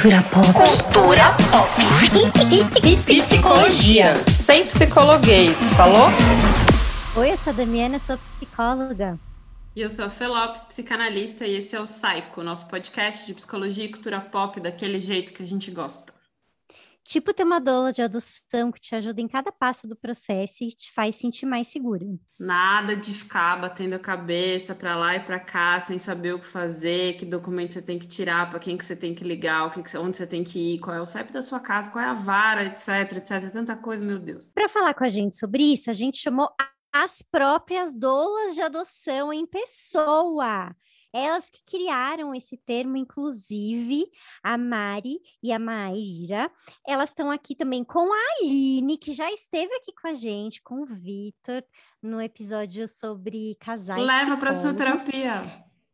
Cultura 0.00 0.22
pop. 0.22 0.46
Cultura 0.52 1.36
pop. 1.50 1.72
Psicologia. 3.04 4.14
Sem 4.28 4.64
psicologuês, 4.64 5.72
falou? 5.72 6.06
Oi, 7.16 7.32
eu 7.32 7.36
sou 7.36 7.52
a 7.52 7.56
Damiana, 7.56 7.98
sou 7.98 8.16
psicóloga. 8.16 9.18
E 9.74 9.80
eu 9.80 9.90
sou 9.90 10.04
a 10.04 10.08
Felopes, 10.08 10.66
psicanalista, 10.66 11.44
e 11.44 11.56
esse 11.56 11.74
é 11.74 11.80
o 11.80 11.82
Psycho, 11.82 12.44
nosso 12.44 12.68
podcast 12.68 13.26
de 13.26 13.34
psicologia 13.34 13.86
e 13.86 13.88
cultura 13.88 14.20
pop 14.20 14.60
daquele 14.60 15.00
jeito 15.00 15.32
que 15.32 15.42
a 15.42 15.46
gente 15.46 15.68
gosta. 15.72 16.17
Tipo 17.08 17.32
ter 17.32 17.42
uma 17.42 17.58
doula 17.58 17.90
de 17.90 18.02
adoção 18.02 18.70
que 18.70 18.78
te 18.78 18.94
ajuda 18.94 19.18
em 19.18 19.26
cada 19.26 19.50
passo 19.50 19.88
do 19.88 19.96
processo 19.96 20.62
e 20.62 20.72
te 20.72 20.92
faz 20.92 21.16
sentir 21.16 21.46
mais 21.46 21.68
seguro. 21.68 22.20
Nada 22.38 22.94
de 22.94 23.14
ficar 23.14 23.58
batendo 23.58 23.94
a 23.94 23.98
cabeça 23.98 24.74
para 24.74 24.94
lá 24.94 25.16
e 25.16 25.20
para 25.20 25.40
cá 25.40 25.80
sem 25.80 25.98
saber 25.98 26.34
o 26.34 26.38
que 26.38 26.44
fazer, 26.44 27.16
que 27.16 27.24
documento 27.24 27.72
você 27.72 27.80
tem 27.80 27.98
que 27.98 28.06
tirar, 28.06 28.50
para 28.50 28.58
quem 28.58 28.76
que 28.76 28.84
você 28.84 28.94
tem 28.94 29.14
que 29.14 29.24
ligar, 29.24 29.66
o 29.66 29.70
que, 29.70 29.82
que 29.82 29.96
onde 29.96 30.18
você 30.18 30.26
tem 30.26 30.44
que 30.44 30.74
ir, 30.74 30.80
qual 30.80 30.94
é 30.94 31.00
o 31.00 31.06
CEP 31.06 31.32
da 31.32 31.40
sua 31.40 31.60
casa, 31.60 31.90
qual 31.90 32.04
é 32.04 32.08
a 32.08 32.12
vara, 32.12 32.66
etc, 32.66 33.16
etc, 33.16 33.50
tanta 33.50 33.74
coisa, 33.74 34.04
meu 34.04 34.18
Deus. 34.18 34.48
Para 34.48 34.68
falar 34.68 34.92
com 34.92 35.04
a 35.04 35.08
gente 35.08 35.34
sobre 35.38 35.62
isso, 35.62 35.88
a 35.88 35.94
gente 35.94 36.18
chamou 36.18 36.50
as 36.92 37.22
próprias 37.22 37.98
doulas 37.98 38.54
de 38.54 38.60
adoção 38.60 39.32
em 39.32 39.46
pessoa. 39.46 40.76
Elas 41.12 41.48
que 41.50 41.62
criaram 41.64 42.34
esse 42.34 42.56
termo, 42.56 42.96
inclusive, 42.96 44.06
a 44.42 44.58
Mari 44.58 45.18
e 45.42 45.52
a 45.52 45.58
Maíra. 45.58 46.50
Elas 46.86 47.10
estão 47.10 47.30
aqui 47.30 47.54
também 47.54 47.82
com 47.84 48.12
a 48.12 48.16
Aline, 48.40 48.98
que 48.98 49.12
já 49.12 49.30
esteve 49.32 49.72
aqui 49.74 49.92
com 50.00 50.08
a 50.08 50.14
gente, 50.14 50.62
com 50.62 50.82
o 50.82 50.86
Vitor, 50.86 51.64
no 52.02 52.20
episódio 52.20 52.86
sobre 52.88 53.56
casais. 53.60 54.04
Leva 54.04 54.36
para 54.36 54.52
sua 54.52 54.74
terapia. 54.74 55.42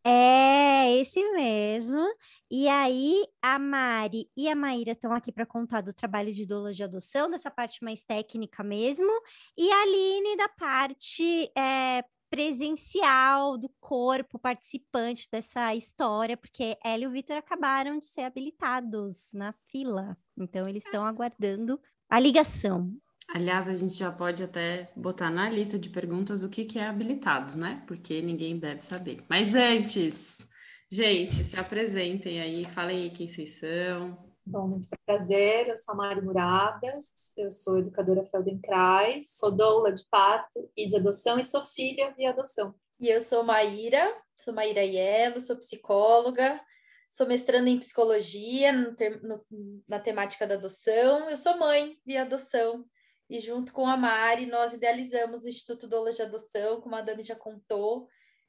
É, 0.06 1.00
esse 1.00 1.18
mesmo. 1.32 2.04
E 2.50 2.68
aí, 2.68 3.24
a 3.40 3.58
Mari 3.58 4.28
e 4.36 4.50
a 4.50 4.54
Maíra 4.54 4.92
estão 4.92 5.12
aqui 5.12 5.32
para 5.32 5.46
contar 5.46 5.80
do 5.80 5.94
trabalho 5.94 6.32
de 6.32 6.44
doula 6.44 6.74
de 6.74 6.82
adoção, 6.82 7.30
dessa 7.30 7.50
parte 7.50 7.82
mais 7.82 8.04
técnica 8.04 8.62
mesmo, 8.62 9.10
e 9.56 9.70
a 9.70 9.82
Aline 9.82 10.36
da 10.36 10.48
parte 10.50 11.50
é, 11.56 12.04
presencial 12.30 13.56
do 13.56 13.68
corpo 13.80 14.38
participante 14.38 15.28
dessa 15.30 15.74
história, 15.74 16.36
porque 16.36 16.76
ela 16.82 17.04
e 17.04 17.06
o 17.06 17.10
Vitor 17.10 17.36
acabaram 17.36 17.98
de 17.98 18.06
ser 18.06 18.22
habilitados 18.22 19.30
na 19.32 19.54
fila. 19.70 20.16
Então, 20.36 20.68
eles 20.68 20.84
estão 20.84 21.04
aguardando 21.04 21.80
a 22.08 22.18
ligação. 22.18 22.92
Aliás, 23.32 23.68
a 23.68 23.72
gente 23.72 23.94
já 23.94 24.12
pode 24.12 24.42
até 24.42 24.92
botar 24.94 25.30
na 25.30 25.48
lista 25.48 25.78
de 25.78 25.88
perguntas 25.88 26.42
o 26.42 26.50
que, 26.50 26.64
que 26.64 26.78
é 26.78 26.86
habilitados, 26.86 27.54
né? 27.54 27.82
Porque 27.86 28.20
ninguém 28.20 28.58
deve 28.58 28.80
saber. 28.80 29.24
Mas 29.28 29.54
antes, 29.54 30.46
gente, 30.90 31.42
se 31.42 31.58
apresentem 31.58 32.40
aí, 32.40 32.64
falem 32.64 33.04
aí 33.04 33.10
quem 33.10 33.26
vocês 33.26 33.58
são. 33.58 34.33
Bom, 34.46 34.68
muito 34.68 34.86
prazer, 35.06 35.68
eu 35.68 35.76
sou 35.76 35.94
a 35.94 35.96
Mari 35.96 36.20
Muradas, 36.20 37.04
eu 37.34 37.50
sou 37.50 37.78
educadora 37.78 38.26
Feldenkrais, 38.26 39.32
sou 39.38 39.50
doula 39.50 39.90
de 39.90 40.04
parto 40.10 40.70
e 40.76 40.86
de 40.86 40.96
adoção 40.96 41.38
e 41.38 41.44
sou 41.44 41.64
filha 41.64 42.12
de 42.12 42.26
adoção. 42.26 42.74
E 43.00 43.08
eu 43.08 43.22
sou 43.22 43.42
Maíra, 43.42 44.14
sou 44.38 44.52
Maíra 44.52 44.84
Ielo, 44.84 45.40
sou 45.40 45.56
psicóloga, 45.56 46.60
sou 47.10 47.26
mestranda 47.26 47.70
em 47.70 47.78
psicologia 47.78 48.70
no 48.70 48.94
ter, 48.94 49.22
no, 49.22 49.42
na 49.88 49.98
temática 49.98 50.46
da 50.46 50.56
adoção, 50.56 51.30
eu 51.30 51.38
sou 51.38 51.58
mãe 51.58 51.98
de 52.04 52.18
adoção. 52.18 52.84
E 53.30 53.40
junto 53.40 53.72
com 53.72 53.86
a 53.86 53.96
Mari, 53.96 54.44
nós 54.44 54.74
idealizamos 54.74 55.44
o 55.44 55.48
Instituto 55.48 55.88
Doula 55.88 56.12
de 56.12 56.20
Adoção, 56.20 56.82
como 56.82 56.94
a 56.94 57.00
Dami 57.00 57.22
já 57.22 57.34
contou, 57.34 58.06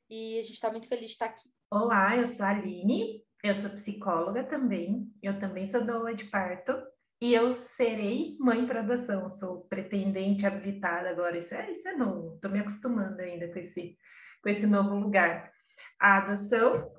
e 0.10 0.38
a 0.40 0.42
gente 0.42 0.56
está 0.56 0.70
muito 0.70 0.90
feliz 0.90 1.06
de 1.06 1.14
estar 1.14 1.28
aqui. 1.28 1.50
Olá, 1.72 2.18
eu 2.18 2.28
sou 2.28 2.46
a 2.46 2.50
Aline, 2.50 3.23
eu 3.44 3.53
sou 3.55 3.69
psicóloga 3.72 4.44
também, 4.44 5.11
eu 5.22 5.39
também 5.39 5.67
sou 5.67 5.86
doula 5.86 6.14
de 6.14 6.25
parto 6.25 6.73
e 7.22 7.33
eu 7.33 7.53
serei 7.53 8.36
mãe 8.39 8.66
para 8.66 8.81
adoção, 8.81 9.30
sou 9.30 9.61
pretendente 9.67 10.45
habilitada 10.45 11.09
agora, 11.09 11.38
isso 11.38 11.53
é, 11.53 11.72
isso 11.72 11.88
é 11.88 11.95
novo, 11.95 12.36
estou 12.36 12.52
me 12.52 12.60
acostumando 12.60 13.21
ainda 13.21 13.48
com 13.52 13.60
esse, 13.60 13.98
com 14.42 14.49
esse 14.49 14.67
novo 14.67 14.95
lugar. 14.95 15.52
A 15.99 16.17
adoção 16.17 16.92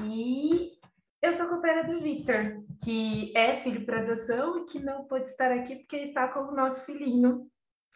e 0.00 0.72
eu 1.22 1.32
sou 1.34 1.48
companheira 1.48 1.86
do 1.86 2.00
Victor, 2.00 2.64
que 2.82 3.36
é 3.36 3.62
filho 3.62 3.84
para 3.84 4.00
adoção 4.00 4.58
e 4.58 4.64
que 4.66 4.80
não 4.80 5.04
pôde 5.04 5.28
estar 5.28 5.52
aqui 5.52 5.76
porque 5.76 5.96
está 5.96 6.28
com 6.28 6.40
o 6.40 6.54
nosso 6.56 6.84
filhinho, 6.86 7.46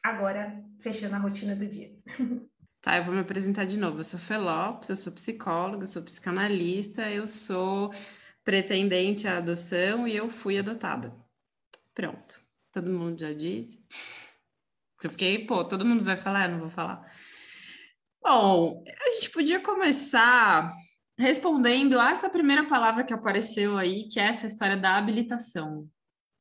agora 0.03 0.63
fechando 0.81 1.15
a 1.15 1.19
rotina 1.19 1.57
do 1.57 1.67
dia. 1.67 1.91
Tá, 2.85 2.99
eu 2.99 3.05
vou 3.05 3.15
me 3.15 3.21
apresentar 3.21 3.65
de 3.65 3.79
novo. 3.79 4.01
Eu 4.01 4.05
sou 4.05 4.21
Felopes, 4.21 4.91
eu 4.91 4.97
sou 4.97 5.11
psicóloga, 5.11 5.85
eu 5.85 5.87
sou 5.87 6.03
psicanalista, 6.03 7.11
eu 7.11 7.27
sou 7.27 7.91
pretendente 8.45 9.27
à 9.27 9.39
adoção 9.39 10.07
e 10.07 10.15
eu 10.15 10.29
fui 10.29 10.59
adotada. 10.59 11.17
Pronto. 11.95 12.39
Todo 12.71 12.93
mundo 12.93 13.19
já 13.19 13.33
disse? 13.33 13.83
Eu 15.03 15.09
fiquei, 15.09 15.47
pô, 15.47 15.65
todo 15.65 15.83
mundo 15.83 16.05
vai 16.05 16.19
falar, 16.19 16.45
eu 16.45 16.53
não 16.53 16.61
vou 16.61 16.69
falar. 16.69 17.11
Bom, 18.23 18.85
a 18.87 19.11
gente 19.15 19.31
podia 19.31 19.61
começar 19.61 20.71
respondendo 21.19 21.99
a 21.99 22.11
essa 22.11 22.29
primeira 22.29 22.69
palavra 22.69 23.03
que 23.03 23.15
apareceu 23.15 23.79
aí, 23.79 24.07
que 24.09 24.21
é 24.21 24.25
essa 24.25 24.47
história 24.47 24.77
da 24.77 24.99
habilitação. 24.99 25.89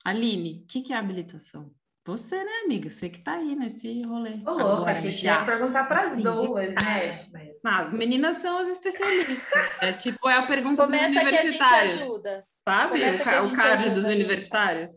Aline, 0.04 0.64
o 0.64 0.68
que, 0.68 0.82
que 0.82 0.92
é 0.92 0.98
habilitação? 0.98 1.74
Você, 2.06 2.36
né, 2.36 2.52
amiga? 2.66 2.90
Você 2.90 3.10
que 3.10 3.20
tá 3.20 3.36
aí 3.36 3.56
nesse 3.56 4.02
rolê. 4.04 4.32
Ô, 4.46 4.52
louco, 4.52 4.84
achei 4.84 5.10
que 5.10 5.26
ia 5.26 5.46
perguntar 5.46 5.86
para 5.86 6.02
as 6.02 6.12
assim, 6.14 6.24
duas, 6.24 6.68
de... 6.68 6.76
né? 6.76 7.28
Mas... 7.64 7.86
as 7.86 7.94
meninas 7.94 8.38
são 8.38 8.58
as 8.58 8.68
especialistas. 8.68 9.70
É 9.82 9.94
tipo, 9.94 10.28
é 10.28 10.36
a 10.36 10.46
pergunta 10.46 10.84
Começa 10.84 11.08
dos 11.08 11.16
universitários. 11.16 11.62
Que 11.62 11.74
a 11.74 11.88
gente 11.88 12.02
ajuda. 12.04 12.46
Sabe? 12.68 13.02
o, 13.04 13.46
o 13.48 13.56
card 13.56 13.90
dos 13.92 14.08
universitários. 14.08 14.92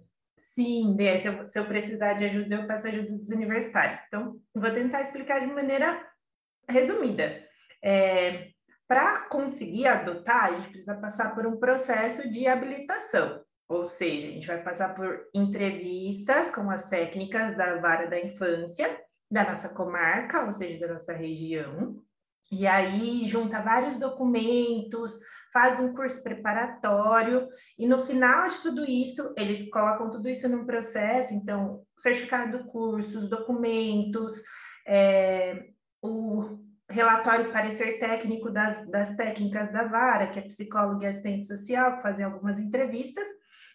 Sim, 0.55 0.97
se 1.21 1.28
eu, 1.28 1.49
se 1.49 1.59
eu 1.59 1.67
precisar 1.67 2.15
de 2.15 2.25
ajuda, 2.25 2.55
eu 2.55 2.67
peço 2.67 2.89
ajuda 2.89 3.11
dos 3.11 3.28
universitários. 3.31 4.00
Então, 4.09 4.37
vou 4.55 4.71
tentar 4.73 5.03
explicar 5.03 5.41
de 5.41 5.53
maneira 5.53 6.03
resumida. 6.69 7.44
É, 7.84 8.49
Para 8.88 9.28
conseguir 9.28 9.87
adotar, 9.87 10.44
a 10.44 10.56
gente 10.56 10.71
precisa 10.71 10.94
passar 10.94 11.34
por 11.34 11.47
um 11.47 11.59
processo 11.59 12.28
de 12.31 12.49
habilitação. 12.49 13.44
Ou 13.69 13.84
seja, 13.87 14.28
a 14.28 14.31
gente 14.31 14.47
vai 14.47 14.62
passar 14.62 14.94
por 14.94 15.27
entrevistas 15.34 16.54
com 16.54 16.71
as 16.71 16.88
técnicas 16.88 17.56
da 17.56 17.77
vara 17.77 18.09
da 18.09 18.21
infância 18.21 19.00
da 19.31 19.44
nossa 19.44 19.69
comarca, 19.69 20.44
ou 20.44 20.53
seja, 20.53 20.87
da 20.87 20.94
nossa 20.94 21.12
região. 21.12 21.97
E 22.50 22.66
aí 22.66 23.26
junta 23.26 23.60
vários 23.60 23.99
documentos, 23.99 25.19
faz 25.53 25.81
um 25.81 25.93
curso 25.93 26.22
preparatório 26.22 27.49
e 27.76 27.88
no 27.88 28.06
final 28.06 28.47
de 28.47 28.59
tudo 28.62 28.84
isso, 28.84 29.34
eles 29.37 29.69
colocam 29.71 30.10
tudo 30.10 30.28
isso 30.28 30.49
num 30.49 30.65
processo, 30.65 31.34
então, 31.34 31.82
certificado 31.99 32.59
do 32.59 32.65
curso, 32.66 33.19
os 33.19 33.28
documentos, 33.28 34.41
é, 34.87 35.71
o 36.00 36.59
relatório 36.88 37.53
parecer 37.53 37.99
técnico 37.99 38.50
das, 38.50 38.88
das 38.91 39.16
técnicas 39.16 39.72
da 39.72 39.84
vara, 39.84 40.28
que 40.28 40.38
é 40.38 40.43
psicólogo 40.43 41.03
e 41.03 41.06
assistente 41.06 41.47
social, 41.49 41.97
que 41.97 42.03
fazem 42.03 42.25
algumas 42.25 42.59
entrevistas, 42.60 43.26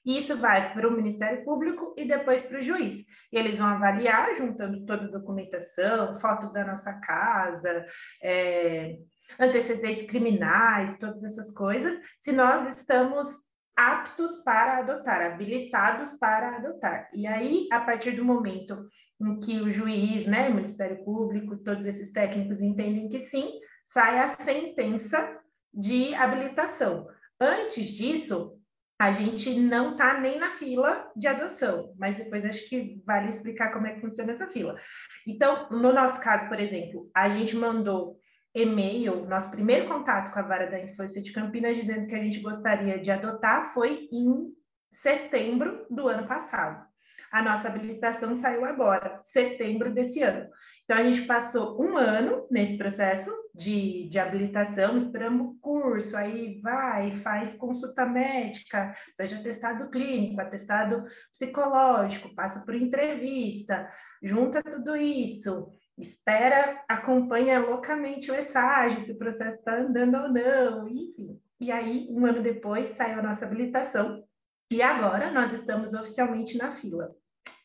e 0.06 0.18
isso 0.18 0.38
vai 0.38 0.74
para 0.74 0.88
o 0.88 0.92
Ministério 0.92 1.44
Público 1.44 1.94
e 1.98 2.08
depois 2.08 2.42
para 2.44 2.60
o 2.60 2.64
juiz. 2.64 3.00
E 3.32 3.38
eles 3.38 3.58
vão 3.58 3.68
avaliar, 3.68 4.36
juntando 4.36 4.86
toda 4.86 5.06
a 5.06 5.12
documentação, 5.12 6.18
fotos 6.18 6.52
da 6.52 6.66
nossa 6.66 6.94
casa, 6.94 7.86
é, 8.22 8.98
antecedentes 9.40 10.08
criminais, 10.08 10.98
todas 10.98 11.24
essas 11.24 11.54
coisas, 11.54 12.00
se 12.20 12.32
nós 12.32 12.68
estamos 12.76 13.30
aptos 13.76 14.44
para 14.44 14.80
adotar, 14.80 15.22
habilitados 15.22 16.14
para 16.14 16.58
adotar. 16.58 17.10
E 17.14 17.26
aí, 17.26 17.68
a 17.72 17.80
partir 17.80 18.12
do 18.12 18.26
momento 18.26 18.88
em 19.20 19.40
que 19.40 19.62
o 19.62 19.72
juiz, 19.72 20.26
né, 20.26 20.50
o 20.50 20.56
Ministério 20.56 21.04
Público, 21.04 21.58
todos 21.58 21.86
esses 21.86 22.12
técnicos 22.12 22.62
entendem 22.62 23.08
que 23.08 23.20
sim, 23.20 23.60
sai 23.88 24.20
a 24.20 24.28
sentença 24.30 25.40
de 25.74 26.14
habilitação. 26.16 27.08
Antes 27.40 27.88
disso, 27.88 28.61
a 29.02 29.12
gente 29.12 29.60
não 29.60 29.94
está 29.94 30.20
nem 30.20 30.38
na 30.38 30.52
fila 30.52 31.12
de 31.16 31.26
adoção, 31.26 31.92
mas 31.98 32.16
depois 32.16 32.46
acho 32.46 32.70
que 32.70 33.02
vale 33.04 33.32
explicar 33.32 33.74
como 33.74 33.88
é 33.88 33.96
que 33.96 34.00
funciona 34.00 34.32
essa 34.32 34.46
fila. 34.46 34.80
Então, 35.28 35.68
no 35.72 35.92
nosso 35.92 36.22
caso, 36.22 36.48
por 36.48 36.60
exemplo, 36.60 37.10
a 37.12 37.28
gente 37.28 37.56
mandou 37.56 38.20
e-mail, 38.54 39.26
nosso 39.26 39.50
primeiro 39.50 39.88
contato 39.88 40.32
com 40.32 40.38
a 40.38 40.44
Vara 40.44 40.70
da 40.70 40.80
Infância 40.80 41.20
de 41.20 41.34
Campinas, 41.34 41.78
dizendo 41.78 42.06
que 42.06 42.14
a 42.14 42.24
gente 42.24 42.42
gostaria 42.42 43.00
de 43.00 43.10
adotar, 43.10 43.74
foi 43.74 44.08
em 44.12 44.54
setembro 44.92 45.84
do 45.90 46.08
ano 46.08 46.28
passado. 46.28 46.86
A 47.32 47.42
nossa 47.42 47.70
habilitação 47.70 48.36
saiu 48.36 48.64
agora, 48.66 49.20
setembro 49.24 49.92
desse 49.92 50.22
ano. 50.22 50.48
Então, 50.92 51.00
a 51.00 51.10
gente 51.10 51.26
passou 51.26 51.82
um 51.82 51.96
ano 51.96 52.46
nesse 52.52 52.78
processo 52.78 53.32
de, 53.56 54.10
de 54.10 54.20
habilitação, 54.20 54.98
esperamos 54.98 55.58
curso, 55.62 56.18
aí 56.18 56.60
vai, 56.60 57.16
faz 57.20 57.56
consulta 57.56 58.06
médica, 58.06 58.94
seja 59.16 59.40
atestado 59.40 59.90
clínico, 59.90 60.42
atestado 60.42 61.06
psicológico, 61.32 62.36
passa 62.36 62.66
por 62.66 62.76
entrevista, 62.76 63.90
junta 64.22 64.62
tudo 64.62 64.98
isso, 64.98 65.70
espera, 65.98 66.84
acompanha 66.90 67.62
loucamente 67.62 68.30
o 68.30 68.36
estágio, 68.36 69.00
se 69.00 69.14
o 69.14 69.18
processo 69.18 69.60
está 69.60 69.78
andando 69.78 70.16
ou 70.16 70.28
não, 70.28 70.90
enfim. 70.90 71.40
E 71.62 71.72
aí, 71.72 72.08
um 72.10 72.26
ano 72.26 72.44
depois, 72.44 72.90
saiu 72.98 73.20
a 73.20 73.24
nossa 73.24 73.46
habilitação, 73.46 74.22
E 74.70 74.82
agora 74.82 75.32
nós 75.32 75.54
estamos 75.54 75.94
oficialmente 75.94 76.58
na 76.58 76.76
fila. 76.76 77.16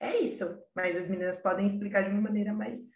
É 0.00 0.16
isso, 0.20 0.44
mas 0.76 0.94
as 0.96 1.08
meninas 1.08 1.42
podem 1.42 1.66
explicar 1.66 2.04
de 2.04 2.10
uma 2.10 2.20
maneira 2.20 2.52
mais 2.52 2.95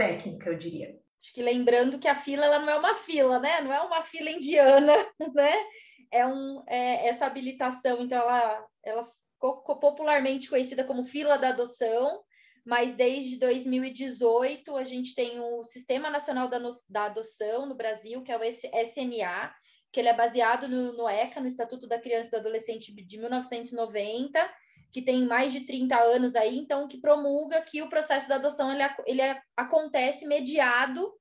técnica, 0.00 0.48
eu 0.48 0.58
diria. 0.58 0.98
Acho 1.22 1.34
que 1.34 1.42
lembrando 1.42 1.98
que 1.98 2.08
a 2.08 2.14
fila 2.14 2.46
ela 2.46 2.58
não 2.58 2.70
é 2.70 2.78
uma 2.78 2.94
fila, 2.94 3.38
né? 3.38 3.60
Não 3.60 3.72
é 3.72 3.80
uma 3.82 4.02
fila 4.02 4.30
indiana, 4.30 4.94
né? 5.34 5.52
É, 6.10 6.26
um, 6.26 6.64
é 6.66 7.06
essa 7.06 7.26
habilitação, 7.26 8.00
então 8.00 8.18
ela, 8.18 8.66
ela 8.82 9.04
ficou 9.34 9.78
popularmente 9.78 10.48
conhecida 10.48 10.82
como 10.82 11.04
fila 11.04 11.36
da 11.36 11.50
adoção, 11.50 12.22
mas 12.64 12.94
desde 12.94 13.38
2018 13.38 14.74
a 14.76 14.84
gente 14.84 15.14
tem 15.14 15.38
o 15.38 15.62
Sistema 15.62 16.10
Nacional 16.10 16.48
da, 16.48 16.58
da 16.88 17.04
Adoção 17.04 17.66
no 17.66 17.76
Brasil, 17.76 18.22
que 18.22 18.32
é 18.32 18.38
o 18.38 18.42
SNA, 18.42 19.54
que 19.92 20.00
ele 20.00 20.08
é 20.08 20.14
baseado 20.14 20.66
no, 20.66 20.94
no 20.94 21.08
ECA, 21.08 21.40
no 21.40 21.46
Estatuto 21.46 21.86
da 21.86 22.00
Criança 22.00 22.28
e 22.28 22.30
do 22.32 22.36
Adolescente 22.38 22.92
de 22.92 23.18
1990, 23.18 24.50
que 24.92 25.02
tem 25.02 25.24
mais 25.26 25.52
de 25.52 25.60
30 25.60 25.96
anos 25.96 26.34
aí, 26.34 26.58
então 26.58 26.88
que 26.88 27.00
promulga 27.00 27.60
que 27.62 27.82
o 27.82 27.88
processo 27.88 28.28
da 28.28 28.36
adoção 28.36 28.72
ele, 28.72 28.82
ele 29.06 29.22
acontece 29.56 30.26
mediado 30.26 31.12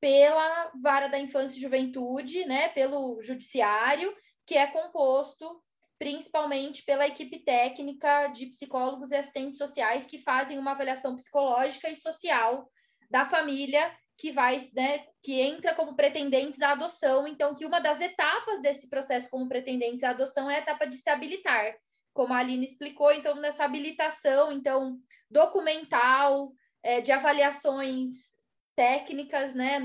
pela 0.00 0.72
vara 0.82 1.08
da 1.08 1.18
infância 1.18 1.58
e 1.58 1.60
juventude, 1.60 2.46
né, 2.46 2.68
pelo 2.68 3.20
judiciário, 3.22 4.14
que 4.46 4.56
é 4.56 4.66
composto 4.66 5.62
principalmente 5.98 6.82
pela 6.82 7.06
equipe 7.06 7.40
técnica 7.40 8.28
de 8.28 8.46
psicólogos 8.46 9.10
e 9.10 9.16
assistentes 9.16 9.58
sociais 9.58 10.06
que 10.06 10.16
fazem 10.16 10.58
uma 10.58 10.70
avaliação 10.70 11.14
psicológica 11.14 11.90
e 11.90 11.96
social 11.96 12.70
da 13.10 13.26
família 13.26 13.94
que 14.16 14.32
vai, 14.32 14.58
né, 14.74 15.04
que 15.22 15.40
entra 15.40 15.74
como 15.74 15.94
pretendentes 15.94 16.62
à 16.62 16.72
adoção. 16.72 17.26
Então, 17.26 17.54
que 17.54 17.66
uma 17.66 17.80
das 17.80 18.00
etapas 18.00 18.60
desse 18.62 18.88
processo 18.88 19.28
como 19.28 19.48
pretendentes 19.48 20.02
à 20.02 20.10
adoção 20.10 20.50
é 20.50 20.56
a 20.56 20.58
etapa 20.58 20.86
de 20.86 20.96
se 20.96 21.08
habilitar 21.10 21.74
como 22.12 22.34
a 22.34 22.38
Aline 22.38 22.66
explicou, 22.66 23.12
então, 23.12 23.36
nessa 23.36 23.64
habilitação, 23.64 24.52
então, 24.52 24.98
documental, 25.30 26.52
é, 26.82 27.00
de 27.00 27.12
avaliações 27.12 28.34
técnicas, 28.74 29.54
né, 29.54 29.78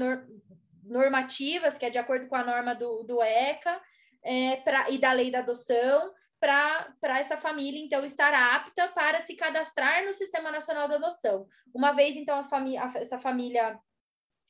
normativas, 0.84 1.78
que 1.78 1.86
é 1.86 1.90
de 1.90 1.98
acordo 1.98 2.28
com 2.28 2.36
a 2.36 2.44
norma 2.44 2.74
do, 2.74 3.04
do 3.04 3.22
ECA, 3.22 3.82
é, 4.24 4.56
pra, 4.58 4.90
e 4.90 4.98
da 4.98 5.12
lei 5.12 5.30
da 5.30 5.40
adoção, 5.40 6.14
para 6.40 7.20
essa 7.20 7.38
família, 7.38 7.80
então, 7.80 8.06
estar 8.06 8.34
apta 8.56 8.88
para 8.90 9.20
se 9.22 9.36
cadastrar 9.36 10.06
no 10.06 10.14
Sistema 10.14 10.52
Nacional 10.52 10.88
da 10.88 10.96
Adoção. 10.96 11.48
Uma 11.74 11.92
vez, 11.92 12.16
então, 12.16 12.38
essa 12.38 13.18
família 13.18 13.80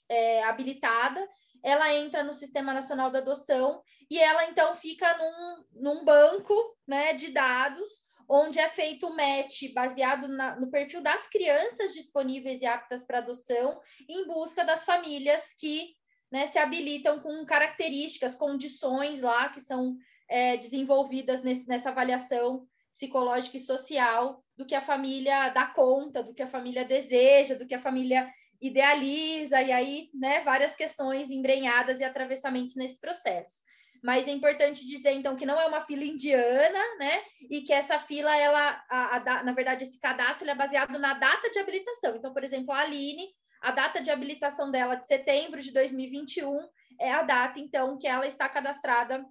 é, 0.10 0.44
habilitada, 0.44 1.28
ela 1.66 1.92
entra 1.96 2.22
no 2.22 2.32
Sistema 2.32 2.72
Nacional 2.72 3.10
da 3.10 3.18
Adoção 3.18 3.82
e 4.08 4.20
ela 4.20 4.46
então 4.46 4.76
fica 4.76 5.18
num, 5.18 5.66
num 5.82 6.06
banco 6.06 6.54
né, 6.88 7.14
de 7.14 7.32
dados 7.32 8.06
onde 8.30 8.60
é 8.60 8.70
feito 8.70 9.08
o 9.08 9.16
match 9.16 9.74
baseado 9.74 10.28
na, 10.28 10.60
no 10.60 10.70
perfil 10.70 11.02
das 11.02 11.28
crianças 11.28 11.94
disponíveis 11.94 12.62
e 12.62 12.68
aptas 12.68 13.04
para 13.04 13.18
adoção, 13.18 13.82
em 14.08 14.28
busca 14.28 14.64
das 14.64 14.86
famílias 14.86 15.54
que 15.54 15.96
né, 16.32 16.46
se 16.46 16.60
habilitam 16.60 17.20
com 17.20 17.44
características, 17.44 18.36
condições 18.36 19.22
lá 19.22 19.50
que 19.50 19.60
são 19.60 19.98
é, 20.30 20.58
desenvolvidas 20.58 21.42
nesse, 21.42 21.68
nessa 21.68 21.90
avaliação 21.90 22.68
psicológica 22.94 23.58
e 23.58 23.60
social 23.60 24.44
do 24.56 24.68
que 24.68 24.76
a 24.76 24.82
família 24.82 25.50
dá 25.50 25.66
conta, 25.66 26.22
do 26.22 26.34
que 26.34 26.44
a 26.44 26.48
família 26.48 26.86
deseja, 26.86 27.56
do 27.56 27.66
que 27.66 27.74
a 27.74 27.82
família 27.82 28.32
idealiza, 28.68 29.62
e 29.62 29.72
aí, 29.72 30.10
né, 30.14 30.42
várias 30.42 30.76
questões 30.76 31.30
embrenhadas 31.30 32.00
e 32.00 32.04
atravessamentos 32.04 32.76
nesse 32.76 33.00
processo. 33.00 33.62
Mas 34.04 34.28
é 34.28 34.32
importante 34.32 34.86
dizer, 34.86 35.14
então, 35.14 35.36
que 35.36 35.46
não 35.46 35.60
é 35.60 35.66
uma 35.66 35.82
fila 35.82 36.04
indiana, 36.04 36.80
né? 37.00 37.24
E 37.50 37.62
que 37.62 37.74
essa 37.74 37.98
fila, 37.98 38.36
ela, 38.38 38.84
a, 38.88 39.16
a, 39.16 39.44
na 39.44 39.52
verdade, 39.52 39.84
esse 39.84 40.00
cadastro 40.00 40.48
é 40.48 40.54
baseado 40.54 41.00
na 41.00 41.14
data 41.16 41.50
de 41.50 41.58
habilitação. 41.58 42.16
Então, 42.16 42.32
por 42.32 42.44
exemplo, 42.44 42.72
a 42.72 42.82
Aline, 42.82 43.28
a 43.62 43.72
data 43.72 44.00
de 44.00 44.12
habilitação 44.12 44.70
dela 44.70 44.94
de 44.94 45.08
setembro 45.08 45.60
de 45.60 45.72
2021 45.72 46.70
é 47.00 47.12
a 47.12 47.24
data, 47.24 47.60
então, 47.60 47.98
que 47.98 48.08
ela 48.08 48.28
está 48.28 48.48
cadastrada, 48.48 49.26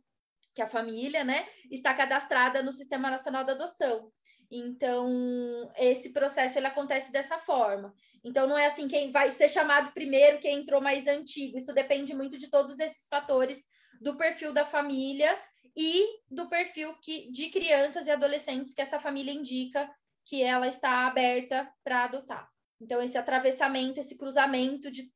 que 0.52 0.60
a 0.60 0.66
família, 0.66 1.22
né, 1.22 1.46
está 1.70 1.94
cadastrada 1.94 2.60
no 2.60 2.72
Sistema 2.72 3.08
Nacional 3.08 3.44
da 3.44 3.52
Adoção. 3.52 4.10
Então, 4.50 5.72
esse 5.76 6.10
processo 6.10 6.58
ele 6.58 6.66
acontece 6.66 7.10
dessa 7.10 7.38
forma. 7.38 7.94
Então, 8.22 8.46
não 8.46 8.56
é 8.56 8.66
assim 8.66 8.88
quem 8.88 9.10
vai 9.10 9.30
ser 9.30 9.48
chamado 9.48 9.92
primeiro, 9.92 10.38
quem 10.38 10.60
entrou 10.60 10.80
mais 10.80 11.06
antigo. 11.06 11.58
Isso 11.58 11.72
depende 11.72 12.14
muito 12.14 12.38
de 12.38 12.48
todos 12.48 12.78
esses 12.78 13.06
fatores 13.08 13.66
do 14.00 14.16
perfil 14.16 14.52
da 14.52 14.64
família 14.64 15.36
e 15.76 16.06
do 16.30 16.48
perfil 16.48 16.94
que, 17.00 17.30
de 17.30 17.50
crianças 17.50 18.06
e 18.06 18.10
adolescentes 18.10 18.74
que 18.74 18.82
essa 18.82 18.98
família 18.98 19.32
indica 19.32 19.90
que 20.24 20.42
ela 20.42 20.66
está 20.66 21.06
aberta 21.06 21.68
para 21.82 22.04
adotar. 22.04 22.48
Então, 22.80 23.02
esse 23.02 23.18
atravessamento, 23.18 24.00
esse 24.00 24.16
cruzamento 24.16 24.90
de 24.90 25.12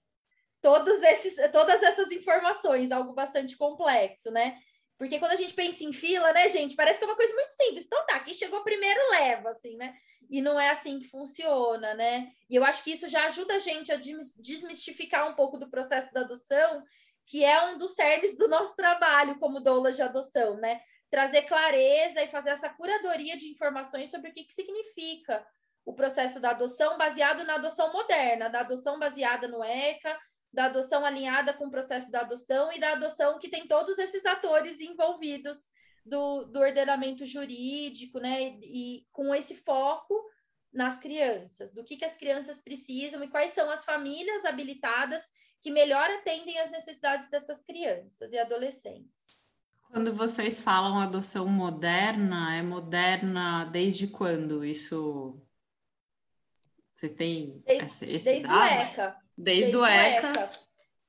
todos 0.61 1.03
esses, 1.03 1.37
todas 1.51 1.83
essas 1.83 2.11
informações, 2.13 2.91
algo 2.91 3.13
bastante 3.15 3.57
complexo, 3.57 4.31
né? 4.31 4.59
Porque 4.99 5.21
quando 5.21 5.33
a 5.33 5.37
gente 5.37 5.55
pensa 5.55 5.85
em 5.85 5.93
fila, 5.93 6.33
né, 6.33 6.49
gente, 6.49 6.75
parece 6.75 6.99
que 6.99 7.05
é 7.05 7.07
uma 7.09 7.17
coisa 7.17 7.33
muito 7.35 7.53
simples. 7.53 7.87
Então 7.87 8.05
tá, 8.05 8.19
quem 8.21 8.35
chegou 8.35 8.65
primeiro 8.65 9.01
leva, 9.11 9.51
assim, 9.51 9.77
né? 9.77 9.95
E 10.29 10.43
não 10.43 10.59
é 10.59 10.71
assim 10.71 10.99
que 10.99 11.09
funciona, 11.09 11.95
né? 11.95 12.33
E 12.51 12.57
eu 12.57 12.65
acho 12.65 12.83
que 12.83 12.91
isso 12.91 13.07
já 13.09 13.25
ajuda 13.27 13.55
a 13.55 13.59
gente 13.61 13.93
a 13.93 13.97
desmistificar 13.97 15.31
um 15.31 15.35
pouco 15.35 15.57
do 15.57 15.71
processo 15.71 16.13
da 16.13 16.23
adoção, 16.23 16.83
que 17.25 17.45
é 17.45 17.71
um 17.71 17.79
dos 17.79 17.95
cernes 17.95 18.37
do 18.37 18.49
nosso 18.49 18.75
trabalho 18.75 19.39
como 19.39 19.61
doula 19.61 19.93
de 19.93 20.03
adoção, 20.03 20.57
né? 20.57 20.81
Trazer 21.09 21.43
clareza 21.43 22.23
e 22.23 22.27
fazer 22.27 22.51
essa 22.51 22.69
curadoria 22.69 23.37
de 23.37 23.49
informações 23.49 24.11
sobre 24.11 24.31
o 24.31 24.33
que, 24.33 24.45
que 24.45 24.53
significa 24.53 25.47
o 25.85 25.95
processo 25.95 26.41
da 26.41 26.51
adoção 26.51 26.99
baseado 26.99 27.45
na 27.45 27.55
adoção 27.55 27.93
moderna, 27.93 28.51
da 28.51 28.61
adoção 28.61 28.99
baseada 28.99 29.47
no 29.47 29.63
ECA, 29.63 30.19
da 30.53 30.65
adoção 30.65 31.05
alinhada 31.05 31.53
com 31.53 31.67
o 31.67 31.71
processo 31.71 32.11
da 32.11 32.21
adoção 32.21 32.73
e 32.73 32.81
da 32.81 32.93
adoção 32.93 33.39
que 33.39 33.49
tem 33.49 33.67
todos 33.67 33.99
esses 33.99 34.25
atores 34.25 34.81
envolvidos 34.81 35.69
do, 36.05 36.45
do 36.45 36.61
ordenamento 36.61 37.27
jurídico, 37.27 38.19
né? 38.19 38.43
E, 38.43 38.59
e 38.63 39.07
com 39.13 39.35
esse 39.35 39.55
foco 39.55 40.15
nas 40.73 40.99
crianças, 40.99 41.73
do 41.73 41.85
que, 41.85 41.97
que 41.97 42.05
as 42.05 42.17
crianças 42.17 42.61
precisam 42.61 43.23
e 43.23 43.29
quais 43.29 43.53
são 43.53 43.71
as 43.71 43.85
famílias 43.85 44.45
habilitadas 44.45 45.23
que 45.61 45.71
melhor 45.71 46.09
atendem 46.11 46.59
às 46.61 46.71
necessidades 46.71 47.29
dessas 47.29 47.63
crianças 47.63 48.33
e 48.33 48.39
adolescentes. 48.39 49.45
Quando 49.91 50.13
vocês 50.13 50.61
falam 50.61 50.99
adoção 50.99 51.47
moderna, 51.47 52.55
é 52.55 52.63
moderna 52.63 53.65
desde 53.65 54.07
quando? 54.07 54.65
Isso. 54.65 55.41
Vocês 56.95 57.13
têm 57.13 57.63
esse, 57.67 58.05
esse 58.05 58.25
desde 58.25 58.49
dado? 58.49 58.61
o 58.61 58.65
ECA. 58.65 59.28
Desde, 59.39 59.77
o 59.77 59.87
ECA. 59.87 60.29
ECA. 60.29 60.51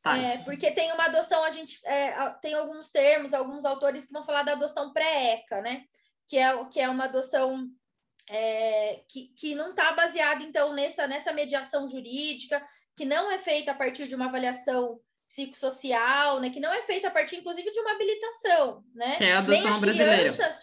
Tá. 0.02 0.18
É, 0.18 0.38
porque 0.40 0.72
tem 0.72 0.92
uma 0.94 1.06
adoção, 1.06 1.44
a 1.44 1.52
gente 1.52 1.80
é, 1.86 2.30
tem 2.42 2.54
alguns 2.54 2.90
termos, 2.90 3.34
alguns 3.34 3.66
autores 3.66 4.06
que 4.06 4.14
vão 4.14 4.26
falar 4.26 4.44
da 4.44 4.54
adoção 4.54 4.94
pré-ECA, 4.94 5.62
né? 5.62 5.84
Que 6.28 6.38
é, 6.38 6.66
que 6.66 6.80
é 6.80 6.88
uma 6.88 7.06
adoção 7.06 7.68
é, 8.30 9.02
que, 9.10 9.34
que 9.36 9.56
não 9.56 9.72
está 9.72 9.92
baseada, 9.92 10.44
então, 10.44 10.74
nessa, 10.74 11.08
nessa 11.08 11.34
mediação 11.34 11.88
jurídica, 11.88 12.66
que 12.96 13.04
não 13.04 13.32
é 13.32 13.40
feita 13.40 13.72
a 13.72 13.76
partir 13.76 14.08
de 14.08 14.16
uma 14.16 14.28
avaliação 14.28 15.00
psicossocial, 15.28 16.40
né? 16.40 16.50
Que 16.50 16.60
não 16.60 16.72
é 16.72 16.82
feita 16.84 17.08
a 17.10 17.12
partir, 17.12 17.38
inclusive, 17.38 17.70
de 17.70 17.80
uma 17.80 17.92
habilitação, 17.92 18.84
né? 18.94 19.16
Que 19.18 19.26
é 19.26 19.34
a 19.34 19.40
adoção 19.40 19.80
brasileira. 19.80 20.32
Né, 20.32 20.60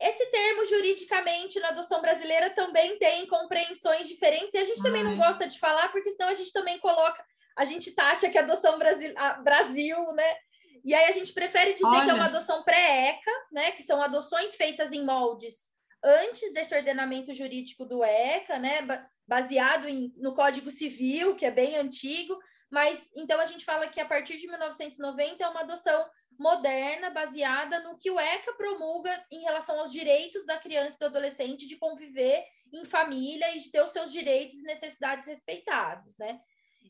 esse 0.00 0.26
termo 0.26 0.64
juridicamente 0.64 1.58
na 1.58 1.68
adoção 1.68 2.00
brasileira 2.00 2.50
também 2.50 2.98
tem 2.98 3.26
compreensões 3.26 4.06
diferentes 4.06 4.54
e 4.54 4.58
a 4.58 4.64
gente 4.64 4.82
também 4.82 5.02
não 5.02 5.16
gosta 5.16 5.46
de 5.46 5.58
falar 5.58 5.88
porque 5.88 6.10
senão 6.12 6.28
a 6.28 6.34
gente 6.34 6.52
também 6.52 6.78
coloca, 6.78 7.24
a 7.56 7.64
gente 7.64 7.90
taxa 7.92 8.28
que 8.28 8.38
a 8.38 8.42
adoção 8.42 8.78
Brasil, 8.78 9.12
a 9.16 9.32
Brasil 9.34 10.12
né? 10.12 10.36
E 10.84 10.94
aí 10.94 11.06
a 11.06 11.12
gente 11.12 11.32
prefere 11.32 11.72
dizer 11.72 11.86
Olha. 11.86 12.04
que 12.04 12.10
é 12.10 12.14
uma 12.14 12.26
adoção 12.26 12.62
pré-ECA, 12.62 13.30
né? 13.50 13.72
Que 13.72 13.82
são 13.82 14.00
adoções 14.00 14.54
feitas 14.54 14.92
em 14.92 15.04
moldes 15.04 15.70
antes 16.02 16.52
desse 16.52 16.74
ordenamento 16.74 17.34
jurídico 17.34 17.84
do 17.84 18.04
ECA, 18.04 18.58
né? 18.58 18.86
Baseado 19.26 19.88
em, 19.88 20.12
no 20.16 20.32
Código 20.32 20.70
Civil, 20.70 21.34
que 21.34 21.44
é 21.44 21.50
bem 21.50 21.76
antigo, 21.76 22.38
mas 22.70 23.08
então 23.16 23.40
a 23.40 23.46
gente 23.46 23.64
fala 23.64 23.88
que 23.88 24.00
a 24.00 24.06
partir 24.06 24.38
de 24.38 24.46
1990 24.46 25.42
é 25.42 25.48
uma 25.48 25.60
adoção 25.60 26.06
moderna, 26.38 27.10
baseada 27.10 27.80
no 27.80 27.98
que 27.98 28.10
o 28.10 28.18
ECA 28.18 28.52
promulga 28.54 29.26
em 29.30 29.42
relação 29.42 29.80
aos 29.80 29.90
direitos 29.90 30.46
da 30.46 30.56
criança 30.56 30.96
e 30.96 30.98
do 31.00 31.06
adolescente 31.06 31.66
de 31.66 31.76
conviver 31.76 32.44
em 32.72 32.84
família 32.84 33.56
e 33.56 33.60
de 33.60 33.70
ter 33.70 33.82
os 33.82 33.90
seus 33.90 34.12
direitos 34.12 34.58
e 34.58 34.64
necessidades 34.64 35.26
respeitados, 35.26 36.16
né? 36.16 36.40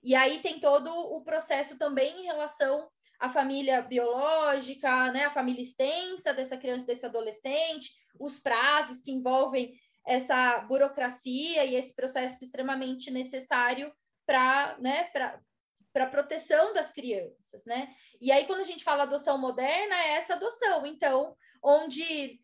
E 0.03 0.15
aí 0.15 0.41
tem 0.41 0.61
todo 0.61 0.91
o 0.91 1.23
processo 1.23 1.79
também 1.79 2.21
em 2.21 2.25
relação 2.25 2.89
à 3.19 3.29
família 3.29 3.81
biológica, 3.81 5.11
né? 5.13 5.25
A 5.25 5.31
família 5.31 5.63
extensa 5.63 6.35
dessa 6.35 6.57
criança, 6.57 6.87
desse 6.87 7.07
adolescente, 7.07 7.91
os 8.19 8.39
prazos 8.39 9.01
que 9.01 9.13
envolvem 9.13 9.73
essa 10.07 10.61
burocracia 10.61 11.65
e 11.65 11.75
esse 11.75 11.95
processo 11.95 12.43
extremamente 12.45 13.11
necessário 13.11 13.93
para 14.27 14.77
né, 14.79 15.11
para 15.93 16.07
proteção 16.07 16.73
das 16.73 16.91
crianças, 16.91 17.65
né? 17.65 17.95
E 18.21 18.31
aí, 18.31 18.45
quando 18.47 18.61
a 18.61 18.65
gente 18.65 18.85
fala 18.85 19.03
adoção 19.03 19.39
moderna, 19.39 19.95
é 19.95 20.09
essa 20.13 20.35
adoção, 20.35 20.87
então, 20.87 21.37
onde 21.63 22.41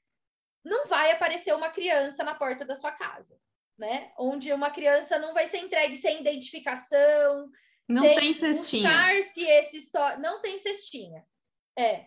não 0.65 0.87
vai 0.87 1.13
aparecer 1.13 1.55
uma 1.55 1.69
criança 1.69 2.25
na 2.25 2.35
porta 2.35 2.65
da 2.65 2.75
sua 2.75 2.91
casa, 2.91 3.39
né? 3.79 4.13
Onde 4.19 4.53
uma 4.53 4.71
criança 4.71 5.19
não 5.19 5.35
vai 5.35 5.47
ser 5.47 5.59
entregue 5.59 5.97
sem 5.97 6.21
identificação, 6.21 7.51
não 7.89 8.03
sem 8.03 8.19
tem 8.19 8.33
cestinha. 8.33 9.23
se 9.23 9.45
esse 9.45 9.77
história 9.77 10.19
não 10.19 10.41
tem 10.41 10.59
cestinha. 10.59 11.25
É. 11.79 12.07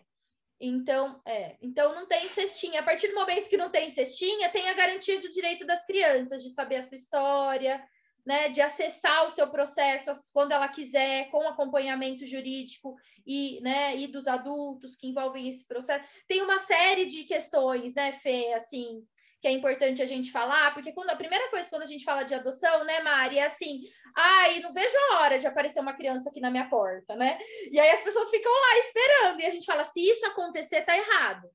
Então, 0.60 1.22
é, 1.24 1.56
então 1.62 1.94
não 1.94 2.06
tem 2.06 2.28
cestinha. 2.28 2.80
A 2.80 2.82
partir 2.82 3.08
do 3.08 3.14
momento 3.14 3.48
que 3.48 3.56
não 3.56 3.70
tem 3.70 3.88
cestinha, 3.90 4.48
tem 4.48 4.68
a 4.68 4.74
garantia 4.74 5.20
do 5.20 5.30
direito 5.30 5.64
das 5.64 5.84
crianças 5.86 6.42
de 6.42 6.50
saber 6.50 6.76
a 6.76 6.82
sua 6.82 6.96
história, 6.96 7.80
né, 8.28 8.50
de 8.50 8.60
acessar 8.60 9.26
o 9.26 9.30
seu 9.30 9.48
processo 9.48 10.12
quando 10.34 10.52
ela 10.52 10.68
quiser, 10.68 11.30
com 11.30 11.48
acompanhamento 11.48 12.26
jurídico 12.26 12.94
e, 13.26 13.58
né, 13.62 13.96
e 13.96 14.06
dos 14.06 14.26
adultos 14.26 14.94
que 14.94 15.08
envolvem 15.08 15.48
esse 15.48 15.66
processo. 15.66 16.06
Tem 16.28 16.42
uma 16.42 16.58
série 16.58 17.06
de 17.06 17.24
questões, 17.24 17.94
né, 17.94 18.12
Fê, 18.12 18.52
assim, 18.52 19.02
que 19.40 19.48
é 19.48 19.50
importante 19.50 20.02
a 20.02 20.04
gente 20.04 20.30
falar, 20.30 20.74
porque 20.74 20.92
quando 20.92 21.08
a 21.08 21.16
primeira 21.16 21.48
coisa 21.48 21.70
quando 21.70 21.84
a 21.84 21.86
gente 21.86 22.04
fala 22.04 22.22
de 22.22 22.34
adoção, 22.34 22.84
né, 22.84 23.00
Mari, 23.00 23.38
é 23.38 23.46
assim, 23.46 23.80
ai, 24.14 24.60
não 24.60 24.74
vejo 24.74 24.94
a 24.94 25.20
hora 25.20 25.38
de 25.38 25.46
aparecer 25.46 25.80
uma 25.80 25.96
criança 25.96 26.28
aqui 26.28 26.38
na 26.38 26.50
minha 26.50 26.68
porta, 26.68 27.16
né? 27.16 27.38
E 27.72 27.80
aí 27.80 27.90
as 27.92 28.00
pessoas 28.00 28.28
ficam 28.28 28.52
lá 28.52 28.78
esperando, 28.78 29.40
e 29.40 29.46
a 29.46 29.50
gente 29.50 29.64
fala, 29.64 29.84
se 29.84 30.00
isso 30.06 30.26
acontecer, 30.26 30.82
tá 30.82 30.94
errado 30.94 31.48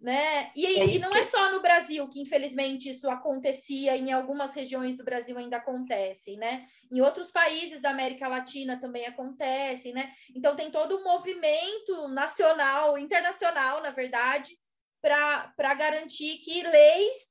né? 0.00 0.50
E, 0.56 0.64
é 0.64 0.86
e 0.86 0.98
não 0.98 1.10
é 1.10 1.12
que... 1.12 1.18
é 1.18 1.24
só 1.24 1.52
no 1.52 1.60
Brasil 1.60 2.08
que 2.08 2.20
infelizmente 2.20 2.90
isso 2.90 3.08
acontecia, 3.10 3.96
em 3.96 4.10
algumas 4.12 4.54
regiões 4.54 4.96
do 4.96 5.04
Brasil 5.04 5.36
ainda 5.36 5.58
acontecem, 5.58 6.38
né? 6.38 6.66
Em 6.90 7.00
outros 7.00 7.30
países 7.30 7.82
da 7.82 7.90
América 7.90 8.26
Latina 8.26 8.80
também 8.80 9.06
acontecem, 9.06 9.92
né? 9.92 10.12
Então 10.34 10.56
tem 10.56 10.70
todo 10.70 10.96
um 10.96 11.04
movimento 11.04 12.08
nacional, 12.08 12.96
internacional, 12.96 13.82
na 13.82 13.90
verdade, 13.90 14.58
para 15.02 15.74
garantir 15.74 16.38
que 16.38 16.62
leis, 16.62 17.30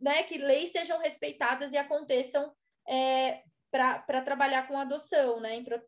né, 0.00 0.22
que 0.24 0.38
leis 0.38 0.72
sejam 0.72 0.98
respeitadas 1.00 1.72
e 1.72 1.76
aconteçam 1.78 2.52
é, 2.86 3.42
para 3.70 4.20
trabalhar 4.22 4.68
com 4.68 4.78
adoção, 4.78 5.40
né? 5.40 5.56
Em, 5.56 5.64
pro, 5.64 5.82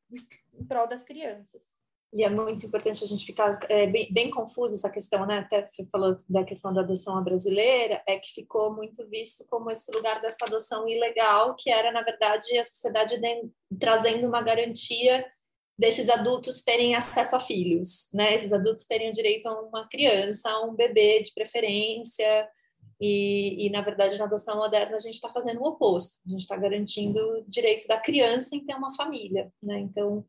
em 0.54 0.66
prol 0.66 0.86
das 0.86 1.04
crianças. 1.04 1.74
E 2.12 2.24
é 2.24 2.28
muito 2.28 2.66
importante 2.66 3.04
a 3.04 3.06
gente 3.06 3.24
ficar 3.24 3.60
é, 3.68 3.86
bem, 3.86 4.12
bem 4.12 4.30
confuso 4.30 4.74
essa 4.74 4.90
questão, 4.90 5.24
né? 5.26 5.38
Até 5.38 5.68
você 5.68 5.84
falou 5.84 6.12
da 6.28 6.42
questão 6.44 6.74
da 6.74 6.80
adoção 6.80 7.22
brasileira, 7.22 8.02
é 8.06 8.18
que 8.18 8.32
ficou 8.34 8.74
muito 8.74 9.08
visto 9.08 9.46
como 9.48 9.70
esse 9.70 9.90
lugar 9.94 10.20
dessa 10.20 10.44
adoção 10.44 10.88
ilegal, 10.88 11.54
que 11.54 11.70
era, 11.70 11.92
na 11.92 12.02
verdade, 12.02 12.58
a 12.58 12.64
sociedade 12.64 13.16
de, 13.16 13.50
trazendo 13.78 14.26
uma 14.26 14.42
garantia 14.42 15.24
desses 15.78 16.10
adultos 16.10 16.62
terem 16.62 16.96
acesso 16.96 17.36
a 17.36 17.40
filhos, 17.40 18.10
né? 18.12 18.34
Esses 18.34 18.52
adultos 18.52 18.86
terem 18.86 19.12
direito 19.12 19.46
a 19.46 19.60
uma 19.60 19.88
criança, 19.88 20.50
a 20.50 20.64
um 20.64 20.74
bebê 20.74 21.22
de 21.22 21.32
preferência, 21.32 22.48
e, 23.00 23.66
e, 23.66 23.70
na 23.70 23.80
verdade, 23.80 24.18
na 24.18 24.24
adoção 24.24 24.56
moderna, 24.56 24.96
a 24.96 25.00
gente 25.00 25.14
está 25.14 25.30
fazendo 25.30 25.62
o 25.62 25.66
oposto. 25.66 26.20
A 26.26 26.30
gente 26.30 26.42
está 26.42 26.56
garantindo 26.56 27.18
o 27.18 27.44
direito 27.48 27.86
da 27.88 27.98
criança 27.98 28.54
em 28.54 28.64
ter 28.64 28.74
uma 28.74 28.94
família, 28.94 29.50
né? 29.62 29.78
Então, 29.78 30.22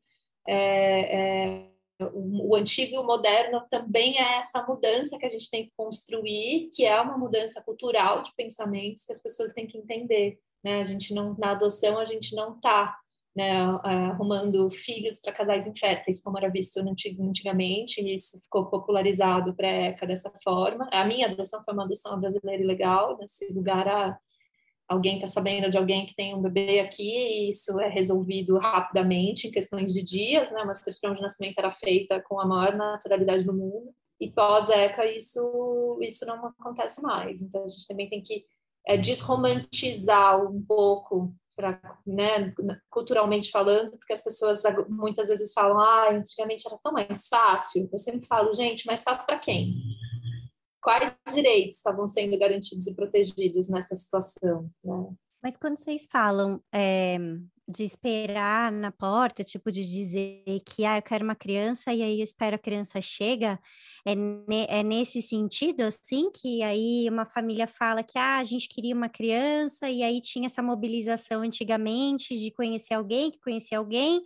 é, 0.47 1.17
é, 1.17 1.70
o, 2.13 2.49
o 2.49 2.55
antigo 2.55 2.95
e 2.95 2.97
o 2.97 3.05
moderno 3.05 3.61
também 3.69 4.17
é 4.17 4.39
essa 4.39 4.63
mudança 4.63 5.17
que 5.17 5.25
a 5.25 5.29
gente 5.29 5.49
tem 5.49 5.65
que 5.65 5.73
construir, 5.75 6.69
que 6.73 6.85
é 6.85 6.99
uma 6.99 7.17
mudança 7.17 7.61
cultural 7.61 8.21
de 8.23 8.33
pensamentos 8.35 9.03
que 9.03 9.11
as 9.11 9.21
pessoas 9.21 9.53
têm 9.53 9.67
que 9.67 9.77
entender. 9.77 10.39
Né? 10.63 10.79
A 10.79 10.83
gente 10.83 11.13
não, 11.13 11.35
na 11.37 11.51
adoção, 11.51 11.99
a 11.99 12.05
gente 12.05 12.35
não 12.35 12.55
está 12.55 12.95
né, 13.35 13.51
arrumando 13.83 14.69
filhos 14.69 15.19
para 15.19 15.33
casais 15.33 15.65
inférteis, 15.65 16.21
como 16.21 16.37
era 16.37 16.49
visto 16.49 16.77
antigamente, 16.79 18.01
e 18.01 18.15
isso 18.15 18.39
ficou 18.41 18.65
popularizado 18.69 19.55
para 19.55 19.67
a 19.67 19.71
ECA 19.71 20.05
dessa 20.05 20.31
forma. 20.43 20.87
A 20.91 21.05
minha 21.05 21.27
adoção 21.27 21.63
foi 21.63 21.73
uma 21.73 21.85
adoção 21.85 22.19
brasileira 22.19 22.65
legal, 22.65 23.17
nesse 23.17 23.51
lugar 23.51 23.87
a 23.87 24.17
alguém 24.91 25.15
está 25.15 25.27
sabendo 25.27 25.71
de 25.71 25.77
alguém 25.77 26.05
que 26.05 26.13
tem 26.13 26.35
um 26.35 26.41
bebê 26.41 26.81
aqui 26.81 27.01
e 27.01 27.49
isso 27.49 27.79
é 27.79 27.87
resolvido 27.87 28.57
rapidamente, 28.57 29.47
em 29.47 29.51
questões 29.51 29.93
de 29.93 30.03
dias, 30.03 30.51
né? 30.51 30.61
Uma 30.63 30.75
certidão 30.75 31.15
de 31.15 31.21
nascimento 31.21 31.57
era 31.57 31.71
feita 31.71 32.21
com 32.21 32.39
a 32.39 32.45
maior 32.45 32.75
naturalidade 32.75 33.45
do 33.45 33.53
mundo. 33.53 33.93
E 34.19 34.29
pós-ECA 34.29 35.05
isso, 35.05 35.97
isso 36.01 36.25
não 36.25 36.45
acontece 36.45 37.01
mais. 37.01 37.41
Então 37.41 37.63
a 37.63 37.67
gente 37.69 37.87
também 37.87 38.09
tem 38.09 38.21
que 38.21 38.43
é, 38.85 38.97
desromantizar 38.97 40.43
um 40.45 40.61
pouco, 40.61 41.33
pra, 41.55 41.79
né, 42.05 42.53
culturalmente 42.89 43.49
falando, 43.49 43.91
porque 43.91 44.13
as 44.13 44.21
pessoas 44.21 44.61
muitas 44.89 45.29
vezes 45.29 45.53
falam, 45.53 45.79
ah, 45.79 46.09
antigamente 46.11 46.67
era 46.67 46.77
tão 46.83 46.91
mais 46.91 47.27
fácil. 47.27 47.89
Eu 47.91 47.99
sempre 47.99 48.27
falo, 48.27 48.51
gente, 48.53 48.85
mais 48.85 49.03
fácil 49.03 49.25
para 49.25 49.39
quem? 49.39 49.73
Quais 50.81 51.15
direitos 51.33 51.77
estavam 51.77 52.07
sendo 52.07 52.37
garantidos 52.37 52.87
e 52.87 52.95
protegidos 52.95 53.69
nessa 53.69 53.95
situação. 53.95 54.69
Né? 54.83 55.15
Mas 55.43 55.57
quando 55.57 55.77
vocês 55.77 56.05
falam 56.05 56.61
é, 56.73 57.17
de 57.67 57.83
esperar 57.83 58.71
na 58.71 58.91
porta, 58.91 59.43
tipo 59.43 59.71
de 59.71 59.85
dizer 59.85 60.43
que 60.65 60.85
ah, 60.85 60.97
eu 60.97 61.01
quero 61.01 61.23
uma 61.23 61.35
criança 61.35 61.93
e 61.93 62.03
aí 62.03 62.19
eu 62.19 62.23
espero 62.23 62.55
a 62.55 62.59
criança 62.59 63.01
chega, 63.01 63.59
é, 64.05 64.13
ne 64.13 64.67
é 64.69 64.83
nesse 64.83 65.21
sentido 65.21 65.81
assim 65.81 66.29
que 66.31 66.61
aí 66.61 67.07
uma 67.09 67.25
família 67.25 67.65
fala 67.65 68.03
que 68.03 68.19
ah, 68.19 68.37
a 68.37 68.43
gente 68.43 68.69
queria 68.69 68.95
uma 68.95 69.09
criança 69.09 69.89
e 69.89 70.03
aí 70.03 70.21
tinha 70.21 70.45
essa 70.45 70.61
mobilização 70.61 71.41
antigamente 71.41 72.37
de 72.37 72.51
conhecer 72.51 72.93
alguém 72.93 73.31
que 73.31 73.39
conhecia 73.39 73.79
alguém 73.79 74.21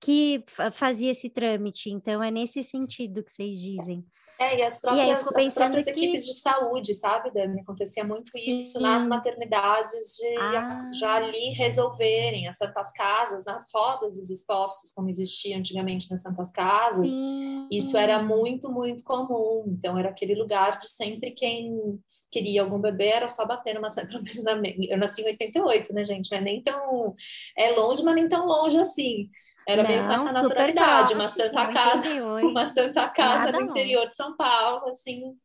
que 0.00 0.42
fazia 0.72 1.10
esse 1.10 1.28
trâmite. 1.28 1.90
Então 1.90 2.22
é 2.22 2.30
nesse 2.30 2.62
sentido 2.62 3.22
que 3.22 3.32
vocês 3.32 3.60
dizem. 3.60 3.98
É, 3.98 4.19
e 4.56 4.62
as 4.62 4.80
próprias, 4.80 5.06
e 5.06 5.10
as 5.46 5.54
próprias 5.54 5.84
que... 5.84 5.90
equipes 5.90 6.24
de 6.24 6.40
saúde, 6.40 6.94
sabe, 6.94 7.30
Dani? 7.30 7.60
Acontecia 7.60 8.02
muito 8.02 8.32
Sim. 8.32 8.58
isso 8.58 8.80
nas 8.80 9.06
maternidades 9.06 10.16
de 10.16 10.36
ah. 10.38 10.90
já 10.98 11.14
ali 11.16 11.50
resolverem 11.50 12.48
as 12.48 12.56
santas 12.56 12.90
casas, 12.92 13.44
nas 13.44 13.66
rodas 13.72 14.14
dos 14.14 14.30
expostos, 14.30 14.92
como 14.92 15.10
existia 15.10 15.58
antigamente 15.58 16.10
nas 16.10 16.22
santas 16.22 16.50
casas. 16.52 17.10
Sim. 17.10 17.68
Isso 17.70 17.98
era 17.98 18.22
muito, 18.22 18.70
muito 18.70 19.04
comum. 19.04 19.64
Então, 19.66 19.98
era 19.98 20.08
aquele 20.08 20.34
lugar 20.34 20.78
de 20.78 20.88
sempre 20.88 21.32
quem 21.32 22.00
queria 22.30 22.62
algum 22.62 22.80
bebê 22.80 23.08
era 23.08 23.28
só 23.28 23.44
bater 23.46 23.74
numa 23.74 23.90
pelo 23.94 24.22
menos 24.22 24.88
Eu 24.88 24.96
nasci 24.96 25.20
em 25.20 25.26
88, 25.26 25.92
né, 25.92 26.04
gente? 26.04 26.30
Não 26.30 26.38
é 26.38 26.40
nem 26.40 26.62
tão. 26.62 27.14
É 27.58 27.72
longe, 27.72 28.02
mas 28.02 28.14
nem 28.14 28.28
tão 28.28 28.46
longe 28.46 28.78
assim. 28.78 29.28
Era 29.68 29.82
meio 29.86 30.04
com 30.04 30.12
essa 30.12 30.42
naturalidade, 30.42 31.14
uma 31.14 31.28
santa 31.28 31.72
casa, 31.72 32.24
uma 32.42 32.66
santa 32.66 33.08
casa 33.08 33.52
no 33.52 33.60
interior 33.62 34.08
de 34.08 34.16
São 34.16 34.36
Paulo, 34.36 34.88
assim, 34.88 35.36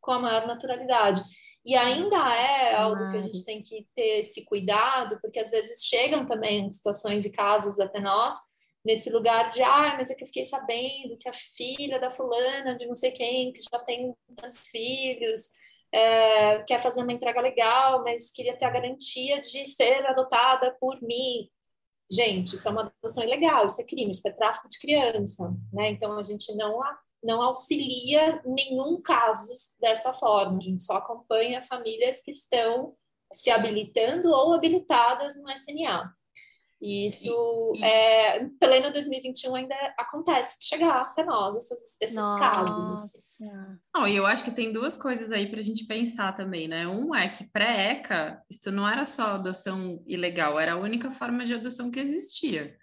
com 0.00 0.12
a 0.12 0.18
maior 0.18 0.46
naturalidade. 0.46 1.22
E 1.64 1.76
ainda 1.76 2.16
é 2.16 2.74
algo 2.74 3.10
que 3.10 3.18
a 3.18 3.20
gente 3.20 3.44
tem 3.44 3.62
que 3.62 3.86
ter 3.94 4.20
esse 4.20 4.44
cuidado, 4.44 5.18
porque 5.20 5.38
às 5.38 5.50
vezes 5.50 5.84
chegam 5.84 6.24
também 6.24 6.70
situações 6.70 7.24
e 7.24 7.30
casos 7.30 7.78
até 7.78 8.00
nós, 8.00 8.34
nesse 8.84 9.10
lugar 9.10 9.50
de, 9.50 9.62
ah, 9.62 9.94
mas 9.98 10.10
é 10.10 10.14
que 10.14 10.22
eu 10.22 10.26
fiquei 10.26 10.44
sabendo 10.44 11.18
que 11.18 11.28
a 11.28 11.32
filha 11.32 12.00
da 12.00 12.08
fulana, 12.08 12.74
de 12.74 12.86
não 12.86 12.94
sei 12.94 13.10
quem, 13.10 13.52
que 13.52 13.60
já 13.60 13.78
tem 13.84 14.14
tantos 14.34 14.66
filhos, 14.68 15.50
é, 15.92 16.62
quer 16.62 16.80
fazer 16.80 17.02
uma 17.02 17.12
entrega 17.12 17.40
legal, 17.40 18.02
mas 18.02 18.30
queria 18.32 18.56
ter 18.56 18.64
a 18.64 18.70
garantia 18.70 19.40
de 19.40 19.64
ser 19.66 20.06
adotada 20.06 20.74
por 20.80 21.00
mim. 21.02 21.50
Gente, 22.10 22.54
isso 22.54 22.66
é 22.66 22.70
uma 22.70 22.92
adoção 23.00 23.22
ilegal, 23.22 23.66
isso 23.66 23.80
é 23.80 23.84
crime, 23.84 24.10
isso 24.10 24.26
é 24.26 24.32
tráfico 24.32 24.68
de 24.68 24.78
criança, 24.80 25.54
né? 25.72 25.90
Então 25.90 26.18
a 26.18 26.22
gente 26.22 26.54
não 26.56 26.80
não 27.22 27.42
auxilia 27.42 28.40
nenhum 28.46 28.98
caso 29.00 29.52
dessa 29.78 30.14
forma, 30.14 30.56
a 30.56 30.60
gente 30.60 30.82
só 30.82 30.96
acompanha 30.96 31.62
famílias 31.62 32.22
que 32.22 32.30
estão 32.30 32.94
se 33.30 33.50
habilitando 33.50 34.30
ou 34.30 34.54
habilitadas 34.54 35.36
no 35.36 35.50
SNA. 35.50 36.14
E 36.80 37.06
isso, 37.06 37.72
e, 37.74 37.84
é, 37.84 38.42
em 38.42 38.48
pleno 38.48 38.90
2021 38.90 39.54
ainda 39.54 39.74
acontece 39.98 40.56
chegar 40.62 41.02
até 41.02 41.22
nós 41.22 41.56
esses, 41.56 41.96
esses 42.00 42.16
casos. 42.16 43.04
Assim. 43.04 43.44
Não, 43.94 44.08
e 44.08 44.16
eu 44.16 44.24
acho 44.24 44.42
que 44.42 44.50
tem 44.50 44.72
duas 44.72 44.96
coisas 44.96 45.30
aí 45.30 45.46
para 45.46 45.60
a 45.60 45.62
gente 45.62 45.86
pensar 45.86 46.32
também, 46.32 46.66
né? 46.66 46.88
Um 46.88 47.14
é 47.14 47.28
que 47.28 47.44
pré-ECA, 47.44 48.42
isso 48.48 48.72
não 48.72 48.88
era 48.88 49.04
só 49.04 49.34
adoção 49.34 50.02
ilegal, 50.06 50.58
era 50.58 50.72
a 50.72 50.78
única 50.78 51.10
forma 51.10 51.44
de 51.44 51.52
adoção 51.52 51.90
que 51.90 52.00
existia. 52.00 52.74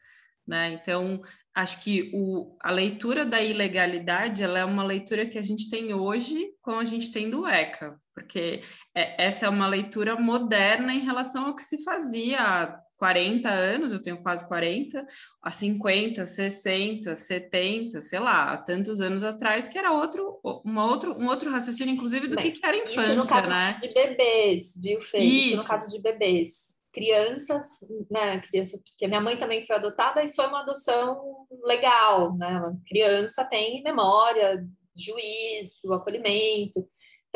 Né? 0.48 0.74
Então, 0.74 1.22
acho 1.56 1.84
que 1.84 2.12
o, 2.14 2.56
a 2.62 2.70
leitura 2.72 3.26
da 3.26 3.42
ilegalidade 3.42 4.44
ela 4.44 4.60
é 4.60 4.66
uma 4.66 4.84
leitura 4.84 5.26
que 5.26 5.40
a 5.40 5.42
gente 5.42 5.70
tem 5.70 5.94
hoje 5.94 6.54
como 6.62 6.80
a 6.80 6.86
gente 6.86 7.12
tem 7.12 7.30
do 7.30 7.48
ECA, 7.48 8.00
porque 8.14 8.62
é, 8.96 9.26
essa 9.26 9.48
é 9.48 9.50
uma 9.50 9.68
leitura 9.68 10.16
moderna 10.16 10.94
em 10.94 11.00
relação 11.00 11.48
ao 11.48 11.56
que 11.56 11.64
se 11.64 11.84
fazia 11.84 12.80
40 12.98 13.50
anos, 13.50 13.94
eu 13.94 14.02
tenho 14.02 14.22
quase 14.22 14.48
40, 14.48 15.06
há 15.42 15.52
50, 15.52 16.26
60, 16.26 17.16
70, 17.16 18.02
sei 18.02 18.20
lá, 18.20 18.52
há 18.52 18.58
tantos 18.58 19.00
anos 19.02 19.24
atrás, 19.24 19.70
que 19.70 19.78
era 19.78 19.92
outro, 19.92 20.40
uma 20.66 20.86
outro, 20.86 21.16
um 21.18 21.28
outro 21.28 21.52
raciocínio, 21.52 21.94
inclusive, 21.94 22.28
do 22.28 22.36
Bem, 22.36 22.52
que, 22.52 22.60
que 22.60 22.66
era 22.66 22.78
infância, 22.78 23.14
isso 23.14 23.16
no 23.16 23.28
caso 23.28 23.50
né? 23.50 23.80
De 23.82 23.94
bebês, 23.94 24.74
viu, 24.82 25.02
Fê? 25.02 25.20
Isso. 25.20 25.54
isso 25.54 25.64
no 25.64 25.70
caso 25.70 25.92
de 25.92 26.02
bebês 26.02 26.68
crianças, 26.98 27.68
né, 28.10 28.42
crianças, 28.42 28.82
porque 28.82 29.08
minha 29.08 29.22
mãe 29.22 29.38
também 29.38 29.64
foi 29.68 29.76
adotada 29.76 30.24
e 30.24 30.34
foi 30.34 30.48
uma 30.48 30.62
adoção 30.62 31.46
legal, 31.64 32.36
né? 32.36 32.76
criança 32.88 33.46
tem 33.46 33.84
memória, 33.84 34.66
juiz, 34.96 35.80
do 35.84 35.94
acolhimento. 35.94 36.88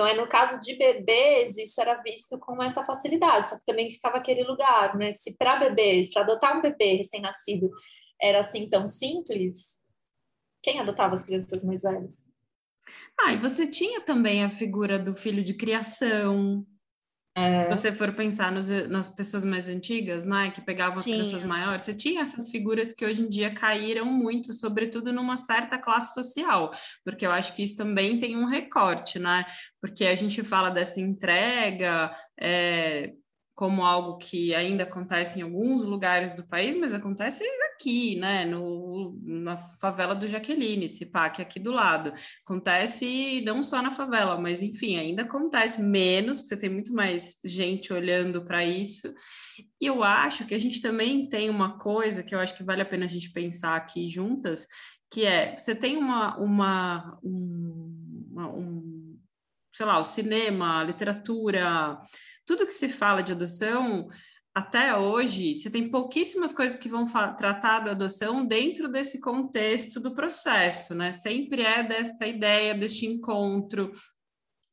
Então, 0.02 0.08
é 0.08 0.20
no 0.20 0.28
caso 0.28 0.60
de 0.60 0.76
bebês, 0.76 1.56
isso 1.60 1.80
era 1.80 2.02
visto 2.02 2.40
com 2.40 2.62
essa 2.64 2.84
facilidade, 2.84 3.50
só 3.50 3.60
que 3.60 3.66
também 3.68 3.92
ficava 3.92 4.18
aquele 4.18 4.44
lugar, 4.44 4.98
né? 4.98 5.12
Se 5.14 5.38
para 5.38 5.60
bebês, 5.60 6.12
para 6.12 6.24
adotar 6.24 6.58
um 6.58 6.62
bebê 6.64 6.96
recém-nascido 6.96 7.70
era 8.20 8.40
assim 8.40 8.68
tão 8.68 8.88
simples, 8.88 9.78
quem 10.64 10.80
adotava 10.80 11.14
as 11.14 11.22
crianças 11.22 11.64
mais 11.64 11.84
velhas? 11.84 12.26
Ah, 13.20 13.32
e 13.34 13.38
você 13.38 13.68
tinha 13.68 14.02
também 14.02 14.44
a 14.44 14.50
figura 14.50 14.98
do 14.98 15.14
filho 15.14 15.44
de 15.44 15.54
criação, 15.54 16.66
é. 17.34 17.54
Se 17.54 17.70
você 17.70 17.92
for 17.94 18.14
pensar 18.14 18.52
nos, 18.52 18.70
nas 18.90 19.10
pessoas 19.10 19.46
mais 19.46 19.70
antigas, 19.70 20.26
né, 20.26 20.52
que 20.52 20.60
pegavam 20.60 20.98
as 20.98 21.04
crianças 21.04 21.44
maiores, 21.44 21.84
você 21.84 21.94
tinha 21.94 22.22
essas 22.22 22.50
figuras 22.50 22.92
que 22.92 23.06
hoje 23.06 23.22
em 23.22 23.30
dia 23.30 23.54
caíram 23.54 24.06
muito, 24.06 24.52
sobretudo 24.52 25.14
numa 25.14 25.38
certa 25.38 25.78
classe 25.78 26.14
social, 26.14 26.72
porque 27.06 27.26
eu 27.26 27.32
acho 27.32 27.54
que 27.54 27.64
isso 27.64 27.78
também 27.78 28.20
tem 28.20 28.36
um 28.36 28.46
recorte, 28.46 29.18
né? 29.18 29.46
Porque 29.80 30.06
a 30.06 30.16
gente 30.16 30.44
fala 30.44 30.70
dessa 30.70 31.00
entrega, 31.00 32.14
é, 32.38 33.14
como 33.62 33.86
algo 33.86 34.18
que 34.18 34.56
ainda 34.56 34.86
acontece 34.86 35.38
em 35.38 35.44
alguns 35.44 35.84
lugares 35.84 36.34
do 36.34 36.44
país, 36.44 36.76
mas 36.76 36.96
acontece 36.96 37.44
aqui, 37.72 38.16
né, 38.16 38.44
no, 38.44 39.16
na 39.22 39.56
favela 39.56 40.16
do 40.16 40.26
Jaqueline, 40.26 40.86
esse 40.86 41.06
PAC 41.06 41.44
aqui 41.44 41.60
do 41.60 41.72
lado. 41.72 42.12
Acontece 42.44 43.40
não 43.46 43.62
só 43.62 43.80
na 43.80 43.92
favela, 43.92 44.36
mas 44.36 44.64
enfim, 44.64 44.98
ainda 44.98 45.22
acontece 45.22 45.80
menos, 45.80 46.38
porque 46.38 46.48
você 46.48 46.58
tem 46.58 46.72
muito 46.72 46.92
mais 46.92 47.40
gente 47.46 47.94
olhando 47.94 48.44
para 48.44 48.66
isso. 48.66 49.14
E 49.80 49.86
eu 49.86 50.04
acho 50.04 50.48
que 50.48 50.56
a 50.56 50.60
gente 50.60 50.82
também 50.82 51.30
tem 51.30 51.48
uma 51.48 51.78
coisa 51.78 52.24
que 52.24 52.34
eu 52.34 52.40
acho 52.40 52.56
que 52.56 52.64
vale 52.64 52.82
a 52.82 52.86
pena 52.86 53.06
a 53.06 53.08
gente 53.08 53.32
pensar 53.32 53.76
aqui 53.76 54.10
juntas, 54.10 54.66
que 55.08 55.24
é, 55.24 55.56
você 55.56 55.76
tem 55.76 55.98
uma, 55.98 56.36
uma, 56.40 57.20
um, 57.24 58.26
uma 58.32 58.48
um, 58.50 59.20
sei 59.72 59.86
lá, 59.86 60.00
o 60.00 60.04
cinema, 60.04 60.80
a 60.80 60.84
literatura, 60.84 62.02
tudo 62.52 62.68
que 62.68 62.74
se 62.74 62.90
fala 62.90 63.24
de 63.24 63.32
adoção, 63.32 64.10
até 64.54 64.94
hoje, 64.98 65.56
você 65.56 65.70
tem 65.70 65.90
pouquíssimas 65.90 66.52
coisas 66.52 66.78
que 66.78 66.90
vão 66.90 67.06
tratar 67.06 67.80
da 67.80 67.92
adoção 67.92 68.46
dentro 68.46 68.90
desse 68.90 69.22
contexto 69.22 70.02
do 70.02 70.14
processo, 70.14 70.94
né? 70.94 71.14
Sempre 71.14 71.62
é 71.62 71.82
desta 71.82 72.28
ideia, 72.28 72.76
deste 72.76 73.06
encontro, 73.06 73.90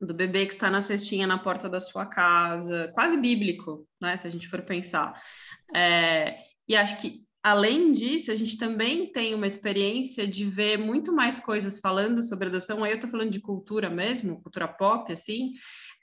do 0.00 0.12
bebê 0.12 0.44
que 0.46 0.54
está 0.54 0.68
na 0.68 0.80
cestinha 0.80 1.24
na 1.24 1.38
porta 1.38 1.68
da 1.68 1.78
sua 1.78 2.04
casa, 2.04 2.90
quase 2.94 3.16
bíblico, 3.16 3.86
né? 4.02 4.16
Se 4.16 4.26
a 4.26 4.30
gente 4.30 4.48
for 4.48 4.62
pensar. 4.62 5.14
É, 5.72 6.36
e 6.66 6.74
acho 6.74 7.00
que 7.00 7.28
Além 7.42 7.92
disso, 7.92 8.32
a 8.32 8.34
gente 8.34 8.58
também 8.58 9.10
tem 9.12 9.32
uma 9.32 9.46
experiência 9.46 10.26
de 10.26 10.44
ver 10.44 10.76
muito 10.76 11.12
mais 11.12 11.38
coisas 11.38 11.78
falando 11.78 12.22
sobre 12.22 12.48
adoção. 12.48 12.82
Aí 12.82 12.90
eu 12.90 12.96
estou 12.96 13.08
falando 13.08 13.30
de 13.30 13.40
cultura 13.40 13.88
mesmo, 13.88 14.42
cultura 14.42 14.66
pop, 14.66 15.10
assim, 15.12 15.52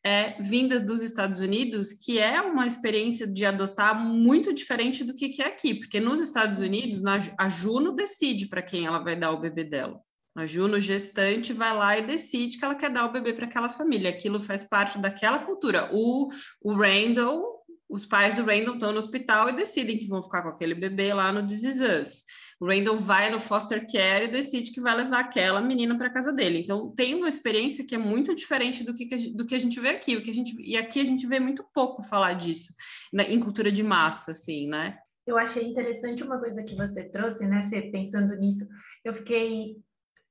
é, 0.05 0.39
vindas 0.39 0.83
dos 0.83 1.01
Estados 1.01 1.39
Unidos, 1.39 1.91
que 1.91 2.19
é 2.19 2.39
uma 2.39 2.67
experiência 2.67 3.25
de 3.25 3.43
adotar 3.43 3.99
muito 3.99 4.53
diferente 4.53 5.03
do 5.03 5.15
que, 5.15 5.29
que 5.29 5.41
é 5.41 5.47
aqui, 5.47 5.73
porque 5.73 5.99
nos 5.99 6.19
Estados 6.19 6.59
Unidos, 6.59 7.01
na, 7.01 7.17
a 7.39 7.49
Juno 7.49 7.91
decide 7.91 8.47
para 8.47 8.61
quem 8.61 8.85
ela 8.85 8.99
vai 8.99 9.15
dar 9.15 9.31
o 9.31 9.39
bebê 9.39 9.63
dela. 9.63 9.99
A 10.37 10.45
Juno 10.45 10.79
gestante 10.79 11.53
vai 11.53 11.75
lá 11.75 11.97
e 11.97 12.05
decide 12.05 12.59
que 12.59 12.65
ela 12.65 12.75
quer 12.75 12.91
dar 12.91 13.05
o 13.05 13.11
bebê 13.11 13.33
para 13.33 13.45
aquela 13.45 13.69
família. 13.69 14.11
Aquilo 14.11 14.39
faz 14.39 14.65
parte 14.65 14.99
daquela 14.99 15.39
cultura. 15.39 15.89
O, 15.91 16.27
o 16.61 16.73
Randall 16.73 17.55
os 17.87 18.05
pais 18.05 18.35
do 18.35 18.43
Randall 18.43 18.73
estão 18.73 18.91
no 18.91 18.97
hospital 18.97 19.49
e 19.49 19.53
decidem 19.53 19.97
que 19.97 20.07
vão 20.07 20.21
ficar 20.21 20.41
com 20.41 20.49
aquele 20.49 20.73
bebê 20.73 21.13
lá 21.13 21.31
no 21.31 21.45
This. 21.45 22.23
O 22.59 22.67
Randall 22.67 22.97
vai 22.97 23.29
no 23.29 23.39
foster 23.39 23.85
care 23.85 24.25
e 24.25 24.31
decide 24.31 24.71
que 24.71 24.79
vai 24.79 24.95
levar 24.95 25.19
aquela 25.19 25.61
menina 25.61 25.97
para 25.97 26.09
casa 26.09 26.31
dele. 26.31 26.59
Então 26.59 26.93
tem 26.95 27.13
uma 27.13 27.27
experiência 27.27 27.85
que 27.85 27.95
é 27.95 27.97
muito 27.97 28.33
diferente 28.33 28.83
do 28.83 28.93
que, 28.93 29.05
do 29.33 29.45
que 29.45 29.55
a 29.55 29.59
gente 29.59 29.79
vê 29.79 29.89
aqui. 29.89 30.15
O 30.15 30.23
que 30.23 30.31
a 30.31 30.33
gente, 30.33 30.55
e 30.61 30.77
aqui 30.77 31.01
a 31.01 31.05
gente 31.05 31.27
vê 31.27 31.39
muito 31.39 31.65
pouco 31.73 32.01
falar 32.03 32.33
disso 32.33 32.73
né, 33.11 33.25
em 33.29 33.39
cultura 33.39 33.71
de 33.71 33.83
massa, 33.83 34.31
assim, 34.31 34.67
né? 34.67 34.97
Eu 35.27 35.37
achei 35.37 35.63
interessante 35.63 36.23
uma 36.23 36.39
coisa 36.39 36.63
que 36.63 36.75
você 36.75 37.03
trouxe, 37.03 37.45
né, 37.45 37.67
Fê? 37.67 37.81
Pensando 37.91 38.35
nisso, 38.35 38.65
eu 39.03 39.13
fiquei 39.13 39.77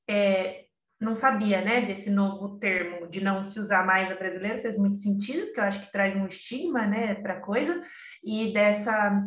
é, 0.08 0.64
não 1.00 1.14
sabia, 1.14 1.60
né, 1.60 1.82
desse 1.82 2.10
novo 2.10 2.58
termo 2.58 3.06
de 3.08 3.22
não 3.22 3.46
se 3.48 3.60
usar 3.60 3.84
mais 3.84 4.10
a 4.10 4.14
brasileira, 4.14 4.62
fez 4.62 4.76
muito 4.78 5.00
sentido, 5.00 5.46
porque 5.46 5.60
eu 5.60 5.64
acho 5.64 5.80
que 5.80 5.92
traz 5.92 6.16
um 6.16 6.26
estigma, 6.26 6.86
né, 6.86 7.14
para 7.16 7.34
a 7.34 7.40
coisa, 7.40 7.82
e 8.22 8.52
dessa, 8.52 9.22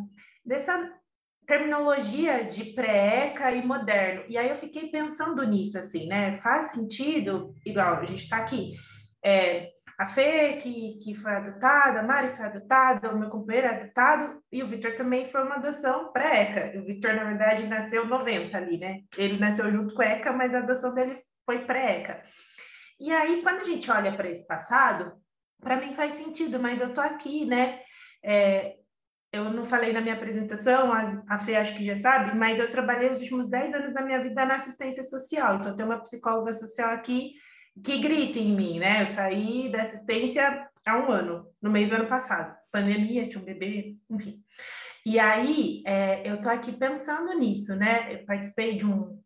dessa 0.45 0.96
terminologia 1.47 2.43
de 2.43 2.65
pré-ECA 2.73 3.51
e 3.53 3.65
moderno. 3.65 4.25
E 4.27 4.37
aí 4.37 4.49
eu 4.49 4.57
fiquei 4.57 4.89
pensando 4.89 5.41
nisso, 5.43 5.79
assim, 5.79 6.05
né, 6.07 6.39
faz 6.43 6.71
sentido, 6.71 7.55
igual 7.65 7.95
a 7.95 8.05
gente 8.05 8.23
está 8.23 8.37
aqui, 8.37 8.73
é, 9.23 9.69
a 9.97 10.05
Fê, 10.05 10.57
que, 10.61 10.99
que 11.03 11.15
foi 11.15 11.31
adotada, 11.31 12.01
a 12.01 12.03
Mari 12.03 12.35
foi 12.35 12.45
adotada, 12.45 13.11
o 13.11 13.17
meu 13.17 13.29
companheiro 13.29 13.67
é 13.67 13.81
adotado, 13.81 14.43
e 14.51 14.61
o 14.61 14.67
Vitor 14.67 14.95
também 14.95 15.31
foi 15.31 15.41
uma 15.41 15.55
adoção 15.55 16.11
pré-ECA. 16.11 16.77
O 16.79 16.85
Vitor, 16.85 17.15
na 17.15 17.23
verdade, 17.23 17.65
nasceu 17.65 18.05
90 18.05 18.55
ali, 18.55 18.77
né? 18.77 18.99
Ele 19.17 19.39
nasceu 19.39 19.71
junto 19.71 19.95
com 19.95 20.01
a 20.03 20.05
ECA, 20.05 20.31
mas 20.31 20.53
a 20.53 20.59
adoção 20.59 20.93
dele 20.93 21.19
foi 21.43 21.65
pré-ECA. 21.65 22.21
E 22.99 23.11
aí, 23.11 23.41
quando 23.41 23.61
a 23.61 23.63
gente 23.63 23.89
olha 23.89 24.15
para 24.15 24.29
esse 24.29 24.45
passado, 24.45 25.13
para 25.59 25.77
mim 25.77 25.95
faz 25.95 26.13
sentido, 26.13 26.59
mas 26.59 26.79
eu 26.79 26.93
tô 26.93 27.01
aqui, 27.01 27.45
né? 27.45 27.79
É, 28.23 28.75
eu 29.37 29.51
não 29.51 29.65
falei 29.65 29.93
na 29.93 30.01
minha 30.01 30.15
apresentação, 30.15 30.91
a, 30.93 31.39
Fê 31.39 31.55
acho 31.55 31.75
que 31.77 31.85
já 31.85 31.97
sabe, 31.97 32.37
mas 32.37 32.59
eu 32.59 32.71
trabalhei 32.71 33.11
os 33.11 33.19
últimos 33.19 33.49
10 33.49 33.73
anos 33.73 33.93
da 33.93 34.01
minha 34.01 34.21
vida 34.21 34.45
na 34.45 34.55
assistência 34.55 35.03
social. 35.03 35.57
Então, 35.57 35.75
tem 35.75 35.85
uma 35.85 36.01
psicóloga 36.01 36.53
social 36.53 36.91
aqui 36.91 37.33
que 37.83 37.99
grita 37.99 38.39
em 38.39 38.55
mim, 38.55 38.79
né? 38.79 39.01
Eu 39.01 39.05
saí 39.05 39.71
da 39.71 39.83
assistência 39.83 40.67
há 40.85 40.97
um 40.97 41.11
ano, 41.11 41.45
no 41.61 41.69
meio 41.69 41.89
do 41.89 41.95
ano 41.95 42.07
passado. 42.07 42.55
Pandemia, 42.71 43.27
tinha 43.27 43.41
um 43.41 43.45
bebê, 43.45 43.95
enfim. 44.09 44.41
E 45.05 45.19
aí, 45.19 45.83
é, 45.85 46.29
eu 46.29 46.41
tô 46.41 46.49
aqui 46.49 46.71
pensando 46.71 47.33
nisso, 47.37 47.75
né? 47.75 48.13
Eu 48.13 48.25
participei 48.25 48.77
de 48.77 48.85
um, 48.85 49.19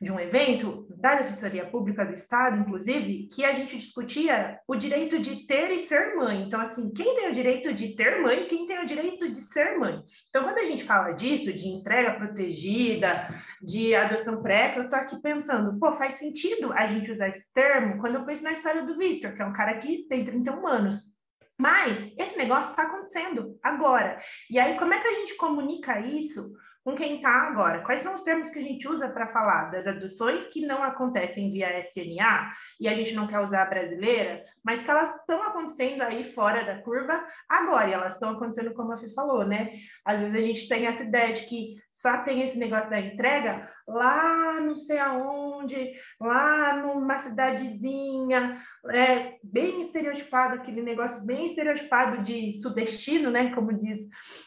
de 0.00 0.12
um 0.12 0.20
evento 0.20 0.86
da 0.98 1.14
Defensoria 1.14 1.64
Pública 1.66 2.04
do 2.04 2.12
Estado, 2.12 2.58
inclusive, 2.58 3.28
que 3.34 3.44
a 3.44 3.54
gente 3.54 3.78
discutia 3.78 4.58
o 4.68 4.76
direito 4.76 5.18
de 5.18 5.46
ter 5.46 5.70
e 5.70 5.78
ser 5.78 6.14
mãe. 6.14 6.42
Então, 6.42 6.60
assim, 6.60 6.92
quem 6.92 7.14
tem 7.14 7.30
o 7.30 7.34
direito 7.34 7.72
de 7.72 7.94
ter 7.96 8.20
mãe, 8.20 8.46
quem 8.46 8.66
tem 8.66 8.78
o 8.78 8.86
direito 8.86 9.30
de 9.30 9.40
ser 9.40 9.78
mãe. 9.78 10.02
Então, 10.28 10.44
quando 10.44 10.58
a 10.58 10.64
gente 10.64 10.84
fala 10.84 11.12
disso, 11.12 11.52
de 11.52 11.68
entrega 11.68 12.14
protegida, 12.14 13.28
de 13.62 13.94
adoção 13.94 14.42
pré, 14.42 14.74
eu 14.76 14.88
tô 14.88 14.96
aqui 14.96 15.20
pensando, 15.20 15.78
pô, 15.78 15.96
faz 15.96 16.16
sentido 16.16 16.72
a 16.72 16.86
gente 16.86 17.10
usar 17.10 17.28
esse 17.28 17.50
termo 17.54 17.98
quando 17.98 18.16
eu 18.16 18.24
penso 18.24 18.44
na 18.44 18.52
história 18.52 18.84
do 18.84 18.98
Victor, 18.98 19.34
que 19.34 19.42
é 19.42 19.46
um 19.46 19.52
cara 19.54 19.78
que 19.78 20.06
tem 20.08 20.24
31 20.24 20.66
anos. 20.66 21.16
Mas 21.58 22.12
esse 22.18 22.36
negócio 22.36 22.70
está 22.70 22.82
acontecendo 22.82 23.58
agora. 23.62 24.20
E 24.50 24.58
aí, 24.58 24.76
como 24.78 24.92
é 24.92 25.00
que 25.00 25.08
a 25.08 25.14
gente 25.14 25.36
comunica 25.36 25.98
isso 26.00 26.52
com 26.86 26.94
quem 26.94 27.16
está 27.16 27.48
agora. 27.48 27.82
Quais 27.82 28.00
são 28.00 28.14
os 28.14 28.22
termos 28.22 28.48
que 28.48 28.60
a 28.60 28.62
gente 28.62 28.86
usa 28.86 29.08
para 29.08 29.26
falar 29.26 29.72
das 29.72 29.88
adoções 29.88 30.46
que 30.46 30.64
não 30.64 30.84
acontecem 30.84 31.50
via 31.50 31.80
SNA 31.80 32.52
e 32.78 32.86
a 32.86 32.94
gente 32.94 33.12
não 33.12 33.26
quer 33.26 33.40
usar 33.40 33.62
a 33.62 33.66
brasileira, 33.66 34.44
mas 34.62 34.80
que 34.82 34.88
elas 34.88 35.12
estão 35.16 35.42
acontecendo 35.42 36.02
aí 36.02 36.32
fora 36.32 36.64
da 36.64 36.80
curva 36.82 37.26
agora, 37.48 37.90
e 37.90 37.92
elas 37.92 38.14
estão 38.14 38.30
acontecendo 38.30 38.72
como 38.72 38.92
a 38.92 38.98
Fê 38.98 39.08
falou, 39.08 39.44
né? 39.44 39.72
Às 40.04 40.20
vezes 40.20 40.36
a 40.36 40.40
gente 40.40 40.68
tem 40.68 40.86
essa 40.86 41.02
ideia 41.02 41.32
de 41.32 41.42
que 41.46 41.74
só 41.96 42.18
tem 42.18 42.42
esse 42.42 42.58
negócio 42.58 42.90
da 42.90 43.00
entrega 43.00 43.68
lá 43.88 44.46
não 44.60 44.76
sei 44.76 44.98
aonde, 44.98 45.92
lá 46.20 46.82
numa 46.82 47.20
cidadezinha, 47.22 48.60
é, 48.90 49.36
bem 49.42 49.82
estereotipado, 49.82 50.54
aquele 50.54 50.82
negócio 50.82 51.20
bem 51.24 51.46
estereotipado 51.46 52.22
de 52.22 52.52
sudestino, 52.60 53.30
né? 53.30 53.54
Como 53.54 53.72
diz 53.72 54.00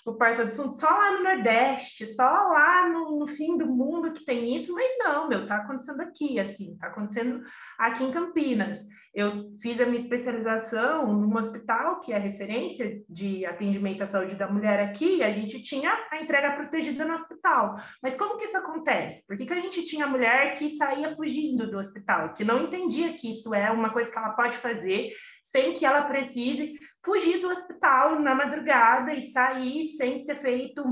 o 0.06 0.14
Porta 0.14 0.46
do 0.46 0.52
Sul, 0.52 0.72
só 0.74 0.90
lá 0.90 1.12
no 1.12 1.24
Nordeste, 1.24 2.06
só 2.14 2.24
lá 2.24 2.90
no, 2.90 3.20
no 3.20 3.28
fim 3.28 3.58
do 3.58 3.66
mundo 3.66 4.14
que 4.14 4.26
tem 4.26 4.56
isso, 4.56 4.74
mas 4.74 4.92
não, 5.00 5.28
meu, 5.28 5.48
tá 5.48 5.58
acontecendo 5.58 6.02
aqui, 6.02 6.40
assim, 6.40 6.78
tá 6.78 6.88
acontecendo 6.88 7.42
aqui 7.78 8.04
em 8.04 8.12
Campinas. 8.12 8.80
Eu 9.14 9.58
fiz 9.60 9.80
a 9.82 9.86
minha 9.86 9.98
especialização 9.98 11.12
num 11.12 11.36
hospital 11.36 12.00
que 12.00 12.14
é 12.14 12.18
referência 12.18 13.02
de 13.10 13.44
atendimento 13.44 14.04
à 14.04 14.08
saúde 14.08 14.36
da 14.36 14.48
mulher 14.48 14.80
aqui, 14.80 15.18
e 15.18 15.24
a 15.24 15.32
gente 15.32 15.64
tinha 15.64 15.92
a 16.12 16.22
entrega 16.22 16.52
protegida 16.52 17.04
no 17.04 17.16
hospital. 17.16 17.76
Mas 18.04 18.16
como 18.16 18.38
que 18.38 18.46
isso 18.46 18.58
acontece? 18.58 19.26
Por 19.26 19.36
que, 19.36 19.48
que 19.48 19.54
a 19.54 19.60
gente 19.60 19.84
tinha 19.84 20.06
mulher 20.06 20.54
que 20.54 20.70
saía 20.70 21.16
fugindo 21.16 21.70
do 21.70 21.80
hospital, 21.80 22.34
que 22.34 22.44
não 22.44 22.66
entendia 22.66 23.14
que 23.14 23.32
isso 23.32 23.54
é 23.54 23.72
uma 23.72 23.92
coisa 23.92 24.12
que 24.12 24.18
ela 24.18 24.34
pode 24.34 24.58
fazer 24.58 25.12
sem 25.44 25.74
que 25.74 25.84
ela 25.84 26.04
precise 26.04 26.76
fugir 27.04 27.42
do 27.42 27.50
hospital 27.50 28.20
na 28.20 28.36
madrugada 28.36 29.12
e 29.14 29.24
sair 29.24 29.86
sem 29.98 30.24
ter 30.24 30.40
feito 30.40 30.84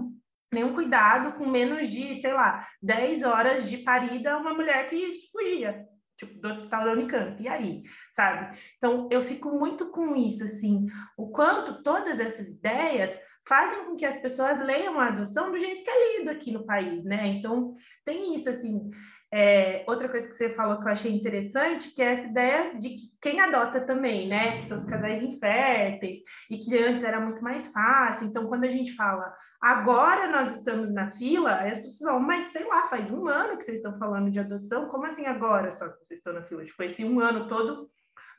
nenhum 0.52 0.74
cuidado, 0.74 1.38
com 1.38 1.46
menos 1.46 1.88
de, 1.90 2.20
sei 2.20 2.34
lá, 2.34 2.68
10 2.82 3.22
horas 3.22 3.70
de 3.70 3.78
parida, 3.80 4.38
uma 4.38 4.56
mulher 4.56 4.90
que 4.90 5.14
fugia 5.32 5.86
tipo, 6.18 6.40
do 6.40 6.48
hospital 6.48 6.86
da 6.86 6.92
Unicamp, 6.94 7.42
e 7.42 7.48
aí, 7.48 7.84
sabe? 8.14 8.58
Então, 8.78 9.08
eu 9.12 9.24
fico 9.26 9.52
muito 9.52 9.90
com 9.92 10.16
isso, 10.16 10.44
assim, 10.44 10.88
o 11.18 11.30
quanto 11.30 11.84
todas 11.84 12.20
essas 12.20 12.50
ideias 12.50 13.18
fazem 13.48 13.86
com 13.86 13.96
que 13.96 14.06
as 14.06 14.20
pessoas 14.20 14.60
leiam 14.60 15.00
a 15.00 15.08
adoção 15.08 15.52
do 15.52 15.60
jeito 15.60 15.84
que 15.84 15.90
é 15.90 16.18
lido 16.18 16.30
aqui 16.30 16.52
no 16.52 16.66
país, 16.66 17.04
né? 17.06 17.28
Então, 17.28 17.76
tem 18.04 18.36
isso, 18.36 18.50
assim. 18.50 18.90
É, 19.32 19.84
outra 19.88 20.08
coisa 20.08 20.28
que 20.28 20.36
você 20.36 20.54
falou 20.54 20.78
que 20.78 20.84
eu 20.84 20.92
achei 20.92 21.14
interessante, 21.14 21.94
que 21.94 22.02
é 22.02 22.14
essa 22.14 22.28
ideia 22.28 22.80
de 22.80 22.90
que 22.90 23.12
quem 23.22 23.40
adota 23.40 23.82
também, 23.82 24.28
né? 24.28 24.62
Que 24.62 24.68
são 24.68 24.78
os 24.78 24.86
casais 24.86 25.22
inférteis, 25.22 26.20
e 26.50 26.58
que 26.58 26.78
antes 26.78 27.04
era 27.04 27.20
muito 27.20 27.42
mais 27.42 27.72
fácil. 27.72 28.28
Então, 28.28 28.48
quando 28.48 28.64
a 28.64 28.72
gente 28.72 28.96
fala 28.96 29.34
agora 29.62 30.30
nós 30.32 30.58
estamos 30.58 30.94
na 30.94 31.12
fila, 31.12 31.56
as 31.62 31.80
pessoas 31.80 32.12
falam, 32.12 32.20
mas 32.20 32.48
sei 32.48 32.66
lá, 32.66 32.88
faz 32.88 33.10
um 33.12 33.28
ano 33.28 33.58
que 33.58 33.64
vocês 33.64 33.78
estão 33.78 33.98
falando 33.98 34.30
de 34.32 34.40
adoção, 34.40 34.88
como 34.88 35.06
assim 35.06 35.26
agora 35.26 35.72
só 35.72 35.90
que 35.90 36.06
vocês 36.06 36.20
estão 36.20 36.34
na 36.34 36.44
fila? 36.44 36.66
Tipo, 36.66 36.84
esse 36.84 37.04
um 37.04 37.20
ano 37.20 37.48
todo 37.48 37.90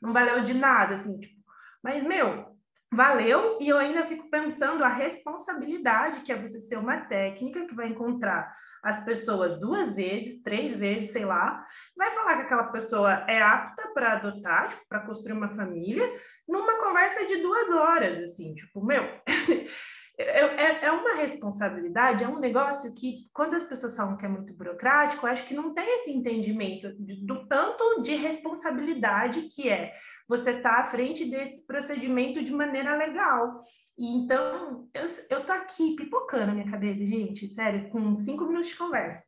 não 0.01 0.13
valeu 0.13 0.43
de 0.43 0.53
nada, 0.53 0.95
assim, 0.95 1.19
tipo, 1.19 1.39
mas 1.83 2.03
meu, 2.03 2.55
valeu, 2.91 3.57
e 3.59 3.69
eu 3.69 3.77
ainda 3.77 4.05
fico 4.07 4.29
pensando 4.29 4.83
a 4.83 4.89
responsabilidade 4.89 6.21
que 6.21 6.31
é 6.31 6.41
você 6.41 6.59
ser 6.59 6.77
uma 6.77 7.01
técnica 7.01 7.65
que 7.65 7.75
vai 7.75 7.87
encontrar 7.87 8.53
as 8.81 9.03
pessoas 9.03 9.59
duas 9.59 9.93
vezes, 9.93 10.41
três 10.41 10.77
vezes, 10.77 11.11
sei 11.11 11.25
lá, 11.25 11.65
vai 11.97 12.11
falar 12.15 12.37
que 12.37 12.41
aquela 12.43 12.63
pessoa 12.65 13.25
é 13.27 13.41
apta 13.41 13.89
para 13.93 14.13
adotar, 14.13 14.69
tipo, 14.69 14.87
para 14.87 15.01
construir 15.01 15.33
uma 15.33 15.49
família, 15.49 16.09
numa 16.47 16.77
conversa 16.79 17.25
de 17.25 17.41
duas 17.41 17.69
horas, 17.71 18.23
assim, 18.23 18.55
tipo, 18.55 18.83
meu, 18.83 19.03
é, 20.19 20.41
é, 20.41 20.85
é 20.85 20.91
uma 20.91 21.15
responsabilidade, 21.15 22.25
é 22.25 22.27
um 22.27 22.39
negócio 22.39 22.93
que, 22.93 23.29
quando 23.33 23.55
as 23.55 23.63
pessoas 23.63 23.95
falam 23.95 24.17
que 24.17 24.25
é 24.25 24.29
muito 24.29 24.53
burocrático, 24.53 25.25
acho 25.25 25.45
que 25.45 25.53
não 25.53 25.73
tem 25.73 25.95
esse 25.95 26.11
entendimento 26.11 26.93
do 26.97 27.47
tanto 27.47 28.01
de 28.01 28.15
responsabilidade 28.15 29.43
que 29.43 29.69
é 29.69 29.93
você 30.27 30.51
estar 30.51 30.75
tá 30.75 30.81
à 30.81 30.85
frente 30.87 31.23
desse 31.23 31.65
procedimento 31.65 32.43
de 32.43 32.51
maneira 32.51 32.97
legal. 32.97 33.63
Então, 33.97 34.89
eu, 34.93 35.07
eu 35.29 35.45
tô 35.45 35.51
aqui 35.53 35.95
pipocando 35.95 36.47
na 36.47 36.53
minha 36.53 36.69
cabeça, 36.69 37.05
gente, 37.05 37.47
sério, 37.49 37.89
com 37.89 38.13
cinco 38.15 38.45
minutos 38.45 38.69
de 38.69 38.77
conversa. 38.77 39.25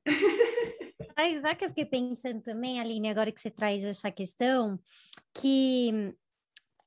Mas 1.17 1.41
sabe 1.41 1.56
que 1.56 1.65
eu 1.65 1.69
fiquei 1.69 1.86
pensando 1.86 2.41
também, 2.41 2.80
Aline, 2.80 3.10
agora 3.10 3.32
que 3.32 3.39
você 3.39 3.49
traz 3.49 3.84
essa 3.84 4.12
questão, 4.12 4.80
que 5.34 6.15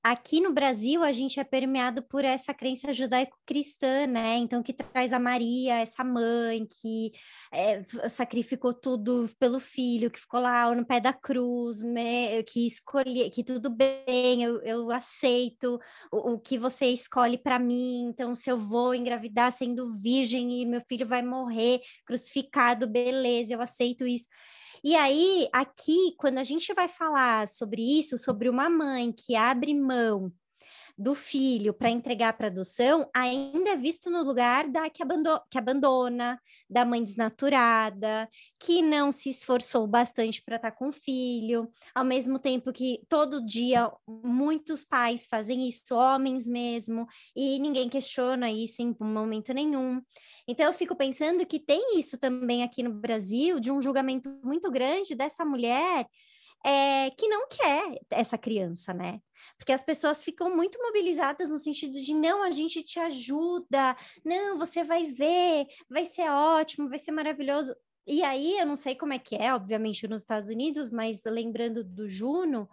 aqui 0.04 0.38
no 0.38 0.52
Brasil 0.52 1.02
a 1.02 1.12
gente 1.12 1.40
é 1.40 1.44
permeado 1.44 2.02
por 2.02 2.26
essa 2.26 2.52
crença 2.52 2.92
judaico-cristã, 2.92 4.06
né? 4.06 4.36
Então 4.36 4.62
que 4.62 4.74
traz 4.74 5.14
a 5.14 5.18
Maria, 5.18 5.80
essa 5.80 6.04
mãe 6.04 6.66
que 6.66 7.10
é, 7.50 7.82
sacrificou 8.08 8.74
tudo 8.74 9.30
pelo 9.38 9.58
filho, 9.58 10.10
que 10.10 10.20
ficou 10.20 10.40
lá 10.40 10.74
no 10.74 10.84
pé 10.84 11.00
da 11.00 11.14
cruz, 11.14 11.80
me, 11.80 12.42
que 12.44 12.66
escolhe, 12.66 13.30
que 13.30 13.42
tudo 13.42 13.70
bem, 13.70 14.42
eu, 14.42 14.60
eu 14.62 14.90
aceito 14.90 15.80
o, 16.12 16.34
o 16.34 16.38
que 16.38 16.58
você 16.58 16.86
escolhe 16.86 17.38
para 17.38 17.58
mim. 17.58 18.06
Então 18.08 18.34
se 18.34 18.50
eu 18.50 18.58
vou 18.58 18.94
engravidar 18.94 19.52
sendo 19.52 19.96
virgem 19.96 20.60
e 20.60 20.66
meu 20.66 20.82
filho 20.82 21.06
vai 21.06 21.22
morrer 21.22 21.80
crucificado, 22.04 22.86
beleza, 22.86 23.54
eu 23.54 23.62
aceito 23.62 24.06
isso. 24.06 24.28
E 24.82 24.94
aí, 24.94 25.48
aqui, 25.52 26.14
quando 26.18 26.38
a 26.38 26.44
gente 26.44 26.72
vai 26.74 26.88
falar 26.88 27.46
sobre 27.48 27.82
isso, 27.82 28.18
sobre 28.18 28.48
uma 28.48 28.68
mãe 28.68 29.12
que 29.12 29.36
abre 29.36 29.74
mão 29.74 30.32
do 30.96 31.14
filho 31.14 31.74
para 31.74 31.90
entregar 31.90 32.32
para 32.34 32.46
adoção 32.46 33.08
ainda 33.12 33.70
é 33.70 33.76
visto 33.76 34.08
no 34.10 34.22
lugar 34.22 34.68
da 34.68 34.88
que, 34.88 35.02
abandona, 35.02 35.42
que 35.50 35.58
abandona, 35.58 36.40
da 36.70 36.84
mãe 36.84 37.02
desnaturada, 37.02 38.28
que 38.60 38.80
não 38.80 39.10
se 39.10 39.30
esforçou 39.30 39.86
bastante 39.86 40.42
para 40.42 40.56
estar 40.56 40.70
tá 40.70 40.76
com 40.76 40.88
o 40.88 40.92
filho, 40.92 41.68
ao 41.94 42.04
mesmo 42.04 42.38
tempo 42.38 42.72
que 42.72 43.00
todo 43.08 43.44
dia 43.44 43.90
muitos 44.06 44.84
pais 44.84 45.26
fazem 45.26 45.66
isso, 45.66 45.94
homens 45.94 46.46
mesmo, 46.46 47.06
e 47.34 47.58
ninguém 47.58 47.88
questiona 47.88 48.50
isso 48.50 48.80
em 48.80 48.94
momento 49.00 49.52
nenhum. 49.52 50.00
Então 50.46 50.66
eu 50.66 50.72
fico 50.72 50.94
pensando 50.94 51.44
que 51.44 51.58
tem 51.58 51.98
isso 51.98 52.18
também 52.18 52.62
aqui 52.62 52.82
no 52.82 52.92
Brasil, 52.92 53.58
de 53.58 53.72
um 53.72 53.82
julgamento 53.82 54.30
muito 54.42 54.70
grande 54.70 55.14
dessa 55.14 55.44
mulher 55.44 56.06
é, 56.64 57.10
que 57.10 57.28
não 57.28 57.46
quer 57.48 58.00
essa 58.10 58.38
criança, 58.38 58.94
né? 58.94 59.20
Porque 59.58 59.72
as 59.72 59.82
pessoas 59.82 60.24
ficam 60.24 60.54
muito 60.54 60.78
mobilizadas 60.82 61.50
no 61.50 61.58
sentido 61.58 62.00
de 62.00 62.14
não, 62.14 62.42
a 62.42 62.50
gente 62.50 62.82
te 62.82 62.98
ajuda, 62.98 63.96
não, 64.24 64.58
você 64.58 64.82
vai 64.82 65.06
ver, 65.12 65.66
vai 65.88 66.06
ser 66.06 66.28
ótimo, 66.30 66.88
vai 66.88 66.98
ser 66.98 67.12
maravilhoso. 67.12 67.74
E 68.06 68.22
aí, 68.22 68.58
eu 68.58 68.66
não 68.66 68.76
sei 68.76 68.94
como 68.94 69.12
é 69.12 69.18
que 69.18 69.36
é, 69.36 69.54
obviamente, 69.54 70.08
nos 70.08 70.22
Estados 70.22 70.48
Unidos, 70.48 70.90
mas 70.90 71.22
lembrando 71.24 71.82
do 71.84 72.08
Juno, 72.08 72.68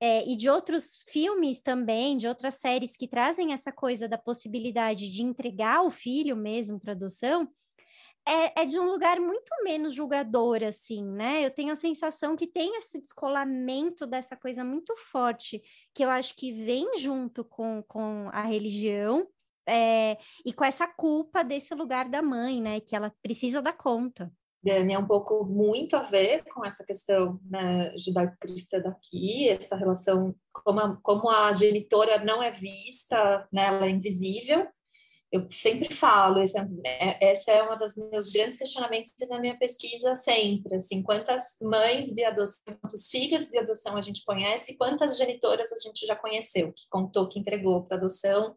é, 0.00 0.28
e 0.28 0.36
de 0.36 0.48
outros 0.48 1.02
filmes 1.08 1.62
também, 1.62 2.16
de 2.16 2.28
outras 2.28 2.54
séries 2.56 2.96
que 2.96 3.08
trazem 3.08 3.52
essa 3.52 3.72
coisa 3.72 4.08
da 4.08 4.18
possibilidade 4.18 5.10
de 5.10 5.22
entregar 5.22 5.82
o 5.82 5.90
filho 5.90 6.36
mesmo 6.36 6.78
para 6.78 6.92
adoção, 6.92 7.48
é, 8.26 8.62
é, 8.62 8.64
de 8.64 8.78
um 8.78 8.86
lugar 8.86 9.20
muito 9.20 9.50
menos 9.62 9.94
julgador, 9.94 10.64
assim, 10.64 11.04
né? 11.04 11.44
Eu 11.44 11.50
tenho 11.50 11.72
a 11.72 11.76
sensação 11.76 12.34
que 12.34 12.46
tem 12.46 12.76
esse 12.76 13.00
descolamento 13.00 14.06
dessa 14.06 14.36
coisa 14.36 14.64
muito 14.64 14.96
forte, 14.96 15.62
que 15.94 16.04
eu 16.04 16.10
acho 16.10 16.34
que 16.34 16.52
vem 16.52 16.98
junto 16.98 17.44
com, 17.44 17.82
com 17.86 18.28
a 18.32 18.42
religião 18.42 19.26
é, 19.68 20.18
e 20.44 20.52
com 20.52 20.64
essa 20.64 20.86
culpa 20.86 21.44
desse 21.44 21.74
lugar 21.74 22.08
da 22.08 22.20
mãe, 22.20 22.60
né? 22.60 22.80
Que 22.80 22.96
ela 22.96 23.12
precisa 23.22 23.62
dar 23.62 23.74
conta. 23.74 24.32
Dani, 24.66 24.94
é 24.94 24.98
um 24.98 25.06
pouco 25.06 25.44
muito 25.44 25.96
a 25.96 26.02
ver 26.02 26.42
com 26.52 26.64
essa 26.64 26.84
questão 26.84 27.38
né, 27.48 27.96
judaico-cristã 27.96 28.80
daqui, 28.80 29.48
essa 29.48 29.76
relação, 29.76 30.34
como 30.52 30.80
a, 30.80 30.96
como 31.02 31.30
a 31.30 31.52
genitora 31.52 32.24
não 32.24 32.42
é 32.42 32.50
vista, 32.50 33.46
né, 33.52 33.66
ela 33.66 33.86
é 33.86 33.90
invisível, 33.90 34.66
eu 35.32 35.48
sempre 35.50 35.92
falo, 35.92 36.40
esse 36.40 36.56
é, 36.84 37.30
essa 37.30 37.50
é 37.50 37.62
uma 37.62 37.76
dos 37.76 37.96
meus 37.96 38.30
grandes 38.30 38.56
questionamentos 38.56 39.12
na 39.28 39.40
minha 39.40 39.58
pesquisa 39.58 40.14
sempre, 40.14 40.76
assim, 40.76 41.02
quantas 41.02 41.56
mães 41.60 42.10
de 42.12 42.24
adoção, 42.24 42.62
quantos 42.80 43.10
filhos 43.10 43.48
de 43.48 43.58
adoção 43.58 43.96
a 43.96 44.00
gente 44.00 44.24
conhece, 44.24 44.76
quantas 44.76 45.18
genitoras 45.18 45.72
a 45.72 45.76
gente 45.76 46.06
já 46.06 46.14
conheceu, 46.14 46.72
que 46.72 46.88
contou, 46.88 47.28
que 47.28 47.40
entregou 47.40 47.84
para 47.84 47.96
adoção 47.96 48.56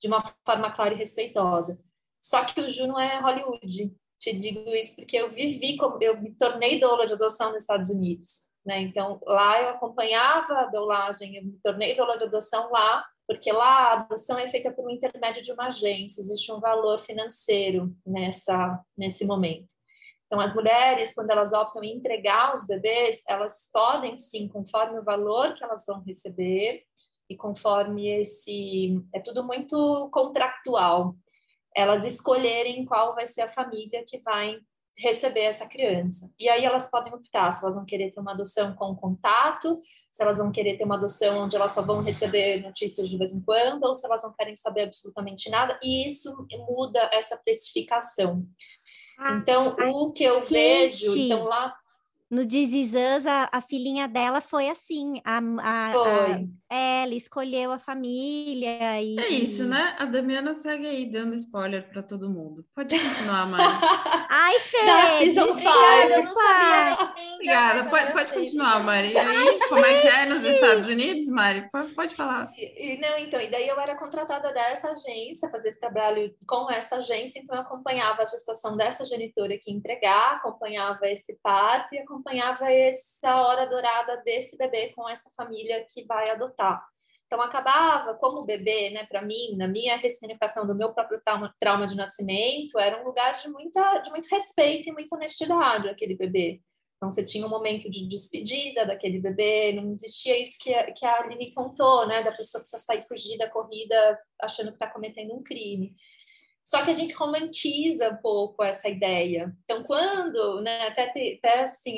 de 0.00 0.08
uma 0.08 0.22
forma 0.44 0.70
clara 0.70 0.94
e 0.94 0.98
respeitosa. 0.98 1.78
Só 2.20 2.44
que 2.44 2.60
o 2.60 2.68
Juno 2.68 2.98
é 2.98 3.18
Hollywood, 3.20 3.92
te 4.18 4.36
digo 4.36 4.68
isso 4.70 4.96
porque 4.96 5.16
eu 5.16 5.32
vivi, 5.32 5.76
eu 6.02 6.20
me 6.20 6.34
tornei 6.34 6.78
doula 6.78 7.06
de 7.06 7.14
adoção 7.14 7.52
nos 7.52 7.62
Estados 7.62 7.88
Unidos, 7.88 8.46
né? 8.64 8.80
Então, 8.82 9.18
lá 9.22 9.62
eu 9.62 9.70
acompanhava 9.70 10.52
a 10.60 10.66
doulagem, 10.66 11.36
eu 11.36 11.44
me 11.44 11.58
tornei 11.62 11.96
doula 11.96 12.18
de 12.18 12.24
adoção 12.24 12.70
lá, 12.70 13.06
porque 13.30 13.52
lá 13.52 13.92
a 13.92 13.92
adoção 13.92 14.36
é 14.40 14.48
feita 14.48 14.72
por 14.72 14.84
um 14.84 14.90
intermédio 14.90 15.40
de 15.40 15.52
uma 15.52 15.68
agência, 15.68 16.20
existe 16.20 16.50
um 16.50 16.58
valor 16.58 16.98
financeiro 16.98 17.94
nessa, 18.04 18.84
nesse 18.98 19.24
momento. 19.24 19.68
Então, 20.26 20.40
as 20.40 20.52
mulheres, 20.52 21.14
quando 21.14 21.30
elas 21.30 21.52
optam 21.52 21.80
em 21.84 21.94
entregar 21.94 22.52
os 22.52 22.66
bebês, 22.66 23.22
elas 23.28 23.68
podem, 23.72 24.18
sim, 24.18 24.48
conforme 24.48 24.98
o 24.98 25.04
valor 25.04 25.54
que 25.54 25.62
elas 25.62 25.84
vão 25.86 26.02
receber 26.02 26.82
e 27.28 27.36
conforme 27.36 28.08
esse. 28.08 29.00
É 29.14 29.20
tudo 29.20 29.44
muito 29.44 30.10
contractual. 30.10 31.14
Elas 31.72 32.04
escolherem 32.04 32.84
qual 32.84 33.14
vai 33.14 33.28
ser 33.28 33.42
a 33.42 33.48
família 33.48 34.04
que 34.04 34.18
vai 34.18 34.58
receber 35.00 35.40
essa 35.40 35.66
criança. 35.66 36.30
E 36.38 36.48
aí 36.48 36.64
elas 36.64 36.90
podem 36.90 37.12
optar 37.12 37.50
se 37.52 37.64
elas 37.64 37.74
vão 37.74 37.86
querer 37.86 38.10
ter 38.10 38.20
uma 38.20 38.32
adoção 38.32 38.74
com 38.74 38.94
contato, 38.94 39.80
se 40.10 40.22
elas 40.22 40.38
vão 40.38 40.52
querer 40.52 40.76
ter 40.76 40.84
uma 40.84 40.96
adoção 40.96 41.44
onde 41.44 41.56
elas 41.56 41.72
só 41.72 41.82
vão 41.82 42.02
receber 42.02 42.62
notícias 42.62 43.08
de 43.08 43.16
vez 43.16 43.32
em 43.32 43.40
quando, 43.40 43.84
ou 43.84 43.94
se 43.94 44.06
elas 44.06 44.22
não 44.22 44.32
querem 44.32 44.54
saber 44.54 44.82
absolutamente 44.82 45.48
nada, 45.48 45.78
e 45.82 46.06
isso 46.06 46.46
muda 46.68 47.08
essa 47.12 47.36
precificação. 47.36 48.46
Ah, 49.18 49.36
então, 49.36 49.74
o 49.92 50.12
que 50.12 50.24
eu 50.24 50.42
vejo, 50.44 51.16
então 51.16 51.44
lá 51.44 51.74
no 52.30 52.46
This 52.46 52.72
Is 52.72 52.94
Us, 52.94 53.26
a, 53.26 53.48
a 53.50 53.60
filhinha 53.60 54.06
dela 54.06 54.40
foi 54.40 54.68
assim. 54.68 55.20
A, 55.24 55.38
a, 55.38 55.92
foi. 55.92 56.32
A, 56.32 56.40
ela 56.72 57.14
escolheu 57.16 57.72
a 57.72 57.78
família 57.80 59.02
e... 59.02 59.18
É 59.18 59.28
isso, 59.28 59.66
né? 59.66 59.96
A 59.98 60.04
Damiana 60.04 60.54
segue 60.54 60.86
aí 60.86 61.10
dando 61.10 61.34
spoiler 61.34 61.90
para 61.90 62.00
todo 62.00 62.30
mundo. 62.30 62.64
Pode 62.72 62.96
continuar, 62.96 63.46
Mari. 63.46 63.64
Ai, 64.30 64.60
Fê! 64.60 64.78
Obrigada, 65.40 66.14
eu 66.14 66.24
não 66.24 66.34
sabia 66.34 67.14
Obrigada. 67.34 67.90
Pode, 67.90 68.12
pode 68.12 68.32
continuar, 68.32 68.84
Mari. 68.84 69.12
E 69.12 69.18
aí, 69.18 69.58
como 69.68 69.84
é 69.84 70.00
que 70.00 70.06
é 70.06 70.26
nos 70.26 70.44
Estados 70.44 70.88
Unidos, 70.88 71.28
Mari? 71.28 71.68
Pode, 71.72 71.92
pode 71.94 72.14
falar. 72.14 72.52
E, 72.56 73.00
não, 73.00 73.18
então, 73.18 73.40
e 73.40 73.50
daí 73.50 73.66
eu 73.66 73.80
era 73.80 73.96
contratada 73.96 74.52
dessa 74.52 74.92
agência, 74.92 75.50
fazer 75.50 75.70
esse 75.70 75.80
trabalho 75.80 76.32
com 76.46 76.70
essa 76.70 76.96
agência, 76.96 77.40
então 77.40 77.56
eu 77.56 77.62
acompanhava 77.62 78.22
a 78.22 78.26
gestação 78.26 78.76
dessa 78.76 79.04
genitora 79.04 79.58
que 79.58 79.72
entregar, 79.72 80.36
acompanhava 80.36 81.08
esse 81.08 81.36
parto 81.42 81.96
e 81.96 81.98
acompanhava 81.98 82.19
acompanhava 82.20 82.70
essa 82.70 83.40
hora 83.42 83.66
dourada 83.66 84.18
desse 84.18 84.56
bebê 84.56 84.92
com 84.94 85.08
essa 85.08 85.30
família 85.30 85.84
que 85.88 86.04
vai 86.04 86.30
adotar. 86.30 86.84
Então 87.26 87.40
acabava 87.40 88.14
como 88.14 88.44
bebê, 88.44 88.90
né, 88.90 89.06
para 89.06 89.22
mim, 89.22 89.56
na 89.56 89.68
minha 89.68 89.96
ressignificação 89.96 90.66
do 90.66 90.74
meu 90.74 90.92
próprio 90.92 91.20
trauma, 91.24 91.54
trauma 91.60 91.86
de 91.86 91.96
nascimento, 91.96 92.78
era 92.78 93.00
um 93.00 93.04
lugar 93.04 93.40
de 93.40 93.48
muita 93.48 93.98
de 93.98 94.10
muito 94.10 94.28
respeito 94.28 94.88
e 94.88 94.92
muita 94.92 95.16
honestidade 95.16 95.88
aquele 95.88 96.16
bebê. 96.16 96.60
Então 96.96 97.10
você 97.10 97.24
tinha 97.24 97.46
um 97.46 97.48
momento 97.48 97.88
de 97.88 98.06
despedida 98.06 98.84
daquele 98.84 99.20
bebê, 99.20 99.72
não 99.72 99.92
existia 99.92 100.38
isso 100.42 100.58
que 100.60 100.74
a, 100.74 100.92
que 100.92 101.06
a 101.06 101.20
Aline 101.20 101.54
contou, 101.54 102.06
né, 102.06 102.22
da 102.22 102.32
pessoa 102.32 102.62
que 102.62 102.68
precisa 102.68 102.82
sair 102.82 103.06
fugir 103.06 103.38
da 103.38 103.48
corrida 103.48 104.18
achando 104.42 104.68
que 104.68 104.74
está 104.74 104.88
cometendo 104.88 105.32
um 105.32 105.42
crime. 105.42 105.94
Só 106.64 106.84
que 106.84 106.90
a 106.90 106.94
gente 106.94 107.14
romantiza 107.14 108.10
um 108.10 108.16
pouco 108.16 108.62
essa 108.62 108.88
ideia. 108.88 109.52
Então, 109.64 109.82
quando, 109.82 110.60
né, 110.60 110.88
até, 110.88 111.10
até 111.38 111.62
assim, 111.62 111.96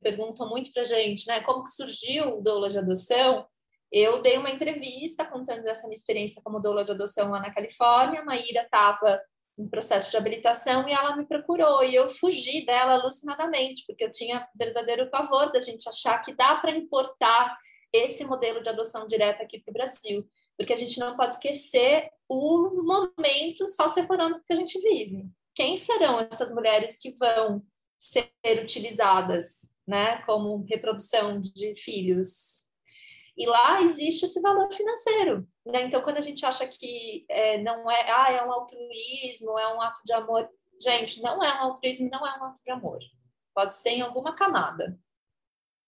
perguntam 0.00 0.48
muito 0.48 0.72
para 0.72 0.84
gente, 0.84 1.26
né, 1.26 1.40
como 1.40 1.64
que 1.64 1.70
surgiu 1.70 2.38
o 2.38 2.42
doula 2.42 2.68
de 2.68 2.78
adoção? 2.78 3.46
Eu 3.90 4.22
dei 4.22 4.38
uma 4.38 4.50
entrevista 4.50 5.24
contando 5.24 5.66
essa 5.66 5.86
minha 5.86 5.96
experiência 5.96 6.42
como 6.42 6.60
doula 6.60 6.84
de 6.84 6.92
adoção 6.92 7.30
lá 7.30 7.40
na 7.40 7.52
Califórnia. 7.52 8.20
A 8.20 8.24
Maíra 8.24 8.62
estava 8.62 9.20
em 9.58 9.68
processo 9.68 10.10
de 10.10 10.16
habilitação 10.16 10.88
e 10.88 10.92
ela 10.92 11.16
me 11.16 11.26
procurou 11.26 11.84
e 11.84 11.94
eu 11.94 12.08
fugi 12.08 12.64
dela 12.64 12.94
alucinadamente, 12.94 13.84
porque 13.86 14.04
eu 14.04 14.10
tinha 14.10 14.48
verdadeiro 14.56 15.10
pavor 15.10 15.52
da 15.52 15.60
gente 15.60 15.88
achar 15.88 16.18
que 16.22 16.34
dá 16.34 16.56
para 16.56 16.72
importar 16.72 17.56
esse 17.92 18.24
modelo 18.24 18.62
de 18.62 18.70
adoção 18.70 19.06
direta 19.06 19.42
aqui 19.42 19.60
para 19.60 19.70
o 19.70 19.74
Brasil, 19.74 20.26
porque 20.56 20.72
a 20.72 20.76
gente 20.76 20.98
não 20.98 21.16
pode 21.16 21.34
esquecer 21.34 22.10
o 22.28 22.82
momento 22.82 23.68
socioeconômico 23.68 24.44
que 24.44 24.52
a 24.52 24.56
gente 24.56 24.80
vive. 24.80 25.28
Quem 25.54 25.76
serão 25.76 26.20
essas 26.20 26.52
mulheres 26.52 26.98
que 26.98 27.12
vão 27.12 27.62
ser 27.98 28.32
utilizadas, 28.62 29.70
né, 29.86 30.22
como 30.22 30.64
reprodução 30.64 31.40
de 31.40 31.74
filhos? 31.76 32.62
E 33.36 33.46
lá 33.46 33.82
existe 33.82 34.24
esse 34.24 34.40
valor 34.40 34.72
financeiro, 34.72 35.46
né? 35.64 35.84
Então, 35.84 36.02
quando 36.02 36.18
a 36.18 36.22
gente 36.22 36.44
acha 36.44 36.66
que 36.68 37.24
é, 37.28 37.58
não 37.62 37.90
é, 37.90 38.10
ah, 38.10 38.30
é 38.30 38.44
um 38.44 38.52
altruísmo, 38.52 39.58
é 39.58 39.74
um 39.74 39.80
ato 39.80 40.00
de 40.04 40.12
amor, 40.12 40.48
gente, 40.80 41.22
não 41.22 41.42
é 41.42 41.54
um 41.54 41.64
altruísmo, 41.64 42.10
não 42.10 42.26
é 42.26 42.38
um 42.38 42.44
ato 42.44 42.62
de 42.62 42.70
amor. 42.70 42.98
Pode 43.54 43.76
ser 43.76 43.90
em 43.90 44.02
alguma 44.02 44.34
camada, 44.34 44.98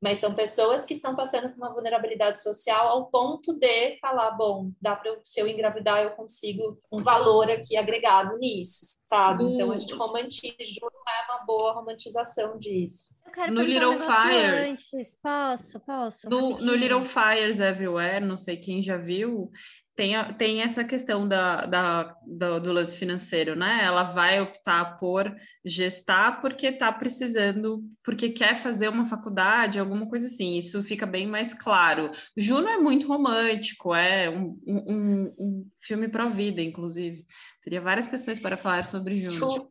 mas 0.04 0.18
são 0.18 0.34
pessoas 0.34 0.84
que 0.84 0.92
estão 0.92 1.16
passando 1.16 1.48
por 1.48 1.56
uma 1.56 1.72
vulnerabilidade 1.72 2.42
social 2.42 2.88
ao 2.88 3.06
ponto 3.06 3.54
de 3.54 3.98
falar, 4.00 4.32
bom, 4.32 4.70
dá 4.78 4.94
para 4.94 5.16
se 5.24 5.40
eu 5.40 5.48
engravidar 5.48 6.02
eu 6.02 6.10
consigo 6.10 6.78
um 6.92 7.02
valor 7.02 7.50
aqui 7.50 7.74
agregado 7.74 8.36
nisso, 8.36 8.98
sabe? 9.06 9.44
Então 9.44 9.72
a 9.72 9.78
gente 9.78 9.94
romantiza, 9.94 10.54
não 10.82 10.88
é 10.90 11.32
uma 11.32 11.46
boa 11.46 11.72
romantização 11.72 12.58
disso. 12.58 13.14
no 13.50 13.62
Little 13.62 13.92
um 13.92 13.98
Fires. 13.98 14.68
Antes. 14.68 15.16
Posso, 15.22 15.80
posso. 15.80 16.28
No, 16.28 16.58
no 16.58 16.74
Little 16.74 17.02
Fires 17.02 17.58
Everywhere, 17.58 18.22
não 18.22 18.36
sei 18.36 18.58
quem 18.58 18.82
já 18.82 18.98
viu, 18.98 19.50
tem, 19.96 20.14
tem 20.36 20.60
essa 20.62 20.82
questão 20.82 21.26
da, 21.26 21.66
da, 21.66 22.16
do, 22.26 22.60
do 22.60 22.72
lance 22.72 22.98
financeiro, 22.98 23.54
né? 23.54 23.80
Ela 23.82 24.02
vai 24.02 24.40
optar 24.40 24.98
por 24.98 25.32
gestar 25.64 26.40
porque 26.40 26.66
está 26.66 26.92
precisando, 26.92 27.82
porque 28.02 28.30
quer 28.30 28.56
fazer 28.56 28.88
uma 28.88 29.04
faculdade, 29.04 29.78
alguma 29.78 30.08
coisa 30.08 30.26
assim. 30.26 30.56
Isso 30.56 30.82
fica 30.82 31.06
bem 31.06 31.26
mais 31.26 31.54
claro. 31.54 32.10
Juno 32.36 32.68
é 32.68 32.76
muito 32.76 33.06
romântico, 33.06 33.94
é 33.94 34.28
um, 34.28 34.58
um, 34.66 35.34
um 35.38 35.70
filme 35.80 36.08
pró-vida, 36.08 36.60
inclusive. 36.60 37.24
Teria 37.62 37.80
várias 37.80 38.08
questões 38.08 38.40
para 38.40 38.56
falar 38.56 38.84
sobre 38.84 39.14
Juno. 39.14 39.68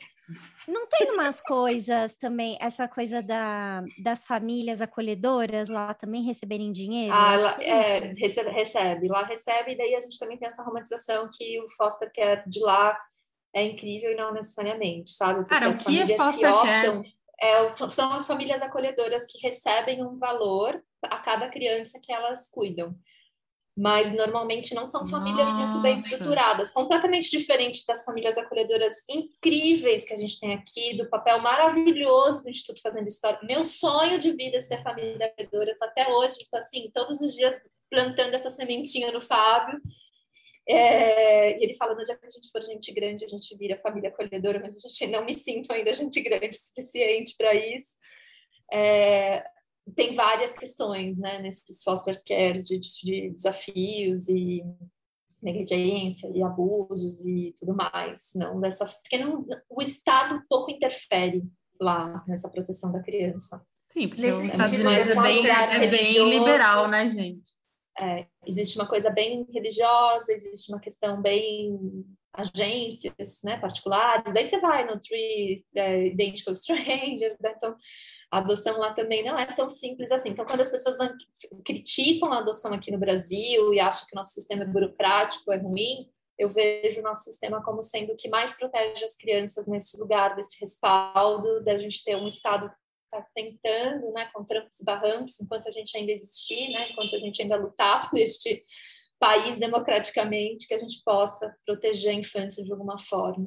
Não 0.67 0.88
tem 0.88 1.12
umas 1.12 1.41
coisas 1.41 2.15
também, 2.15 2.57
essa 2.59 2.88
coisa 2.88 3.21
da, 3.21 3.83
das 4.01 4.23
famílias 4.23 4.81
acolhedoras 4.81 5.67
lá 5.67 5.93
também 5.93 6.23
receberem 6.23 6.71
dinheiro? 6.71 7.13
Ah, 7.13 7.36
lá, 7.36 7.57
é, 7.62 8.13
recebe, 8.13 8.49
recebe, 8.49 9.07
lá 9.07 9.23
recebe, 9.25 9.71
e 9.73 9.77
daí 9.77 9.95
a 9.95 9.99
gente 9.99 10.17
também 10.17 10.38
tem 10.38 10.47
essa 10.47 10.63
romantização 10.63 11.29
que 11.31 11.62
o 11.62 11.69
foster 11.71 12.12
care 12.13 12.43
de 12.47 12.62
lá 12.62 12.97
é 13.53 13.63
incrível 13.63 14.12
e 14.12 14.15
não 14.15 14.33
necessariamente, 14.33 15.12
sabe? 15.12 15.41
Porque 15.41 15.53
Cara, 15.53 15.69
o 15.69 15.77
que 15.77 16.01
é 16.01 16.07
foster 16.15 16.49
que 16.49 16.55
optam, 16.55 17.01
care? 17.01 17.13
É, 17.41 17.89
são 17.89 18.13
as 18.13 18.25
famílias 18.25 18.62
acolhedoras 18.62 19.25
que 19.27 19.38
recebem 19.39 20.03
um 20.03 20.17
valor 20.17 20.81
a 21.03 21.19
cada 21.19 21.49
criança 21.49 21.99
que 22.01 22.12
elas 22.12 22.49
cuidam 22.49 22.95
mas 23.75 24.13
normalmente 24.13 24.75
não 24.75 24.86
são 24.86 25.07
famílias 25.07 25.51
Nossa. 25.51 25.65
muito 25.65 25.81
bem 25.81 25.95
estruturadas, 25.95 26.71
completamente 26.71 27.31
diferente 27.31 27.83
das 27.88 28.05
famílias 28.05 28.38
acolhedoras 28.38 29.03
incríveis 29.09 30.05
que 30.05 30.13
a 30.13 30.17
gente 30.17 30.39
tem 30.39 30.53
aqui, 30.53 30.95
do 30.95 31.09
papel 31.09 31.39
maravilhoso 31.39 32.43
do 32.43 32.49
Instituto 32.49 32.81
Fazendo 32.81 33.07
História. 33.07 33.39
Meu 33.43 33.65
sonho 33.65 34.19
de 34.19 34.31
vida 34.31 34.57
é 34.57 34.62
ser 34.62 34.83
família 34.83 35.25
acolhedora, 35.25 35.71
eu 35.71 35.79
tô 35.79 35.86
até 35.86 36.07
hoje, 36.07 36.38
estou 36.41 36.59
assim, 36.59 36.91
todos 36.93 37.19
os 37.19 37.33
dias 37.33 37.59
plantando 37.89 38.36
essa 38.36 38.51
sementinha 38.51 39.12
no 39.12 39.21
Fábio. 39.21 39.79
É, 40.67 41.59
e 41.59 41.63
ele 41.63 41.73
fala, 41.73 41.93
no 41.93 42.03
dia 42.03 42.15
que 42.15 42.25
a 42.25 42.29
gente 42.29 42.49
for 42.51 42.62
gente 42.62 42.91
grande, 42.93 43.25
a 43.25 43.27
gente 43.27 43.55
vira 43.57 43.77
família 43.77 44.09
acolhedora, 44.09 44.59
mas 44.59 44.77
a 44.77 44.88
gente 44.88 45.07
não 45.07 45.25
me 45.25 45.33
sinto 45.33 45.71
ainda 45.73 45.93
gente 45.93 46.21
grande 46.21 46.55
o 46.55 46.59
suficiente 46.59 47.36
para 47.38 47.53
isso. 47.53 47.97
É, 48.71 49.43
tem 49.95 50.15
várias 50.15 50.53
questões, 50.53 51.17
né, 51.17 51.41
nesses 51.41 51.83
foster 51.83 52.15
cares 52.25 52.67
de, 52.67 52.79
de 52.79 53.29
desafios 53.31 54.29
e 54.29 54.63
negligência 55.41 56.31
e 56.33 56.41
abusos 56.41 57.25
e 57.25 57.53
tudo 57.59 57.75
mais, 57.75 58.31
não 58.33 58.61
dessa, 58.61 58.85
porque 58.85 59.17
não, 59.17 59.45
o 59.69 59.81
Estado 59.81 60.41
pouco 60.49 60.71
interfere 60.71 61.43
lá 61.79 62.23
nessa 62.27 62.47
proteção 62.47 62.91
da 62.91 63.01
criança. 63.01 63.61
Sim, 63.91 64.07
porque 64.07 64.31
os 64.31 64.47
Estados 64.47 64.79
Unidos 64.79 65.07
é 65.07 65.21
bem, 65.21 65.45
é 65.45 65.87
bem 65.87 66.29
liberal, 66.29 66.87
né, 66.87 67.05
gente? 67.05 67.51
É, 67.99 68.25
existe 68.47 68.79
uma 68.79 68.87
coisa 68.87 69.09
bem 69.09 69.45
religiosa, 69.51 70.31
existe 70.33 70.71
uma 70.71 70.79
questão 70.79 71.21
bem 71.21 71.77
agências 72.33 73.41
né, 73.43 73.59
particulares, 73.59 74.33
daí 74.33 74.43
você 74.43 74.59
vai 74.59 74.85
no 74.85 74.99
Tree 74.99 75.55
é, 75.75 76.07
Identical 76.07 76.55
Stranger, 76.55 77.37
né? 77.39 77.53
então 77.55 77.75
a 78.31 78.39
adoção 78.39 78.77
lá 78.77 78.93
também 78.93 79.23
não 79.23 79.37
é 79.37 79.45
tão 79.53 79.69
simples 79.69 80.11
assim. 80.11 80.29
Então, 80.29 80.45
quando 80.45 80.61
as 80.61 80.71
pessoas 80.71 80.97
vão, 80.97 81.09
criticam 81.63 82.33
a 82.33 82.39
adoção 82.39 82.73
aqui 82.73 82.91
no 82.91 82.97
Brasil 82.97 83.73
e 83.73 83.79
acham 83.79 84.07
que 84.07 84.15
o 84.15 84.17
nosso 84.17 84.33
sistema 84.33 84.63
é 84.63 84.67
burocrático, 84.67 85.51
é 85.51 85.57
ruim, 85.57 86.09
eu 86.37 86.49
vejo 86.49 86.99
o 86.99 87.03
nosso 87.03 87.23
sistema 87.23 87.63
como 87.63 87.83
sendo 87.83 88.13
o 88.13 88.15
que 88.15 88.27
mais 88.27 88.53
protege 88.53 89.05
as 89.05 89.15
crianças 89.15 89.67
nesse 89.67 89.97
lugar, 89.99 90.35
desse 90.35 90.59
respaldo, 90.59 91.63
da 91.63 91.77
gente 91.77 92.03
ter 92.03 92.15
um 92.15 92.27
Estado 92.27 92.69
que 92.69 92.75
está 93.15 93.27
tentando, 93.35 94.11
né, 94.11 94.27
com 94.33 94.43
trancos 94.43 94.79
e 94.79 94.83
barrancos, 94.83 95.39
enquanto 95.39 95.67
a 95.67 95.71
gente 95.71 95.95
ainda 95.95 96.11
existir, 96.11 96.69
né, 96.71 96.89
enquanto 96.89 97.15
a 97.15 97.19
gente 97.19 97.39
ainda 97.39 97.55
lutar 97.55 98.09
por 98.09 98.17
este 98.17 98.63
país 99.23 99.57
democraticamente, 99.57 100.67
que 100.67 100.73
a 100.73 100.77
gente 100.77 101.01
possa 101.05 101.55
proteger 101.65 102.12
a 102.12 102.19
infância 102.19 102.62
de 102.62 102.69
alguma 102.69 102.99
forma. 102.99 103.45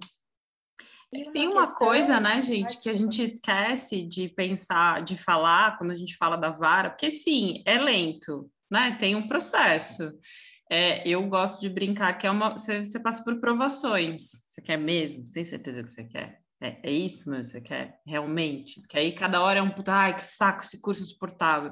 Tem 1.35 1.47
uma 1.47 1.75
coisa, 1.75 2.19
né, 2.19 2.41
gente, 2.41 2.81
que 2.81 2.89
a 2.89 2.95
gente 2.95 3.23
esquece 3.23 4.03
de 4.03 4.31
pensar, 4.31 5.03
de 5.05 5.17
falar 5.17 5.77
quando 5.77 5.91
a 5.91 5.95
gente 5.95 6.17
fala 6.17 6.37
da 6.37 6.51
vara, 6.51 6.89
porque 6.89 7.11
sim, 7.11 7.63
é 7.67 7.79
lento, 7.79 8.51
né? 8.71 8.97
Tem 8.99 9.15
um 9.15 9.29
processo. 9.29 10.19
É, 10.73 11.07
eu 11.07 11.29
gosto 11.29 11.61
de 11.61 11.69
brincar 11.69 12.15
que 12.15 12.27
é 12.27 12.31
uma. 12.31 12.57
Você, 12.57 12.83
você 12.83 12.99
passa 12.99 13.23
por 13.23 13.39
provações. 13.39 14.23
Você 14.47 14.63
quer 14.63 14.79
mesmo? 14.79 15.25
Tem 15.31 15.45
certeza 15.45 15.83
que 15.83 15.91
você 15.91 16.05
quer? 16.05 16.41
É, 16.59 16.89
é 16.89 16.91
isso 16.91 17.29
mesmo 17.29 17.45
você 17.45 17.61
quer? 17.61 18.01
Realmente? 18.07 18.81
Porque 18.81 18.97
aí 18.99 19.13
cada 19.13 19.43
hora 19.43 19.59
é 19.59 19.63
um 19.63 19.71
puta, 19.71 19.93
ai, 19.93 20.15
que 20.15 20.25
saco, 20.25 20.63
esse 20.63 20.81
curso 20.81 21.03
insuportável. 21.03 21.71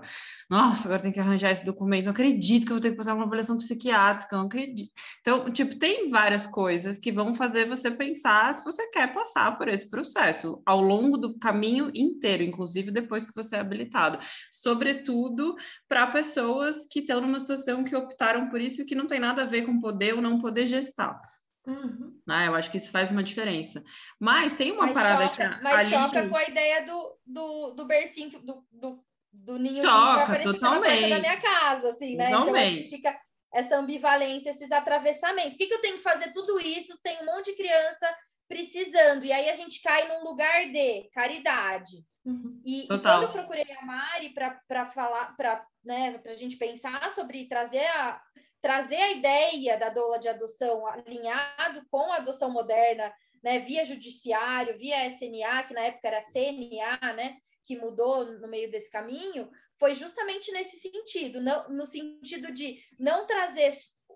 Nossa, 0.48 0.86
agora 0.86 1.02
tem 1.02 1.10
que 1.10 1.18
arranjar 1.18 1.50
esse 1.50 1.64
documento. 1.64 2.04
Não 2.04 2.12
acredito 2.12 2.66
que 2.66 2.72
eu 2.72 2.76
vou 2.76 2.82
ter 2.82 2.90
que 2.90 2.96
passar 2.96 3.14
uma 3.14 3.24
avaliação 3.24 3.56
psiquiátrica, 3.56 4.36
não 4.36 4.44
acredito. 4.44 4.92
Então, 5.20 5.50
tipo, 5.50 5.78
tem 5.78 6.10
várias 6.10 6.46
coisas 6.46 6.98
que 6.98 7.10
vão 7.10 7.32
fazer 7.32 7.66
você 7.66 7.90
pensar 7.90 8.52
se 8.54 8.62
você 8.62 8.90
quer 8.90 9.14
passar 9.14 9.56
por 9.56 9.68
esse 9.68 9.88
processo 9.88 10.60
ao 10.66 10.82
longo 10.82 11.16
do 11.16 11.38
caminho 11.38 11.90
inteiro, 11.94 12.42
inclusive 12.42 12.90
depois 12.90 13.24
que 13.24 13.34
você 13.34 13.56
é 13.56 13.60
habilitado. 13.60 14.18
Sobretudo 14.52 15.54
para 15.88 16.08
pessoas 16.08 16.86
que 16.86 17.00
estão 17.00 17.22
numa 17.22 17.40
situação 17.40 17.84
que 17.84 17.96
optaram 17.96 18.50
por 18.50 18.60
isso 18.60 18.82
e 18.82 18.84
que 18.84 18.94
não 18.94 19.06
tem 19.06 19.18
nada 19.18 19.44
a 19.44 19.46
ver 19.46 19.62
com 19.62 19.80
poder 19.80 20.14
ou 20.14 20.20
não 20.20 20.38
poder 20.38 20.66
gestar. 20.66 21.18
Uhum. 21.66 22.20
Ah, 22.28 22.46
eu 22.46 22.54
acho 22.54 22.70
que 22.70 22.76
isso 22.76 22.90
faz 22.90 23.10
uma 23.10 23.22
diferença. 23.22 23.82
Mas 24.20 24.52
tem 24.52 24.72
uma 24.72 24.86
mas 24.86 24.94
parada 24.94 25.26
choca, 25.28 25.54
que. 25.56 25.62
Mas 25.62 25.88
choca 25.88 26.28
com 26.28 26.36
a 26.36 26.44
ideia 26.44 26.84
do, 26.84 27.18
do, 27.26 27.70
do 27.70 27.84
bercinho, 27.86 28.38
do, 28.40 28.66
do, 28.70 29.04
do 29.32 29.58
ninho 29.58 29.82
choca, 29.82 30.42
totalmente. 30.42 31.08
na 31.08 31.18
minha 31.20 31.40
casa, 31.40 31.90
assim, 31.90 32.16
né? 32.16 32.30
Totalmente. 32.30 32.86
Então, 32.86 32.90
fica 32.90 33.20
essa 33.52 33.76
ambivalência, 33.76 34.50
esses 34.50 34.70
atravessamentos. 34.72 35.50
Por 35.50 35.58
que, 35.58 35.66
que 35.66 35.74
eu 35.74 35.80
tenho 35.80 35.96
que 35.96 36.02
fazer 36.02 36.32
tudo 36.32 36.58
isso? 36.60 37.00
Tem 37.02 37.16
um 37.22 37.26
monte 37.26 37.52
de 37.52 37.56
criança 37.56 38.14
precisando. 38.48 39.24
E 39.24 39.32
aí 39.32 39.48
a 39.48 39.54
gente 39.54 39.80
cai 39.80 40.08
num 40.08 40.24
lugar 40.24 40.70
de 40.70 41.08
caridade. 41.12 42.04
Uhum. 42.24 42.60
E, 42.64 42.84
e, 42.84 42.88
quando 42.88 43.22
eu 43.22 43.32
procurei 43.32 43.66
a 43.78 43.84
Mari 43.84 44.34
para 44.66 44.86
falar, 44.86 45.36
para 45.36 45.64
né, 45.84 46.20
a 46.26 46.36
gente 46.36 46.56
pensar 46.56 47.10
sobre 47.10 47.46
trazer 47.46 47.86
a, 47.86 48.20
trazer 48.64 48.96
a 48.96 49.12
ideia 49.12 49.76
da 49.76 49.90
doula 49.90 50.18
de 50.18 50.26
adoção 50.26 50.86
alinhado 50.86 51.86
com 51.90 52.10
a 52.10 52.16
adoção 52.16 52.50
moderna, 52.50 53.14
né, 53.42 53.58
via 53.58 53.84
judiciário, 53.84 54.78
via 54.78 55.06
SNA, 55.08 55.64
que 55.64 55.74
na 55.74 55.82
época 55.82 56.08
era 56.08 56.22
CNA, 56.22 57.12
né, 57.12 57.36
que 57.62 57.76
mudou 57.76 58.24
no 58.24 58.48
meio 58.48 58.70
desse 58.70 58.88
caminho, 58.88 59.50
foi 59.78 59.94
justamente 59.94 60.50
nesse 60.50 60.78
sentido, 60.78 61.42
não, 61.42 61.68
no 61.68 61.84
sentido 61.84 62.50
de 62.54 62.82
não 62.98 63.26
trazer 63.26 63.70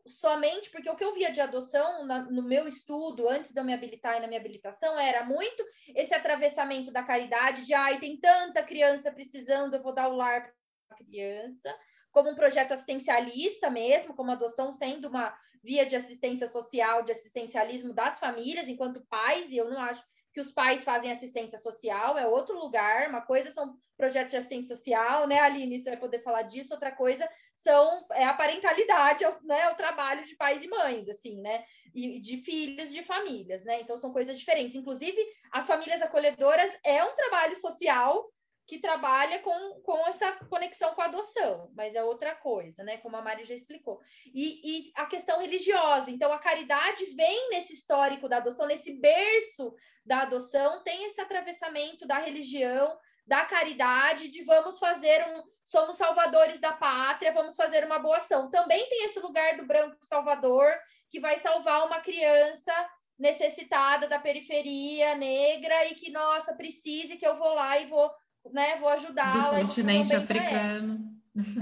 somente, 0.06 0.70
porque 0.70 0.88
o 0.88 0.96
que 0.96 1.04
eu 1.04 1.12
via 1.12 1.30
de 1.30 1.42
adoção 1.42 2.06
na, 2.06 2.22
no 2.22 2.42
meu 2.42 2.66
estudo, 2.66 3.28
antes 3.28 3.52
de 3.52 3.60
eu 3.60 3.64
me 3.64 3.74
habilitar 3.74 4.16
e 4.16 4.20
na 4.20 4.28
minha 4.28 4.40
habilitação, 4.40 4.98
era 4.98 5.26
muito 5.26 5.62
esse 5.94 6.14
atravessamento 6.14 6.90
da 6.90 7.02
caridade, 7.02 7.66
de 7.66 7.74
ai, 7.74 8.00
tem 8.00 8.18
tanta 8.18 8.62
criança 8.62 9.12
precisando, 9.12 9.74
eu 9.74 9.82
vou 9.82 9.92
dar 9.92 10.08
o 10.08 10.16
lar 10.16 10.40
para 10.88 10.96
a 10.96 11.04
criança, 11.04 11.76
como 12.10 12.30
um 12.30 12.34
projeto 12.34 12.72
assistencialista 12.72 13.70
mesmo, 13.70 14.14
como 14.14 14.30
adoção 14.30 14.72
sendo 14.72 15.08
uma 15.08 15.36
via 15.62 15.84
de 15.84 15.96
assistência 15.96 16.46
social, 16.46 17.02
de 17.02 17.12
assistencialismo 17.12 17.92
das 17.92 18.18
famílias 18.18 18.68
enquanto 18.68 19.04
pais, 19.08 19.50
e 19.50 19.56
eu 19.56 19.68
não 19.68 19.78
acho 19.78 20.02
que 20.32 20.40
os 20.40 20.52
pais 20.52 20.84
fazem 20.84 21.10
assistência 21.10 21.58
social, 21.58 22.16
é 22.16 22.26
outro 22.26 22.58
lugar. 22.58 23.08
Uma 23.08 23.22
coisa 23.22 23.50
são 23.50 23.76
projetos 23.96 24.30
de 24.30 24.36
assistência 24.36 24.76
social, 24.76 25.26
né, 25.26 25.40
Aline? 25.40 25.82
Você 25.82 25.90
vai 25.90 25.98
poder 25.98 26.22
falar 26.22 26.42
disso. 26.42 26.72
Outra 26.72 26.92
coisa 26.92 27.28
são 27.56 28.06
é 28.12 28.24
a 28.24 28.34
parentalidade, 28.34 29.24
né, 29.42 29.68
o 29.70 29.74
trabalho 29.74 30.24
de 30.24 30.36
pais 30.36 30.62
e 30.62 30.68
mães, 30.68 31.08
assim, 31.08 31.40
né? 31.40 31.64
E 31.94 32.20
de 32.20 32.36
filhos 32.36 32.90
de 32.90 33.02
famílias, 33.02 33.64
né? 33.64 33.80
Então 33.80 33.98
são 33.98 34.12
coisas 34.12 34.38
diferentes. 34.38 34.76
Inclusive, 34.76 35.18
as 35.50 35.66
famílias 35.66 36.02
acolhedoras 36.02 36.70
é 36.84 37.02
um 37.02 37.14
trabalho 37.14 37.56
social 37.56 38.30
que 38.68 38.78
trabalha 38.78 39.38
com, 39.38 39.80
com 39.80 40.06
essa 40.06 40.30
conexão 40.44 40.94
com 40.94 41.00
a 41.00 41.06
adoção, 41.06 41.72
mas 41.74 41.94
é 41.94 42.04
outra 42.04 42.34
coisa, 42.34 42.84
né? 42.84 42.98
Como 42.98 43.16
a 43.16 43.22
Mari 43.22 43.42
já 43.42 43.54
explicou. 43.54 43.98
E, 44.26 44.60
e 44.62 44.92
a 44.94 45.06
questão 45.06 45.40
religiosa. 45.40 46.10
Então, 46.10 46.30
a 46.30 46.38
caridade 46.38 47.06
vem 47.06 47.48
nesse 47.48 47.72
histórico 47.72 48.28
da 48.28 48.36
adoção, 48.36 48.66
nesse 48.66 48.92
berço 49.00 49.74
da 50.04 50.20
adoção, 50.20 50.82
tem 50.84 51.06
esse 51.06 51.18
atravessamento 51.18 52.06
da 52.06 52.18
religião, 52.18 52.94
da 53.26 53.42
caridade, 53.46 54.28
de 54.28 54.42
vamos 54.42 54.78
fazer 54.78 55.26
um. 55.28 55.42
Somos 55.64 55.96
salvadores 55.96 56.60
da 56.60 56.72
pátria, 56.72 57.32
vamos 57.32 57.56
fazer 57.56 57.86
uma 57.86 57.98
boa 57.98 58.18
ação. 58.18 58.50
Também 58.50 58.86
tem 58.90 59.06
esse 59.06 59.18
lugar 59.20 59.56
do 59.56 59.66
branco 59.66 59.96
salvador, 60.02 60.70
que 61.08 61.18
vai 61.18 61.38
salvar 61.38 61.86
uma 61.86 62.00
criança 62.02 62.72
necessitada 63.18 64.06
da 64.08 64.18
periferia 64.18 65.14
negra 65.14 65.86
e 65.86 65.94
que, 65.94 66.10
nossa, 66.10 66.54
precise 66.54 67.16
que 67.16 67.26
eu 67.26 67.36
vou 67.38 67.54
lá 67.54 67.78
e 67.80 67.86
vou 67.86 68.10
né, 68.52 68.76
vou 68.76 68.88
ajudá-la. 68.88 69.58
Do 69.58 69.62
continente 69.62 70.14
africano. 70.14 71.08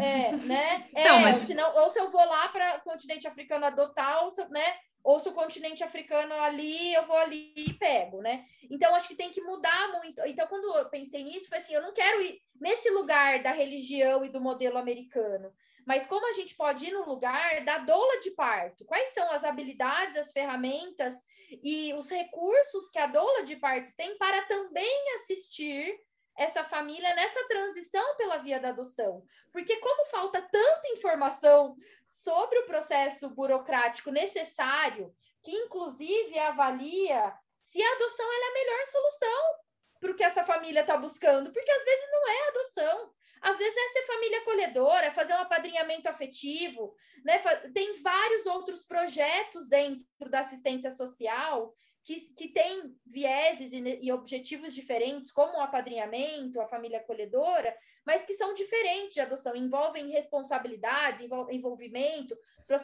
É, 0.00 0.32
né? 0.32 0.88
Então, 0.96 1.18
é, 1.18 1.22
mas... 1.22 1.36
senão, 1.36 1.74
ou 1.76 1.88
se 1.88 1.98
eu 1.98 2.08
vou 2.10 2.24
lá 2.24 2.48
para 2.48 2.76
o 2.78 2.80
continente 2.82 3.26
africano 3.26 3.66
adotar, 3.66 4.24
ou 4.24 4.30
se, 4.30 4.48
né? 4.48 4.76
Ou 5.04 5.20
se 5.20 5.28
o 5.28 5.32
continente 5.32 5.84
africano 5.84 6.34
ali, 6.42 6.92
eu 6.92 7.04
vou 7.06 7.16
ali 7.18 7.52
e 7.56 7.72
pego, 7.74 8.20
né? 8.20 8.44
Então, 8.68 8.92
acho 8.94 9.06
que 9.06 9.14
tem 9.14 9.30
que 9.30 9.40
mudar 9.40 9.92
muito. 9.92 10.20
Então, 10.26 10.46
quando 10.48 10.64
eu 10.78 10.88
pensei 10.88 11.22
nisso, 11.22 11.48
foi 11.48 11.58
assim, 11.58 11.74
eu 11.74 11.82
não 11.82 11.92
quero 11.92 12.20
ir 12.22 12.40
nesse 12.60 12.90
lugar 12.90 13.40
da 13.40 13.52
religião 13.52 14.24
e 14.24 14.28
do 14.28 14.40
modelo 14.40 14.78
americano, 14.78 15.52
mas 15.86 16.04
como 16.04 16.28
a 16.28 16.32
gente 16.32 16.56
pode 16.56 16.86
ir 16.86 16.92
no 16.92 17.08
lugar 17.08 17.64
da 17.64 17.78
doula 17.78 18.18
de 18.18 18.32
parto? 18.32 18.84
Quais 18.84 19.10
são 19.10 19.30
as 19.30 19.44
habilidades, 19.44 20.16
as 20.16 20.32
ferramentas 20.32 21.14
e 21.62 21.94
os 21.94 22.10
recursos 22.10 22.90
que 22.90 22.98
a 22.98 23.06
doula 23.06 23.44
de 23.44 23.54
parto 23.54 23.92
tem 23.96 24.18
para 24.18 24.42
também 24.46 25.14
assistir 25.20 25.94
essa 26.36 26.62
família 26.62 27.14
nessa 27.14 27.46
transição 27.48 28.16
pela 28.16 28.38
via 28.38 28.60
da 28.60 28.68
adoção. 28.68 29.24
Porque 29.52 29.76
como 29.76 30.06
falta 30.06 30.40
tanta 30.42 30.88
informação 30.88 31.76
sobre 32.06 32.58
o 32.58 32.66
processo 32.66 33.30
burocrático 33.30 34.10
necessário, 34.10 35.14
que 35.42 35.50
inclusive 35.50 36.38
avalia 36.38 37.34
se 37.62 37.82
a 37.82 37.92
adoção 37.92 38.26
é 38.32 38.48
a 38.48 38.52
melhor 38.52 38.86
solução 38.86 39.42
para 40.00 40.10
o 40.12 40.14
que 40.14 40.24
essa 40.24 40.44
família 40.44 40.80
está 40.80 40.96
buscando, 40.96 41.52
porque 41.52 41.70
às 41.70 41.84
vezes 41.84 42.10
não 42.12 42.28
é 42.28 42.48
adoção. 42.48 43.12
Às 43.40 43.58
vezes 43.58 43.76
é 43.76 43.88
ser 43.88 44.02
família 44.06 44.38
acolhedora, 44.38 45.12
fazer 45.12 45.34
um 45.34 45.40
apadrinhamento 45.40 46.08
afetivo, 46.08 46.94
né? 47.24 47.38
Tem 47.74 48.02
vários 48.02 48.46
outros 48.46 48.82
projetos 48.82 49.68
dentro 49.68 50.06
da 50.30 50.40
assistência 50.40 50.90
social 50.90 51.74
que, 52.06 52.20
que 52.34 52.48
tem 52.48 52.96
vieses 53.04 53.72
e, 53.72 53.98
e, 54.00 54.12
objetivos 54.12 54.72
diferentes, 54.72 55.32
como 55.32 55.58
o 55.58 55.60
apadrinhamento, 55.60 56.60
a 56.60 56.68
família 56.68 56.98
acolhedora, 56.98 57.76
mas 58.06 58.24
que 58.24 58.32
são 58.34 58.54
diferentes 58.54 59.14
de 59.14 59.20
adoção, 59.20 59.56
envolvem 59.56 60.08
responsabilidades, 60.10 61.24
envol, 61.24 61.50
envolvimento, 61.50 62.38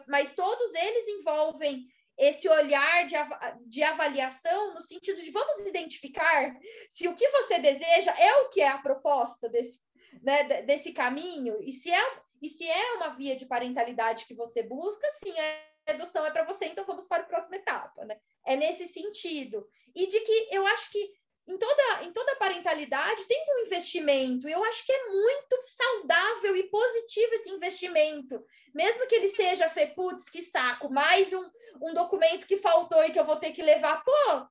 mas 0.08 0.35
todos 0.35 0.74
eles 0.74 1.06
envolvem 1.20 1.87
esse 2.18 2.48
olhar 2.48 3.06
de, 3.06 3.14
de 3.66 3.82
avaliação 3.85 4.74
no 4.74 4.82
sentido 4.82 5.22
de 5.22 5.30
vamos 5.30 5.66
identificar 5.66 6.58
se 6.90 7.06
o 7.06 7.14
que 7.14 7.28
você 7.28 7.61
deseja 7.61 8.12
é 8.18 8.35
o 8.40 8.48
que 8.48 8.61
é 8.61 8.68
a 8.68 8.78
proposta 8.78 9.48
desse, 9.48 9.80
né, 10.20 10.62
desse 10.62 10.92
caminho, 10.92 11.56
e 11.61 11.72
se 11.72 11.92
é, 11.92 12.20
e 12.42 12.48
se 12.48 12.68
é 12.68 12.92
uma 12.94 13.11
via 13.11 13.37
de 13.37 13.46
parentalidade 13.46 14.26
que 14.26 14.35
você 14.35 14.64
busca, 14.64 15.08
sim, 15.12 15.38
é 15.38 15.71
adoção 15.92 16.24
é 16.26 16.31
para 16.31 16.44
você, 16.44 16.66
então 16.66 16.85
vamos 16.85 17.07
para 17.07 17.22
a 17.22 17.26
próxima 17.26 17.57
etapa, 17.57 18.05
né? 18.05 18.18
É 18.44 18.57
nesse 18.57 18.87
sentido. 18.88 19.68
E 19.94 20.07
de 20.07 20.20
que 20.20 20.48
eu 20.50 20.66
acho 20.66 20.90
que 20.90 21.12
em 21.46 21.59
toda, 21.59 22.05
em 22.05 22.12
toda 22.12 22.37
parentalidade 22.37 23.24
tem 23.24 23.44
um 23.48 23.66
investimento, 23.66 24.48
e 24.48 24.52
eu 24.52 24.62
acho 24.64 24.85
que 24.85 24.92
é 24.92 25.09
muito 25.09 25.62
saudável 25.66 26.57
e 26.57 26.68
positivo 26.68 27.35
esse 27.35 27.50
investimento, 27.50 28.44
mesmo 28.72 29.07
que 29.07 29.14
ele 29.14 29.28
seja, 29.28 29.70
putz, 29.94 30.28
que 30.28 30.42
saco, 30.42 30.88
mais 30.88 31.33
um, 31.33 31.50
um 31.83 31.94
documento 31.94 32.46
que 32.46 32.57
faltou 32.57 33.02
e 33.05 33.11
que 33.11 33.18
eu 33.18 33.24
vou 33.24 33.37
ter 33.37 33.52
que 33.52 33.62
levar, 33.62 34.05
pô, 34.05 34.46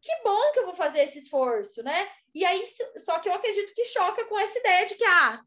que 0.00 0.14
bom 0.22 0.52
que 0.52 0.58
eu 0.60 0.66
vou 0.66 0.74
fazer 0.74 1.02
esse 1.02 1.18
esforço, 1.18 1.82
né? 1.82 2.08
E 2.34 2.44
aí, 2.44 2.64
só 2.98 3.18
que 3.18 3.28
eu 3.28 3.34
acredito 3.34 3.72
que 3.74 3.84
choca 3.86 4.24
com 4.26 4.38
essa 4.38 4.58
ideia 4.58 4.86
de 4.86 4.94
que, 4.94 5.04
ah, 5.04 5.42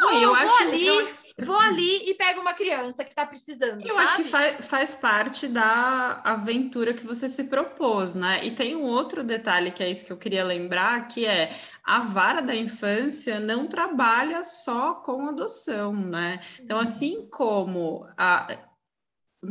Vou, 0.00 0.12
eu 0.12 0.28
vou 0.28 0.36
acho, 0.36 0.62
ali, 0.62 0.86
eu... 0.86 1.14
vou 1.44 1.58
ali 1.58 2.10
e 2.10 2.14
pego 2.14 2.40
uma 2.40 2.52
criança 2.52 3.04
que 3.04 3.10
está 3.10 3.26
precisando. 3.26 3.80
Eu 3.82 3.94
sabe? 3.94 4.04
acho 4.04 4.16
que 4.16 4.24
faz, 4.24 4.66
faz 4.66 4.94
parte 4.94 5.48
da 5.48 6.20
aventura 6.24 6.94
que 6.94 7.06
você 7.06 7.28
se 7.28 7.44
propôs, 7.44 8.14
né? 8.14 8.44
E 8.44 8.50
tem 8.50 8.74
um 8.76 8.84
outro 8.84 9.22
detalhe 9.22 9.70
que 9.70 9.82
é 9.82 9.90
isso 9.90 10.04
que 10.04 10.12
eu 10.12 10.16
queria 10.16 10.44
lembrar, 10.44 11.08
que 11.08 11.24
é 11.26 11.56
a 11.84 12.00
vara 12.00 12.40
da 12.40 12.54
infância 12.54 13.38
não 13.38 13.66
trabalha 13.66 14.42
só 14.44 14.94
com 14.94 15.28
adoção, 15.28 15.92
né? 15.92 16.40
Então, 16.60 16.78
assim 16.78 17.28
como 17.30 18.06
a, 18.16 18.65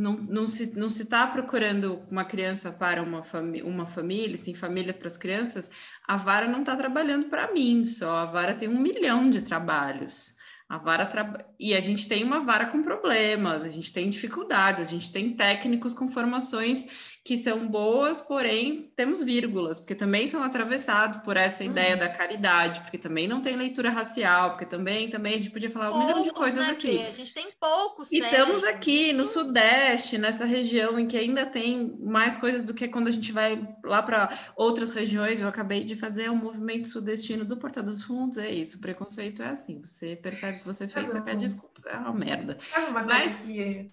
não, 0.00 0.12
não 0.12 0.46
se 0.46 0.78
não 0.78 0.88
se 0.88 1.02
está 1.02 1.26
procurando 1.26 2.02
uma 2.10 2.24
criança 2.24 2.70
para 2.70 3.02
uma, 3.02 3.22
fami 3.22 3.62
uma 3.62 3.86
família, 3.86 4.36
sim, 4.36 4.54
família 4.54 4.94
para 4.94 5.08
as 5.08 5.16
crianças, 5.16 5.70
a 6.06 6.16
vara 6.16 6.46
não 6.46 6.60
está 6.60 6.76
trabalhando 6.76 7.28
para 7.28 7.52
mim 7.52 7.84
só, 7.84 8.18
a 8.18 8.24
vara 8.26 8.54
tem 8.54 8.68
um 8.68 8.78
milhão 8.78 9.28
de 9.28 9.42
trabalhos. 9.42 10.36
A 10.68 10.78
vara 10.78 11.06
tra... 11.06 11.46
E 11.60 11.74
a 11.74 11.80
gente 11.80 12.08
tem 12.08 12.24
uma 12.24 12.40
vara 12.40 12.66
com 12.66 12.82
problemas, 12.82 13.64
a 13.64 13.68
gente 13.68 13.92
tem 13.92 14.10
dificuldades, 14.10 14.80
a 14.80 14.84
gente 14.84 15.12
tem 15.12 15.34
técnicos 15.36 15.94
com 15.94 16.08
formações 16.08 17.15
que 17.26 17.36
são 17.36 17.66
boas, 17.66 18.20
porém 18.20 18.88
temos 18.94 19.20
vírgulas, 19.20 19.80
porque 19.80 19.96
também 19.96 20.28
são 20.28 20.44
atravessados 20.44 21.18
por 21.22 21.36
essa 21.36 21.64
uhum. 21.64 21.70
ideia 21.70 21.96
da 21.96 22.08
caridade, 22.08 22.78
porque 22.82 22.96
também 22.96 23.26
não 23.26 23.42
tem 23.42 23.56
leitura 23.56 23.90
racial, 23.90 24.50
porque 24.50 24.64
também, 24.64 25.10
também 25.10 25.34
a 25.34 25.36
gente 25.38 25.50
podia 25.50 25.68
falar 25.68 25.88
poucos, 25.88 26.04
um 26.04 26.06
milhão 26.06 26.22
de 26.22 26.30
coisas 26.30 26.64
né, 26.64 26.72
aqui. 26.72 27.02
A 27.02 27.10
gente 27.10 27.34
tem 27.34 27.48
poucos. 27.58 28.12
E 28.12 28.20
estamos 28.20 28.62
aqui 28.62 29.12
no 29.12 29.24
Sudeste, 29.24 30.18
nessa 30.18 30.44
região 30.44 31.00
em 31.00 31.08
que 31.08 31.18
ainda 31.18 31.44
tem 31.44 31.98
mais 31.98 32.36
coisas 32.36 32.62
do 32.62 32.72
que 32.72 32.86
quando 32.86 33.08
a 33.08 33.10
gente 33.10 33.32
vai 33.32 33.60
lá 33.82 34.00
para 34.04 34.28
outras 34.54 34.92
regiões. 34.92 35.40
Eu 35.40 35.48
acabei 35.48 35.82
de 35.82 35.96
fazer 35.96 36.30
um 36.30 36.36
movimento 36.36 36.86
sudestino 36.86 37.44
do 37.44 37.56
Porta 37.56 37.82
dos 37.82 38.04
Fundos, 38.04 38.38
é 38.38 38.48
isso. 38.48 38.78
O 38.78 38.80
preconceito 38.80 39.42
é 39.42 39.48
assim, 39.48 39.82
você 39.82 40.14
percebe 40.14 40.60
que 40.60 40.64
você 40.64 40.86
fez, 40.86 41.06
você 41.06 41.20
pede 41.20 41.40
desculpa, 41.40 41.88
é 41.88 41.96
uma 41.96 42.14
merda. 42.14 42.56
uma 42.88 43.02
Mas 43.02 43.34
que 43.34 43.90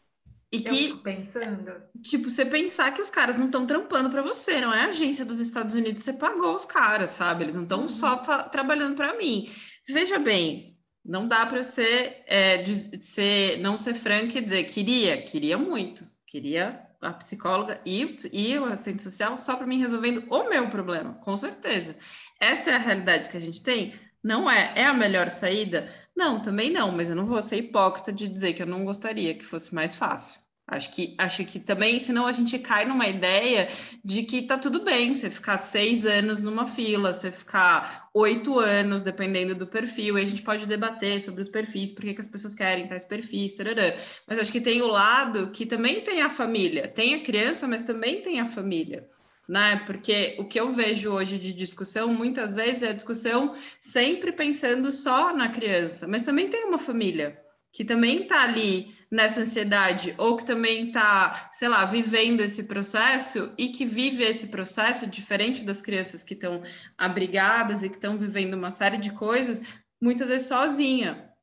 e 0.54 0.62
que, 0.62 0.96
pensando. 0.98 1.74
tipo, 2.04 2.30
você 2.30 2.46
pensar 2.46 2.94
que 2.94 3.02
os 3.02 3.10
caras 3.10 3.36
não 3.38 3.48
estão 3.48 3.66
trampando 3.66 4.08
para 4.12 4.22
você, 4.22 4.62
não 4.62 4.72
é 4.72 4.82
a 4.82 4.90
agência 4.90 5.26
dos 5.26 5.40
Estados 5.40 5.74
Unidos, 5.74 6.04
você 6.04 6.14
pagou 6.14 6.54
os 6.54 6.64
caras, 6.64 7.10
sabe? 7.10 7.44
Eles 7.44 7.56
não 7.56 7.64
estão 7.64 7.82
uhum. 7.82 7.88
só 7.88 8.18
trabalhando 8.52 8.96
para 8.96 9.18
mim. 9.18 9.50
Veja 9.90 10.20
bem, 10.20 10.78
não 11.04 11.28
dá 11.28 11.44
para 11.48 11.64
você 11.64 12.24
é, 12.28 12.60
de, 12.60 12.98
de 12.98 13.04
ser, 13.04 13.58
não 13.62 13.76
ser 13.76 13.96
franca 13.96 14.38
e 14.38 14.42
dizer 14.42 14.64
queria, 14.66 15.24
queria 15.24 15.58
muito, 15.58 16.08
queria 16.28 16.88
a 17.02 17.12
psicóloga 17.14 17.82
e, 17.84 18.18
e 18.32 18.58
o 18.60 18.66
assistente 18.66 19.02
social 19.02 19.36
só 19.36 19.56
para 19.56 19.66
mim 19.66 19.80
resolvendo 19.80 20.24
o 20.30 20.50
meu 20.50 20.70
problema, 20.70 21.16
com 21.16 21.36
certeza. 21.36 21.96
Esta 22.40 22.70
é 22.70 22.76
a 22.76 22.80
realidade 22.80 23.28
que 23.28 23.38
a 23.38 23.42
gente 23.42 23.64
tem. 23.64 23.94
Não 24.24 24.50
é. 24.50 24.72
É 24.76 24.86
a 24.86 24.94
melhor 24.94 25.28
saída? 25.30 25.92
Não, 26.16 26.40
também 26.42 26.70
não, 26.70 26.92
mas 26.92 27.10
eu 27.10 27.16
não 27.16 27.26
vou 27.26 27.42
ser 27.42 27.58
hipócrita 27.58 28.14
de 28.14 28.28
dizer 28.28 28.54
que 28.54 28.62
eu 28.62 28.68
não 28.68 28.86
gostaria 28.86 29.34
que 29.34 29.44
fosse 29.44 29.74
mais 29.76 29.96
fácil. 29.96 30.43
Acho 30.66 30.92
que, 30.92 31.14
acho 31.18 31.44
que 31.44 31.60
também, 31.60 32.00
senão 32.00 32.26
a 32.26 32.32
gente 32.32 32.58
cai 32.58 32.86
numa 32.86 33.06
ideia 33.06 33.68
de 34.04 34.24
que 34.24 34.42
tá 34.42 34.58
tudo 34.58 34.82
bem 34.82 35.14
você 35.14 35.30
ficar 35.30 35.58
seis 35.58 36.06
anos 36.06 36.40
numa 36.40 36.66
fila, 36.66 37.14
você 37.14 37.32
ficar 37.32 38.10
oito 38.14 38.60
anos, 38.60 39.02
dependendo 39.02 39.54
do 39.54 39.68
perfil, 39.68 40.18
e 40.18 40.22
a 40.22 40.26
gente 40.26 40.42
pode 40.42 40.66
debater 40.66 41.20
sobre 41.20 41.42
os 41.42 41.50
perfis, 41.50 41.92
por 41.92 42.04
que, 42.04 42.14
que 42.14 42.22
as 42.22 42.28
pessoas 42.28 42.56
querem 42.56 42.88
tais 42.88 43.04
perfis, 43.04 43.54
tarará. 43.54 43.94
mas 44.26 44.40
acho 44.40 44.52
que 44.52 44.62
tem 44.62 44.82
o 44.82 44.88
lado 44.88 45.52
que 45.52 45.66
também 45.66 46.02
tem 46.02 46.22
a 46.22 46.30
família, 46.30 46.88
tem 46.88 47.16
a 47.16 47.24
criança, 47.24 47.68
mas 47.68 47.84
também 47.84 48.22
tem 48.22 48.40
a 48.40 48.46
família 48.46 49.06
né? 49.48 49.84
Porque 49.86 50.36
o 50.40 50.46
que 50.46 50.60
eu 50.60 50.72
vejo 50.72 51.12
hoje 51.12 51.38
de 51.38 51.54
discussão, 51.54 52.14
muitas 52.14 52.54
vezes, 52.54 52.84
é 52.84 52.90
a 52.90 52.94
discussão 52.94 53.54
sempre 53.80 54.32
pensando 54.32 54.92
só 54.92 55.36
na 55.36 55.50
criança, 55.50 56.08
mas 56.08 56.24
também 56.24 56.50
tem 56.50 56.66
uma 56.66 56.78
família 56.78 57.38
que 57.74 57.86
também 57.86 58.24
está 58.24 58.44
ali 58.44 58.96
nessa 59.12 59.42
ansiedade, 59.42 60.16
ou 60.18 60.38
que 60.38 60.46
também 60.46 60.88
está, 60.90 61.50
sei 61.54 61.70
lá, 61.70 61.86
vivendo 61.86 62.42
esse 62.42 62.66
processo 62.66 63.54
e 63.58 63.70
que 63.70 63.86
vive 63.86 64.24
esse 64.24 64.48
processo 64.50 65.08
diferente 65.08 65.66
das 65.66 65.82
crianças 65.82 66.24
que 66.24 66.36
estão 66.36 66.64
abrigadas 66.98 67.84
e 67.84 67.90
que 67.90 67.96
estão 67.98 68.18
vivendo 68.18 68.56
uma 68.56 68.72
série 68.72 68.98
de 68.98 69.12
coisas, 69.14 69.62
muitas 70.02 70.30
vezes 70.30 70.48
sozinha. 70.48 71.34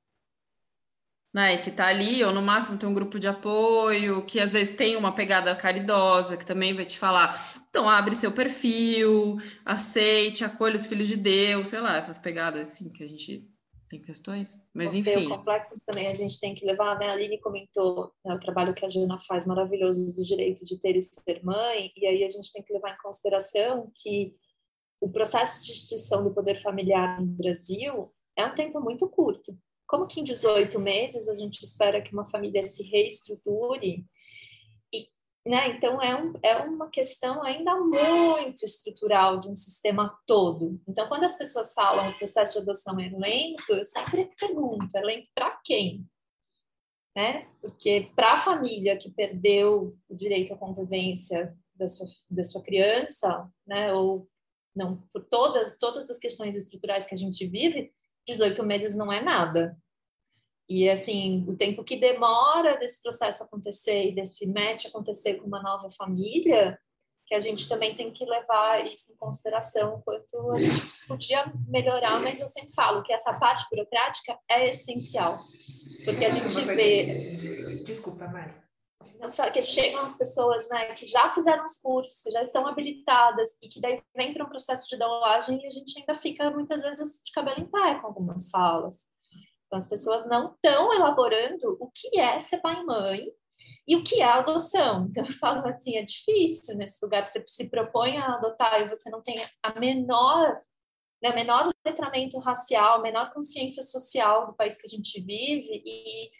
né, 1.33 1.59
que 1.59 1.71
está 1.71 1.87
ali, 1.87 2.25
ou 2.25 2.33
no 2.33 2.43
máximo 2.43 2.77
tem 2.79 2.89
um 2.89 2.95
grupo 2.95 3.19
de 3.19 3.29
apoio, 3.29 4.25
que 4.27 4.41
às 4.41 4.53
vezes 4.53 4.75
tem 4.77 4.97
uma 4.97 5.15
pegada 5.15 5.55
caridosa, 5.55 6.37
que 6.37 6.45
também 6.45 6.75
vai 6.75 6.85
te 6.85 6.99
falar, 6.99 7.63
então 7.69 7.89
abre 7.89 8.17
seu 8.17 8.33
perfil, 8.33 9.37
aceite, 9.65 10.45
acolha 10.45 10.75
os 10.77 10.87
filhos 10.87 11.07
de 11.09 11.17
Deus, 11.17 11.69
sei 11.69 11.81
lá, 11.81 11.97
essas 11.97 12.19
pegadas 12.19 12.69
assim 12.71 12.91
que 12.91 13.05
a 13.05 13.09
gente 13.09 13.49
tem 13.91 14.01
questões, 14.01 14.57
mas 14.73 14.95
enfim. 14.95 15.27
O 15.27 15.37
complexo 15.37 15.75
também 15.85 16.07
a 16.07 16.13
gente 16.13 16.39
tem 16.39 16.55
que 16.55 16.65
levar, 16.65 16.97
né? 16.97 17.09
A 17.09 17.13
Aline 17.13 17.41
comentou 17.41 18.13
né, 18.25 18.33
o 18.33 18.39
trabalho 18.39 18.73
que 18.73 18.87
a 18.87 18.89
Jana 18.89 19.19
faz 19.19 19.45
maravilhoso 19.45 20.15
do 20.15 20.25
direito 20.25 20.65
de 20.65 20.79
ter 20.79 20.95
e 20.95 21.03
ser 21.03 21.45
mãe, 21.45 21.93
e 21.97 22.07
aí 22.07 22.25
a 22.25 22.29
gente 22.29 22.53
tem 22.53 22.63
que 22.63 22.73
levar 22.73 22.95
em 22.95 23.03
consideração 23.03 23.91
que 23.97 24.37
o 25.01 25.11
processo 25.11 25.65
de 25.65 25.73
instituição 25.73 26.23
do 26.23 26.33
poder 26.33 26.63
familiar 26.63 27.21
no 27.21 27.27
Brasil 27.27 28.15
é 28.37 28.47
um 28.47 28.55
tempo 28.55 28.81
muito 28.81 29.09
curto. 29.09 29.59
Como 29.89 30.07
que 30.07 30.21
em 30.21 30.25
18 30.25 30.79
meses 30.79 31.29
a 31.29 31.35
gente 31.35 31.65
espera 31.65 32.01
que 32.01 32.13
uma 32.13 32.29
família 32.29 32.63
se 32.63 32.85
reestruture? 32.85 34.05
Né, 35.47 35.69
então, 35.69 36.01
é, 36.03 36.15
um, 36.15 36.35
é 36.43 36.57
uma 36.59 36.91
questão 36.91 37.43
ainda 37.43 37.75
muito 37.77 38.63
estrutural 38.63 39.39
de 39.39 39.49
um 39.49 39.57
sistema 39.57 40.15
todo. 40.27 40.79
Então, 40.87 41.09
quando 41.09 41.25
as 41.25 41.37
pessoas 41.37 41.73
falam 41.73 42.11
o 42.11 42.19
processo 42.19 42.53
de 42.53 42.59
adoção 42.59 43.01
é 43.01 43.09
lento, 43.09 43.73
eu 43.73 43.85
sempre 43.85 44.31
pergunto: 44.39 44.95
é 44.95 45.01
lento 45.01 45.31
para 45.35 45.59
quem? 45.65 46.07
Né? 47.17 47.49
Porque 47.61 48.11
para 48.15 48.35
a 48.35 48.39
família 48.39 48.99
que 48.99 49.11
perdeu 49.11 49.97
o 50.09 50.15
direito 50.15 50.53
à 50.53 50.59
convivência 50.59 51.57
da 51.75 51.89
sua, 51.89 52.07
da 52.31 52.45
sua 52.45 52.63
criança, 52.63 53.51
né, 53.67 53.93
ou 53.95 54.29
não, 54.77 55.03
por 55.13 55.25
todas, 55.25 55.79
todas 55.79 56.11
as 56.11 56.19
questões 56.19 56.55
estruturais 56.55 57.07
que 57.07 57.15
a 57.15 57.19
gente 57.19 57.47
vive, 57.47 57.93
18 58.29 58.63
meses 58.63 58.95
não 58.95 59.11
é 59.11 59.23
nada. 59.23 59.77
E, 60.71 60.89
assim, 60.89 61.45
o 61.49 61.57
tempo 61.57 61.83
que 61.83 61.97
demora 61.97 62.79
desse 62.79 63.03
processo 63.03 63.43
acontecer 63.43 64.11
e 64.11 64.15
desse 64.15 64.47
match 64.47 64.87
acontecer 64.87 65.35
com 65.35 65.49
uma 65.49 65.61
nova 65.61 65.91
família, 65.91 66.79
que 67.27 67.35
a 67.35 67.41
gente 67.41 67.69
também 67.69 67.97
tem 67.97 68.13
que 68.13 68.25
levar 68.25 68.87
isso 68.87 69.13
em 69.13 69.17
consideração, 69.17 70.01
quanto 70.05 70.53
a 70.53 70.61
gente 70.61 71.07
podia 71.09 71.53
melhorar, 71.67 72.21
mas 72.21 72.41
eu 72.41 72.47
sempre 72.47 72.73
falo 72.73 73.03
que 73.03 73.13
essa 73.13 73.33
parte 73.33 73.67
burocrática 73.69 74.39
é 74.49 74.71
essencial, 74.71 75.41
porque 76.05 76.25
a 76.25 76.31
gente 76.31 76.65
vê... 76.65 77.19
Desculpa, 77.85 78.29
Mari. 78.29 78.55
Que 79.53 79.63
chegam 79.65 80.05
as 80.05 80.17
pessoas 80.17 80.69
né, 80.69 80.95
que 80.95 81.05
já 81.05 81.35
fizeram 81.35 81.67
os 81.67 81.79
cursos, 81.79 82.23
que 82.23 82.31
já 82.31 82.43
estão 82.43 82.65
habilitadas 82.65 83.51
e 83.61 83.69
que 83.69 83.81
daí 83.81 84.01
vem 84.15 84.33
para 84.33 84.45
um 84.45 84.49
processo 84.49 84.89
de 84.89 84.97
doulagem 84.97 85.61
e 85.61 85.67
a 85.67 85.71
gente 85.71 85.99
ainda 85.99 86.15
fica 86.15 86.49
muitas 86.53 86.83
vezes 86.83 87.21
de 87.25 87.33
cabelo 87.33 87.61
em 87.61 87.67
pé 87.67 87.97
com 87.97 88.07
algumas 88.07 88.49
falas. 88.51 89.10
Então, 89.71 89.79
as 89.79 89.87
pessoas 89.87 90.27
não 90.27 90.53
estão 90.53 90.93
elaborando 90.93 91.77
o 91.79 91.89
que 91.93 92.19
é 92.19 92.41
ser 92.41 92.59
pai 92.59 92.81
e 92.81 92.85
mãe 92.85 93.29
e 93.87 93.95
o 93.95 94.03
que 94.03 94.21
é 94.21 94.25
adoção. 94.25 95.07
Então, 95.09 95.25
eu 95.25 95.33
falo 95.33 95.65
assim, 95.69 95.97
é 95.97 96.03
difícil 96.03 96.77
nesse 96.77 96.99
lugar, 97.05 97.25
você 97.25 97.41
se 97.47 97.71
propõe 97.71 98.17
a 98.17 98.35
adotar 98.35 98.81
e 98.83 98.89
você 98.89 99.09
não 99.11 99.23
tem 99.23 99.49
a 99.63 99.79
menor, 99.79 100.61
né, 101.23 101.33
menor 101.33 101.73
letramento 101.87 102.41
racial, 102.41 103.01
menor 103.01 103.33
consciência 103.33 103.85
social 103.85 104.49
do 104.49 104.55
país 104.55 104.77
que 104.77 104.89
a 104.89 104.91
gente 104.91 105.21
vive 105.21 105.83
e 105.87 106.31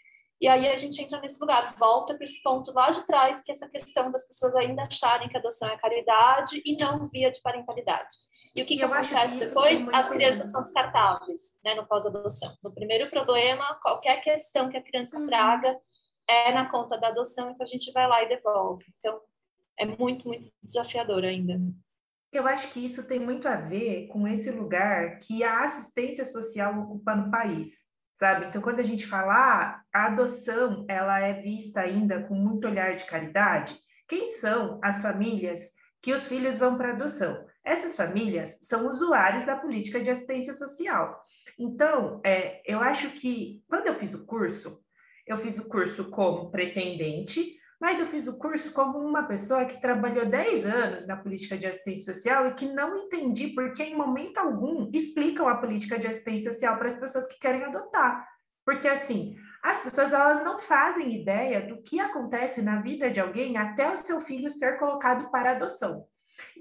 e 0.41 0.47
aí 0.47 0.67
a 0.67 0.75
gente 0.75 0.99
entra 0.99 1.21
nesse 1.21 1.39
lugar, 1.39 1.71
volta 1.77 2.15
para 2.15 2.23
esse 2.23 2.41
ponto 2.41 2.71
lá 2.71 2.89
de 2.89 3.05
trás, 3.05 3.43
que 3.43 3.51
é 3.51 3.53
essa 3.53 3.69
questão 3.69 4.11
das 4.11 4.25
pessoas 4.25 4.55
ainda 4.55 4.85
acharem 4.85 5.29
que 5.29 5.37
a 5.37 5.39
adoção 5.39 5.69
é 5.69 5.77
caridade 5.77 6.59
e 6.65 6.75
não 6.81 7.05
via 7.05 7.29
de 7.29 7.39
parentalidade. 7.43 8.15
E 8.55 8.61
o 8.61 8.65
que, 8.65 8.77
que 8.77 8.83
acontece 8.83 9.39
depois? 9.39 9.87
As 9.89 10.09
crianças 10.09 10.51
são 10.51 10.61
descartáveis 10.61 11.41
né, 11.63 11.75
no 11.75 11.85
pós-adoção. 11.85 12.55
No 12.61 12.73
primeiro 12.73 13.09
problema, 13.09 13.79
qualquer 13.81 14.21
questão 14.21 14.69
que 14.69 14.77
a 14.77 14.83
criança 14.83 15.17
uhum. 15.17 15.27
traga 15.27 15.77
é 16.27 16.51
na 16.51 16.69
conta 16.69 16.97
da 16.97 17.07
adoção, 17.07 17.49
então 17.49 17.65
a 17.65 17.69
gente 17.69 17.91
vai 17.91 18.07
lá 18.07 18.23
e 18.23 18.29
devolve. 18.29 18.85
Então, 18.99 19.19
é 19.79 19.85
muito, 19.85 20.27
muito 20.27 20.49
desafiador 20.61 21.23
ainda. 21.23 21.59
Eu 22.31 22.47
acho 22.47 22.71
que 22.71 22.85
isso 22.85 23.07
tem 23.07 23.19
muito 23.19 23.47
a 23.47 23.55
ver 23.55 24.07
com 24.07 24.27
esse 24.27 24.51
lugar 24.51 25.19
que 25.19 25.43
a 25.43 25.65
assistência 25.65 26.25
social 26.25 26.79
ocupa 26.79 27.15
no 27.15 27.29
país, 27.29 27.79
sabe? 28.13 28.45
Então, 28.45 28.61
quando 28.61 28.79
a 28.79 28.83
gente 28.83 29.05
fala 29.05 29.33
ah, 29.33 29.81
a 29.93 30.05
adoção, 30.07 30.85
ela 30.87 31.19
é 31.19 31.33
vista 31.41 31.81
ainda 31.81 32.23
com 32.23 32.35
muito 32.35 32.67
olhar 32.67 32.95
de 32.95 33.05
caridade, 33.05 33.77
quem 34.07 34.27
são 34.27 34.79
as 34.83 35.01
famílias 35.01 35.61
que 36.01 36.13
os 36.13 36.25
filhos 36.27 36.57
vão 36.57 36.77
para 36.77 36.91
adoção? 36.91 37.45
Essas 37.63 37.95
famílias 37.95 38.57
são 38.61 38.87
usuários 38.87 39.45
da 39.45 39.55
política 39.55 40.01
de 40.01 40.09
assistência 40.09 40.53
social. 40.53 41.21
Então, 41.57 42.21
é, 42.23 42.61
eu 42.65 42.79
acho 42.79 43.11
que 43.11 43.63
quando 43.67 43.87
eu 43.87 43.95
fiz 43.95 44.13
o 44.13 44.25
curso, 44.25 44.79
eu 45.27 45.37
fiz 45.37 45.57
o 45.59 45.67
curso 45.67 46.09
como 46.09 46.49
pretendente, 46.49 47.55
mas 47.79 47.99
eu 47.99 48.05
fiz 48.07 48.27
o 48.27 48.37
curso 48.37 48.71
como 48.73 48.99
uma 48.99 49.23
pessoa 49.23 49.65
que 49.65 49.81
trabalhou 49.81 50.25
10 50.25 50.65
anos 50.65 51.07
na 51.07 51.17
política 51.17 51.57
de 51.57 51.65
assistência 51.65 52.13
social 52.13 52.47
e 52.47 52.53
que 52.53 52.67
não 52.67 52.95
entendi 53.05 53.47
porque, 53.49 53.83
em 53.83 53.95
momento 53.95 54.37
algum, 54.37 54.89
explicam 54.93 55.47
a 55.47 55.57
política 55.57 55.97
de 55.97 56.07
assistência 56.07 56.51
social 56.51 56.77
para 56.77 56.89
as 56.89 56.99
pessoas 56.99 57.25
que 57.25 57.39
querem 57.39 57.63
adotar. 57.63 58.27
Porque, 58.63 58.87
assim, 58.87 59.35
as 59.63 59.81
pessoas 59.81 60.13
elas 60.13 60.43
não 60.43 60.59
fazem 60.59 61.21
ideia 61.21 61.67
do 61.67 61.81
que 61.81 61.99
acontece 61.99 62.61
na 62.61 62.81
vida 62.81 63.09
de 63.09 63.19
alguém 63.19 63.57
até 63.57 63.91
o 63.91 63.97
seu 63.97 64.21
filho 64.21 64.51
ser 64.51 64.77
colocado 64.77 65.31
para 65.31 65.51
adoção. 65.51 66.05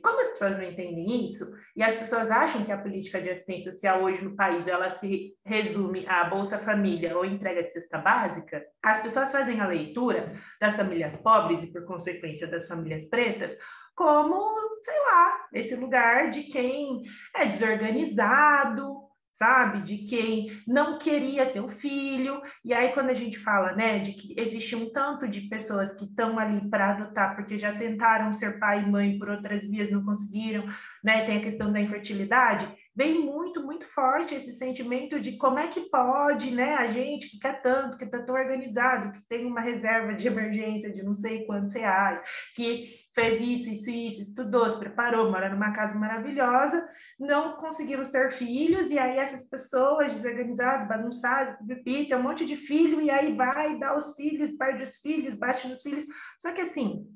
Como 0.03 0.21
as 0.21 0.29
pessoas 0.29 0.57
não 0.57 0.65
entendem 0.65 1.25
isso, 1.25 1.45
e 1.77 1.83
as 1.83 1.95
pessoas 1.95 2.31
acham 2.31 2.65
que 2.65 2.73
a 2.73 2.79
política 2.79 3.21
de 3.21 3.31
assistência 3.31 3.73
social 3.73 4.03
hoje 4.03 4.25
no 4.25 4.35
país 4.35 4.67
ela 4.67 4.91
se 4.91 5.35
resume 5.45 6.07
a 6.07 6.25
Bolsa 6.25 6.59
Família 6.59 7.17
ou 7.17 7.25
entrega 7.25 7.63
de 7.63 7.73
cesta 7.73 7.99
básica, 7.99 8.65
as 8.83 9.03
pessoas 9.03 9.31
fazem 9.31 9.61
a 9.61 9.67
leitura 9.67 10.35
das 10.61 10.77
famílias 10.77 11.17
pobres 11.17 11.63
e, 11.63 11.73
por 11.73 11.85
consequência, 11.85 12.47
das 12.47 12.67
famílias 12.67 13.05
pretas 13.09 13.57
como, 13.95 14.41
sei 14.83 14.99
lá, 14.99 15.47
esse 15.53 15.77
lugar 15.77 16.31
de 16.31 16.45
quem 16.45 17.03
é 17.37 17.47
desorganizado, 17.47 19.10
sabe? 19.41 19.81
De 19.83 19.97
quem 20.05 20.51
não 20.69 20.99
queria 20.99 21.51
ter 21.51 21.61
um 21.61 21.71
filho. 21.71 22.43
E 22.63 22.75
aí, 22.75 22.93
quando 22.93 23.09
a 23.09 23.15
gente 23.15 23.39
fala, 23.39 23.73
né, 23.73 23.99
de 24.01 24.13
que 24.13 24.35
existe 24.39 24.77
um 24.77 24.93
tanto 24.93 25.27
de 25.27 25.41
pessoas 25.49 25.95
que 25.97 26.05
estão 26.05 26.39
ali 26.39 26.69
para 26.69 26.91
adotar 26.91 27.35
porque 27.35 27.59
já 27.59 27.73
tentaram 27.77 28.35
ser 28.35 28.59
pai 28.59 28.83
e 28.83 28.91
mãe 28.91 29.19
por 29.19 29.31
outras 29.31 29.67
vias, 29.67 29.91
não 29.91 30.05
conseguiram, 30.05 30.67
né? 31.03 31.25
Tem 31.25 31.39
a 31.39 31.43
questão 31.43 31.73
da 31.73 31.81
infertilidade. 31.81 32.69
Vem 33.01 33.19
muito, 33.25 33.65
muito 33.65 33.87
forte 33.87 34.35
esse 34.35 34.53
sentimento 34.53 35.19
de 35.19 35.39
como 35.39 35.59
é 35.59 35.69
que 35.69 35.89
pode, 35.89 36.51
né? 36.51 36.75
A 36.75 36.89
gente 36.89 37.31
que 37.31 37.39
quer 37.39 37.63
tanto, 37.63 37.97
que 37.97 38.05
está 38.05 38.19
tão 38.23 38.35
organizado, 38.35 39.13
que 39.13 39.27
tem 39.27 39.47
uma 39.47 39.63
reserva 39.63 40.13
de 40.13 40.29
emergência 40.29 40.93
de 40.93 41.03
não 41.03 41.15
sei 41.15 41.47
quantos 41.47 41.75
reais, 41.75 42.21
que 42.55 42.91
fez 43.15 43.41
isso, 43.41 43.71
isso, 43.71 43.89
isso, 43.89 44.21
estudou, 44.21 44.69
se 44.69 44.79
preparou, 44.79 45.31
mora 45.31 45.49
numa 45.49 45.73
casa 45.73 45.99
maravilhosa, 45.99 46.87
não 47.19 47.55
conseguiram 47.55 48.03
ter 48.03 48.33
filhos, 48.33 48.91
e 48.91 48.99
aí 48.99 49.17
essas 49.17 49.49
pessoas 49.49 50.13
desorganizadas, 50.13 50.87
bagunçadas, 50.87 51.57
pipi, 51.67 52.07
tem 52.07 52.19
um 52.19 52.23
monte 52.23 52.45
de 52.45 52.57
filho, 52.57 53.01
e 53.01 53.11
aí 53.11 53.35
vai, 53.35 53.79
dá 53.79 53.97
os 53.97 54.15
filhos, 54.15 54.51
perde 54.59 54.83
os 54.83 54.97
filhos, 54.97 55.35
bate 55.37 55.67
nos 55.67 55.81
filhos. 55.81 56.05
Só 56.39 56.53
que 56.53 56.61
assim, 56.61 57.07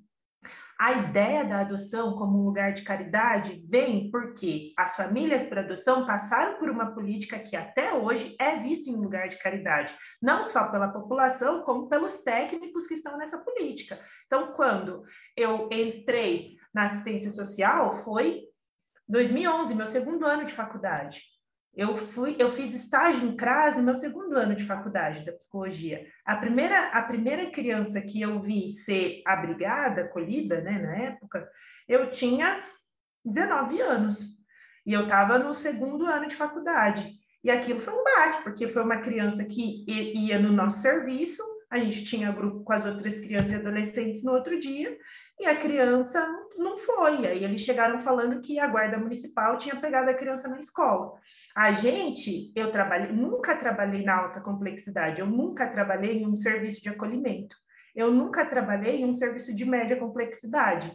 a 0.79 0.93
ideia 0.93 1.45
da 1.45 1.61
adoção 1.61 2.15
como 2.17 2.39
um 2.39 2.45
lugar 2.45 2.73
de 2.73 2.83
caridade 2.83 3.65
vem 3.69 4.11
porque 4.11 4.73
as 4.77 4.97
famílias 4.97 5.45
para 5.45 5.61
adoção 5.61 6.07
passaram 6.07 6.59
por 6.59 6.69
uma 6.69 6.93
política 6.93 7.39
que 7.39 7.57
até 7.57 7.95
hoje 7.95 8.35
é 8.41 8.59
vista 8.59 8.91
em 8.91 8.97
um 8.97 9.03
lugar 9.03 9.29
de 9.29 9.39
caridade, 9.39 9.95
não 10.21 10.45
só 10.45 10.69
pela 10.69 10.89
população, 10.89 11.63
como 11.63 11.89
pelos 11.89 12.23
técnicos 12.23 12.87
que 12.87 12.95
estão 12.95 13.17
nessa 13.17 13.39
política. 13.39 14.01
Então, 14.27 14.53
quando 14.53 15.05
eu 15.37 15.69
entrei 15.71 16.57
na 16.73 16.87
assistência 16.87 17.31
social, 17.31 18.03
foi 18.05 18.43
2011, 19.09 19.75
meu 19.75 19.87
segundo 19.87 20.27
ano 20.27 20.45
de 20.45 20.53
faculdade. 20.53 21.34
Eu 21.77 21.97
fui, 21.97 22.37
eu 22.39 22.53
fiz 22.53 22.73
estágio 22.73 23.27
em 23.27 23.37
CRAS 23.37 23.77
no 23.77 23.83
meu 23.83 23.97
segundo 23.97 24.37
ano 24.37 24.55
de 24.55 24.65
faculdade 24.65 25.25
da 25.25 25.33
psicologia. 25.33 26.07
A 26.25 26.37
primeira, 26.37 26.91
a 26.91 27.03
primeira 27.03 27.51
criança 27.51 28.01
que 28.01 28.21
eu 28.21 28.41
vi 28.41 28.71
ser 28.71 29.23
abrigada, 29.27 30.03
acolhida, 30.03 30.61
né, 30.61 30.79
na 30.79 30.97
época, 30.97 31.49
eu 31.89 32.11
tinha 32.11 32.63
19 33.25 33.81
anos. 33.81 34.19
E 34.87 34.93
eu 34.93 35.05
estava 35.05 35.39
no 35.39 35.53
segundo 35.55 36.07
ano 36.07 36.29
de 36.29 36.37
faculdade. 36.37 37.13
E 37.43 37.51
aquilo 37.51 37.81
foi 37.81 37.93
um 37.93 38.05
baque, 38.05 38.43
porque 38.45 38.69
foi 38.69 38.83
uma 38.83 38.99
criança 38.99 39.45
que 39.45 39.85
ia 39.89 40.39
no 40.39 40.53
nosso 40.53 40.81
serviço, 40.81 41.43
a 41.71 41.79
gente 41.79 42.05
tinha 42.05 42.31
grupo 42.31 42.63
com 42.63 42.73
as 42.73 42.87
outras 42.87 43.19
crianças 43.19 43.51
e 43.51 43.57
adolescentes 43.57 44.23
no 44.23 44.33
outro 44.33 44.59
dia, 44.61 44.97
e 45.41 45.45
a 45.45 45.57
criança 45.57 46.25
não 46.57 46.79
foi. 46.79 47.27
Aí 47.27 47.45
eles 47.45 47.63
chegaram 47.63 48.01
falando 48.01 48.41
que 48.41 48.59
a 48.59 48.67
guarda 48.69 48.97
municipal 48.97 49.59
tinha 49.59 49.77
pegado 49.77 50.09
a 50.09 50.15
criança 50.15 50.49
na 50.49 50.61
escola. 50.61 51.15
A 51.55 51.73
gente, 51.73 52.53
eu 52.57 52.73
trabalhei, 52.73 53.13
nunca 53.13 53.57
trabalhei 53.57 54.05
na 54.05 54.17
alta 54.17 54.41
complexidade, 54.41 55.21
eu 55.21 55.27
nunca 55.27 55.69
trabalhei 55.69 56.19
em 56.19 56.27
um 56.27 56.35
serviço 56.35 56.83
de 56.83 56.89
acolhimento, 56.89 57.57
eu 57.95 58.11
nunca 58.11 58.45
trabalhei 58.45 58.97
em 58.97 59.05
um 59.05 59.15
serviço 59.15 59.55
de 59.55 59.65
média 59.65 59.97
complexidade. 59.97 60.93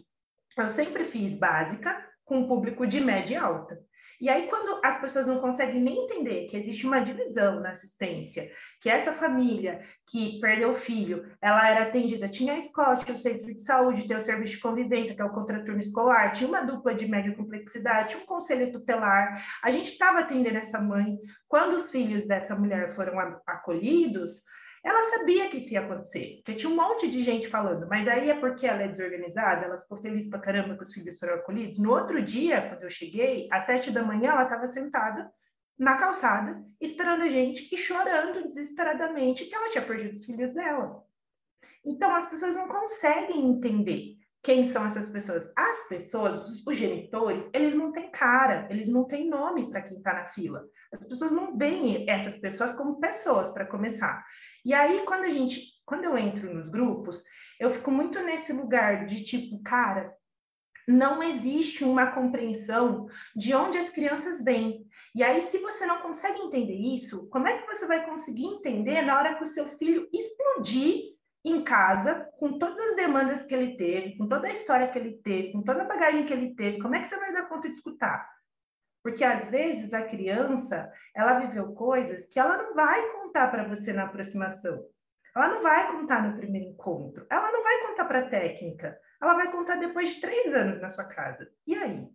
Eu 0.57 0.67
sempre 0.67 1.05
fiz 1.05 1.33
básica 1.37 1.95
com 2.25 2.45
público 2.45 2.85
de 2.85 2.99
média 2.99 3.35
e 3.35 3.37
alta. 3.37 3.79
E 4.19 4.27
aí, 4.27 4.47
quando 4.47 4.79
as 4.83 4.99
pessoas 4.99 5.27
não 5.27 5.39
conseguem 5.39 5.81
nem 5.81 6.05
entender 6.05 6.47
que 6.47 6.57
existe 6.57 6.85
uma 6.85 6.99
divisão 6.99 7.59
na 7.61 7.71
assistência, 7.71 8.51
que 8.81 8.89
essa 8.89 9.13
família 9.13 9.81
que 10.05 10.39
perdeu 10.41 10.71
o 10.71 10.75
filho, 10.75 11.25
ela 11.41 11.69
era 11.69 11.83
atendida, 11.83 12.27
tinha 12.27 12.53
a 12.53 12.57
escola, 12.57 12.97
tinha 12.97 13.15
o 13.15 13.19
centro 13.19 13.53
de 13.53 13.61
saúde, 13.61 14.07
tem 14.07 14.17
o 14.17 14.21
serviço 14.21 14.55
de 14.55 14.61
convivência, 14.61 15.15
que 15.15 15.21
é 15.21 15.25
o 15.25 15.33
contraturno 15.33 15.79
escolar, 15.79 16.33
tinha 16.33 16.49
uma 16.49 16.61
dupla 16.61 16.93
de 16.93 17.07
média 17.07 17.33
complexidade, 17.33 18.09
tinha 18.09 18.23
um 18.23 18.27
conselho 18.27 18.71
tutelar. 18.71 19.41
A 19.63 19.71
gente 19.71 19.91
estava 19.91 20.19
atendendo 20.19 20.57
essa 20.57 20.81
mãe. 20.81 21.17
Quando 21.47 21.77
os 21.77 21.89
filhos 21.89 22.27
dessa 22.27 22.55
mulher 22.55 22.93
foram 22.95 23.17
acolhidos, 23.47 24.43
ela 24.83 25.01
sabia 25.03 25.49
que 25.49 25.57
isso 25.57 25.73
ia 25.73 25.81
acontecer, 25.81 26.37
porque 26.37 26.55
tinha 26.55 26.71
um 26.71 26.75
monte 26.75 27.09
de 27.09 27.21
gente 27.21 27.47
falando, 27.47 27.87
mas 27.87 28.07
aí 28.07 28.29
é 28.29 28.39
porque 28.39 28.65
ela 28.65 28.83
é 28.83 28.87
desorganizada, 28.87 29.65
ela 29.65 29.81
ficou 29.81 29.97
feliz 29.97 30.29
pra 30.29 30.39
caramba 30.39 30.75
que 30.75 30.83
os 30.83 30.93
filhos 30.93 31.19
foram 31.19 31.35
acolhidos. 31.35 31.79
No 31.79 31.91
outro 31.91 32.21
dia, 32.21 32.67
quando 32.69 32.83
eu 32.83 32.89
cheguei, 32.89 33.47
às 33.51 33.65
sete 33.65 33.91
da 33.91 34.03
manhã, 34.03 34.31
ela 34.31 34.43
estava 34.43 34.67
sentada 34.67 35.29
na 35.77 35.95
calçada, 35.95 36.61
esperando 36.79 37.23
a 37.23 37.29
gente 37.29 37.73
e 37.73 37.77
chorando 37.77 38.47
desesperadamente 38.47 39.45
que 39.45 39.55
ela 39.55 39.69
tinha 39.69 39.85
perdido 39.85 40.15
os 40.15 40.25
filhos 40.25 40.53
dela. 40.53 41.03
Então, 41.85 42.13
as 42.13 42.29
pessoas 42.29 42.55
não 42.55 42.67
conseguem 42.67 43.45
entender 43.45 44.19
quem 44.41 44.65
são 44.65 44.85
essas 44.85 45.09
pessoas. 45.09 45.51
As 45.55 45.87
pessoas, 45.87 46.63
os, 46.65 46.77
genitores, 46.77 47.49
eles 47.53 47.73
não 47.73 47.91
têm 47.91 48.09
cara, 48.11 48.67
eles 48.69 48.87
não 48.87 49.05
têm 49.05 49.29
nome 49.29 49.69
para 49.69 49.81
quem 49.81 49.97
está 49.97 50.13
na 50.13 50.25
fila. 50.25 50.65
As 50.93 51.05
pessoas 51.07 51.31
não 51.31 51.57
veem 51.57 52.09
essas 52.09 52.37
pessoas 52.37 52.73
como 52.73 52.99
pessoas, 52.99 53.49
para 53.49 53.65
começar. 53.65 54.25
E 54.65 54.73
aí, 54.73 55.03
quando 55.05 55.23
a 55.23 55.29
gente, 55.29 55.61
quando 55.85 56.03
eu 56.03 56.17
entro 56.17 56.53
nos 56.53 56.69
grupos, 56.69 57.21
eu 57.59 57.71
fico 57.71 57.91
muito 57.91 58.19
nesse 58.21 58.53
lugar 58.53 59.05
de 59.05 59.23
tipo, 59.23 59.61
cara, 59.63 60.13
não 60.87 61.21
existe 61.21 61.83
uma 61.83 62.11
compreensão 62.11 63.07
de 63.35 63.53
onde 63.53 63.77
as 63.77 63.91
crianças 63.91 64.43
vêm. 64.43 64.85
E 65.13 65.23
aí, 65.23 65.41
se 65.43 65.59
você 65.59 65.85
não 65.85 66.01
consegue 66.01 66.41
entender 66.41 66.75
isso, 66.75 67.29
como 67.29 67.47
é 67.47 67.59
que 67.59 67.67
você 67.67 67.85
vai 67.85 68.05
conseguir 68.05 68.45
entender 68.45 69.01
na 69.03 69.17
hora 69.17 69.35
que 69.35 69.43
o 69.43 69.47
seu 69.47 69.67
filho 69.77 70.09
explodir 70.11 71.19
em 71.45 71.63
casa, 71.63 72.27
com 72.37 72.57
todas 72.57 72.77
as 72.77 72.95
demandas 72.95 73.43
que 73.43 73.53
ele 73.53 73.77
teve, 73.77 74.17
com 74.17 74.27
toda 74.27 74.47
a 74.47 74.51
história 74.51 74.87
que 74.89 74.97
ele 74.97 75.21
teve, 75.23 75.51
com 75.51 75.61
toda 75.61 75.83
a 75.83 75.87
bagagem 75.87 76.25
que 76.25 76.33
ele 76.33 76.55
teve, 76.55 76.81
como 76.81 76.95
é 76.95 77.01
que 77.01 77.07
você 77.07 77.17
vai 77.17 77.31
dar 77.31 77.47
conta 77.47 77.69
de 77.69 77.75
escutar? 77.75 78.27
Porque 79.09 79.23
às 79.23 79.49
vezes 79.49 79.91
a 79.91 80.03
criança, 80.03 80.87
ela 81.15 81.39
viveu 81.39 81.73
coisas 81.73 82.27
que 82.27 82.39
ela 82.39 82.57
não 82.57 82.75
vai 82.75 83.11
contar 83.13 83.47
para 83.47 83.67
você 83.67 83.91
na 83.91 84.03
aproximação. 84.03 84.85
Ela 85.35 85.47
não 85.47 85.63
vai 85.63 85.91
contar 85.91 86.29
no 86.29 86.37
primeiro 86.37 86.67
encontro. 86.67 87.25
Ela 87.27 87.51
não 87.51 87.63
vai 87.63 87.87
contar 87.87 88.05
para 88.05 88.19
a 88.19 88.29
técnica. 88.29 88.95
Ela 89.19 89.33
vai 89.33 89.51
contar 89.51 89.77
depois 89.77 90.13
de 90.13 90.21
três 90.21 90.53
anos 90.53 90.79
na 90.79 90.91
sua 90.91 91.05
casa. 91.05 91.49
E 91.65 91.75
aí? 91.75 92.07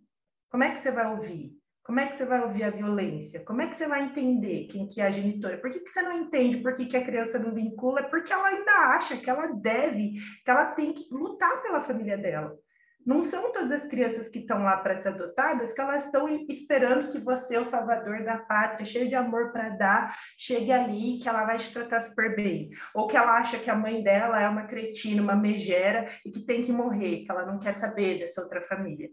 Como 0.49 0.63
é 0.63 0.71
que 0.71 0.79
você 0.79 0.89
vai 0.89 1.05
ouvir? 1.11 1.51
Como 1.83 1.99
é 1.99 2.07
que 2.07 2.15
você 2.15 2.25
vai 2.25 2.41
ouvir 2.41 2.63
a 2.63 2.69
violência? 2.69 3.43
Como 3.43 3.61
é 3.61 3.67
que 3.67 3.75
você 3.75 3.87
vai 3.87 4.05
entender 4.05 4.67
quem 4.67 4.87
que 4.87 5.01
é 5.01 5.07
a 5.07 5.11
genitora? 5.11 5.57
Por 5.57 5.69
que, 5.69 5.81
que 5.81 5.89
você 5.89 6.01
não 6.01 6.17
entende 6.17 6.61
por 6.61 6.75
que, 6.75 6.85
que 6.85 6.95
a 6.95 7.03
criança 7.03 7.37
não 7.37 7.53
vincula? 7.53 8.03
Porque 8.03 8.31
ela 8.31 8.47
ainda 8.47 8.71
acha 8.95 9.17
que 9.17 9.29
ela 9.29 9.47
deve, 9.47 10.13
que 10.45 10.49
ela 10.49 10.67
tem 10.67 10.93
que 10.93 11.13
lutar 11.13 11.61
pela 11.61 11.83
família 11.83 12.17
dela. 12.17 12.57
Não 13.05 13.23
são 13.23 13.51
todas 13.51 13.71
as 13.71 13.87
crianças 13.87 14.27
que 14.27 14.39
estão 14.39 14.63
lá 14.63 14.77
para 14.77 14.99
ser 14.99 15.09
adotadas 15.09 15.71
que 15.71 15.79
elas 15.79 16.05
estão 16.05 16.27
esperando 16.49 17.11
que 17.11 17.19
você, 17.19 17.55
o 17.55 17.63
salvador 17.63 18.23
da 18.23 18.39
pátria, 18.39 18.85
cheio 18.85 19.07
de 19.07 19.13
amor 19.13 19.51
para 19.51 19.69
dar, 19.69 20.17
chegue 20.35 20.71
ali 20.71 21.19
que 21.19 21.29
ela 21.29 21.45
vai 21.45 21.57
te 21.57 21.71
tratar 21.71 21.99
super 21.99 22.35
bem. 22.35 22.71
Ou 22.95 23.05
que 23.05 23.15
ela 23.15 23.37
acha 23.37 23.59
que 23.59 23.69
a 23.69 23.75
mãe 23.75 24.01
dela 24.01 24.41
é 24.41 24.49
uma 24.49 24.63
cretina, 24.63 25.21
uma 25.21 25.35
megera 25.35 26.09
e 26.25 26.31
que 26.31 26.39
tem 26.39 26.63
que 26.63 26.71
morrer, 26.71 27.23
que 27.23 27.31
ela 27.31 27.45
não 27.45 27.59
quer 27.59 27.73
saber 27.73 28.17
dessa 28.17 28.41
outra 28.41 28.61
família. 28.61 29.09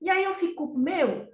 E 0.00 0.08
aí 0.08 0.24
eu 0.24 0.34
fico, 0.36 0.76
meu, 0.78 1.28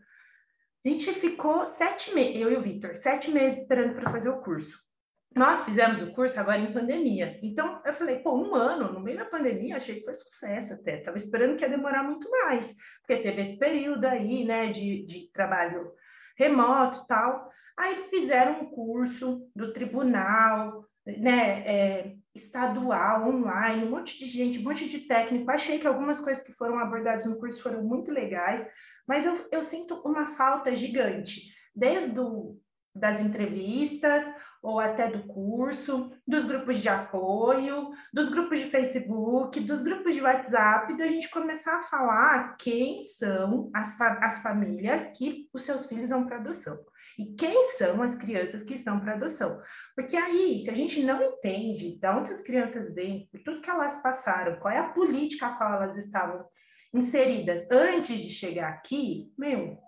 a 0.85 0.89
gente 0.89 1.13
ficou 1.13 1.65
sete 1.67 2.13
meses, 2.13 2.41
eu 2.41 2.51
e 2.51 2.57
o 2.57 2.63
Vitor, 2.63 2.97
sete 2.97 3.31
meses 3.31 3.61
esperando 3.61 3.95
para 3.95 4.11
fazer 4.11 4.31
o 4.31 4.41
curso. 4.41 4.89
Nós 5.35 5.64
fizemos 5.64 6.03
o 6.03 6.12
curso 6.12 6.39
agora 6.41 6.59
em 6.59 6.72
pandemia. 6.72 7.39
Então, 7.41 7.81
eu 7.85 7.95
falei, 7.95 8.18
pô, 8.18 8.35
um 8.37 8.55
ano, 8.55 8.93
no 8.93 9.01
meio 9.01 9.18
da 9.18 9.24
pandemia, 9.24 9.76
achei 9.76 9.97
que 9.97 10.05
foi 10.05 10.14
sucesso 10.14 10.74
até. 10.74 10.99
Estava 10.99 11.16
esperando 11.16 11.57
que 11.57 11.64
ia 11.64 11.70
demorar 11.70 12.03
muito 12.03 12.28
mais, 12.28 12.74
porque 13.01 13.22
teve 13.22 13.43
esse 13.43 13.57
período 13.57 14.05
aí, 14.05 14.45
né, 14.45 14.72
de, 14.72 15.07
de 15.07 15.31
trabalho 15.33 15.93
remoto 16.37 17.07
tal. 17.07 17.49
Aí 17.76 18.09
fizeram 18.11 18.62
um 18.62 18.70
curso 18.70 19.49
do 19.55 19.72
tribunal, 19.72 20.85
né, 21.07 21.62
é, 21.66 22.14
estadual, 22.35 23.28
online, 23.28 23.85
um 23.85 23.91
monte 23.91 24.18
de 24.18 24.26
gente, 24.26 24.59
um 24.59 24.64
monte 24.64 24.89
de 24.89 25.01
técnico. 25.01 25.51
Achei 25.51 25.78
que 25.78 25.87
algumas 25.87 26.20
coisas 26.20 26.43
que 26.43 26.53
foram 26.53 26.78
abordadas 26.78 27.24
no 27.24 27.39
curso 27.39 27.62
foram 27.62 27.85
muito 27.85 28.11
legais, 28.11 28.66
mas 29.07 29.24
eu, 29.24 29.47
eu 29.53 29.62
sinto 29.62 29.95
uma 30.05 30.26
falta 30.33 30.74
gigante. 30.74 31.55
Desde 31.74 32.11
do, 32.11 32.59
das 32.95 33.20
entrevistas, 33.20 34.24
ou 34.63 34.79
até 34.79 35.09
do 35.09 35.27
curso, 35.27 36.13
dos 36.27 36.45
grupos 36.45 36.79
de 36.79 36.89
apoio, 36.89 37.91
dos 38.13 38.29
grupos 38.29 38.61
de 38.61 38.67
Facebook, 38.67 39.59
dos 39.61 39.83
grupos 39.83 40.15
de 40.15 40.21
WhatsApp, 40.21 40.97
da 40.97 41.07
gente 41.07 41.31
começar 41.31 41.77
a 41.77 41.83
falar 41.85 42.57
quem 42.59 43.03
são 43.03 43.71
as, 43.75 43.99
as 44.01 44.43
famílias 44.43 45.07
que 45.17 45.49
os 45.53 45.63
seus 45.63 45.87
filhos 45.87 46.11
vão 46.11 46.27
para 46.27 46.37
adoção. 46.37 46.79
E 47.19 47.35
quem 47.35 47.69
são 47.71 48.03
as 48.03 48.15
crianças 48.15 48.63
que 48.63 48.75
estão 48.75 49.01
para 49.01 49.15
adoção? 49.15 49.61
Porque 49.95 50.17
aí, 50.17 50.63
se 50.65 50.71
a 50.71 50.75
gente 50.75 51.03
não 51.03 51.23
entende 51.23 51.99
de 51.99 52.09
onde 52.09 52.31
as 52.31 52.41
crianças 52.41 52.95
vêm, 52.95 53.29
por 53.31 53.41
tudo 53.43 53.61
que 53.61 53.71
elas 53.71 54.01
passaram, 54.03 54.59
qual 54.59 54.73
é 54.73 54.79
a 54.79 54.89
política 54.91 55.47
a 55.47 55.57
qual 55.57 55.83
elas 55.83 55.97
estavam 55.97 56.45
inseridas 56.93 57.67
antes 57.71 58.19
de 58.19 58.31
chegar 58.31 58.69
aqui, 58.71 59.33
meu, 59.39 59.79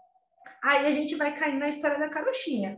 aí 0.63 0.87
a 0.87 0.93
gente 0.93 1.17
vai 1.17 1.35
cair 1.35 1.59
na 1.59 1.69
história 1.69 1.99
da 1.99 2.09
carochinha. 2.09 2.77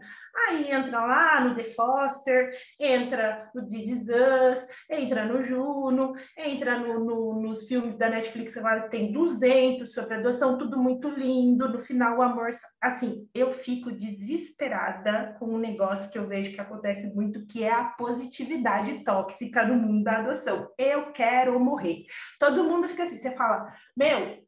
Aí 0.48 0.70
entra 0.70 1.00
lá 1.00 1.44
no 1.44 1.54
The 1.54 1.64
Foster, 1.74 2.50
entra 2.80 3.48
no 3.54 3.68
This 3.68 3.88
Is 3.88 4.08
Us, 4.08 4.66
entra 4.90 5.24
no 5.26 5.42
Juno, 5.42 6.14
entra 6.36 6.78
no, 6.78 7.04
no, 7.04 7.40
nos 7.40 7.68
filmes 7.68 7.96
da 7.96 8.08
Netflix, 8.08 8.56
agora 8.56 8.88
tem 8.88 9.12
200 9.12 9.92
sobre 9.92 10.14
adoção, 10.14 10.58
tudo 10.58 10.76
muito 10.76 11.08
lindo. 11.08 11.68
No 11.68 11.78
final, 11.78 12.18
o 12.18 12.22
amor. 12.22 12.50
Assim, 12.82 13.28
eu 13.32 13.52
fico 13.52 13.92
desesperada 13.92 15.36
com 15.38 15.46
um 15.46 15.58
negócio 15.58 16.10
que 16.10 16.18
eu 16.18 16.26
vejo 16.26 16.52
que 16.52 16.60
acontece 16.60 17.14
muito, 17.14 17.46
que 17.46 17.62
é 17.62 17.70
a 17.70 17.84
positividade 17.84 19.04
tóxica 19.04 19.64
no 19.64 19.74
mundo 19.74 20.02
da 20.02 20.18
adoção. 20.18 20.68
Eu 20.76 21.12
quero 21.12 21.58
morrer. 21.60 22.04
Todo 22.40 22.64
mundo 22.64 22.88
fica 22.88 23.04
assim, 23.04 23.18
você 23.18 23.30
fala, 23.36 23.72
meu, 23.96 24.38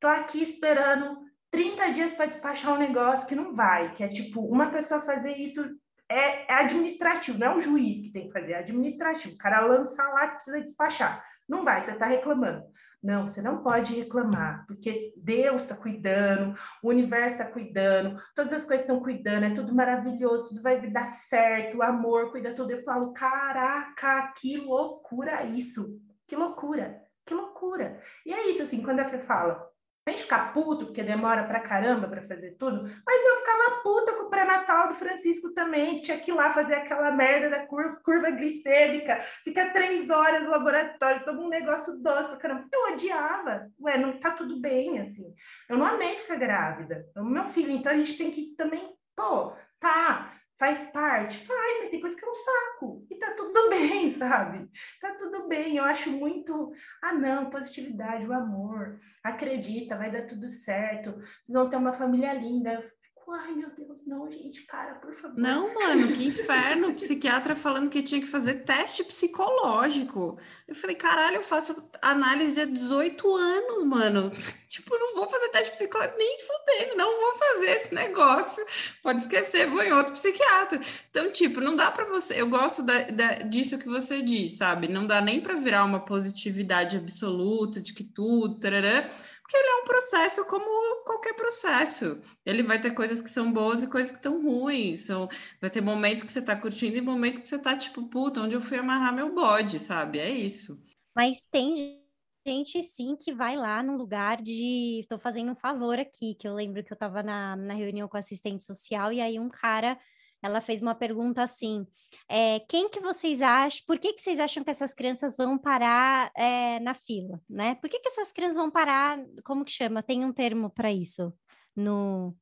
tô 0.00 0.08
aqui 0.08 0.42
esperando 0.42 1.27
30 1.50 1.90
dias 1.92 2.12
para 2.12 2.26
despachar 2.26 2.74
um 2.74 2.78
negócio 2.78 3.26
que 3.26 3.34
não 3.34 3.54
vai, 3.54 3.92
que 3.94 4.04
é 4.04 4.08
tipo, 4.08 4.40
uma 4.40 4.70
pessoa 4.70 5.00
fazer 5.02 5.32
isso 5.36 5.64
é, 6.08 6.50
é, 6.50 6.54
administrativo, 6.54 7.38
não 7.38 7.46
é 7.46 7.56
um 7.56 7.60
juiz 7.60 8.00
que 8.00 8.10
tem 8.10 8.26
que 8.26 8.32
fazer, 8.32 8.52
é 8.52 8.58
administrativo. 8.58 9.34
O 9.34 9.38
cara 9.38 9.60
lança 9.60 10.02
lá 10.02 10.28
que 10.28 10.34
precisa 10.36 10.60
despachar. 10.60 11.24
Não 11.48 11.64
vai, 11.64 11.82
você 11.82 11.92
está 11.92 12.06
reclamando. 12.06 12.64
Não, 13.02 13.28
você 13.28 13.40
não 13.40 13.62
pode 13.62 13.94
reclamar, 13.94 14.66
porque 14.66 15.12
Deus 15.16 15.62
está 15.62 15.76
cuidando, 15.76 16.58
o 16.82 16.88
universo 16.88 17.36
está 17.36 17.44
cuidando, 17.44 18.20
todas 18.34 18.52
as 18.52 18.64
coisas 18.64 18.84
estão 18.84 19.00
cuidando, 19.00 19.44
é 19.44 19.54
tudo 19.54 19.72
maravilhoso, 19.72 20.48
tudo 20.48 20.62
vai 20.62 20.80
dar 20.90 21.06
certo, 21.06 21.78
o 21.78 21.82
amor 21.82 22.32
cuida 22.32 22.54
tudo. 22.54 22.72
Eu 22.72 22.82
falo, 22.82 23.12
caraca, 23.12 24.32
que 24.38 24.56
loucura 24.56 25.44
isso, 25.44 25.96
que 26.26 26.34
loucura, 26.34 27.00
que 27.24 27.34
loucura. 27.34 28.00
E 28.26 28.32
é 28.32 28.48
isso, 28.50 28.62
assim, 28.62 28.82
quando 28.82 28.98
a 28.98 29.08
Fê 29.08 29.20
fala, 29.20 29.64
a 30.08 30.12
gente 30.12 30.22
ficar 30.22 30.52
puto 30.52 30.86
porque 30.86 31.02
demora 31.02 31.44
pra 31.44 31.60
caramba 31.60 32.08
para 32.08 32.22
fazer 32.22 32.56
tudo, 32.58 32.82
mas 33.06 33.24
eu 33.24 33.36
ficava 33.36 33.82
puta 33.82 34.12
com 34.12 34.24
o 34.24 34.30
pré-natal 34.30 34.88
do 34.88 34.94
Francisco 34.94 35.52
também, 35.54 36.00
tinha 36.00 36.18
que 36.18 36.30
ir 36.30 36.34
lá 36.34 36.52
fazer 36.52 36.74
aquela 36.74 37.10
merda 37.10 37.50
da 37.50 37.66
curva, 37.66 37.96
curva 38.04 38.30
glicêmica, 38.30 39.20
fica 39.44 39.70
três 39.70 40.08
horas 40.10 40.42
no 40.42 40.50
laboratório, 40.50 41.24
todo 41.24 41.40
um 41.40 41.48
negócio 41.48 42.02
doce 42.02 42.28
pra 42.28 42.38
caramba. 42.38 42.66
Eu 42.72 42.94
odiava, 42.94 43.68
ué, 43.80 43.98
não 43.98 44.18
tá 44.18 44.32
tudo 44.32 44.60
bem, 44.60 45.00
assim. 45.00 45.32
Eu 45.68 45.76
não 45.76 45.86
amei 45.86 46.16
ficar 46.18 46.36
grávida, 46.36 47.06
é 47.14 47.20
o 47.20 47.24
meu 47.24 47.44
filho, 47.44 47.70
então 47.70 47.92
a 47.92 47.96
gente 47.96 48.16
tem 48.16 48.30
que 48.30 48.54
também, 48.56 48.88
pô, 49.16 49.52
tá, 49.80 50.32
faz 50.58 50.90
parte? 50.90 51.38
Faz, 51.46 51.80
mas 51.80 51.90
tem 51.90 52.00
coisa 52.00 52.16
que 52.16 52.24
é 52.24 52.30
um 52.30 52.34
saco. 52.34 53.06
E 53.10 53.14
tá 53.16 53.32
tudo 53.32 53.68
bem, 53.70 54.12
sabe? 54.12 54.68
Tá 55.00 55.14
tudo 55.14 55.48
bem. 55.48 55.76
Eu 55.76 55.84
acho 55.84 56.10
muito. 56.10 56.72
Ah, 57.02 57.12
não, 57.12 57.50
positividade, 57.50 58.26
o 58.26 58.32
amor. 58.32 59.00
Acredita, 59.22 59.96
vai 59.96 60.10
dar 60.10 60.26
tudo 60.26 60.48
certo. 60.48 61.12
Vocês 61.12 61.52
vão 61.52 61.68
ter 61.68 61.76
uma 61.76 61.92
família 61.92 62.32
linda. 62.34 62.84
Ai, 63.30 63.52
meu 63.52 63.68
Deus, 63.70 64.06
não, 64.06 64.30
gente, 64.32 64.62
para, 64.62 64.94
por 64.94 65.14
favor. 65.20 65.36
Não, 65.36 65.74
mano, 65.74 66.12
que 66.12 66.24
inferno. 66.24 66.88
O 66.88 66.94
psiquiatra 66.94 67.54
falando 67.54 67.90
que 67.90 68.02
tinha 68.02 68.20
que 68.20 68.26
fazer 68.26 68.64
teste 68.64 69.04
psicológico. 69.04 70.38
Eu 70.66 70.74
falei, 70.74 70.96
caralho, 70.96 71.36
eu 71.36 71.42
faço 71.42 71.90
análise 72.00 72.60
há 72.60 72.64
18 72.64 73.36
anos, 73.36 73.84
mano. 73.84 74.30
tipo, 74.70 74.96
não 74.98 75.14
vou 75.14 75.28
fazer 75.28 75.48
teste 75.50 75.76
psicológico 75.76 76.16
nem 76.16 76.38
fudendo, 76.38 76.96
não 76.96 77.20
vou 77.20 77.34
fazer 77.36 77.66
esse 77.66 77.94
negócio. 77.94 78.64
Pode 79.02 79.20
esquecer, 79.20 79.66
vou 79.66 79.82
em 79.82 79.92
outro 79.92 80.14
psiquiatra. 80.14 80.80
Então, 81.10 81.30
tipo, 81.30 81.60
não 81.60 81.76
dá 81.76 81.90
para 81.90 82.06
você. 82.06 82.40
Eu 82.40 82.48
gosto 82.48 82.82
da, 82.82 83.02
da, 83.02 83.34
disso 83.34 83.78
que 83.78 83.88
você 83.88 84.22
diz, 84.22 84.56
sabe? 84.56 84.88
Não 84.88 85.06
dá 85.06 85.20
nem 85.20 85.40
para 85.40 85.54
virar 85.54 85.84
uma 85.84 86.00
positividade 86.00 86.96
absoluta 86.96 87.82
de 87.82 87.92
que 87.92 88.04
tudo, 88.04 88.58
tarará, 88.58 89.10
Porque 89.48 89.56
ele 89.56 89.68
é 89.70 89.82
um 89.82 89.84
processo 89.86 90.44
como 90.44 91.04
qualquer 91.06 91.32
processo. 91.32 92.20
Ele 92.44 92.62
vai 92.62 92.78
ter 92.78 92.92
coisas 92.92 93.18
que 93.18 93.30
são 93.30 93.50
boas 93.50 93.82
e 93.82 93.86
coisas 93.86 94.10
que 94.10 94.18
estão 94.18 94.42
ruins. 94.42 95.00
São, 95.00 95.26
vai 95.58 95.70
ter 95.70 95.80
momentos 95.80 96.22
que 96.22 96.30
você 96.30 96.40
está 96.40 96.54
curtindo 96.54 96.98
e 96.98 97.00
momentos 97.00 97.40
que 97.40 97.48
você 97.48 97.56
está 97.56 97.74
tipo, 97.74 98.02
puta, 98.10 98.42
onde 98.42 98.54
eu 98.54 98.60
fui 98.60 98.76
amarrar 98.76 99.10
meu 99.10 99.34
bode, 99.34 99.80
sabe? 99.80 100.18
É 100.18 100.28
isso. 100.28 100.78
Mas 101.16 101.46
tem 101.50 101.98
gente 102.46 102.82
sim 102.82 103.16
que 103.16 103.32
vai 103.32 103.56
lá 103.56 103.82
num 103.82 103.96
lugar 103.96 104.42
de 104.42 105.00
estou 105.00 105.18
fazendo 105.18 105.52
um 105.52 105.56
favor 105.56 105.98
aqui, 105.98 106.34
que 106.34 106.46
eu 106.46 106.52
lembro 106.52 106.84
que 106.84 106.92
eu 106.92 106.96
estava 106.96 107.22
na, 107.22 107.56
na 107.56 107.72
reunião 107.72 108.06
com 108.06 108.18
assistente 108.18 108.62
social 108.62 109.10
e 109.14 109.20
aí 109.22 109.40
um 109.40 109.48
cara 109.48 109.98
ela 110.42 110.60
fez 110.60 110.80
uma 110.80 110.94
pergunta 110.94 111.42
assim: 111.42 111.86
é, 112.28 112.60
quem 112.60 112.88
que 112.88 113.00
vocês 113.00 113.42
acham? 113.42 113.82
Por 113.86 113.98
que, 113.98 114.12
que 114.12 114.20
vocês 114.20 114.38
acham 114.38 114.62
que 114.62 114.70
essas 114.70 114.94
crianças 114.94 115.36
vão 115.36 115.58
parar 115.58 116.30
é, 116.36 116.80
na 116.80 116.94
fila, 116.94 117.40
né? 117.48 117.74
Por 117.76 117.88
que, 117.88 118.00
que 118.00 118.08
essas 118.08 118.32
crianças 118.32 118.56
vão 118.56 118.70
parar? 118.70 119.18
Como 119.44 119.64
que 119.64 119.72
chama? 119.72 120.02
Tem 120.02 120.24
um 120.24 120.32
termo 120.32 120.70
para 120.70 120.92
isso 120.92 121.32
no 121.74 122.34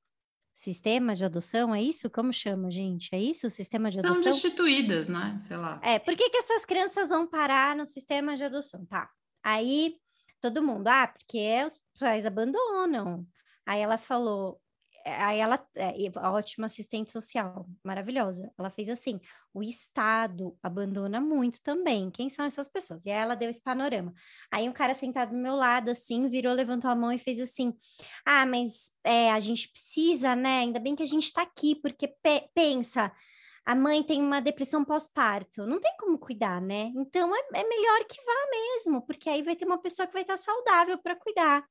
sistema 0.54 1.14
de 1.14 1.24
adoção? 1.24 1.74
É 1.74 1.82
isso? 1.82 2.10
Como 2.10 2.32
chama, 2.32 2.70
gente? 2.70 3.14
É 3.14 3.18
isso? 3.18 3.46
O 3.46 3.50
sistema 3.50 3.90
de 3.90 3.98
adoção? 3.98 4.22
São 4.22 4.32
destituídas, 4.32 5.08
né? 5.08 5.38
Sei 5.40 5.56
lá. 5.56 5.80
É. 5.82 5.98
Por 5.98 6.16
que 6.16 6.30
que 6.30 6.38
essas 6.38 6.64
crianças 6.64 7.08
vão 7.08 7.26
parar 7.26 7.76
no 7.76 7.86
sistema 7.86 8.36
de 8.36 8.44
adoção? 8.44 8.84
Tá. 8.86 9.08
Aí 9.42 9.96
todo 10.40 10.62
mundo, 10.62 10.88
ah, 10.88 11.06
porque 11.06 11.64
os 11.64 11.80
pais 11.98 12.26
abandonam. 12.26 13.26
Aí 13.66 13.80
ela 13.80 13.98
falou, 13.98 14.60
aí 15.06 15.38
ela, 15.38 15.64
é, 15.76 15.94
ótima 16.28 16.66
assistente 16.66 17.10
social, 17.10 17.66
maravilhosa. 17.84 18.52
Ela 18.58 18.70
fez 18.70 18.88
assim: 18.88 19.20
o 19.54 19.62
Estado 19.62 20.56
abandona 20.62 21.20
muito 21.20 21.62
também. 21.62 22.10
Quem 22.10 22.28
são 22.28 22.44
essas 22.44 22.68
pessoas? 22.68 23.06
E 23.06 23.10
aí 23.10 23.16
ela 23.16 23.36
deu 23.36 23.48
esse 23.48 23.62
panorama. 23.62 24.12
Aí 24.50 24.68
um 24.68 24.72
cara 24.72 24.94
sentado 24.94 25.30
do 25.30 25.38
meu 25.38 25.54
lado, 25.54 25.90
assim, 25.90 26.28
virou, 26.28 26.52
levantou 26.52 26.90
a 26.90 26.96
mão 26.96 27.12
e 27.12 27.18
fez 27.18 27.40
assim: 27.40 27.72
ah, 28.24 28.44
mas 28.44 28.90
é, 29.04 29.30
a 29.30 29.40
gente 29.40 29.68
precisa, 29.68 30.34
né? 30.34 30.58
Ainda 30.58 30.80
bem 30.80 30.96
que 30.96 31.02
a 31.02 31.06
gente 31.06 31.24
está 31.24 31.42
aqui, 31.42 31.74
porque 31.76 32.08
pe 32.08 32.48
pensa. 32.54 33.12
A 33.64 33.74
mãe 33.74 34.00
tem 34.02 34.22
uma 34.22 34.40
depressão 34.40 34.84
pós-parto, 34.84 35.66
não 35.66 35.80
tem 35.80 35.92
como 35.98 36.18
cuidar, 36.18 36.60
né? 36.60 36.92
Então 36.94 37.34
é, 37.34 37.40
é 37.54 37.68
melhor 37.68 38.04
que 38.04 38.16
vá 38.24 38.50
mesmo, 38.50 39.02
porque 39.02 39.28
aí 39.28 39.42
vai 39.42 39.56
ter 39.56 39.64
uma 39.64 39.78
pessoa 39.78 40.06
que 40.06 40.12
vai 40.12 40.22
estar 40.22 40.36
saudável 40.36 40.96
para 40.98 41.16
cuidar. 41.16 41.64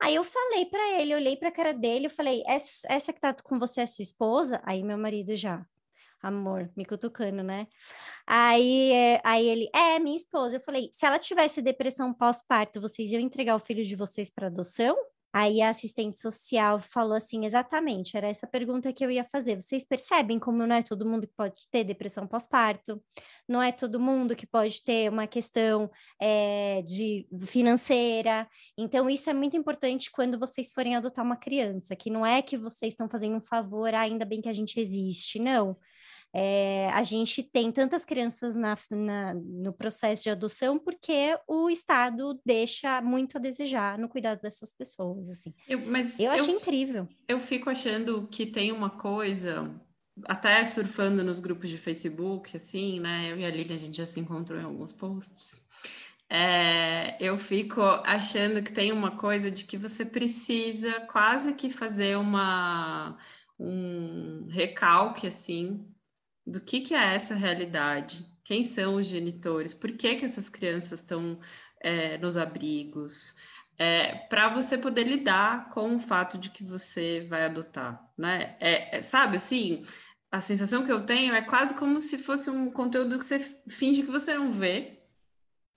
Aí 0.00 0.14
eu 0.14 0.24
falei 0.24 0.66
para 0.66 1.00
ele, 1.00 1.14
olhei 1.14 1.36
para 1.36 1.48
a 1.48 1.52
cara 1.52 1.72
dele, 1.72 2.06
eu 2.06 2.10
falei: 2.10 2.42
essa, 2.46 2.86
essa 2.90 3.12
que 3.12 3.20
tá 3.20 3.34
com 3.34 3.58
você 3.58 3.80
é 3.82 3.86
sua 3.86 4.02
esposa? 4.02 4.60
Aí 4.64 4.82
meu 4.82 4.98
marido 4.98 5.34
já, 5.34 5.64
amor, 6.22 6.70
me 6.76 6.84
cutucando, 6.84 7.42
né? 7.42 7.66
Aí, 8.26 8.92
é, 8.92 9.20
aí 9.24 9.46
ele, 9.48 9.70
é, 9.74 9.98
minha 9.98 10.16
esposa. 10.16 10.56
Eu 10.56 10.60
falei: 10.60 10.90
se 10.92 11.06
ela 11.06 11.18
tivesse 11.18 11.62
depressão 11.62 12.12
pós-parto, 12.12 12.80
vocês 12.80 13.10
iam 13.12 13.20
entregar 13.20 13.56
o 13.56 13.60
filho 13.60 13.84
de 13.84 13.96
vocês 13.96 14.30
para 14.30 14.48
adoção? 14.48 14.96
Aí 15.38 15.60
a 15.60 15.68
assistente 15.68 16.16
social 16.18 16.80
falou 16.80 17.12
assim: 17.12 17.44
exatamente, 17.44 18.16
era 18.16 18.26
essa 18.26 18.46
pergunta 18.46 18.90
que 18.90 19.04
eu 19.04 19.10
ia 19.10 19.22
fazer. 19.22 19.60
Vocês 19.60 19.84
percebem 19.84 20.38
como 20.38 20.66
não 20.66 20.74
é 20.74 20.82
todo 20.82 21.04
mundo 21.06 21.26
que 21.26 21.34
pode 21.36 21.68
ter 21.70 21.84
depressão 21.84 22.26
pós-parto, 22.26 23.02
não 23.46 23.62
é 23.62 23.70
todo 23.70 24.00
mundo 24.00 24.34
que 24.34 24.46
pode 24.46 24.82
ter 24.82 25.10
uma 25.10 25.26
questão 25.26 25.90
é, 26.18 26.80
de 26.86 27.28
financeira. 27.46 28.48
Então, 28.78 29.10
isso 29.10 29.28
é 29.28 29.34
muito 29.34 29.54
importante 29.58 30.10
quando 30.10 30.38
vocês 30.38 30.72
forem 30.72 30.96
adotar 30.96 31.22
uma 31.22 31.36
criança, 31.36 31.94
que 31.94 32.08
não 32.08 32.24
é 32.24 32.40
que 32.40 32.56
vocês 32.56 32.94
estão 32.94 33.06
fazendo 33.06 33.36
um 33.36 33.44
favor, 33.44 33.94
ah, 33.94 34.00
ainda 34.00 34.24
bem 34.24 34.40
que 34.40 34.48
a 34.48 34.54
gente 34.54 34.80
existe, 34.80 35.38
não. 35.38 35.76
É, 36.38 36.90
a 36.92 37.02
gente 37.02 37.42
tem 37.42 37.72
tantas 37.72 38.04
crianças 38.04 38.54
na, 38.54 38.76
na, 38.90 39.32
no 39.32 39.72
processo 39.72 40.22
de 40.22 40.28
adoção 40.28 40.78
porque 40.78 41.34
o 41.48 41.70
Estado 41.70 42.38
deixa 42.44 43.00
muito 43.00 43.38
a 43.38 43.40
desejar 43.40 43.96
no 43.96 44.06
cuidado 44.06 44.42
dessas 44.42 44.70
pessoas, 44.70 45.30
assim. 45.30 45.54
Eu, 45.66 45.86
mas 45.86 46.20
eu 46.20 46.30
achei 46.30 46.52
incrível. 46.52 47.08
Eu 47.26 47.40
fico 47.40 47.70
achando 47.70 48.28
que 48.28 48.44
tem 48.44 48.70
uma 48.70 48.90
coisa, 48.90 49.74
até 50.24 50.62
surfando 50.66 51.24
nos 51.24 51.40
grupos 51.40 51.70
de 51.70 51.78
Facebook, 51.78 52.54
assim, 52.54 53.00
né? 53.00 53.32
Eu 53.32 53.38
e 53.38 53.46
a 53.46 53.50
Lilian, 53.50 53.74
a 53.74 53.78
gente 53.78 53.96
já 53.96 54.04
se 54.04 54.20
encontrou 54.20 54.60
em 54.60 54.64
alguns 54.64 54.92
posts. 54.92 55.66
É, 56.28 57.16
eu 57.18 57.38
fico 57.38 57.80
achando 58.04 58.62
que 58.62 58.74
tem 58.74 58.92
uma 58.92 59.16
coisa 59.16 59.50
de 59.50 59.64
que 59.64 59.78
você 59.78 60.04
precisa 60.04 61.00
quase 61.06 61.54
que 61.54 61.70
fazer 61.70 62.18
uma 62.18 63.16
um 63.58 64.48
recalque 64.50 65.26
assim 65.26 65.95
do 66.46 66.60
que, 66.60 66.80
que 66.80 66.94
é 66.94 67.14
essa 67.14 67.34
realidade, 67.34 68.24
quem 68.44 68.64
são 68.64 68.94
os 68.96 69.06
genitores, 69.06 69.74
por 69.74 69.90
que, 69.92 70.14
que 70.14 70.24
essas 70.24 70.48
crianças 70.48 71.00
estão 71.00 71.38
é, 71.80 72.16
nos 72.18 72.36
abrigos, 72.36 73.34
é, 73.78 74.14
para 74.28 74.48
você 74.48 74.78
poder 74.78 75.04
lidar 75.04 75.70
com 75.70 75.96
o 75.96 75.98
fato 75.98 76.38
de 76.38 76.50
que 76.50 76.64
você 76.64 77.26
vai 77.28 77.44
adotar, 77.44 78.00
né? 78.16 78.56
É, 78.60 78.98
é, 78.98 79.02
sabe 79.02 79.36
assim, 79.36 79.82
a 80.30 80.40
sensação 80.40 80.84
que 80.84 80.92
eu 80.92 81.04
tenho 81.04 81.34
é 81.34 81.42
quase 81.42 81.74
como 81.74 82.00
se 82.00 82.18
fosse 82.18 82.48
um 82.50 82.70
conteúdo 82.70 83.18
que 83.18 83.24
você 83.24 83.40
finge 83.68 84.02
que 84.02 84.10
você 84.10 84.34
não 84.34 84.50
vê, 84.50 84.95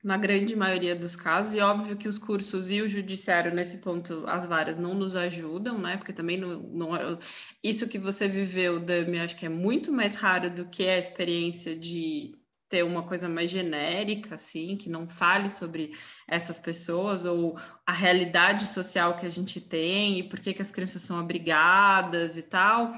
na 0.04 0.18
grande 0.18 0.56
maioria 0.56 0.96
dos 0.96 1.16
casos, 1.16 1.54
e 1.54 1.60
óbvio 1.60 1.98
que 1.98 2.08
os 2.08 2.18
cursos 2.18 2.72
e 2.72 2.82
o 2.82 2.88
judiciário, 2.88 3.54
nesse 3.54 3.80
ponto, 3.80 4.24
as 4.28 4.46
varas 4.46 4.78
não 4.78 4.94
nos 4.94 5.16
ajudam, 5.16 5.78
né? 5.78 5.98
Porque 5.98 6.14
também 6.14 6.38
não, 6.38 6.62
não 6.62 6.96
é, 6.96 7.18
isso 7.64 7.88
que 7.88 7.98
você 7.98 8.28
viveu, 8.28 8.80
Dami, 8.80 9.20
acho 9.20 9.36
que 9.36 9.46
é 9.46 9.50
muito 9.50 9.92
mais 9.92 10.16
raro 10.16 10.50
do 10.50 10.66
que 10.66 10.88
a 10.88 10.98
experiência 10.98 11.76
de 11.76 12.32
ter 12.70 12.84
uma 12.84 13.04
coisa 13.04 13.28
mais 13.28 13.50
genérica, 13.50 14.36
assim, 14.36 14.78
que 14.78 14.90
não 14.90 15.08
fale 15.08 15.50
sobre 15.50 15.92
essas 16.28 16.60
pessoas 16.60 17.26
ou 17.26 17.58
a 17.86 17.92
realidade 17.92 18.68
social 18.68 19.16
que 19.16 19.26
a 19.26 19.30
gente 19.30 19.60
tem 19.60 20.20
e 20.20 20.24
por 20.24 20.40
que, 20.40 20.54
que 20.54 20.62
as 20.62 20.70
crianças 20.72 21.02
são 21.02 21.18
abrigadas 21.18 22.38
e 22.38 22.44
tal 22.44 22.94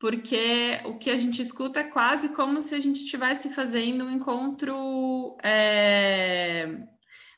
porque 0.00 0.80
o 0.86 0.96
que 0.96 1.10
a 1.10 1.16
gente 1.16 1.42
escuta 1.42 1.80
é 1.80 1.84
quase 1.84 2.30
como 2.30 2.62
se 2.62 2.74
a 2.74 2.80
gente 2.80 3.02
estivesse 3.04 3.50
fazendo 3.50 4.04
um 4.04 4.10
encontro. 4.10 5.36
É... 5.44 6.66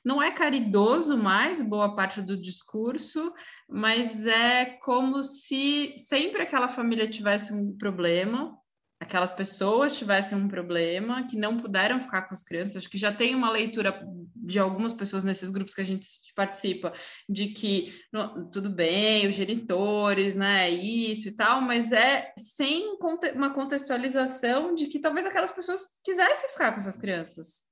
Não 0.05 0.23
é 0.23 0.31
caridoso 0.31 1.19
mais, 1.19 1.61
boa 1.61 1.95
parte 1.95 2.23
do 2.23 2.37
discurso, 2.37 3.33
mas 3.69 4.27
é 4.27 4.65
como 4.83 5.23
se 5.23 5.95
sempre 5.97 6.43
aquela 6.43 6.69
família 6.69 7.07
tivesse 7.07 7.53
um 7.53 7.77
problema, 7.77 8.57
aquelas 9.03 9.33
pessoas 9.33 9.99
tivessem 9.99 10.39
um 10.39 10.47
problema, 10.47 11.27
que 11.27 11.37
não 11.37 11.57
puderam 11.57 11.99
ficar 11.99 12.23
com 12.23 12.35
as 12.35 12.45
crianças. 12.45 12.77
Acho 12.77 12.89
que 12.89 12.97
já 12.97 13.13
tem 13.13 13.35
uma 13.35 13.51
leitura 13.51 14.01
de 14.35 14.61
algumas 14.61 14.93
pessoas 14.93 15.25
nesses 15.25 15.51
grupos 15.51 15.75
que 15.75 15.81
a 15.81 15.85
gente 15.85 16.07
participa, 16.37 16.93
de 17.29 17.49
que 17.49 17.93
não, 18.13 18.49
tudo 18.49 18.71
bem, 18.71 19.27
os 19.27 19.35
genitores, 19.35 20.37
né, 20.37 20.71
isso 20.71 21.29
e 21.29 21.33
tal, 21.33 21.61
mas 21.61 21.91
é 21.91 22.33
sem 22.39 22.97
uma 23.35 23.53
contextualização 23.53 24.73
de 24.73 24.87
que 24.87 25.01
talvez 25.01 25.27
aquelas 25.27 25.51
pessoas 25.51 25.83
quisessem 26.05 26.51
ficar 26.51 26.73
com 26.73 26.79
essas 26.79 26.97
crianças. 26.97 27.65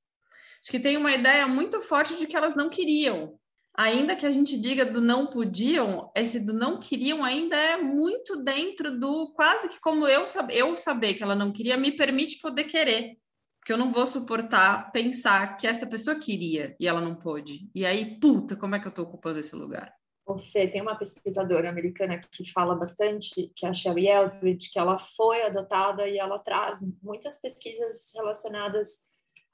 Acho 0.62 0.70
que 0.70 0.80
tem 0.80 0.96
uma 0.96 1.12
ideia 1.12 1.46
muito 1.46 1.80
forte 1.80 2.18
de 2.18 2.26
que 2.26 2.36
elas 2.36 2.56
não 2.56 2.68
queriam, 2.68 3.38
ainda 3.76 4.16
que 4.16 4.26
a 4.26 4.30
gente 4.30 4.58
diga 4.58 4.84
do 4.84 5.00
não 5.00 5.26
podiam, 5.26 6.10
esse 6.14 6.40
do 6.40 6.52
não 6.52 6.78
queriam 6.78 7.24
ainda 7.24 7.56
é 7.56 7.76
muito 7.76 8.42
dentro 8.42 8.98
do 8.98 9.32
quase 9.34 9.68
que 9.68 9.80
como 9.80 10.06
eu, 10.06 10.24
eu 10.50 10.76
saber 10.76 11.14
que 11.14 11.22
ela 11.22 11.34
não 11.34 11.52
queria 11.52 11.76
me 11.76 11.92
permite 11.92 12.38
poder 12.40 12.64
querer. 12.64 13.16
Porque 13.58 13.72
eu 13.72 13.78
não 13.78 13.92
vou 13.92 14.06
suportar 14.06 14.90
pensar 14.90 15.58
que 15.58 15.66
esta 15.66 15.86
pessoa 15.86 16.18
queria 16.18 16.74
e 16.80 16.88
ela 16.88 17.00
não 17.00 17.14
pôde. 17.14 17.70
E 17.74 17.84
aí, 17.84 18.18
puta, 18.18 18.56
como 18.56 18.74
é 18.74 18.80
que 18.80 18.86
eu 18.86 18.90
estou 18.90 19.04
ocupando 19.04 19.38
esse 19.38 19.54
lugar? 19.54 19.92
O 20.26 20.38
Fê, 20.38 20.68
tem 20.68 20.80
uma 20.80 20.96
pesquisadora 20.96 21.68
americana 21.68 22.18
que 22.18 22.50
fala 22.52 22.74
bastante, 22.74 23.52
que 23.54 23.66
é 23.66 23.68
a 23.68 23.72
Sherry 23.74 24.06
Eldridge, 24.06 24.70
que 24.70 24.78
ela 24.78 24.96
foi 24.96 25.42
adotada 25.42 26.08
e 26.08 26.18
ela 26.18 26.38
traz 26.38 26.80
muitas 27.02 27.38
pesquisas 27.38 28.12
relacionadas 28.14 29.00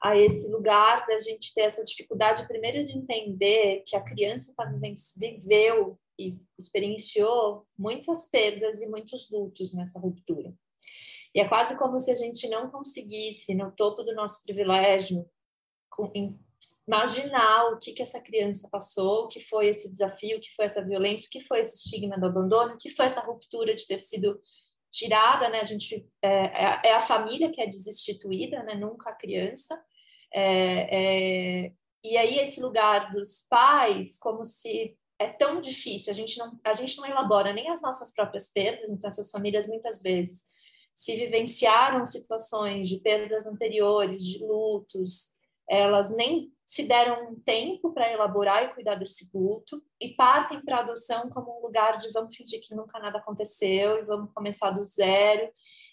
a 0.01 0.15
esse 0.15 0.51
lugar 0.51 1.05
da 1.07 1.17
gente 1.19 1.53
ter 1.53 1.61
essa 1.61 1.83
dificuldade, 1.83 2.47
primeiro, 2.47 2.85
de 2.85 2.97
entender 2.97 3.83
que 3.85 3.95
a 3.95 4.03
criança 4.03 4.53
tá, 4.55 4.71
viveu 5.17 5.97
e 6.19 6.37
experienciou 6.57 7.65
muitas 7.77 8.29
perdas 8.29 8.81
e 8.81 8.87
muitos 8.87 9.29
lutos 9.29 9.73
nessa 9.73 9.99
ruptura. 9.99 10.53
E 11.33 11.39
é 11.39 11.47
quase 11.47 11.77
como 11.77 11.99
se 11.99 12.11
a 12.11 12.15
gente 12.15 12.47
não 12.49 12.69
conseguisse, 12.69 13.53
no 13.53 13.71
topo 13.71 14.03
do 14.03 14.13
nosso 14.15 14.43
privilégio, 14.43 15.27
imaginar 16.87 17.71
o 17.71 17.79
que, 17.79 17.93
que 17.93 18.01
essa 18.01 18.19
criança 18.19 18.67
passou, 18.71 19.25
o 19.25 19.27
que 19.27 19.41
foi 19.41 19.67
esse 19.67 19.91
desafio, 19.91 20.37
o 20.37 20.41
que 20.41 20.53
foi 20.55 20.65
essa 20.65 20.83
violência, 20.83 21.27
o 21.27 21.29
que 21.29 21.39
foi 21.39 21.59
esse 21.59 21.75
estigma 21.75 22.19
do 22.19 22.25
abandono, 22.25 22.73
o 22.73 22.77
que 22.77 22.89
foi 22.89 23.05
essa 23.05 23.21
ruptura 23.21 23.75
de 23.75 23.85
ter 23.85 23.99
sido 23.99 24.39
tirada, 24.97 25.47
né? 25.49 25.59
A 25.59 25.63
gente 25.63 26.09
é, 26.21 26.29
é, 26.29 26.81
é 26.85 26.93
a 26.93 26.99
família 26.99 27.51
que 27.51 27.61
é 27.61 27.67
desinstituída, 27.67 28.63
né? 28.63 28.73
Nunca 28.73 29.11
a 29.11 29.15
criança. 29.15 29.79
É, 30.33 31.67
é, 31.67 31.71
e 32.03 32.17
aí 32.17 32.39
esse 32.39 32.59
lugar 32.59 33.11
dos 33.11 33.45
pais, 33.49 34.17
como 34.17 34.43
se 34.43 34.97
é 35.19 35.27
tão 35.27 35.61
difícil, 35.61 36.11
a 36.11 36.15
gente 36.15 36.37
não 36.37 36.59
a 36.63 36.73
gente 36.73 36.97
não 36.97 37.05
elabora 37.05 37.53
nem 37.53 37.69
as 37.69 37.81
nossas 37.81 38.13
próprias 38.13 38.51
perdas, 38.51 38.89
então 38.89 39.07
essas 39.07 39.31
famílias 39.31 39.67
muitas 39.67 40.01
vezes 40.01 40.43
se 40.93 41.15
vivenciaram 41.15 42.05
situações 42.05 42.89
de 42.89 42.99
perdas 42.99 43.45
anteriores, 43.45 44.25
de 44.25 44.39
lutos, 44.39 45.27
elas 45.69 46.09
nem 46.15 46.51
se 46.67 46.85
deram 46.85 47.31
um 47.31 47.39
tempo 47.39 47.93
para 47.93 48.11
elaborar 48.11 48.65
e 48.65 48.73
cuidar 48.73 48.95
desse 48.95 49.29
luto 49.33 49.81
e 50.01 50.09
partem 50.09 50.59
para 50.59 50.77
a 50.77 50.79
adoção 50.81 51.29
como 51.29 51.57
um 51.57 51.61
lugar 51.61 51.95
de 51.97 52.11
vamos 52.11 52.35
fingir 52.35 52.59
que 52.61 52.75
nunca 52.75 52.99
nada 52.99 53.19
aconteceu 53.19 53.97
e 53.99 54.05
vamos 54.05 54.33
começar 54.33 54.71
do 54.71 54.83
zero. 54.83 55.49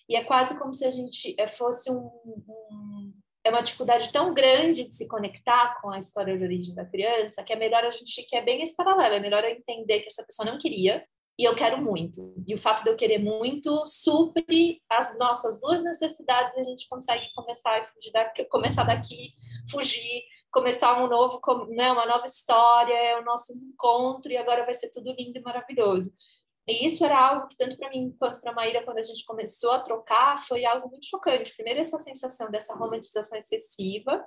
E 0.08 0.16
é 0.16 0.24
quase 0.24 0.58
como 0.58 0.74
se 0.74 0.84
a 0.84 0.90
gente 0.90 1.36
eh, 1.38 1.46
fosse 1.46 1.92
um, 1.92 2.10
um 2.26 3.12
é 3.44 3.50
uma 3.50 3.62
dificuldade 3.62 4.10
tão 4.10 4.34
grande 4.34 4.88
de 4.88 4.94
se 4.96 5.06
conectar 5.06 5.80
com 5.80 5.90
a 5.90 5.98
história 5.98 6.36
de 6.36 6.42
origem 6.42 6.74
da 6.74 6.84
criança 6.84 7.44
que 7.44 7.52
é 7.52 7.56
melhor 7.56 7.84
a 7.84 7.90
gente 7.90 8.26
que 8.26 8.34
é 8.34 8.42
bem 8.42 8.62
esse 8.62 8.74
paralelo, 8.74 9.14
é 9.14 9.20
melhor 9.20 9.44
eu 9.44 9.50
entender 9.50 10.00
que 10.00 10.08
essa 10.08 10.24
pessoa 10.24 10.50
não 10.50 10.58
queria 10.58 11.06
e 11.38 11.44
eu 11.44 11.54
quero 11.54 11.80
muito. 11.82 12.34
E 12.46 12.54
o 12.54 12.58
fato 12.58 12.82
de 12.82 12.90
eu 12.90 12.96
querer 12.96 13.18
muito 13.18 13.86
supre 13.86 14.80
as 14.88 15.16
nossas 15.18 15.60
duas 15.60 15.84
necessidades 15.84 16.56
e 16.56 16.60
a 16.60 16.64
gente 16.64 16.88
consegue 16.88 17.28
começar 17.34 17.78
e 17.78 17.86
fugir 17.86 18.12
daqui, 18.12 18.44
começar 18.46 18.84
daqui, 18.84 19.34
fugir, 19.70 20.22
começar 20.54 21.02
um 21.02 21.08
novo, 21.08 21.40
né, 21.70 21.90
uma 21.90 22.06
nova 22.06 22.26
história, 22.26 22.94
é 22.94 23.20
o 23.20 23.24
nosso 23.24 23.52
encontro 23.52 24.30
e 24.30 24.36
agora 24.36 24.64
vai 24.64 24.72
ser 24.72 24.88
tudo 24.90 25.12
lindo 25.12 25.36
e 25.36 25.42
maravilhoso. 25.42 26.14
E 26.66 26.86
isso 26.86 27.04
era 27.04 27.18
algo 27.18 27.48
que, 27.48 27.56
tanto 27.56 27.76
para 27.76 27.90
mim 27.90 28.10
quanto 28.18 28.40
para 28.40 28.52
a 28.52 28.54
Maíra, 28.54 28.84
quando 28.84 28.98
a 28.98 29.02
gente 29.02 29.26
começou 29.26 29.72
a 29.72 29.80
trocar, 29.80 30.38
foi 30.38 30.64
algo 30.64 30.88
muito 30.88 31.06
chocante. 31.06 31.54
Primeiro, 31.54 31.80
essa 31.80 31.98
sensação 31.98 32.50
dessa 32.50 32.74
romantização 32.74 33.36
excessiva 33.36 34.24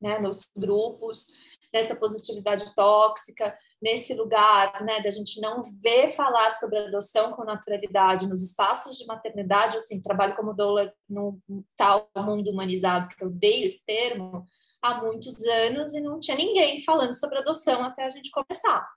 né, 0.00 0.18
nos 0.18 0.48
grupos, 0.56 1.26
nessa 1.72 1.94
positividade 1.94 2.74
tóxica, 2.74 3.56
nesse 3.80 4.14
lugar 4.14 4.82
né, 4.84 5.02
da 5.02 5.10
gente 5.10 5.40
não 5.40 5.62
ver 5.82 6.08
falar 6.08 6.52
sobre 6.52 6.78
adoção 6.78 7.32
com 7.32 7.44
naturalidade 7.44 8.26
nos 8.26 8.42
espaços 8.42 8.96
de 8.96 9.06
maternidade. 9.06 9.76
Assim, 9.76 10.00
trabalho 10.00 10.34
como 10.34 10.54
doula 10.54 10.92
no 11.08 11.38
tal 11.76 12.10
mundo 12.16 12.50
humanizado, 12.50 13.08
que 13.08 13.22
eu 13.22 13.28
odeio 13.28 13.66
esse 13.66 13.84
termo, 13.84 14.46
há 14.82 15.02
muitos 15.02 15.42
anos 15.44 15.94
e 15.94 16.00
não 16.00 16.20
tinha 16.20 16.36
ninguém 16.36 16.82
falando 16.82 17.16
sobre 17.16 17.38
adoção 17.38 17.82
até 17.82 18.04
a 18.04 18.08
gente 18.08 18.30
começar. 18.30 18.88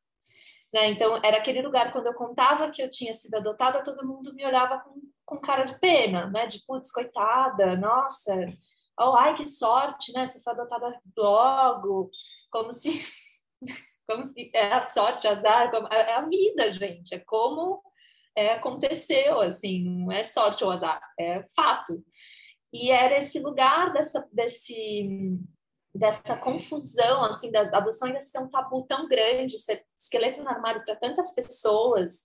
Né? 0.73 0.91
Então, 0.91 1.19
era 1.23 1.37
aquele 1.37 1.61
lugar, 1.61 1.91
quando 1.91 2.07
eu 2.07 2.13
contava 2.13 2.69
que 2.71 2.81
eu 2.81 2.89
tinha 2.89 3.13
sido 3.13 3.35
adotada, 3.35 3.83
todo 3.83 4.07
mundo 4.07 4.33
me 4.33 4.45
olhava 4.45 4.79
com, 4.79 5.01
com 5.25 5.41
cara 5.41 5.65
de 5.65 5.77
pena, 5.79 6.27
né? 6.27 6.47
De, 6.47 6.63
putz, 6.65 6.91
coitada, 6.91 7.75
nossa, 7.75 8.33
oh, 8.99 9.15
ai, 9.15 9.35
que 9.35 9.47
sorte, 9.47 10.13
né? 10.13 10.27
Você 10.27 10.41
foi 10.41 10.53
adotada 10.53 10.99
logo, 11.17 12.09
como 12.49 12.71
se... 12.71 13.03
como 14.07 14.31
se 14.33 14.51
é 14.53 14.73
a 14.73 14.81
sorte, 14.81 15.27
azar, 15.27 15.71
como, 15.71 15.87
é, 15.87 16.09
é 16.09 16.15
a 16.15 16.21
vida, 16.21 16.71
gente, 16.71 17.13
é 17.15 17.19
como 17.19 17.81
é, 18.35 18.53
aconteceu, 18.53 19.39
assim, 19.39 19.83
não 19.83 20.11
é 20.11 20.23
sorte 20.23 20.63
ou 20.63 20.71
azar, 20.71 21.01
é 21.19 21.45
fato. 21.55 22.03
E 22.73 22.91
era 22.91 23.17
esse 23.17 23.39
lugar 23.39 23.91
dessa, 23.93 24.27
desse, 24.31 25.37
dessa 25.93 26.37
confusão, 26.37 27.23
assim, 27.25 27.51
da, 27.51 27.61
adoção 27.77 28.07
ainda 28.07 28.21
ser 28.21 28.39
um 28.39 28.49
tabu 28.49 28.83
tão 28.83 29.07
grande, 29.07 29.59
ser 29.59 29.85
esqueleto 29.99 30.41
no 30.41 30.49
armário 30.49 30.83
para 30.85 30.95
tantas 30.95 31.33
pessoas, 31.33 32.21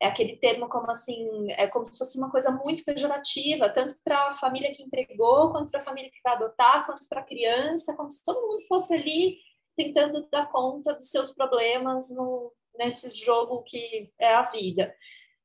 é 0.00 0.06
aquele 0.06 0.36
termo 0.36 0.66
como 0.68 0.90
assim, 0.90 1.50
é 1.50 1.66
como 1.66 1.86
se 1.86 1.98
fosse 1.98 2.16
uma 2.16 2.30
coisa 2.30 2.50
muito 2.50 2.82
pejorativa, 2.84 3.68
tanto 3.68 3.94
para 4.02 4.28
a 4.28 4.32
família 4.32 4.72
que 4.74 4.82
entregou, 4.82 5.50
quanto 5.50 5.70
para 5.70 5.80
a 5.80 5.84
família 5.84 6.10
que 6.10 6.20
vai 6.24 6.34
adotar, 6.34 6.86
quanto 6.86 7.06
para 7.06 7.20
a 7.20 7.26
criança, 7.26 7.94
como 7.94 8.10
se 8.10 8.22
todo 8.24 8.40
mundo 8.40 8.66
fosse 8.66 8.94
ali 8.94 9.38
tentando 9.76 10.26
dar 10.30 10.50
conta 10.50 10.94
dos 10.94 11.10
seus 11.10 11.30
problemas 11.30 12.08
no, 12.10 12.50
nesse 12.78 13.10
jogo 13.10 13.62
que 13.62 14.10
é 14.18 14.34
a 14.34 14.50
vida. 14.50 14.94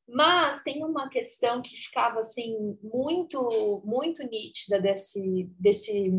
Mas 0.08 0.64
tem 0.64 0.84
uma 0.86 1.10
questão 1.10 1.62
que 1.62 1.76
ficava 1.76 2.20
assim 2.20 2.78
muito 2.82 3.82
muito 3.84 4.24
nítida 4.24 4.80
desse 4.80 5.50
desse 5.60 6.12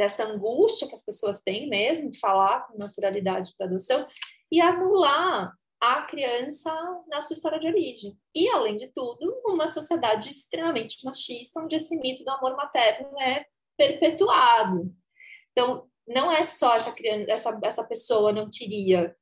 dessa 0.00 0.24
angústia 0.24 0.88
que 0.88 0.94
as 0.94 1.04
pessoas 1.04 1.42
têm 1.42 1.68
mesmo 1.68 2.10
falar 2.18 2.66
com 2.66 2.78
naturalidade 2.78 3.52
para 3.54 3.66
adoção 3.66 4.06
e 4.50 4.58
anular 4.58 5.54
a 5.78 6.02
criança 6.04 6.72
na 7.06 7.20
sua 7.20 7.34
história 7.34 7.58
de 7.58 7.68
origem. 7.68 8.18
E, 8.34 8.48
além 8.48 8.76
de 8.76 8.88
tudo, 8.88 9.42
uma 9.44 9.68
sociedade 9.68 10.30
extremamente 10.30 11.04
machista, 11.04 11.60
onde 11.60 11.76
esse 11.76 11.94
mito 11.96 12.24
do 12.24 12.30
amor 12.30 12.56
materno 12.56 13.20
é 13.20 13.44
perpetuado. 13.76 14.90
Então, 15.52 15.86
não 16.08 16.32
é 16.32 16.42
só 16.44 16.76
essa 16.76 16.92
criança, 16.92 17.30
essa, 17.30 17.60
essa 17.62 17.84
pessoa 17.84 18.32
não 18.32 18.48
queria, 18.50 19.14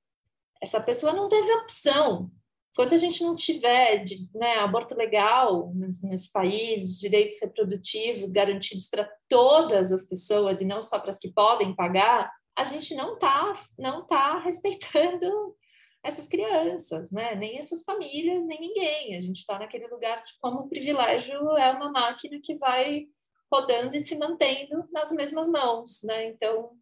essa 0.62 0.80
pessoa 0.80 1.12
não 1.12 1.28
teve 1.28 1.52
opção. 1.54 2.30
Enquanto 2.72 2.94
a 2.94 2.98
gente 2.98 3.22
não 3.24 3.34
tiver 3.34 4.04
de, 4.04 4.28
né, 4.34 4.58
aborto 4.58 4.94
legal 4.94 5.72
nesse, 6.02 6.30
país, 6.30 6.98
direitos 6.98 7.38
reprodutivos 7.40 8.32
garantidos 8.32 8.88
para 8.88 9.10
todas 9.28 9.92
as 9.92 10.04
pessoas 10.04 10.60
e 10.60 10.64
não 10.64 10.82
só 10.82 10.98
para 10.98 11.10
as 11.10 11.18
que 11.18 11.32
podem 11.32 11.74
pagar, 11.74 12.30
a 12.56 12.64
gente 12.64 12.94
não 12.94 13.14
está 13.14 13.52
não 13.78 14.06
tá 14.06 14.38
respeitando 14.40 15.56
essas 16.02 16.26
crianças, 16.28 17.10
né? 17.10 17.34
Nem 17.34 17.58
essas 17.58 17.82
famílias, 17.82 18.44
nem 18.46 18.60
ninguém. 18.60 19.16
A 19.16 19.20
gente 19.20 19.38
está 19.38 19.58
naquele 19.58 19.86
lugar 19.88 20.22
de 20.22 20.32
como 20.40 20.60
o 20.60 20.68
privilégio 20.68 21.56
é 21.56 21.70
uma 21.72 21.90
máquina 21.90 22.38
que 22.42 22.56
vai 22.56 23.06
rodando 23.52 23.96
e 23.96 24.00
se 24.00 24.16
mantendo 24.16 24.88
nas 24.92 25.10
mesmas 25.10 25.48
mãos, 25.48 26.00
né? 26.04 26.28
Então, 26.28 26.72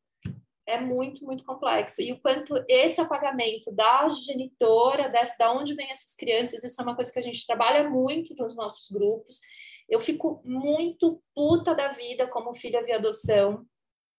é 0.67 0.81
muito, 0.81 1.25
muito 1.25 1.45
complexo. 1.45 2.03
E 2.03 2.13
o 2.13 2.21
quanto 2.21 2.55
esse 2.69 3.01
apagamento 3.01 3.73
da 3.73 4.09
genitora, 4.09 5.09
dessa, 5.09 5.37
da 5.39 5.53
onde 5.53 5.75
vem 5.75 5.91
essas 5.91 6.15
crianças, 6.15 6.65
isso 6.65 6.81
é 6.81 6.85
uma 6.85 6.97
coisa 6.97 7.13
que 7.13 7.19
a 7.19 7.23
gente 7.23 7.47
trabalha 7.47 7.89
muito 7.89 8.35
nos 8.35 8.57
nossos 8.57 8.91
grupos. 8.91 9.41
Eu 9.89 10.01
fico 10.01 10.43
muito 10.45 11.23
puta 11.35 11.75
da 11.75 11.89
vida 11.89 12.27
como 12.27 12.55
filha 12.55 12.85
via 12.85 12.97
adoção 12.97 13.65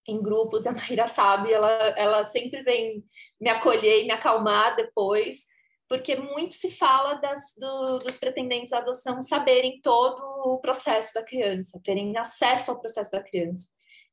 em 0.07 0.21
grupos, 0.21 0.65
a 0.65 0.71
Maíra 0.71 1.07
sabe, 1.07 1.51
ela, 1.51 1.69
ela 1.69 2.25
sempre 2.27 2.63
vem 2.63 3.03
me 3.39 3.49
acolher 3.49 4.03
e 4.03 4.05
me 4.05 4.11
acalmar 4.11 4.75
depois, 4.77 5.43
porque 5.89 6.15
muito 6.15 6.53
se 6.53 6.71
fala 6.71 7.15
das, 7.15 7.53
do, 7.57 7.97
dos 7.99 8.17
pretendentes 8.17 8.71
à 8.71 8.77
adoção 8.77 9.21
saberem 9.21 9.81
todo 9.81 10.21
o 10.45 10.59
processo 10.59 11.13
da 11.13 11.23
criança, 11.23 11.81
terem 11.83 12.17
acesso 12.17 12.71
ao 12.71 12.79
processo 12.79 13.11
da 13.11 13.21
criança. 13.21 13.67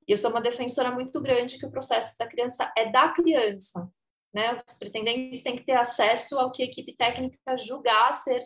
E 0.06 0.12
eu 0.12 0.16
sou 0.16 0.30
uma 0.30 0.40
defensora 0.40 0.90
muito 0.90 1.20
grande 1.20 1.58
que 1.58 1.66
o 1.66 1.70
processo 1.70 2.16
da 2.18 2.26
criança 2.26 2.72
é 2.76 2.90
da 2.90 3.08
criança, 3.08 3.88
né? 4.32 4.62
Os 4.68 4.76
pretendentes 4.76 5.42
têm 5.42 5.56
que 5.56 5.64
ter 5.64 5.76
acesso 5.76 6.38
ao 6.38 6.50
que 6.50 6.62
a 6.62 6.66
equipe 6.66 6.96
técnica 6.96 7.56
julgar 7.56 8.14
ser 8.14 8.42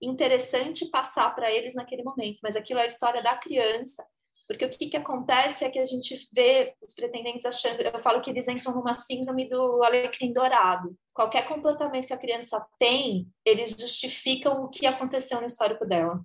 interessante 0.00 0.90
passar 0.90 1.34
para 1.34 1.50
eles 1.50 1.74
naquele 1.74 2.02
momento, 2.02 2.38
mas 2.42 2.56
aquilo 2.56 2.80
é 2.80 2.84
a 2.84 2.86
história 2.86 3.22
da 3.22 3.36
criança. 3.36 4.04
Porque 4.46 4.64
o 4.64 4.70
que, 4.70 4.88
que 4.88 4.96
acontece 4.96 5.64
é 5.64 5.70
que 5.70 5.78
a 5.78 5.84
gente 5.84 6.28
vê 6.32 6.74
os 6.82 6.94
pretendentes 6.94 7.46
achando, 7.46 7.80
eu 7.80 7.98
falo 8.00 8.20
que 8.20 8.30
eles 8.30 8.48
entram 8.48 8.74
numa 8.74 8.94
síndrome 8.94 9.48
do 9.48 9.82
alecrim 9.84 10.32
dourado. 10.32 10.96
Qualquer 11.14 11.46
comportamento 11.46 12.06
que 12.06 12.12
a 12.12 12.18
criança 12.18 12.64
tem, 12.78 13.28
eles 13.44 13.70
justificam 13.70 14.64
o 14.64 14.68
que 14.68 14.84
aconteceu 14.84 15.40
no 15.40 15.46
histórico 15.46 15.86
dela. 15.86 16.20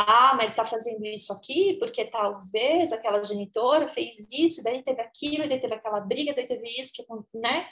Ah, 0.00 0.32
mas 0.36 0.50
está 0.50 0.64
fazendo 0.64 1.04
isso 1.04 1.32
aqui 1.32 1.76
porque 1.80 2.04
talvez 2.04 2.92
aquela 2.92 3.20
genitora 3.20 3.88
fez 3.88 4.28
isso, 4.30 4.62
daí 4.62 4.80
teve 4.80 5.02
aquilo, 5.02 5.48
daí 5.48 5.58
teve 5.58 5.74
aquela 5.74 5.98
briga, 5.98 6.32
daí 6.32 6.46
teve 6.46 6.68
isso, 6.80 6.92
que, 6.94 7.04
né? 7.36 7.66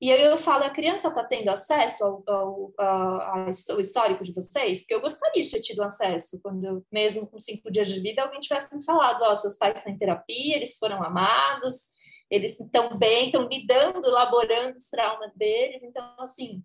E 0.00 0.12
aí 0.12 0.22
eu 0.22 0.36
falo, 0.36 0.62
a 0.62 0.70
criança 0.70 1.08
está 1.08 1.24
tendo 1.24 1.48
acesso 1.48 2.04
ao, 2.04 2.22
ao, 2.28 2.72
ao, 2.78 3.46
ao, 3.46 3.80
histórico 3.80 4.22
de 4.22 4.32
vocês? 4.32 4.78
Porque 4.80 4.94
eu 4.94 5.00
gostaria 5.00 5.42
de 5.42 5.50
ter 5.50 5.60
tido 5.60 5.82
acesso, 5.82 6.40
quando 6.40 6.64
eu, 6.64 6.86
mesmo 6.92 7.26
com 7.26 7.40
cinco 7.40 7.68
dias 7.68 7.88
de 7.88 7.98
vida, 7.98 8.22
alguém 8.22 8.40
tivesse 8.40 8.72
me 8.76 8.84
falado, 8.84 9.20
ó, 9.22 9.32
oh, 9.32 9.36
seus 9.36 9.56
pais 9.56 9.74
estão 9.76 9.92
em 9.92 9.98
terapia, 9.98 10.56
eles 10.56 10.78
foram 10.78 11.02
amados, 11.02 11.88
eles 12.30 12.60
estão 12.60 12.96
bem, 12.96 13.26
estão 13.26 13.48
lidando, 13.48 14.08
elaborando 14.08 14.76
os 14.76 14.88
traumas 14.88 15.34
deles. 15.34 15.82
Então, 15.82 16.04
assim, 16.20 16.62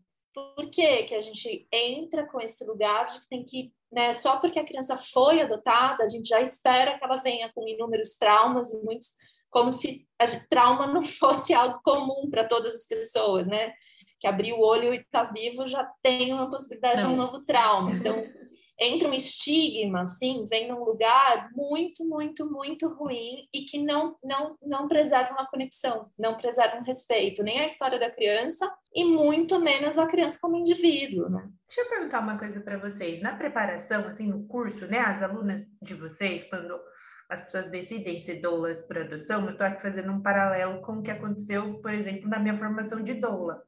por 0.56 0.70
que 0.70 1.04
que 1.04 1.16
a 1.16 1.22
gente 1.22 1.68
entra 1.72 2.28
com 2.28 2.40
esse 2.40 2.66
lugar 2.66 3.06
de 3.06 3.20
que 3.22 3.28
tem 3.28 3.44
que 3.44 3.72
né? 3.92 4.12
Só 4.14 4.38
porque 4.38 4.60
a 4.60 4.66
criança 4.66 4.98
foi 4.98 5.42
adotada, 5.42 6.04
a 6.04 6.08
gente 6.08 6.28
já 6.28 6.42
espera 6.42 6.98
que 6.98 7.04
ela 7.04 7.18
venha 7.18 7.52
com 7.54 7.68
inúmeros 7.68 8.18
traumas 8.18 8.72
e 8.72 8.84
muitos, 8.84 9.12
como 9.50 9.72
se 9.72 10.06
a 10.20 10.26
trauma 10.50 10.88
não 10.88 11.02
fosse 11.04 11.54
algo 11.54 11.80
comum 11.84 12.30
para 12.30 12.48
todas 12.48 12.76
as 12.76 12.86
pessoas, 12.86 13.48
né? 13.48 13.74
Que 14.20 14.28
abrir 14.28 14.54
o 14.54 14.60
olho 14.60 14.94
e 14.94 14.98
estar 14.98 15.28
tá 15.28 15.32
vivo 15.32 15.66
já 15.66 15.90
tem 16.04 16.34
uma 16.34 16.50
possibilidade 16.50 17.02
não. 17.04 17.10
de 17.10 17.14
um 17.14 17.18
novo 17.18 17.46
trauma. 17.46 17.92
Então, 17.92 18.24
entra 18.80 19.08
um 19.08 19.14
estigma, 19.14 20.02
assim, 20.02 20.46
vem 20.50 20.68
num 20.68 20.84
lugar 20.84 21.50
muito, 21.56 22.06
muito, 22.06 22.50
muito 22.50 22.88
ruim 22.90 23.48
e 23.54 23.62
que 23.62 23.84
não, 23.84 24.16
não, 24.24 24.56
não 24.62 24.88
preserva 24.88 25.32
uma 25.32 25.48
conexão, 25.48 26.12
não 26.18 26.38
preserva 26.38 26.78
um 26.78 26.84
respeito, 26.84 27.44
nem 27.44 27.60
a 27.60 27.66
história 27.66 28.00
da 28.00 28.12
criança 28.12 28.72
e 28.94 29.04
muito 29.04 29.60
menos 29.60 29.98
a 29.98 30.06
criança 30.06 30.38
como 30.40 30.58
indivíduo, 30.58 31.30
né? 31.30 31.50
Deixa 31.68 31.82
eu 31.82 31.90
perguntar 31.90 32.20
uma 32.20 32.38
coisa 32.38 32.60
para 32.62 32.78
vocês. 32.78 33.22
Na 33.22 33.36
preparação, 33.36 34.08
assim, 34.08 34.28
no 34.28 34.48
curso, 34.48 34.86
né, 34.86 35.00
as 35.00 35.24
alunas 35.24 35.66
de 35.82 35.96
vocês, 35.96 36.44
quando 36.44 36.80
as 37.30 37.42
pessoas 37.42 37.70
decidem 37.70 38.22
ser 38.22 38.42
doulas 38.42 38.80
para 38.82 39.02
adoção, 39.02 39.44
eu 39.46 39.52
estou 39.52 39.68
aqui 39.68 39.82
fazendo 39.82 40.12
um 40.12 40.22
paralelo 40.22 40.82
com 40.82 40.94
o 40.94 41.04
que 41.04 41.12
aconteceu, 41.12 41.80
por 41.82 41.94
exemplo, 41.94 42.30
na 42.30 42.40
minha 42.40 42.58
formação 42.58 43.04
de 43.04 43.16
doula. 43.16 43.62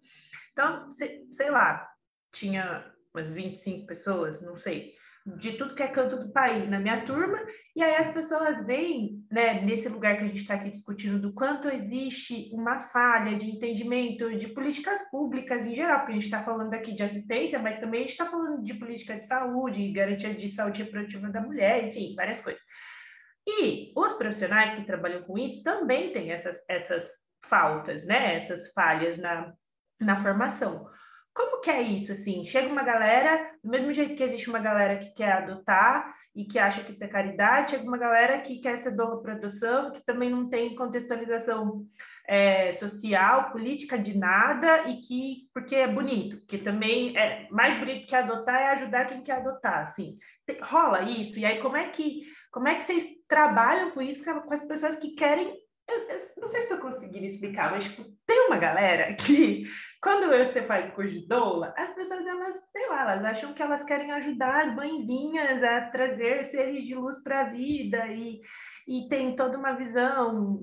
Então, 0.53 0.89
sei 0.91 1.49
lá, 1.49 1.89
tinha 2.31 2.85
umas 3.13 3.29
25 3.29 3.87
pessoas, 3.87 4.41
não 4.41 4.57
sei. 4.57 4.98
De 5.25 5.53
tudo 5.53 5.75
que 5.75 5.83
é 5.83 5.87
canto 5.87 6.17
do 6.17 6.31
país 6.31 6.67
na 6.67 6.79
minha 6.79 7.05
turma, 7.05 7.37
e 7.75 7.83
aí 7.83 7.95
as 7.95 8.11
pessoas 8.11 8.65
veem, 8.65 9.23
né, 9.31 9.61
nesse 9.61 9.87
lugar 9.87 10.17
que 10.17 10.23
a 10.23 10.27
gente 10.27 10.41
está 10.41 10.55
aqui 10.55 10.71
discutindo, 10.71 11.19
do 11.19 11.33
quanto 11.33 11.69
existe 11.69 12.49
uma 12.53 12.79
falha 12.87 13.37
de 13.37 13.45
entendimento 13.45 14.37
de 14.37 14.47
políticas 14.47 15.09
públicas 15.11 15.65
em 15.65 15.75
geral, 15.75 15.99
porque 15.99 16.11
a 16.11 16.15
gente 16.15 16.25
está 16.25 16.43
falando 16.43 16.73
aqui 16.73 16.93
de 16.93 17.03
assistência, 17.03 17.59
mas 17.59 17.79
também 17.79 17.99
a 17.99 18.03
gente 18.03 18.11
está 18.11 18.25
falando 18.25 18.63
de 18.63 18.73
política 18.73 19.19
de 19.19 19.27
saúde, 19.27 19.91
garantia 19.91 20.33
de 20.33 20.47
saúde 20.49 20.83
reprodutiva 20.83 21.29
da 21.29 21.41
mulher, 21.41 21.87
enfim, 21.87 22.15
várias 22.15 22.41
coisas. 22.41 22.61
E 23.47 23.91
os 23.95 24.13
profissionais 24.13 24.73
que 24.75 24.85
trabalham 24.85 25.23
com 25.23 25.37
isso 25.37 25.63
também 25.63 26.11
têm 26.11 26.31
essas, 26.31 26.57
essas 26.67 27.09
faltas, 27.45 28.05
né, 28.05 28.35
essas 28.35 28.71
falhas 28.73 29.17
na, 29.17 29.53
na 29.99 30.15
formação. 30.21 30.87
Como 31.39 31.61
que 31.61 31.71
é 31.71 31.81
isso, 31.81 32.11
assim? 32.11 32.45
Chega 32.45 32.67
uma 32.67 32.83
galera, 32.83 33.53
do 33.63 33.69
mesmo 33.69 33.93
jeito 33.93 34.13
que 34.13 34.23
existe 34.23 34.49
uma 34.49 34.59
galera 34.59 34.97
que 34.97 35.13
quer 35.13 35.31
adotar 35.31 36.13
e 36.35 36.43
que 36.43 36.59
acha 36.59 36.83
que 36.83 36.91
isso 36.91 37.01
é 37.01 37.07
caridade, 37.07 37.71
chega 37.71 37.85
uma 37.85 37.97
galera 37.97 38.41
que 38.41 38.59
quer 38.59 38.77
ser 38.77 38.91
dono 38.91 39.21
produção, 39.21 39.93
que 39.93 40.01
também 40.01 40.29
não 40.29 40.49
tem 40.49 40.75
contextualização 40.75 41.85
é, 42.27 42.73
social, 42.73 43.53
política 43.53 43.97
de 43.97 44.17
nada, 44.17 44.89
e 44.89 44.99
que, 44.99 45.49
porque 45.53 45.77
é 45.77 45.87
bonito, 45.87 46.45
que 46.45 46.57
também 46.57 47.17
é 47.17 47.47
mais 47.49 47.79
bonito 47.79 48.05
que 48.05 48.15
adotar 48.15 48.61
é 48.61 48.71
ajudar 48.71 49.07
quem 49.07 49.23
quer 49.23 49.37
adotar, 49.37 49.83
assim. 49.83 50.17
Rola 50.61 51.03
isso, 51.03 51.39
e 51.39 51.45
aí 51.45 51.61
como 51.61 51.77
é 51.77 51.87
que, 51.87 52.23
como 52.51 52.67
é 52.67 52.75
que 52.75 52.83
vocês 52.83 53.05
trabalham 53.29 53.91
com 53.91 54.01
isso 54.01 54.25
com 54.25 54.53
as 54.53 54.65
pessoas 54.65 54.97
que 54.97 55.11
querem 55.11 55.57
eu, 55.89 56.07
não 56.37 56.47
sei 56.47 56.61
se 56.61 56.65
estou 56.67 56.77
conseguindo 56.77 57.25
explicar, 57.25 57.71
mas 57.71 57.83
tipo, 57.83 58.03
tem 58.25 58.47
uma 58.47 58.57
galera 58.57 59.13
que, 59.15 59.63
quando 60.01 60.27
você 60.27 60.61
faz 60.63 60.89
curso 60.91 61.11
de 61.11 61.27
doula, 61.27 61.73
as 61.77 61.93
pessoas, 61.93 62.25
elas, 62.25 62.55
sei 62.71 62.87
lá, 62.87 63.01
elas 63.01 63.25
acham 63.25 63.53
que 63.53 63.61
elas 63.61 63.83
querem 63.83 64.11
ajudar 64.11 64.65
as 64.65 64.75
mãezinhas 64.75 65.63
a 65.63 65.89
trazer 65.89 66.45
seres 66.45 66.83
de 66.83 66.95
luz 66.95 67.21
para 67.23 67.41
a 67.41 67.49
vida 67.49 68.07
e, 68.07 68.39
e 68.87 69.07
tem 69.09 69.35
toda 69.35 69.57
uma 69.57 69.73
visão 69.73 70.59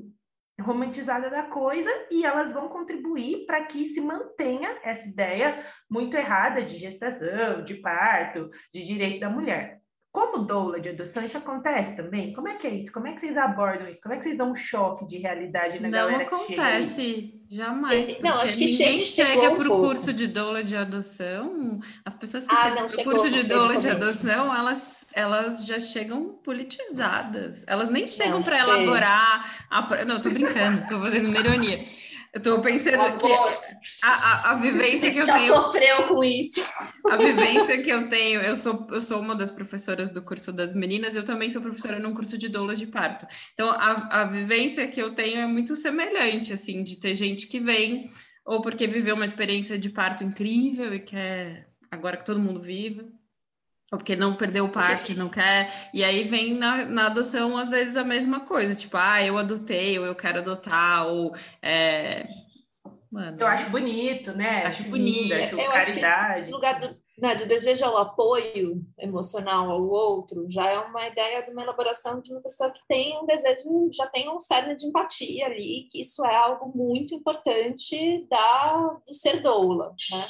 romantizada 0.61 1.29
da 1.29 1.45
coisa 1.45 1.91
e 2.11 2.25
elas 2.25 2.51
vão 2.51 2.69
contribuir 2.69 3.45
para 3.47 3.65
que 3.67 3.85
se 3.85 4.01
mantenha 4.01 4.79
essa 4.83 5.07
ideia 5.07 5.65
muito 5.91 6.17
errada 6.17 6.63
de 6.63 6.77
gestação, 6.77 7.63
de 7.63 7.75
parto, 7.75 8.51
de 8.73 8.85
direito 8.85 9.21
da 9.21 9.29
mulher. 9.29 9.81
Como 10.17 10.47
doula 10.47 10.81
de 10.81 10.89
adoção, 10.89 11.23
isso 11.23 11.37
acontece 11.37 11.95
também? 11.95 12.33
Como 12.33 12.49
é 12.49 12.55
que 12.55 12.67
é 12.67 12.71
isso? 12.71 12.91
Como 12.91 13.07
é 13.07 13.13
que 13.13 13.21
vocês 13.21 13.37
abordam 13.37 13.87
isso? 13.87 14.01
Como 14.01 14.15
é 14.15 14.17
que 14.17 14.23
vocês 14.23 14.39
dão 14.39 14.53
um 14.53 14.57
choque 14.57 15.07
de 15.07 15.19
realidade 15.19 15.79
na 15.79 15.89
não 15.89 15.91
galera 15.91 16.17
Não 16.17 16.25
acontece, 16.25 17.35
jamais. 17.47 18.17
Não, 18.23 18.39
acho 18.39 18.57
que 18.57 18.65
ninguém 18.65 19.03
chega 19.03 19.55
para 19.55 19.69
o 19.69 19.75
um 19.75 19.77
curso 19.77 20.15
de 20.15 20.27
doula 20.27 20.63
de 20.63 20.75
adoção. 20.75 21.79
As 22.03 22.15
pessoas 22.15 22.47
que 22.47 22.55
ah, 22.55 22.57
chegam 22.57 22.87
para 22.87 23.01
o 23.03 23.05
curso 23.05 23.31
de 23.31 23.43
doula 23.43 23.77
de 23.77 23.91
adoção, 23.91 24.57
elas, 24.57 25.07
elas 25.15 25.67
já 25.67 25.79
chegam 25.79 26.41
politizadas. 26.43 27.67
Elas 27.69 27.91
nem 27.91 28.07
chegam 28.07 28.43
para 28.43 28.59
elaborar. 28.59 29.67
A... 29.69 30.03
Não, 30.07 30.19
tô 30.19 30.31
brincando, 30.31 30.87
tô 30.87 30.99
fazendo 30.99 31.29
uma 31.29 31.39
ironia. 31.41 31.83
Eu 32.37 32.43
tô 32.43 32.61
pensando 32.61 33.17
que 33.17 33.33
a, 34.03 34.11
a, 34.11 34.51
a 34.51 34.55
vivência 34.57 35.11
que 35.11 35.17
eu 35.17 35.25
já 35.25 35.39
tenho. 35.39 35.49
Já 35.49 35.63
sofreu 35.63 36.07
com 36.07 36.23
isso. 36.23 36.63
A 37.11 37.17
vivência 37.17 37.83
que 37.83 37.89
eu 37.89 38.11
tenho, 38.11 38.43
eu 38.43 38.55
sou, 38.55 38.87
eu 38.91 39.01
sou 39.01 39.21
uma 39.21 39.35
das 39.35 39.51
professoras 39.51 40.11
do 40.11 40.21
curso 40.21 40.53
das 40.53 40.75
meninas, 40.75 41.17
eu 41.17 41.25
também 41.25 41.49
sou 41.49 41.63
professora 41.63 41.99
num 41.99 42.13
curso 42.13 42.37
de 42.37 42.51
doulas 42.51 42.79
de 42.79 42.87
parto. 42.87 43.27
Então, 43.55 43.71
a, 43.71 44.21
a 44.21 44.25
vivência 44.27 44.87
que 44.87 45.01
eu 45.01 45.15
tenho 45.15 45.39
é 45.39 45.47
muito 45.47 45.75
semelhante, 45.77 46.53
assim, 46.53 46.83
de 46.83 47.01
ter 47.01 47.15
gente 47.15 47.47
que 47.47 47.59
vem, 47.59 48.11
ou 48.45 48.61
porque 48.61 48.87
viveu 48.87 49.15
uma 49.15 49.25
experiência 49.25 49.79
de 49.79 49.89
parto 49.89 50.23
incrível 50.23 50.95
e 50.95 51.01
quer 51.01 51.71
agora 51.91 52.19
que 52.19 52.27
todo 52.27 52.39
mundo 52.39 52.61
vive, 52.61 53.11
ou 53.93 53.99
porque 53.99 54.17
não 54.17 54.35
perdeu 54.37 54.65
o 54.65 54.69
parto, 54.69 55.15
não 55.15 55.29
quer. 55.29 55.73
E 55.95 56.03
aí 56.03 56.25
vem 56.25 56.55
na, 56.55 56.85
na, 56.85 57.07
adoção, 57.07 57.57
às 57.57 57.71
vezes, 57.71 57.97
a 57.97 58.05
mesma 58.05 58.41
coisa, 58.41 58.75
tipo, 58.75 58.97
ah, 58.97 59.23
eu 59.23 59.39
adotei, 59.39 59.99
ou 59.99 60.05
eu 60.05 60.15
quero 60.15 60.39
adotar, 60.39 61.07
ou. 61.07 61.33
É... 61.63 62.27
Mano, 63.11 63.37
eu 63.41 63.47
acho 63.47 63.71
bonito, 63.71 64.33
né? 64.33 64.65
Acho 64.67 64.83
bonito. 64.85 65.33
Acho 65.33 65.61
eu 65.61 65.71
caridade. 65.71 66.33
acho 66.33 66.45
que 66.45 66.51
lugar 66.51 66.81
do, 66.81 66.89
né, 67.19 67.35
do 67.37 67.47
desejo 67.47 67.85
ao 67.85 67.97
apoio 67.97 68.85
emocional 68.99 69.71
ao 69.71 69.89
outro 69.89 70.45
já 70.51 70.69
é 70.69 70.79
uma 70.81 71.07
ideia 71.07 71.43
de 71.43 71.51
uma 71.51 71.63
elaboração 71.63 72.21
de 72.21 72.33
uma 72.33 72.43
pessoa 72.43 72.71
que 72.71 72.81
tem 72.89 73.17
um 73.19 73.25
desejo, 73.25 73.89
já 73.93 74.07
tem 74.09 74.29
um 74.29 74.41
cerne 74.41 74.77
de 74.77 74.87
empatia 74.87 75.47
ali, 75.47 75.87
que 75.91 76.01
isso 76.01 76.27
é 76.27 76.37
algo 76.37 76.77
muito 76.77 77.15
importante 77.15 78.27
da, 78.29 78.99
do 79.07 79.15
ser 79.15 79.41
doula, 79.41 79.95
né? 80.11 80.21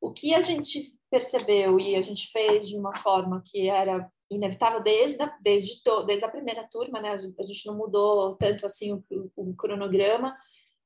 O 0.00 0.12
que 0.12 0.34
a 0.34 0.40
gente 0.40 0.94
percebeu 1.14 1.78
e 1.78 1.94
a 1.94 2.02
gente 2.02 2.26
fez 2.32 2.68
de 2.68 2.76
uma 2.76 2.92
forma 2.96 3.40
que 3.46 3.68
era 3.70 4.10
inevitável 4.28 4.82
desde 4.82 5.22
a, 5.22 5.32
desde, 5.40 5.80
to, 5.80 6.04
desde 6.04 6.24
a 6.24 6.30
primeira 6.30 6.66
turma, 6.68 7.00
né? 7.00 7.10
A 7.10 7.46
gente 7.46 7.66
não 7.66 7.76
mudou 7.76 8.34
tanto 8.34 8.66
assim 8.66 8.92
o, 8.92 9.04
o 9.36 9.54
cronograma, 9.54 10.36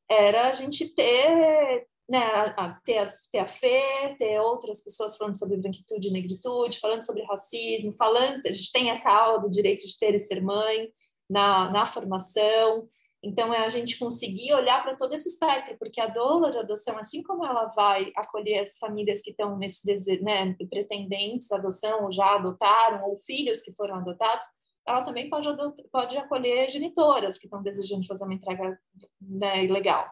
era 0.06 0.50
a 0.50 0.52
gente 0.52 0.94
ter, 0.94 1.86
né, 2.06 2.18
a, 2.58 2.78
ter, 2.84 2.98
as, 2.98 3.26
ter 3.28 3.38
a 3.38 3.46
fé, 3.46 4.14
ter 4.18 4.38
outras 4.38 4.84
pessoas 4.84 5.16
falando 5.16 5.38
sobre 5.38 5.56
branquitude 5.56 6.08
e 6.08 6.10
negritude, 6.10 6.78
falando 6.78 7.06
sobre 7.06 7.22
racismo, 7.22 7.96
falando, 7.96 8.44
a 8.46 8.52
gente 8.52 8.70
tem 8.70 8.90
essa 8.90 9.10
aula 9.10 9.40
do 9.40 9.50
direito 9.50 9.86
de 9.86 9.98
ter 9.98 10.14
e 10.14 10.20
ser 10.20 10.42
mãe 10.42 10.90
na, 11.28 11.70
na 11.70 11.86
formação, 11.86 12.86
então, 13.22 13.52
é 13.52 13.64
a 13.64 13.68
gente 13.68 13.98
conseguir 13.98 14.54
olhar 14.54 14.82
para 14.82 14.96
todo 14.96 15.12
esse 15.12 15.28
espectro, 15.28 15.76
porque 15.76 16.00
a 16.00 16.06
doula 16.06 16.50
de 16.50 16.58
adoção, 16.58 16.96
assim 16.98 17.20
como 17.22 17.44
ela 17.44 17.66
vai 17.66 18.12
acolher 18.16 18.60
as 18.60 18.78
famílias 18.78 19.20
que 19.20 19.30
estão 19.30 19.56
nesse 19.58 19.84
desejo, 19.84 20.22
né, 20.22 20.54
pretendentes 20.70 21.50
à 21.50 21.56
adoção, 21.56 22.04
ou 22.04 22.12
já 22.12 22.36
adotaram, 22.36 23.04
ou 23.08 23.18
filhos 23.18 23.60
que 23.60 23.72
foram 23.72 23.96
adotados, 23.96 24.46
ela 24.86 25.02
também 25.02 25.28
pode, 25.28 25.48
pode 25.90 26.16
acolher 26.16 26.70
genitoras 26.70 27.38
que 27.38 27.46
estão 27.46 27.60
desejando 27.60 28.06
fazer 28.06 28.24
uma 28.24 28.34
entrega 28.34 28.78
né, 29.20 29.64
ilegal. 29.64 30.08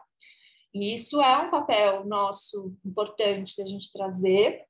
E 0.73 0.93
isso 0.93 1.21
é 1.21 1.37
um 1.37 1.49
papel 1.49 2.05
nosso 2.05 2.75
importante 2.85 3.55
da 3.57 3.65
gente 3.65 3.91
trazer, 3.91 4.65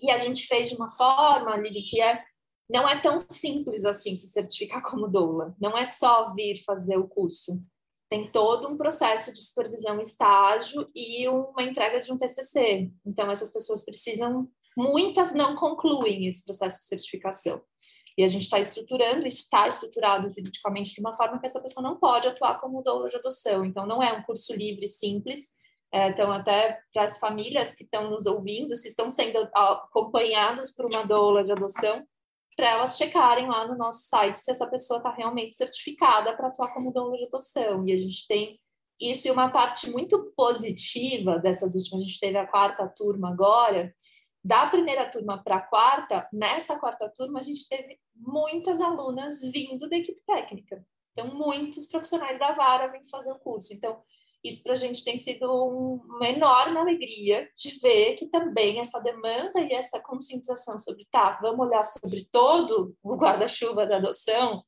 e 0.00 0.10
a 0.10 0.16
gente 0.16 0.46
fez 0.46 0.70
de 0.70 0.74
uma 0.74 0.90
forma, 0.90 1.56
Lili, 1.56 1.82
que 1.82 2.00
é 2.00 2.24
não 2.68 2.88
é 2.88 2.98
tão 2.98 3.18
simples 3.18 3.84
assim 3.84 4.16
se 4.16 4.26
certificar 4.28 4.82
como 4.82 5.06
doula. 5.06 5.54
Não 5.60 5.76
é 5.76 5.84
só 5.84 6.32
vir 6.32 6.56
fazer 6.64 6.96
o 6.96 7.06
curso 7.06 7.62
tem 8.14 8.30
todo 8.30 8.68
um 8.68 8.76
processo 8.76 9.34
de 9.34 9.40
supervisão, 9.40 10.00
estágio 10.00 10.86
e 10.94 11.28
uma 11.28 11.64
entrega 11.64 11.98
de 11.98 12.12
um 12.12 12.16
TCC. 12.16 12.88
Então, 13.04 13.28
essas 13.28 13.52
pessoas 13.52 13.84
precisam, 13.84 14.48
muitas 14.76 15.34
não 15.34 15.56
concluem 15.56 16.28
esse 16.28 16.44
processo 16.44 16.78
de 16.78 16.84
certificação. 16.84 17.60
E 18.16 18.22
a 18.22 18.28
gente 18.28 18.44
está 18.44 18.60
estruturando, 18.60 19.26
isso 19.26 19.40
está 19.40 19.66
estruturado 19.66 20.28
juridicamente 20.28 20.94
de 20.94 21.00
uma 21.00 21.12
forma 21.12 21.40
que 21.40 21.46
essa 21.46 21.60
pessoa 21.60 21.82
não 21.82 21.98
pode 21.98 22.28
atuar 22.28 22.60
como 22.60 22.84
doula 22.84 23.08
de 23.08 23.16
adoção. 23.16 23.64
Então, 23.64 23.84
não 23.84 24.00
é 24.00 24.12
um 24.12 24.22
curso 24.22 24.54
livre, 24.54 24.86
simples. 24.86 25.48
É, 25.92 26.10
então, 26.10 26.30
até 26.30 26.78
para 26.92 27.02
as 27.02 27.18
famílias 27.18 27.74
que 27.74 27.82
estão 27.82 28.08
nos 28.08 28.26
ouvindo, 28.26 28.76
se 28.76 28.86
estão 28.86 29.10
sendo 29.10 29.38
acompanhados 29.52 30.70
por 30.70 30.86
uma 30.86 31.04
doula 31.04 31.42
de 31.42 31.50
adoção, 31.50 32.06
para 32.54 32.70
elas 32.70 32.96
checarem 32.96 33.48
lá 33.48 33.66
no 33.66 33.76
nosso 33.76 34.08
site 34.08 34.36
se 34.38 34.50
essa 34.50 34.66
pessoa 34.66 34.98
está 34.98 35.10
realmente 35.10 35.56
certificada 35.56 36.36
para 36.36 36.48
atuar 36.48 36.72
como 36.72 36.92
dono 36.92 37.16
de 37.16 37.26
adoção. 37.26 37.86
E 37.86 37.92
a 37.92 37.98
gente 37.98 38.26
tem 38.26 38.58
isso 39.00 39.26
e 39.26 39.30
uma 39.30 39.50
parte 39.50 39.90
muito 39.90 40.32
positiva 40.36 41.38
dessas 41.38 41.74
últimas, 41.74 42.02
a 42.02 42.04
gente 42.06 42.20
teve 42.20 42.38
a 42.38 42.46
quarta 42.46 42.86
turma 42.88 43.30
agora, 43.30 43.92
da 44.42 44.66
primeira 44.66 45.10
turma 45.10 45.42
para 45.42 45.56
a 45.56 45.60
quarta, 45.60 46.28
nessa 46.32 46.78
quarta 46.78 47.08
turma 47.08 47.38
a 47.38 47.42
gente 47.42 47.66
teve 47.68 47.98
muitas 48.14 48.80
alunas 48.80 49.40
vindo 49.40 49.88
da 49.88 49.96
equipe 49.96 50.20
técnica. 50.26 50.84
Então, 51.12 51.34
muitos 51.34 51.86
profissionais 51.86 52.38
da 52.38 52.52
vara 52.52 52.88
vêm 52.88 53.06
fazer 53.08 53.32
o 53.32 53.38
curso. 53.38 53.72
Então, 53.72 54.02
isso 54.44 54.62
para 54.62 54.74
a 54.74 54.76
gente 54.76 55.02
tem 55.02 55.16
sido 55.16 55.50
uma 55.50 56.28
enorme 56.28 56.76
alegria 56.76 57.48
de 57.56 57.78
ver 57.80 58.14
que 58.16 58.26
também 58.26 58.78
essa 58.78 59.00
demanda 59.00 59.58
e 59.60 59.72
essa 59.72 59.98
conscientização 60.00 60.78
sobre, 60.78 61.06
tá, 61.10 61.38
vamos 61.40 61.66
olhar 61.66 61.82
sobre 61.82 62.28
todo 62.30 62.94
o 63.02 63.16
guarda-chuva 63.16 63.86
da 63.86 63.96
adoção 63.96 64.62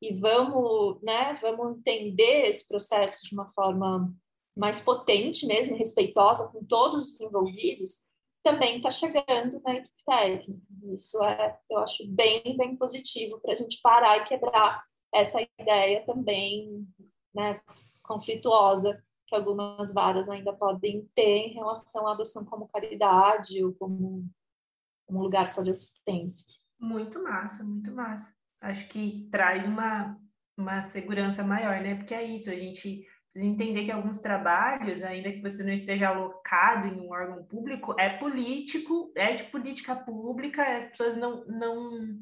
e 0.00 0.14
vamos, 0.14 1.02
né, 1.02 1.34
vamos 1.42 1.78
entender 1.78 2.48
esse 2.48 2.68
processo 2.68 3.26
de 3.26 3.34
uma 3.34 3.48
forma 3.48 4.14
mais 4.56 4.80
potente 4.80 5.44
mesmo, 5.44 5.76
respeitosa 5.76 6.48
com 6.48 6.64
todos 6.64 7.14
os 7.14 7.20
envolvidos, 7.20 8.04
também 8.44 8.76
está 8.76 8.92
chegando 8.92 9.60
na 9.64 9.74
equipe 9.74 10.02
técnica. 10.06 10.62
Isso 10.94 11.20
é, 11.24 11.58
eu 11.68 11.78
acho 11.78 12.06
bem, 12.08 12.56
bem 12.56 12.76
positivo 12.76 13.40
para 13.40 13.54
a 13.54 13.56
gente 13.56 13.80
parar 13.82 14.18
e 14.18 14.24
quebrar 14.24 14.84
essa 15.12 15.38
ideia 15.58 16.06
também, 16.06 16.86
né, 17.34 17.60
conflituosa 18.04 19.02
que 19.26 19.34
algumas 19.34 19.92
varas 19.92 20.28
ainda 20.28 20.52
podem 20.52 21.08
ter 21.14 21.48
em 21.48 21.54
relação 21.54 22.06
à 22.06 22.12
adoção 22.12 22.44
como 22.44 22.68
caridade 22.68 23.64
ou 23.64 23.74
como 23.74 24.24
um 25.08 25.18
lugar 25.20 25.48
só 25.48 25.62
de 25.62 25.70
assistência. 25.70 26.46
Muito 26.78 27.22
massa, 27.22 27.64
muito 27.64 27.92
massa. 27.92 28.32
Acho 28.60 28.88
que 28.88 29.28
traz 29.30 29.64
uma, 29.64 30.18
uma 30.56 30.82
segurança 30.88 31.42
maior, 31.42 31.80
né? 31.80 31.94
Porque 31.96 32.14
é 32.14 32.24
isso, 32.24 32.50
a 32.50 32.54
gente 32.54 33.06
entender 33.34 33.84
que 33.84 33.90
alguns 33.90 34.18
trabalhos, 34.18 35.02
ainda 35.02 35.30
que 35.30 35.42
você 35.42 35.62
não 35.62 35.72
esteja 35.72 36.08
alocado 36.08 36.88
em 36.88 37.00
um 37.00 37.10
órgão 37.10 37.44
público, 37.44 37.94
é 37.98 38.16
político, 38.16 39.12
é 39.14 39.34
de 39.34 39.44
política 39.44 39.94
pública, 39.94 40.62
as 40.76 40.86
pessoas 40.86 41.16
não, 41.16 41.44
não, 41.46 42.18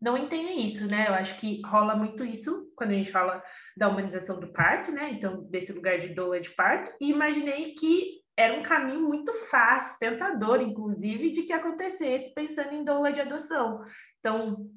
não 0.00 0.16
entendem 0.16 0.64
isso, 0.64 0.86
né? 0.86 1.08
Eu 1.08 1.14
acho 1.14 1.38
que 1.38 1.60
rola 1.66 1.96
muito 1.96 2.24
isso 2.24 2.70
quando 2.76 2.90
a 2.90 2.94
gente 2.94 3.10
fala 3.10 3.42
da 3.76 3.88
humanização 3.88 4.38
do 4.38 4.52
parto, 4.52 4.92
né? 4.92 5.10
Então, 5.12 5.42
desse 5.50 5.72
lugar 5.72 5.98
de 5.98 6.14
doula 6.14 6.40
de 6.40 6.50
parto, 6.50 6.92
e 7.00 7.10
imaginei 7.10 7.74
que 7.74 8.18
era 8.36 8.58
um 8.58 8.62
caminho 8.62 9.00
muito 9.00 9.32
fácil, 9.50 9.98
tentador, 9.98 10.60
inclusive, 10.62 11.32
de 11.32 11.42
que 11.42 11.52
acontecesse 11.52 12.32
pensando 12.32 12.72
em 12.72 12.84
doula 12.84 13.12
de 13.12 13.20
adoção. 13.20 13.84
Então, 14.20 14.70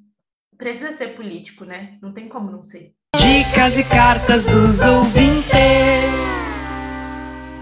precisa 0.58 0.92
ser 0.92 1.14
político, 1.14 1.64
né? 1.64 1.98
Não 2.02 2.12
tem 2.12 2.28
como 2.28 2.50
não 2.50 2.64
ser. 2.64 2.92
Dicas 3.16 3.78
e 3.78 3.84
cartas 3.84 4.44
dos 4.46 4.84
ouvintes. 4.84 5.52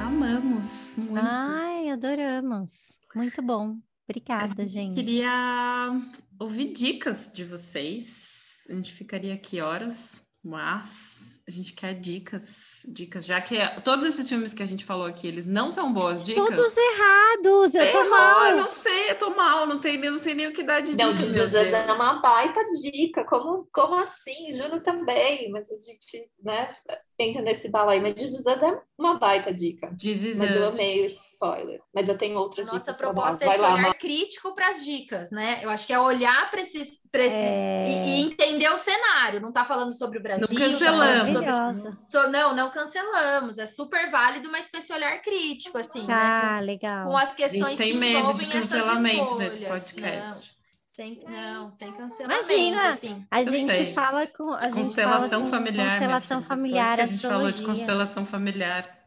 Amamos 0.01 0.97
muito. 0.97 1.27
Ai, 1.27 1.91
adoramos. 1.91 2.99
Muito 3.15 3.43
bom. 3.43 3.77
Obrigada, 4.11 4.67
gente. 4.67 4.97
Queria 4.97 5.93
ouvir 6.37 6.73
dicas 6.73 7.31
de 7.33 7.45
vocês. 7.45 8.67
A 8.69 8.75
gente 8.75 8.93
ficaria 8.93 9.33
aqui 9.33 9.61
horas, 9.61 10.29
mas 10.43 11.41
a 11.47 11.51
gente 11.51 11.73
quer 11.75 11.95
dicas, 11.95 12.85
dicas, 12.89 13.25
já 13.25 13.41
que 13.41 13.57
todos 13.85 14.05
esses 14.05 14.29
filmes 14.29 14.53
que 14.53 14.65
a 14.65 14.67
gente 14.67 14.85
falou 14.85 15.07
aqui, 15.07 15.29
eles 15.29 15.47
não 15.47 15.71
são 15.71 15.93
boas 15.93 16.25
dicas. 16.25 16.45
Todos 16.45 16.77
errados, 16.77 17.75
eu 17.77 17.93
tô 17.93 17.99
Errou, 17.99 18.11
mal. 18.11 18.45
eu 18.47 18.57
não 18.57 18.67
sei, 18.69 19.11
eu 19.13 19.19
tô 19.19 19.31
mal, 19.31 19.67
não, 19.69 19.79
tem, 19.79 19.97
não 19.99 20.19
sei 20.19 20.35
nem 20.35 20.49
o 20.49 20.53
que 20.53 20.65
dar 20.65 20.81
de 20.81 20.97
Não, 20.97 21.15
dica. 21.15 21.31
meu 21.31 21.47
Zezé 21.47 21.87
é 21.87 21.93
uma 21.93 22.21
baita 22.21 22.61
dica. 22.83 23.25
Como, 23.27 23.69
como 23.73 23.95
assim? 23.95 24.51
Juno 24.53 24.83
também, 24.83 25.49
mas 25.53 25.71
a 25.71 25.77
gente 25.77 26.29
né, 26.43 26.75
entra 27.17 27.43
nesse 27.43 27.69
balaio. 27.69 28.03
Mas 28.03 28.15
Zezé 28.15 28.53
é 28.53 28.81
uma 28.99 29.21
baita 29.21 29.55
dica. 29.55 29.95
Is 30.03 30.37
Mas 30.37 30.57
eu 30.57 30.69
amei 30.69 31.07
spoiler. 31.41 31.81
Mas 31.95 32.07
eu 32.09 32.19
tenho 32.19 32.37
outras 32.39 32.67
Nossa 32.67 32.79
dicas 32.79 32.97
dar. 32.97 32.99
proposta 32.99 33.45
é 33.45 33.49
esse 33.49 33.59
lá, 33.59 33.73
olhar 33.73 33.83
Mar- 33.83 33.95
crítico 33.99 34.55
para 34.55 34.69
as 34.69 34.85
dicas, 34.85 35.31
né? 35.31 35.61
Eu 35.63 35.71
acho 35.71 35.87
que 35.87 35.93
é 35.93 35.99
olhar 35.99 36.51
para 36.51 36.61
esses, 36.61 37.01
pra 37.11 37.23
esses 37.25 37.39
É. 37.39 37.87
e, 37.89 38.09
e 38.09 38.21
entender 38.27 38.69
o 38.69 38.77
cenário. 38.79 39.41
Não 39.41 39.51
tá 39.51 39.65
falando 39.65 39.93
sobre 39.97 40.19
o 40.19 40.23
Brasil, 40.23 40.47
Não 40.49 40.55
tá 40.55 40.65
cancelamos. 40.65 41.33
sobre- 41.33 41.47
Maravilhosa. 41.51 41.99
so- 42.03 42.29
não, 42.31 42.55
não 42.55 42.71
cancelamos. 42.71 43.59
É 43.59 43.67
super 43.67 44.11
válido, 44.11 44.51
mas 44.51 44.69
com 44.69 44.77
esse 44.77 44.93
olhar 44.93 45.21
crítico, 45.23 45.79
assim, 45.79 46.01
né? 46.01 46.07
Tá, 46.15 46.61
legal. 46.61 47.07
Com 47.07 47.17
as 47.17 47.31
A 47.33 47.35
questões 47.35 47.69
gente 47.71 47.79
tem 47.79 47.93
que 47.93 47.99
medo 47.99 48.35
de 48.35 48.47
cancelamento 48.47 49.37
nesse 49.37 49.63
escolhas. 49.63 49.83
podcast. 49.93 50.51
Não, 50.51 50.61
sem, 51.07 51.25
não, 51.27 51.73
sem 51.73 51.93
cancelamento, 51.93 52.53
Imagina, 52.53 52.89
assim. 52.91 53.25
A 53.31 53.43
gente 53.45 53.73
sei. 53.73 53.93
fala 53.95 54.27
com 54.27 54.53
a 54.53 54.63
gente 54.69 54.75
Constelação 54.75 55.29
fala 55.31 55.41
com 55.45 55.47
familiar. 55.47 55.85
minha 55.87 55.91
Constelação 55.99 56.43
familiar, 56.43 57.01
a 57.01 57.05
gente 57.07 57.23
falou 57.23 57.39
de 57.43 57.47
astrologia. 57.49 57.67
constelação 57.67 58.27
familiar. 58.27 58.99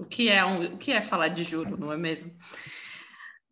O 0.00 0.06
que 0.06 0.30
é 0.30 0.42
um, 0.42 0.62
o 0.62 0.78
que 0.78 0.92
é 0.92 1.02
falar 1.02 1.28
de 1.28 1.44
juro, 1.44 1.76
não 1.76 1.92
é 1.92 1.96
mesmo? 1.96 2.34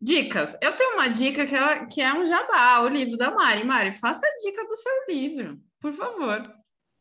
Dicas. 0.01 0.57
Eu 0.59 0.75
tenho 0.75 0.95
uma 0.95 1.07
dica 1.07 1.45
que 1.45 1.55
é, 1.55 1.85
que 1.85 2.01
é 2.01 2.11
um 2.11 2.25
jabá, 2.25 2.81
o 2.81 2.87
livro 2.87 3.15
da 3.17 3.29
Mari. 3.29 3.63
Mari, 3.63 3.91
faça 3.91 4.25
a 4.25 4.37
dica 4.43 4.65
do 4.65 4.75
seu 4.75 5.05
livro, 5.07 5.61
por 5.79 5.93
favor. 5.93 6.41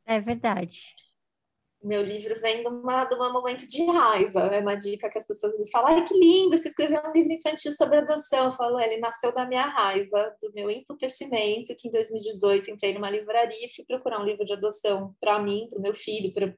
É 0.05 0.21
verdade. 0.21 0.81
Meu 1.83 2.03
livro 2.03 2.39
vem 2.41 2.61
de, 2.61 2.67
uma, 2.67 3.05
de 3.05 3.15
um 3.15 3.33
momento 3.33 3.67
de 3.67 3.87
raiva. 3.87 4.41
É 4.41 4.61
uma 4.61 4.75
dica 4.75 5.09
que 5.09 5.17
as 5.17 5.27
pessoas 5.27 5.53
às 5.53 5.59
vezes 5.59 5.71
falam: 5.71 5.95
ai, 5.95 6.05
que 6.05 6.13
lindo, 6.13 6.55
você 6.55 6.69
escreveu 6.69 7.01
um 7.07 7.13
livro 7.13 7.33
infantil 7.33 7.73
sobre 7.73 7.99
adoção. 7.99 8.47
Eu 8.47 8.53
falo, 8.53 8.79
ele 8.79 8.99
nasceu 8.99 9.33
da 9.33 9.47
minha 9.47 9.65
raiva, 9.65 10.37
do 10.43 10.53
meu 10.53 10.69
emputecimento, 10.71 11.75
que 11.75 11.89
em 11.89 11.93
2018 11.93 12.71
entrei 12.71 12.93
numa 12.93 13.09
livraria 13.09 13.65
e 13.65 13.75
fui 13.75 13.85
procurar 13.87 14.21
um 14.21 14.25
livro 14.25 14.45
de 14.45 14.53
adoção 14.53 15.15
para 15.19 15.41
mim, 15.41 15.69
para 15.71 15.79
o 15.79 15.83
meu 15.83 15.95
filho, 15.95 16.35
para 16.35 16.53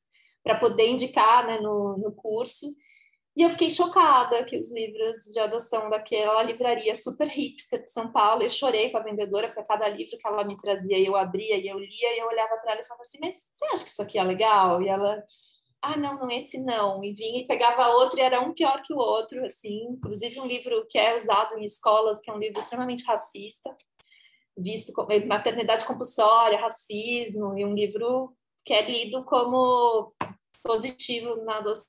poder 0.59 0.89
indicar 0.89 1.47
né, 1.47 1.59
no, 1.59 1.95
no 1.99 2.13
curso. 2.13 2.67
E 3.37 3.43
eu 3.43 3.51
fiquei 3.51 3.71
chocada 3.71 4.45
que 4.45 4.59
os 4.59 4.73
livros 4.73 5.19
de 5.33 5.39
adoção 5.39 5.89
daquela 5.89 6.43
livraria 6.43 6.95
super 6.95 7.29
hipster 7.29 7.83
de 7.83 7.91
São 7.91 8.11
Paulo, 8.11 8.43
eu 8.43 8.49
chorei 8.49 8.91
com 8.91 8.99
a 8.99 9.03
vendedora, 9.03 9.49
porque 9.49 9.63
cada 9.65 9.89
livro 9.89 10.19
que 10.19 10.27
ela 10.27 10.45
me 10.45 10.61
trazia, 10.61 10.99
eu 10.99 11.15
abria 11.17 11.57
e 11.57 11.69
eu 11.69 11.79
lia, 11.79 12.17
e 12.17 12.19
eu 12.19 12.27
olhava 12.27 12.57
para 12.57 12.73
ela 12.73 12.83
e 12.83 12.85
falava 12.85 13.03
assim, 13.03 13.19
mas 13.21 13.37
você 13.37 13.65
acha 13.67 13.85
que 13.85 13.91
isso 13.91 14.03
aqui 14.03 14.19
é 14.19 14.25
legal? 14.25 14.83
E 14.83 14.89
ela, 14.89 15.25
ah, 15.81 15.97
não, 15.97 16.19
não, 16.19 16.31
esse 16.31 16.59
não. 16.59 17.03
E 17.05 17.13
vinha 17.13 17.41
e 17.41 17.47
pegava 17.47 17.95
outro, 17.95 18.19
e 18.19 18.23
era 18.23 18.41
um 18.41 18.53
pior 18.53 18.83
que 18.83 18.93
o 18.93 18.99
outro, 18.99 19.45
assim. 19.45 19.85
Inclusive 19.91 20.41
um 20.41 20.47
livro 20.47 20.87
que 20.91 20.99
é 20.99 21.17
usado 21.17 21.57
em 21.57 21.65
escolas, 21.65 22.21
que 22.21 22.31
é 22.31 22.35
um 22.35 22.39
livro 22.39 22.61
extremamente 22.61 23.05
racista, 23.05 23.75
visto 24.59 24.93
como 24.93 25.09
maternidade 25.27 25.87
compulsória, 25.87 26.59
racismo, 26.59 27.57
e 27.57 27.65
um 27.65 27.75
livro 27.75 28.37
que 28.65 28.73
é 28.73 28.89
lido 28.89 29.25
como 29.25 30.15
positivo 30.63 31.43
na 31.45 31.59
adoção. 31.59 31.89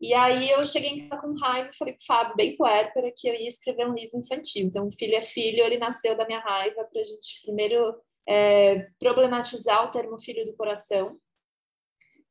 E 0.00 0.14
aí 0.14 0.50
eu 0.50 0.62
cheguei 0.64 0.90
em 0.90 1.08
casa 1.08 1.20
com 1.20 1.34
raiva 1.34 1.70
e 1.72 1.76
falei 1.76 1.94
pro 1.94 2.04
Fábio, 2.04 2.36
bem 2.36 2.56
puérpera, 2.56 3.12
que 3.16 3.28
eu 3.28 3.34
ia 3.34 3.48
escrever 3.48 3.88
um 3.88 3.94
livro 3.94 4.18
infantil. 4.18 4.66
Então, 4.66 4.88
Filho 4.92 5.16
é 5.16 5.20
Filho, 5.20 5.64
ele 5.64 5.78
nasceu 5.78 6.16
da 6.16 6.26
minha 6.26 6.38
raiva 6.38 6.84
para 6.84 7.02
a 7.02 7.04
gente 7.04 7.42
primeiro 7.42 7.96
é, 8.28 8.86
problematizar 9.00 9.84
o 9.84 9.90
termo 9.90 10.20
filho 10.20 10.46
do 10.46 10.56
coração, 10.56 11.18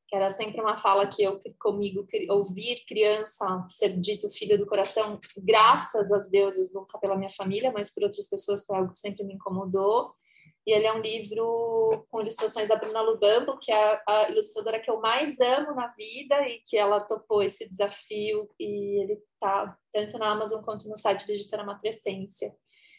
que 0.08 0.16
era 0.16 0.32
sempre 0.32 0.62
uma 0.62 0.78
fala 0.78 1.08
que 1.08 1.22
eu 1.22 1.38
comigo 1.60 2.08
ouvir 2.30 2.86
criança 2.88 3.66
ser 3.68 4.00
dito 4.00 4.30
filho 4.30 4.58
do 4.58 4.66
coração, 4.66 5.20
graças 5.40 6.10
às 6.10 6.30
deuses, 6.30 6.74
nunca 6.74 6.98
pela 6.98 7.18
minha 7.18 7.32
família, 7.32 7.74
mas 7.74 7.94
por 7.94 8.04
outras 8.04 8.30
pessoas 8.30 8.66
foi 8.66 8.78
algo 8.78 8.94
que 8.94 9.00
sempre 9.00 9.26
me 9.26 9.34
incomodou. 9.34 10.14
E 10.68 10.72
ele 10.74 10.86
é 10.86 10.92
um 10.92 11.00
livro 11.00 12.06
com 12.12 12.20
ilustrações 12.20 12.68
da 12.68 12.76
Bruna 12.76 13.00
Lubambo, 13.00 13.58
que 13.58 13.72
é 13.72 14.02
a 14.06 14.30
ilustradora 14.30 14.82
que 14.82 14.92
eu 14.92 15.00
mais 15.00 15.40
amo 15.40 15.74
na 15.74 15.88
vida 15.94 16.46
e 16.46 16.60
que 16.60 16.76
ela 16.76 17.00
topou 17.00 17.42
esse 17.42 17.70
desafio 17.70 18.50
e 18.60 19.02
ele 19.02 19.14
está 19.14 19.78
tanto 19.94 20.18
na 20.18 20.30
Amazon 20.30 20.62
quanto 20.62 20.90
no 20.90 20.98
site 20.98 21.26
da 21.26 21.34
editora 21.34 21.64
Matrescência. 21.64 22.54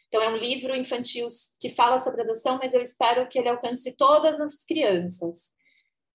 Então 0.09 0.23
é 0.23 0.31
um 0.31 0.37
livro 0.39 0.75
infantil 0.75 1.29
que 1.61 1.69
fala 1.69 1.99
sobre 1.99 2.23
adoção, 2.23 2.57
mas 2.57 2.73
eu 2.73 2.81
espero 2.81 3.29
que 3.29 3.39
ele 3.39 3.51
alcance 3.51 3.95
todas 3.95 4.41
as 4.41 4.65
crianças, 4.65 5.51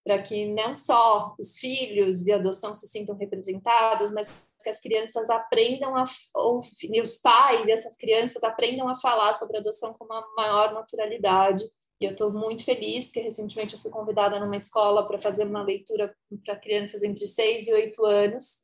para 0.04 0.22
que 0.22 0.46
não 0.54 0.76
só 0.76 1.34
os 1.40 1.58
filhos 1.58 2.22
de 2.22 2.32
adoção 2.32 2.74
se 2.74 2.88
sintam 2.88 3.16
representados, 3.16 4.12
mas 4.12 4.46
que 4.62 4.70
as 4.70 4.80
crianças 4.80 5.30
aprendam 5.30 5.96
a 5.96 6.04
ouvir, 6.36 7.02
os 7.02 7.18
pais 7.18 7.68
e 7.68 7.72
essas 7.72 7.96
crianças 7.96 8.44
aprendam 8.44 8.88
a 8.90 8.96
falar 8.96 9.34
sobre 9.34 9.58
adoção 9.58 9.94
com 9.94 10.06
uma 10.06 10.26
maior 10.36 10.74
naturalidade. 10.74 11.64
E 12.02 12.06
eu 12.06 12.12
estou 12.12 12.34
muito 12.34 12.66
feliz, 12.66 13.06
porque 13.06 13.22
recentemente 13.22 13.76
eu 13.76 13.80
fui 13.80 13.92
convidada 13.92 14.40
numa 14.40 14.58
escola 14.58 15.08
para 15.08 15.18
fazer 15.18 15.46
uma 15.46 15.64
leitura 15.64 16.14
para 16.44 16.58
crianças 16.58 17.02
entre 17.04 17.26
6 17.26 17.68
e 17.68 17.74
8 17.74 18.06
anos, 18.06 18.64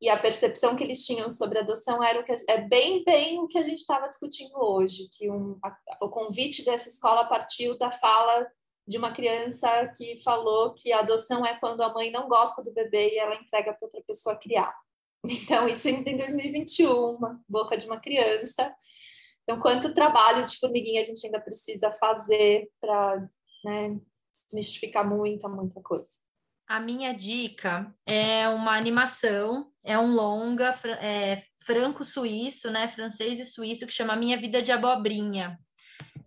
e 0.00 0.08
a 0.08 0.18
percepção 0.18 0.74
que 0.74 0.82
eles 0.82 1.06
tinham 1.06 1.30
sobre 1.30 1.60
adoção 1.60 2.02
era 2.02 2.20
o 2.20 2.24
que 2.24 2.34
é 2.48 2.60
bem, 2.60 3.04
bem 3.04 3.38
o 3.38 3.46
que 3.46 3.56
a 3.56 3.62
gente 3.62 3.78
estava 3.78 4.08
discutindo 4.08 4.56
hoje, 4.56 5.08
que 5.12 5.30
um, 5.30 5.56
a, 5.62 5.76
o 6.04 6.08
convite 6.08 6.64
dessa 6.64 6.88
escola 6.88 7.26
partiu 7.26 7.78
da 7.78 7.88
fala 7.88 8.44
de 8.86 8.98
uma 8.98 9.12
criança 9.12 9.68
que 9.96 10.20
falou 10.22 10.74
que 10.74 10.92
a 10.92 11.00
adoção 11.00 11.46
é 11.46 11.58
quando 11.58 11.82
a 11.82 11.92
mãe 11.92 12.10
não 12.10 12.28
gosta 12.28 12.62
do 12.62 12.72
bebê 12.72 13.14
e 13.14 13.18
ela 13.18 13.36
entrega 13.36 13.72
para 13.72 13.86
outra 13.86 14.02
pessoa 14.06 14.36
criar. 14.36 14.74
Então, 15.24 15.68
isso 15.68 15.86
ainda 15.86 16.10
em 16.10 16.16
2021, 16.16 16.90
uma 16.90 17.40
boca 17.48 17.78
de 17.78 17.86
uma 17.86 18.00
criança. 18.00 18.74
Então, 19.44 19.60
quanto 19.60 19.94
trabalho 19.94 20.44
de 20.44 20.58
formiguinha 20.58 21.00
a 21.00 21.04
gente 21.04 21.24
ainda 21.24 21.40
precisa 21.40 21.92
fazer 21.92 22.68
para 22.80 23.28
né, 23.64 24.00
desmistificar 24.48 25.08
muita, 25.08 25.48
muita 25.48 25.80
coisa. 25.80 26.08
A 26.66 26.80
minha 26.80 27.12
dica 27.12 27.94
é 28.06 28.48
uma 28.48 28.76
animação, 28.76 29.70
é 29.84 29.98
um 29.98 30.12
longa 30.12 30.74
é, 31.00 31.42
franco-suíço, 31.64 32.70
né, 32.70 32.88
francês 32.88 33.38
e 33.38 33.44
suíço, 33.44 33.86
que 33.86 33.92
chama 33.92 34.16
Minha 34.16 34.36
Vida 34.36 34.62
de 34.62 34.72
Abobrinha, 34.72 35.58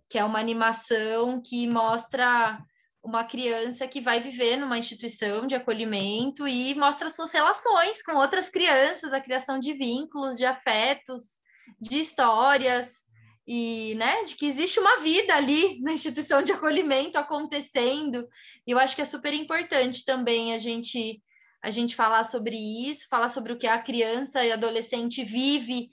que 0.08 0.18
é 0.18 0.24
uma 0.24 0.38
animação 0.38 1.40
que 1.40 1.66
mostra 1.66 2.58
uma 3.02 3.24
criança 3.24 3.86
que 3.86 4.00
vai 4.00 4.18
viver 4.18 4.56
numa 4.56 4.78
instituição 4.78 5.46
de 5.46 5.54
acolhimento 5.54 6.46
e 6.46 6.74
mostra 6.74 7.08
suas 7.08 7.32
relações 7.32 8.02
com 8.02 8.16
outras 8.16 8.48
crianças, 8.48 9.12
a 9.12 9.20
criação 9.20 9.58
de 9.58 9.72
vínculos, 9.74 10.36
de 10.36 10.44
afetos, 10.44 11.38
de 11.80 12.00
histórias 12.00 13.04
e, 13.46 13.94
né, 13.94 14.24
de 14.24 14.34
que 14.34 14.46
existe 14.46 14.80
uma 14.80 14.98
vida 14.98 15.34
ali 15.34 15.80
na 15.82 15.92
instituição 15.92 16.42
de 16.42 16.52
acolhimento 16.52 17.16
acontecendo. 17.16 18.26
E 18.66 18.72
eu 18.72 18.78
acho 18.78 18.96
que 18.96 19.02
é 19.02 19.04
super 19.04 19.32
importante 19.32 20.04
também 20.04 20.54
a 20.54 20.58
gente 20.58 21.22
a 21.62 21.70
gente 21.70 21.96
falar 21.96 22.22
sobre 22.22 22.56
isso, 22.56 23.08
falar 23.08 23.28
sobre 23.28 23.52
o 23.52 23.58
que 23.58 23.66
a 23.66 23.82
criança 23.82 24.44
e 24.44 24.52
adolescente 24.52 25.24
vive 25.24 25.90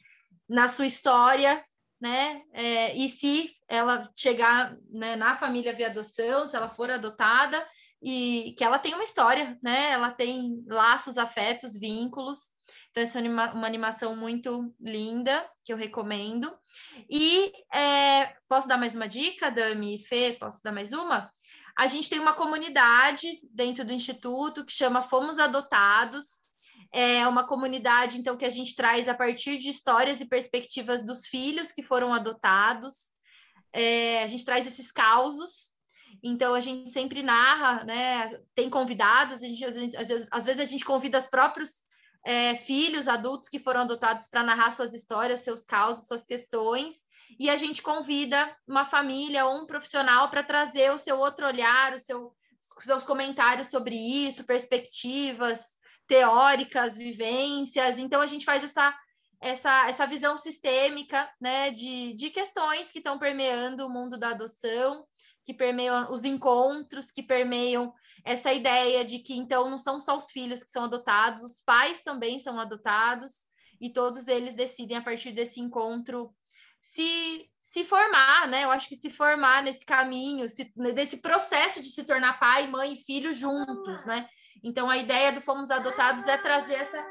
na 0.47 0.67
sua 0.67 0.85
história, 0.85 1.63
né? 2.03 2.41
É, 2.51 2.93
e 2.97 3.07
se 3.07 3.49
ela 3.65 4.11
chegar 4.13 4.75
né, 4.91 5.15
na 5.15 5.37
família 5.37 5.71
via 5.71 5.87
adoção, 5.87 6.45
se 6.45 6.53
ela 6.53 6.67
for 6.67 6.91
adotada, 6.91 7.65
e 8.01 8.53
que 8.57 8.63
ela 8.65 8.77
tem 8.77 8.93
uma 8.93 9.05
história, 9.05 9.57
né? 9.63 9.91
Ela 9.91 10.11
tem 10.11 10.61
laços, 10.67 11.17
afetos, 11.17 11.79
vínculos. 11.79 12.49
Então, 12.91 13.01
essa 13.01 13.21
é 13.21 13.29
uma, 13.29 13.65
animação 13.65 14.17
muito 14.17 14.75
linda, 14.81 15.49
que 15.63 15.71
eu 15.71 15.77
recomendo. 15.77 16.53
E 17.09 17.53
é, 17.73 18.35
posso 18.49 18.67
dar 18.67 18.77
mais 18.77 18.93
uma 18.93 19.07
dica, 19.07 19.49
Dami 19.49 19.95
e 19.95 19.99
Fê? 19.99 20.35
Posso 20.37 20.61
dar 20.61 20.73
mais 20.73 20.91
uma? 20.91 21.31
a 21.75 21.87
gente 21.87 22.09
tem 22.09 22.19
uma 22.19 22.33
comunidade 22.33 23.27
dentro 23.51 23.83
do 23.83 23.93
Instituto 23.93 24.63
que 24.63 24.71
chama 24.71 25.01
Fomos 25.01 25.39
Adotados. 25.39 26.43
É 26.93 27.27
uma 27.27 27.47
comunidade, 27.47 28.19
então, 28.19 28.37
que 28.37 28.45
a 28.45 28.49
gente 28.49 28.75
traz 28.75 29.09
a 29.09 29.15
partir 29.15 29.57
de 29.57 29.69
histórias 29.69 30.21
e 30.21 30.25
perspectivas 30.25 31.03
dos 31.03 31.25
filhos 31.25 31.71
que 31.71 31.81
foram 31.81 32.13
adotados. 32.13 33.09
É, 33.73 34.23
a 34.23 34.27
gente 34.27 34.45
traz 34.45 34.67
esses 34.67 34.91
causos. 34.91 35.71
Então, 36.21 36.53
a 36.53 36.59
gente 36.59 36.91
sempre 36.91 37.23
narra, 37.23 37.83
né? 37.83 38.29
Tem 38.53 38.69
convidados, 38.69 39.41
a 39.41 39.47
gente, 39.47 39.65
às, 39.65 39.75
vezes, 39.75 40.27
às 40.31 40.45
vezes 40.45 40.61
a 40.61 40.65
gente 40.65 40.85
convida 40.85 41.17
os 41.17 41.27
próprios 41.27 41.81
é, 42.23 42.55
filhos, 42.55 43.07
adultos 43.07 43.49
que 43.49 43.59
foram 43.59 43.81
adotados 43.81 44.27
para 44.27 44.43
narrar 44.43 44.71
suas 44.71 44.93
histórias, 44.93 45.39
seus 45.39 45.65
causos, 45.65 46.07
suas 46.07 46.23
questões 46.23 47.03
e 47.39 47.49
a 47.49 47.57
gente 47.57 47.81
convida 47.81 48.55
uma 48.67 48.85
família 48.85 49.45
ou 49.45 49.61
um 49.61 49.65
profissional 49.65 50.29
para 50.29 50.43
trazer 50.43 50.91
o 50.91 50.97
seu 50.97 51.19
outro 51.19 51.45
olhar, 51.45 51.93
o 51.93 51.99
seu, 51.99 52.33
os 52.77 52.83
seus 52.83 53.03
comentários 53.03 53.67
sobre 53.67 53.95
isso, 53.95 54.45
perspectivas 54.45 55.77
teóricas, 56.07 56.97
vivências. 56.97 57.99
Então 57.99 58.21
a 58.21 58.27
gente 58.27 58.45
faz 58.45 58.63
essa 58.63 58.93
essa, 59.43 59.89
essa 59.89 60.07
visão 60.07 60.37
sistêmica 60.37 61.29
né, 61.39 61.69
de, 61.69 62.13
de 62.13 62.29
questões 62.29 62.89
que 62.91 62.99
estão 62.99 63.19
permeando 63.19 63.85
o 63.85 63.89
mundo 63.89 64.17
da 64.17 64.29
adoção, 64.29 65.05
que 65.45 65.53
permeiam 65.53 66.09
os 66.09 66.23
encontros, 66.23 67.11
que 67.11 67.21
permeiam 67.21 67.93
essa 68.23 68.53
ideia 68.53 69.03
de 69.03 69.19
que 69.19 69.33
então 69.33 69.69
não 69.69 69.77
são 69.77 69.99
só 69.99 70.15
os 70.15 70.31
filhos 70.31 70.63
que 70.63 70.71
são 70.71 70.85
adotados, 70.85 71.43
os 71.43 71.61
pais 71.61 72.01
também 72.01 72.39
são 72.39 72.57
adotados, 72.57 73.45
e 73.81 73.91
todos 73.91 74.29
eles 74.29 74.55
decidem 74.55 74.95
a 74.95 75.01
partir 75.01 75.33
desse 75.33 75.59
encontro 75.59 76.33
se, 76.81 77.49
se 77.59 77.83
formar, 77.83 78.47
né? 78.47 78.63
Eu 78.63 78.71
acho 78.71 78.87
que 78.87 78.95
se 78.95 79.09
formar 79.09 79.61
nesse 79.61 79.85
caminho, 79.85 80.47
se, 80.47 80.71
nesse 80.75 81.17
processo 81.17 81.81
de 81.81 81.89
se 81.89 82.05
tornar 82.05 82.39
pai, 82.39 82.65
mãe 82.67 82.93
e 82.93 83.03
filho 83.03 83.33
juntos, 83.33 84.05
né? 84.05 84.25
Então 84.61 84.89
a 84.89 84.97
ideia 84.97 85.31
do 85.31 85.41
Fomos 85.41 85.71
Adotados 85.71 86.27
é 86.27 86.37
trazer 86.37 86.75
essa, 86.75 87.05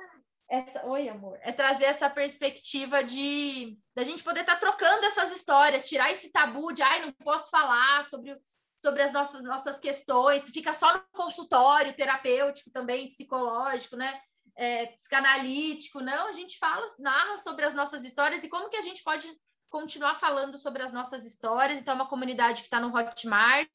essa. 0.49 0.87
Oi, 0.87 1.09
amor. 1.09 1.39
É 1.43 1.53
trazer 1.53 1.87
essa 1.87 2.11
perspectiva 2.11 3.03
de 3.03 3.79
da 3.95 4.05
gente 4.05 4.23
poder 4.23 4.41
estar 4.41 4.55
tá 4.55 4.61
trocando 4.61 5.07
essas 5.07 5.35
histórias, 5.35 5.89
tirar 5.89 6.11
esse 6.11 6.31
tabu 6.31 6.73
de 6.73 6.83
ai, 6.83 7.01
não 7.01 7.13
posso 7.13 7.51
falar 7.51 8.05
sobre, 8.05 8.37
sobre 8.83 9.03
as 9.03 9.13
nossas, 9.13 9.43
nossas 9.43 9.79
questões, 9.79 10.45
fica 10.51 10.73
só 10.73 10.93
no 10.95 11.03
consultório 11.13 11.95
terapêutico 11.95 12.71
também, 12.71 13.09
psicológico, 13.09 13.97
né? 13.97 14.21
É, 14.55 14.87
psicanalítico, 14.87 16.01
não, 16.01 16.29
a 16.29 16.33
gente 16.33 16.59
fala, 16.59 16.85
narra 16.99 17.39
sobre 17.39 17.65
as 17.65 17.73
nossas 17.73 18.05
histórias 18.05 18.45
e 18.45 18.51
como 18.51 18.69
que 18.69 18.77
a 18.77 18.83
gente 18.83 19.03
pode 19.03 19.27
continuar 19.73 20.17
falando 20.17 20.59
sobre 20.59 20.83
as 20.83 20.93
nossas 20.93 21.25
histórias. 21.25 21.81
Então, 21.81 21.93
é 21.93 21.95
uma 21.95 22.09
comunidade 22.09 22.61
que 22.61 22.67
está 22.67 22.79
no 22.79 22.95
Hotmart, 22.95 23.69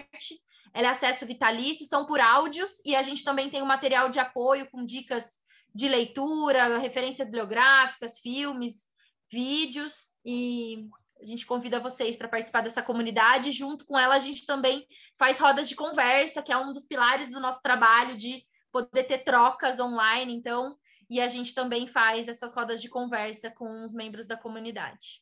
ela 0.74 0.88
é 0.88 0.92
acesso 0.92 1.26
vitalício, 1.26 1.86
são 1.86 2.06
por 2.06 2.20
áudios, 2.20 2.82
e 2.86 2.96
a 2.96 3.04
gente 3.04 3.24
também 3.24 3.50
tem 3.50 3.62
um 3.62 3.66
material 3.66 4.10
de 4.10 4.20
apoio 4.20 4.70
com 4.70 4.86
dicas 4.86 5.40
de 5.74 5.88
leitura, 5.88 6.78
referências 6.78 7.28
bibliográficas, 7.28 8.20
filmes, 8.20 8.88
vídeos, 9.32 10.10
e 10.26 10.88
a 11.22 11.26
gente 11.26 11.46
convida 11.46 11.80
vocês 11.80 12.16
para 12.16 12.28
participar 12.28 12.62
dessa 12.62 12.82
comunidade. 12.82 13.52
Junto 13.52 13.86
com 13.86 13.98
ela, 13.98 14.16
a 14.16 14.20
gente 14.20 14.46
também 14.46 14.86
faz 15.18 15.40
rodas 15.40 15.68
de 15.68 15.76
conversa, 15.76 16.42
que 16.42 16.52
é 16.52 16.58
um 16.58 16.72
dos 16.72 16.86
pilares 16.86 17.30
do 17.30 17.40
nosso 17.40 17.62
trabalho 17.62 18.16
de 18.16 18.44
poder 18.72 19.04
ter 19.04 19.20
trocas 19.20 19.80
online. 19.80 20.34
Então, 20.34 20.78
e 21.10 21.20
a 21.22 21.28
gente 21.28 21.54
também 21.54 21.88
faz 21.88 22.28
essas 22.28 22.54
rodas 22.54 22.82
de 22.82 22.90
conversa 22.90 23.50
com 23.50 23.84
os 23.84 23.94
membros 23.94 24.28
da 24.28 24.38
comunidade. 24.38 25.22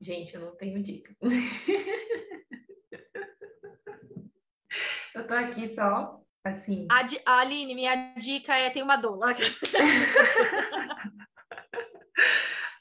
Gente, 0.00 0.34
eu 0.34 0.40
não 0.40 0.56
tenho 0.56 0.82
dica. 0.82 1.16
eu 5.14 5.26
tô 5.26 5.34
aqui 5.34 5.74
só, 5.74 6.20
assim. 6.44 6.86
A, 6.90 7.06
a 7.30 7.40
Aline, 7.40 7.74
minha 7.74 8.14
dica 8.14 8.56
é: 8.56 8.70
tem 8.70 8.82
uma 8.82 8.96
doula. 8.96 9.26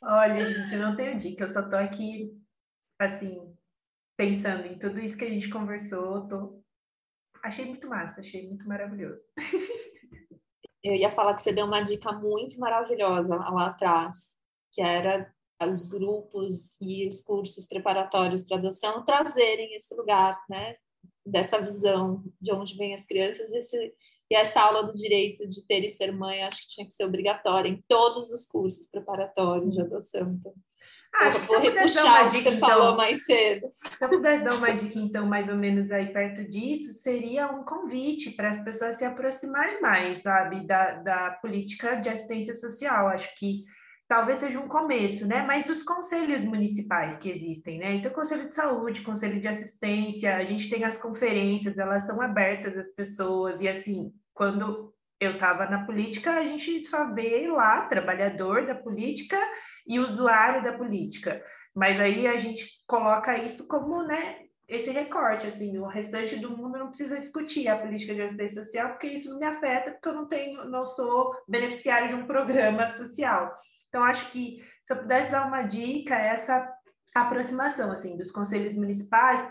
Olha, 0.02 0.40
gente, 0.40 0.74
eu 0.74 0.80
não 0.80 0.96
tenho 0.96 1.18
dica, 1.18 1.46
eu 1.46 1.50
só 1.50 1.68
tô 1.68 1.76
aqui, 1.76 2.32
assim, 3.00 3.56
pensando 4.16 4.68
em 4.68 4.78
tudo 4.78 5.00
isso 5.00 5.18
que 5.18 5.26
a 5.26 5.30
gente 5.30 5.50
conversou. 5.50 6.28
Tô... 6.28 6.64
Achei 7.44 7.66
muito 7.66 7.88
massa, 7.88 8.22
achei 8.22 8.48
muito 8.48 8.68
maravilhoso. 8.68 9.24
Eu 10.84 10.94
ia 10.94 11.10
falar 11.10 11.34
que 11.34 11.42
você 11.42 11.52
deu 11.52 11.66
uma 11.66 11.82
dica 11.82 12.12
muito 12.12 12.60
maravilhosa 12.60 13.36
lá 13.36 13.70
atrás, 13.70 14.18
que 14.72 14.80
era 14.84 15.34
os 15.64 15.84
grupos 15.84 16.76
e 16.80 17.08
os 17.08 17.22
cursos 17.22 17.66
preparatórios 17.66 18.48
para 18.48 18.58
adoção 18.58 19.04
trazerem 19.04 19.74
esse 19.74 19.96
lugar, 19.96 20.40
né, 20.48 20.76
dessa 21.26 21.60
visão 21.60 22.24
de 22.40 22.54
onde 22.54 22.78
vêm 22.78 22.94
as 22.94 23.06
crianças, 23.06 23.52
esse, 23.52 23.94
e 24.30 24.36
essa 24.36 24.62
aula 24.62 24.84
do 24.84 24.94
direito 24.94 25.48
de 25.48 25.66
ter 25.66 25.84
e 25.84 25.90
ser 25.90 26.12
mãe, 26.12 26.44
acho 26.44 26.62
que 26.62 26.76
tinha 26.76 26.88
que 26.88 26.94
ser 26.94 27.06
obrigatória 27.06 27.70
em 27.70 27.84
todos 27.88 28.32
os 28.32 28.46
cursos 28.46 28.90
preparatórios 28.90 29.74
de 29.74 29.82
adoção. 29.82 30.34
Então, 30.40 30.54
ah, 31.14 31.28
acho 31.28 31.40
vou 31.42 31.60
repuxar 31.60 32.28
o 32.28 32.32
que 32.32 32.38
você 32.38 32.50
então, 32.50 32.60
falou 32.60 32.96
mais 32.96 33.24
cedo. 33.24 33.70
Se 33.72 34.04
eu 34.04 34.10
pudesse 34.10 34.44
dar 34.44 34.56
uma 34.56 34.72
dica, 34.72 35.00
então, 35.00 35.26
mais 35.26 35.48
ou 35.48 35.56
menos 35.56 35.92
aí 35.92 36.12
perto 36.12 36.44
disso, 36.44 36.94
seria 36.94 37.48
um 37.48 37.64
convite 37.64 38.32
para 38.32 38.50
as 38.50 38.64
pessoas 38.64 38.98
se 38.98 39.06
aproximarem 39.06 39.82
mais, 39.82 40.22
sabe, 40.22 40.66
da, 40.66 40.94
da 40.96 41.32
política 41.42 41.96
de 41.96 42.10
assistência 42.10 42.56
social. 42.56 43.08
Acho 43.08 43.34
que 43.36 43.64
talvez 44.08 44.40
seja 44.40 44.60
um 44.60 44.68
começo, 44.68 45.28
né? 45.28 45.44
Mas 45.44 45.66
dos 45.66 45.84
conselhos 45.84 46.44
municipais 46.44 47.18
que 47.18 47.30
existem, 47.30 47.80
né? 47.80 47.96
Então, 47.96 48.12
conselho 48.12 48.50
de 48.50 48.56
saúde, 48.56 49.02
conselho 49.02 49.40
de 49.40 49.48
assistência, 49.48 50.36
a 50.36 50.44
gente 50.44 50.70
tem 50.70 50.84
as 50.84 50.98
conferências, 50.98 51.78
elas 51.78 52.06
são 52.06 52.22
abertas 52.22 52.78
às 52.78 52.94
pessoas, 52.96 53.60
e 53.62 53.68
assim, 53.68 54.12
quando 54.34 54.94
eu 55.20 55.34
estava 55.34 55.66
na 55.66 55.86
política, 55.86 56.32
a 56.32 56.44
gente 56.44 56.86
só 56.86 57.14
vê 57.14 57.48
lá 57.48 57.88
trabalhador 57.88 58.66
da 58.66 58.76
política 58.76 59.40
e 59.88 60.00
usuário 60.00 60.64
da 60.64 60.74
política. 60.74 61.42
Mas 61.74 62.00
aí 62.00 62.28
a 62.28 62.38
gente 62.38 62.66
coloca 62.86 63.38
isso 63.38 63.68
como, 63.68 64.04
né, 64.04 64.40
esse 64.68 64.90
recorte, 64.90 65.48
assim, 65.48 65.78
o 65.78 65.86
restante 65.86 66.36
do 66.38 66.56
mundo 66.58 66.78
não 66.78 66.88
precisa 66.88 67.20
discutir 67.20 67.68
a 67.68 67.78
política 67.78 68.16
de 68.16 68.22
assistência 68.22 68.64
social, 68.64 68.90
porque 68.90 69.08
isso 69.08 69.30
não 69.30 69.40
me 69.40 69.46
afeta, 69.46 69.92
porque 69.92 70.10
eu 70.10 70.14
não 70.14 70.28
tenho, 70.28 70.66
não 70.66 70.86
sou 70.86 71.36
beneficiário 71.48 72.10
de 72.10 72.16
um 72.16 72.26
programa 72.26 72.90
social. 72.92 73.56
Então, 73.96 74.04
acho 74.04 74.30
que 74.30 74.62
se 74.84 74.92
eu 74.92 74.98
pudesse 74.98 75.32
dar 75.32 75.48
uma 75.48 75.62
dica, 75.62 76.14
é 76.14 76.34
essa 76.34 76.70
aproximação 77.16 77.94
assim 77.94 78.18
dos 78.18 78.30
conselhos 78.30 78.76
municipais, 78.76 79.50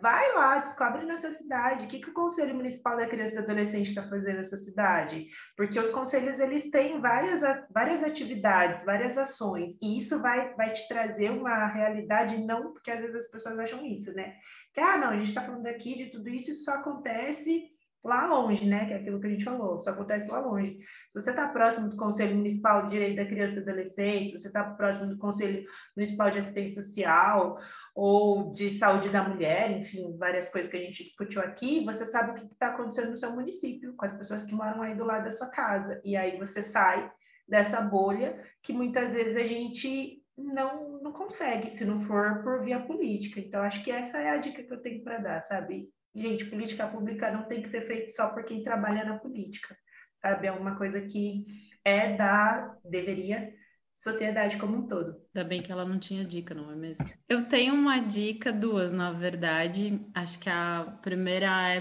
vai 0.00 0.34
lá, 0.34 0.58
descobre 0.58 1.06
na 1.06 1.16
sua 1.16 1.30
cidade. 1.30 1.84
O 1.84 1.88
que, 1.88 2.00
que 2.00 2.10
o 2.10 2.12
Conselho 2.12 2.56
Municipal 2.56 2.96
da 2.96 3.06
Criança 3.06 3.34
e 3.34 3.36
do 3.36 3.44
Adolescente 3.44 3.90
está 3.90 4.02
fazendo 4.08 4.38
na 4.38 4.42
sua 4.42 4.58
cidade, 4.58 5.28
porque 5.56 5.78
os 5.78 5.92
conselhos 5.92 6.40
eles 6.40 6.72
têm 6.72 7.00
várias, 7.00 7.40
várias 7.70 8.02
atividades, 8.02 8.84
várias 8.84 9.16
ações, 9.16 9.78
e 9.80 9.96
isso 9.96 10.20
vai, 10.20 10.52
vai 10.54 10.72
te 10.72 10.88
trazer 10.88 11.30
uma 11.30 11.68
realidade, 11.68 12.44
não 12.44 12.72
porque 12.72 12.90
às 12.90 12.98
vezes 12.98 13.14
as 13.14 13.30
pessoas 13.30 13.56
acham 13.60 13.86
isso, 13.86 14.12
né? 14.12 14.34
Que, 14.72 14.80
ah, 14.80 14.98
não, 14.98 15.10
a 15.10 15.16
gente 15.16 15.28
está 15.28 15.42
falando 15.42 15.68
aqui 15.68 15.94
de 15.94 16.10
tudo 16.10 16.28
isso, 16.30 16.50
isso 16.50 16.64
só 16.64 16.72
acontece 16.72 17.70
lá 18.04 18.26
longe, 18.26 18.66
né? 18.66 18.86
Que 18.86 18.92
é 18.92 18.96
aquilo 18.96 19.20
que 19.20 19.26
a 19.26 19.30
gente 19.30 19.44
falou, 19.44 19.78
só 19.80 19.90
acontece 19.90 20.30
lá 20.30 20.38
longe. 20.38 20.76
Se 21.12 21.22
você 21.22 21.30
está 21.30 21.48
próximo 21.48 21.88
do 21.88 21.96
Conselho 21.96 22.36
Municipal 22.36 22.82
de 22.82 22.90
Direito 22.90 23.16
da 23.16 23.24
Criança 23.24 23.54
e 23.54 23.60
do 23.60 23.70
Adolescente, 23.70 24.32
se 24.32 24.40
você 24.40 24.48
está 24.48 24.62
próximo 24.62 25.06
do 25.06 25.16
Conselho 25.16 25.64
Municipal 25.96 26.30
de 26.30 26.38
Assistência 26.40 26.82
Social 26.82 27.58
ou 27.94 28.52
de 28.52 28.76
Saúde 28.78 29.08
da 29.08 29.26
Mulher, 29.26 29.70
enfim, 29.70 30.16
várias 30.18 30.50
coisas 30.50 30.70
que 30.70 30.76
a 30.76 30.80
gente 30.80 31.04
discutiu 31.04 31.40
aqui, 31.40 31.84
você 31.84 32.04
sabe 32.04 32.32
o 32.32 32.34
que 32.34 32.52
está 32.52 32.68
acontecendo 32.68 33.12
no 33.12 33.16
seu 33.16 33.32
município, 33.32 33.94
com 33.94 34.04
as 34.04 34.12
pessoas 34.12 34.44
que 34.44 34.54
moram 34.54 34.82
aí 34.82 34.94
do 34.94 35.04
lado 35.04 35.24
da 35.24 35.30
sua 35.30 35.48
casa. 35.48 36.00
E 36.04 36.16
aí 36.16 36.36
você 36.38 36.62
sai 36.62 37.10
dessa 37.48 37.80
bolha 37.80 38.38
que 38.62 38.72
muitas 38.72 39.14
vezes 39.14 39.36
a 39.36 39.44
gente 39.44 40.22
não, 40.36 41.00
não 41.00 41.12
consegue, 41.12 41.70
se 41.70 41.84
não 41.84 42.00
for 42.02 42.42
por 42.42 42.62
via 42.62 42.80
política. 42.80 43.40
Então, 43.40 43.62
acho 43.62 43.82
que 43.82 43.90
essa 43.90 44.18
é 44.18 44.30
a 44.30 44.36
dica 44.36 44.62
que 44.62 44.72
eu 44.72 44.82
tenho 44.82 45.02
para 45.02 45.18
dar, 45.18 45.42
sabe? 45.42 45.88
Gente, 46.14 46.44
política 46.46 46.86
pública 46.86 47.32
não 47.32 47.44
tem 47.44 47.62
que 47.62 47.68
ser 47.68 47.86
feita 47.86 48.12
só 48.12 48.28
por 48.28 48.44
quem 48.44 48.62
trabalha 48.62 49.04
na 49.04 49.18
política, 49.18 49.76
sabe? 50.20 50.46
É 50.46 50.52
uma 50.52 50.76
coisa 50.76 51.00
que 51.00 51.46
é 51.84 52.16
da, 52.16 52.76
deveria, 52.84 53.52
sociedade 53.96 54.58
como 54.58 54.76
um 54.76 54.86
todo. 54.86 55.16
Ainda 55.34 55.48
bem 55.48 55.62
que 55.62 55.72
ela 55.72 55.84
não 55.84 55.98
tinha 55.98 56.24
dica, 56.24 56.54
não 56.54 56.70
é 56.70 56.76
mesmo? 56.76 57.06
Eu 57.28 57.46
tenho 57.48 57.74
uma 57.74 57.98
dica, 58.00 58.52
duas, 58.52 58.92
na 58.92 59.12
verdade. 59.12 60.00
Acho 60.14 60.38
que 60.38 60.50
a 60.50 60.98
primeira 61.02 61.46
é 61.72 61.80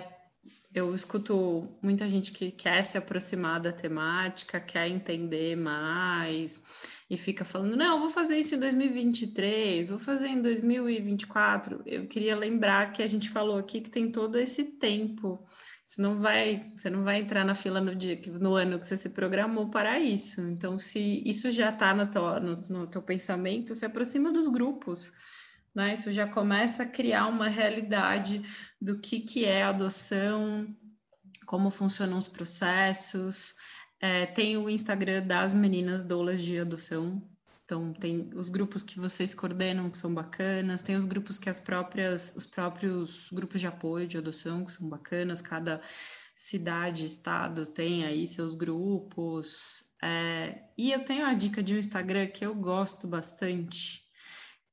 eu 0.73 0.93
escuto 0.95 1.69
muita 1.81 2.09
gente 2.09 2.31
que 2.31 2.49
quer 2.51 2.83
se 2.83 2.97
aproximar 2.97 3.59
da 3.59 3.71
temática, 3.71 4.59
quer 4.59 4.87
entender 4.87 5.55
mais 5.55 6.63
e 7.09 7.15
fica 7.15 7.45
falando: 7.45 7.77
não, 7.77 7.99
vou 7.99 8.09
fazer 8.09 8.37
isso 8.37 8.55
em 8.55 8.59
2023, 8.59 9.87
vou 9.87 9.99
fazer 9.99 10.27
em 10.27 10.41
2024. 10.41 11.83
Eu 11.85 12.07
queria 12.07 12.35
lembrar 12.35 12.91
que 12.91 13.03
a 13.03 13.07
gente 13.07 13.29
falou 13.29 13.57
aqui 13.57 13.81
que 13.81 13.89
tem 13.89 14.11
todo 14.11 14.39
esse 14.39 14.63
tempo. 14.63 15.45
Isso 15.83 16.01
não 16.01 16.15
vai, 16.15 16.71
você 16.75 16.89
não 16.89 17.03
vai 17.03 17.19
entrar 17.19 17.45
na 17.45 17.53
fila 17.53 17.79
no 17.79 17.93
dia, 17.93 18.19
no 18.39 18.55
ano 18.55 18.79
que 18.79 18.87
você 18.87 18.97
se 18.97 19.09
programou 19.09 19.69
para 19.69 19.99
isso. 19.99 20.41
Então, 20.41 20.79
se 20.79 21.21
isso 21.25 21.51
já 21.51 21.69
está 21.69 21.93
no, 21.93 22.05
no, 22.39 22.67
no 22.67 22.87
teu 22.87 23.01
pensamento, 23.01 23.75
se 23.75 23.85
aproxima 23.85 24.31
dos 24.31 24.47
grupos 24.47 25.13
né? 25.73 25.93
Isso 25.93 26.11
já 26.11 26.27
começa 26.27 26.83
a 26.83 26.87
criar 26.87 27.27
uma 27.27 27.49
realidade 27.49 28.41
do 28.79 28.99
que, 28.99 29.19
que 29.19 29.45
é 29.45 29.63
adoção, 29.63 30.67
como 31.45 31.69
funcionam 31.69 32.17
os 32.17 32.27
processos. 32.27 33.55
É, 33.99 34.25
tem 34.25 34.57
o 34.57 34.69
Instagram 34.69 35.25
das 35.25 35.53
meninas 35.53 36.03
doulas 36.03 36.41
de 36.41 36.59
adoção. 36.59 37.21
Então, 37.65 37.93
tem 37.93 38.29
os 38.35 38.49
grupos 38.49 38.83
que 38.83 38.99
vocês 38.99 39.33
coordenam, 39.33 39.89
que 39.89 39.97
são 39.97 40.13
bacanas, 40.13 40.81
tem 40.81 40.95
os 40.95 41.05
grupos 41.05 41.39
que 41.39 41.49
as 41.49 41.61
próprias, 41.61 42.35
os 42.35 42.45
próprios 42.45 43.29
grupos 43.31 43.61
de 43.61 43.67
apoio 43.67 44.05
de 44.05 44.17
adoção, 44.17 44.65
que 44.65 44.71
são 44.73 44.87
bacanas, 44.87 45.41
cada 45.41 45.81
cidade, 46.35 47.05
estado 47.05 47.65
tem 47.65 48.05
aí 48.05 48.27
seus 48.27 48.53
grupos. 48.53 49.85
É, 50.01 50.63
e 50.77 50.91
eu 50.91 51.03
tenho 51.05 51.25
a 51.25 51.33
dica 51.33 51.63
de 51.63 51.73
um 51.73 51.77
Instagram 51.77 52.27
que 52.27 52.45
eu 52.45 52.53
gosto 52.53 53.07
bastante, 53.07 54.02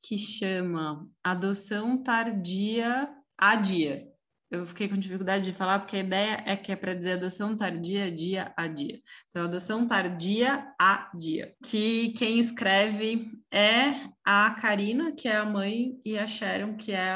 que 0.01 0.17
chama 0.19 1.07
Adoção 1.23 2.03
Tardia 2.03 3.09
a 3.37 3.57
Dia. 3.57 4.11
Eu 4.51 4.67
fiquei 4.67 4.89
com 4.89 4.97
dificuldade 4.97 5.45
de 5.45 5.53
falar 5.53 5.79
porque 5.79 5.97
a 5.97 6.01
ideia 6.01 6.43
é 6.45 6.57
que 6.57 6.73
é 6.73 6.77
para 6.77 6.93
dizer 6.93 7.13
adoção 7.13 7.57
tardia 7.57 8.11
dia 8.11 8.53
a 8.57 8.67
dia. 8.67 9.01
Então, 9.29 9.45
adoção 9.45 9.87
tardia 9.87 10.67
a 10.77 11.09
dia. 11.15 11.55
Que 11.65 12.09
quem 12.15 12.41
escreve 12.41 13.31
é 13.53 13.95
a 14.25 14.51
Karina, 14.51 15.13
que 15.13 15.29
é 15.29 15.37
a 15.37 15.45
mãe, 15.45 16.01
e 16.05 16.19
a 16.19 16.27
Sharon, 16.27 16.75
que 16.77 16.91
é 16.91 17.11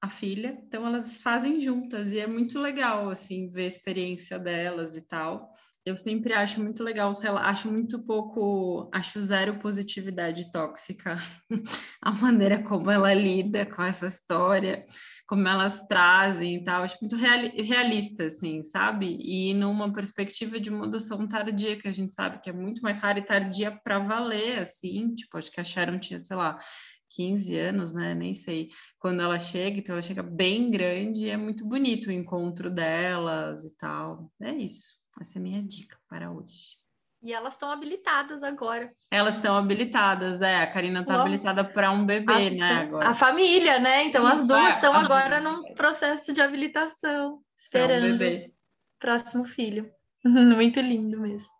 a, 0.00 0.08
filha. 0.08 0.58
Então, 0.66 0.86
elas 0.86 1.20
fazem 1.20 1.60
juntas 1.60 2.12
e 2.12 2.18
é 2.18 2.26
muito 2.26 2.58
legal, 2.58 3.10
assim, 3.10 3.46
ver 3.46 3.64
a 3.64 3.66
experiência 3.66 4.38
delas 4.38 4.96
e 4.96 5.06
tal 5.06 5.52
eu 5.84 5.96
sempre 5.96 6.34
acho 6.34 6.62
muito 6.62 6.84
legal 6.84 7.08
os 7.08 7.24
acho 7.24 7.70
muito 7.70 8.04
pouco, 8.04 8.90
acho 8.92 9.20
zero 9.22 9.58
positividade 9.58 10.50
tóxica 10.50 11.16
a 12.02 12.12
maneira 12.12 12.62
como 12.62 12.90
ela 12.90 13.12
lida 13.14 13.64
com 13.64 13.82
essa 13.82 14.06
história, 14.06 14.84
como 15.26 15.48
elas 15.48 15.86
trazem 15.86 16.56
e 16.56 16.64
tal, 16.64 16.82
acho 16.82 16.98
muito 17.00 17.16
realista, 17.16 18.24
assim, 18.24 18.62
sabe? 18.62 19.18
E 19.20 19.54
numa 19.54 19.92
perspectiva 19.92 20.60
de 20.60 20.70
uma 20.70 20.86
adoção 20.86 21.26
tardia, 21.26 21.76
que 21.76 21.88
a 21.88 21.92
gente 21.92 22.12
sabe 22.14 22.40
que 22.40 22.50
é 22.50 22.52
muito 22.52 22.82
mais 22.82 22.98
rara 22.98 23.18
e 23.18 23.24
tardia 23.24 23.70
para 23.82 23.98
valer, 23.98 24.58
assim, 24.58 25.14
tipo, 25.14 25.38
acho 25.38 25.50
que 25.50 25.60
a 25.60 25.64
Sharon 25.64 25.98
tinha, 25.98 26.18
sei 26.20 26.36
lá, 26.36 26.58
15 27.10 27.56
anos, 27.58 27.92
né? 27.92 28.14
Nem 28.14 28.34
sei. 28.34 28.68
Quando 28.98 29.20
ela 29.22 29.38
chega, 29.38 29.78
então 29.78 29.94
ela 29.94 30.02
chega 30.02 30.22
bem 30.22 30.70
grande 30.70 31.26
e 31.26 31.30
é 31.30 31.36
muito 31.36 31.66
bonito 31.68 32.08
o 32.08 32.12
encontro 32.12 32.70
delas 32.70 33.64
e 33.64 33.76
tal. 33.76 34.30
É 34.40 34.52
isso. 34.52 34.99
Essa 35.18 35.38
é 35.38 35.40
a 35.40 35.42
minha 35.42 35.62
dica 35.62 35.96
para 36.08 36.30
hoje. 36.30 36.78
E 37.22 37.32
elas 37.32 37.54
estão 37.54 37.70
habilitadas 37.70 38.42
agora. 38.42 38.90
Elas 39.10 39.36
estão 39.36 39.56
habilitadas, 39.56 40.40
é. 40.40 40.62
A 40.62 40.66
Karina 40.66 41.00
está 41.00 41.20
habilitada 41.20 41.62
para 41.62 41.90
um 41.90 42.06
bebê, 42.06 42.32
as, 42.32 42.52
né? 42.52 42.72
Agora. 42.80 43.08
A 43.10 43.14
família, 43.14 43.78
né? 43.78 44.04
Então 44.04 44.26
as 44.26 44.46
duas 44.46 44.74
estão 44.74 44.94
agora 44.94 45.38
num 45.38 45.74
processo 45.74 46.32
de 46.32 46.40
habilitação, 46.40 47.42
esperando 47.54 48.14
um 48.14 48.18
bebê. 48.18 48.52
próximo 48.98 49.44
filho. 49.44 49.90
Muito 50.24 50.80
lindo 50.80 51.20
mesmo. 51.20 51.50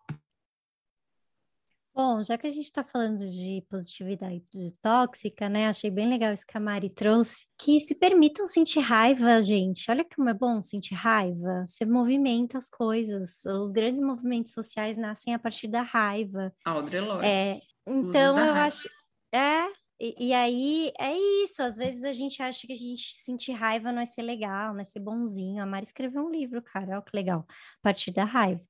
Bom, 2.02 2.22
já 2.22 2.39
que 2.39 2.47
a 2.47 2.51
gente 2.51 2.64
está 2.64 2.82
falando 2.82 3.18
de 3.18 3.62
positividade 3.68 4.43
tóxica, 4.81 5.51
né? 5.51 5.66
Achei 5.66 5.90
bem 5.90 6.09
legal 6.09 6.32
isso 6.32 6.47
que 6.47 6.56
a 6.56 6.60
Mari 6.60 6.89
trouxe. 6.89 7.44
Que 7.59 7.78
se 7.78 7.94
permitam 7.94 8.47
sentir 8.47 8.81
raiva, 8.81 9.43
gente. 9.43 9.90
Olha 9.90 10.02
como 10.02 10.31
é 10.31 10.32
bom 10.32 10.62
sentir 10.62 10.94
raiva. 10.94 11.66
Você 11.68 11.85
movimenta 11.85 12.56
as 12.56 12.70
coisas. 12.70 13.44
Os 13.44 13.70
grandes 13.70 14.01
movimentos 14.01 14.55
sociais 14.55 14.97
nascem 14.97 15.35
a 15.35 15.39
partir 15.39 15.68
da 15.68 15.82
raiva. 15.82 16.51
Audre 16.64 17.01
Lorde. 17.01 17.27
É, 17.27 17.60
então, 17.86 18.39
eu 18.39 18.44
raiva. 18.47 18.60
acho... 18.62 18.89
É, 19.35 19.66
e, 20.01 20.28
e, 20.28 20.32
aí 20.32 20.93
é 20.98 21.14
isso, 21.44 21.62
às 21.62 21.77
vezes 21.77 22.05
a 22.05 22.14
gente 22.14 22.43
acha 22.43 22.66
que 22.66 22.72
a 22.72 22.77
gente 22.77 23.22
sentir 23.22 23.52
raiva 23.52 23.93
não 23.93 24.01
é 24.01 24.06
ser 24.06 24.22
legal, 24.22 24.72
não 24.72 24.81
é 24.81 24.85
ser 24.85 25.01
bonzinho. 25.01 25.62
A 25.62 25.66
Mari 25.66 25.85
escreveu 25.85 26.24
um 26.24 26.31
livro, 26.31 26.62
cara, 26.62 26.94
olha 26.94 27.02
que 27.02 27.14
legal, 27.14 27.44
a 27.47 27.82
partir 27.82 28.10
da 28.10 28.24
raiva. 28.24 28.70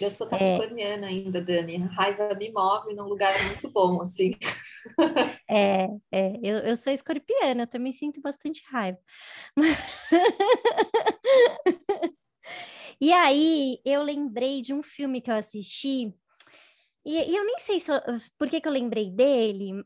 Eu 0.00 0.10
sou 0.10 0.26
capricorniana 0.26 1.06
é... 1.06 1.10
ainda, 1.10 1.44
Dani. 1.44 1.82
A 1.84 1.86
raiva 1.86 2.34
me 2.34 2.50
move 2.50 2.94
num 2.94 3.04
lugar 3.04 3.32
muito 3.46 3.70
bom, 3.70 4.02
assim. 4.02 4.32
É, 5.48 5.86
é 6.10 6.40
eu, 6.42 6.58
eu 6.58 6.76
sou 6.76 6.92
escorpiana, 6.92 7.62
eu 7.62 7.66
também 7.68 7.92
sinto 7.92 8.20
bastante 8.20 8.64
raiva. 8.68 8.98
e 13.00 13.12
aí, 13.12 13.78
eu 13.84 14.02
lembrei 14.02 14.60
de 14.60 14.74
um 14.74 14.82
filme 14.82 15.20
que 15.20 15.30
eu 15.30 15.36
assisti, 15.36 16.12
e, 17.04 17.32
e 17.32 17.36
eu 17.36 17.44
nem 17.44 17.58
sei 17.58 17.80
se 17.80 17.90
eu, 17.90 18.00
por 18.38 18.48
que, 18.48 18.60
que 18.60 18.68
eu 18.68 18.72
lembrei 18.72 19.10
dele, 19.10 19.84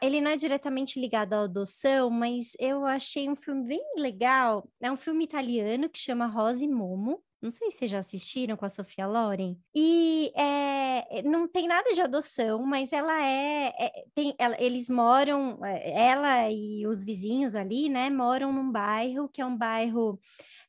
ele 0.00 0.20
não 0.20 0.30
é 0.30 0.36
diretamente 0.36 1.00
ligado 1.00 1.34
à 1.34 1.40
adoção, 1.42 2.08
mas 2.08 2.52
eu 2.58 2.84
achei 2.86 3.28
um 3.28 3.34
filme 3.34 3.66
bem 3.66 3.82
legal. 3.98 4.68
É 4.80 4.90
um 4.90 4.96
filme 4.96 5.24
italiano 5.24 5.88
que 5.88 5.98
chama 5.98 6.26
Rosa 6.26 6.64
e 6.64 6.68
Momo. 6.68 7.22
Não 7.42 7.50
sei 7.50 7.72
se 7.72 7.78
vocês 7.78 7.90
já 7.90 7.98
assistiram 7.98 8.56
com 8.56 8.64
a 8.64 8.70
Sofia 8.70 9.04
Loren. 9.04 9.56
E 9.74 10.32
é, 10.36 11.22
não 11.22 11.48
tem 11.48 11.66
nada 11.66 11.92
de 11.92 12.00
adoção, 12.00 12.62
mas 12.64 12.92
ela 12.92 13.20
é. 13.20 13.72
é 13.76 14.04
tem, 14.14 14.32
ela, 14.38 14.56
eles 14.60 14.88
moram, 14.88 15.58
é, 15.64 16.06
ela 16.06 16.48
e 16.50 16.86
os 16.86 17.02
vizinhos 17.02 17.56
ali, 17.56 17.88
né, 17.88 18.08
moram 18.10 18.52
num 18.52 18.70
bairro 18.70 19.28
que 19.28 19.42
é 19.42 19.44
um 19.44 19.56
bairro 19.56 20.20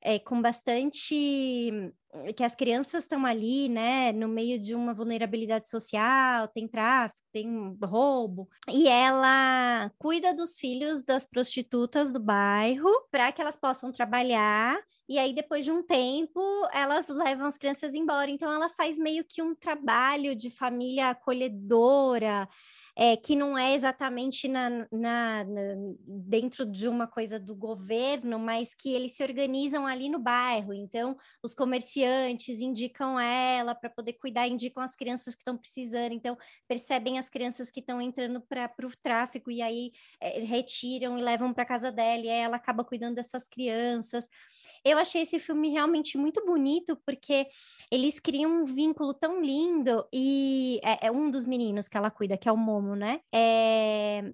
é, 0.02 0.18
com 0.18 0.42
bastante 0.42 1.72
que 2.36 2.44
as 2.44 2.56
crianças 2.56 3.04
estão 3.04 3.26
ali, 3.26 3.70
né, 3.70 4.12
no 4.12 4.28
meio 4.28 4.60
de 4.60 4.76
uma 4.76 4.94
vulnerabilidade 4.94 5.68
social, 5.68 6.48
tem 6.48 6.68
tráfico, 6.68 7.20
tem 7.32 7.76
roubo, 7.84 8.48
e 8.70 8.88
ela 8.88 9.92
cuida 9.98 10.34
dos 10.34 10.60
filhos 10.60 11.04
das 11.04 11.26
prostitutas 11.26 12.14
do 12.14 12.20
bairro 12.20 12.90
para 13.12 13.32
que 13.32 13.42
elas 13.42 13.58
possam 13.58 13.92
trabalhar. 13.92 14.80
E 15.10 15.18
aí, 15.20 15.34
depois 15.34 15.66
de 15.66 15.72
um 15.72 15.84
tempo, 15.84 16.40
elas 16.72 17.10
levam 17.10 17.46
as 17.46 17.58
crianças 17.58 17.94
embora. 17.94 18.30
Então, 18.30 18.52
ela 18.52 18.70
faz 18.70 18.98
meio 18.98 19.26
que 19.28 19.42
um 19.42 19.54
trabalho 19.54 20.36
de 20.36 20.50
família 20.50 21.10
acolhedora, 21.10 22.48
é, 22.96 23.18
que 23.18 23.36
não 23.36 23.58
é 23.58 23.74
exatamente 23.74 24.48
na, 24.48 24.70
na, 24.92 25.44
na, 25.44 25.76
dentro 26.06 26.66
de 26.66 26.88
uma 26.88 27.08
coisa 27.08 27.40
do 27.40 27.56
governo, 27.56 28.38
mas 28.38 28.76
que 28.76 28.94
eles 28.94 29.14
se 29.14 29.24
organizam 29.24 29.88
ali 29.88 30.10
no 30.10 30.20
bairro. 30.20 30.74
Então, 30.74 31.18
os 31.42 31.54
comerciantes 31.54 32.62
indicam 32.62 33.20
ela 33.20 33.74
para 33.74 33.90
poder 33.90 34.14
cuidar, 34.14 34.48
indicam 34.48 34.84
as 34.84 34.96
crianças 34.96 35.34
que 35.34 35.42
estão 35.42 35.58
precisando. 35.58 36.14
Então, 36.14 36.38
percebem 36.68 37.18
as 37.18 37.30
crianças 37.30 37.72
que 37.72 37.80
estão 37.80 38.00
entrando 38.00 38.42
para 38.42 38.70
o 38.84 38.96
tráfico 39.02 39.50
e 39.50 39.62
aí 39.62 39.92
é, 40.22 40.40
retiram 40.40 41.18
e 41.18 41.22
levam 41.22 41.54
para 41.54 41.66
casa 41.66 41.92
dela, 41.92 42.24
e 42.24 42.28
ela 42.28 42.58
acaba 42.58 42.84
cuidando 42.84 43.16
dessas 43.16 43.48
crianças. 43.48 44.30
Eu 44.84 44.98
achei 44.98 45.22
esse 45.22 45.40
filme 45.40 45.70
realmente 45.70 46.18
muito 46.18 46.46
bonito, 46.46 46.98
porque 47.06 47.48
eles 47.90 48.20
criam 48.20 48.64
um 48.64 48.66
vínculo 48.66 49.14
tão 49.14 49.42
lindo, 49.42 50.06
e 50.12 50.80
é, 50.84 51.08
é 51.08 51.12
um 51.12 51.32
dos 51.32 51.46
meninos 51.46 51.88
que 51.88 51.98
ela 51.98 52.12
cuida, 52.12 52.38
que 52.38 52.50
é 52.50 52.52
o 52.52 52.58
Momo, 52.58 52.96
né? 52.96 53.22
É, 53.34 54.34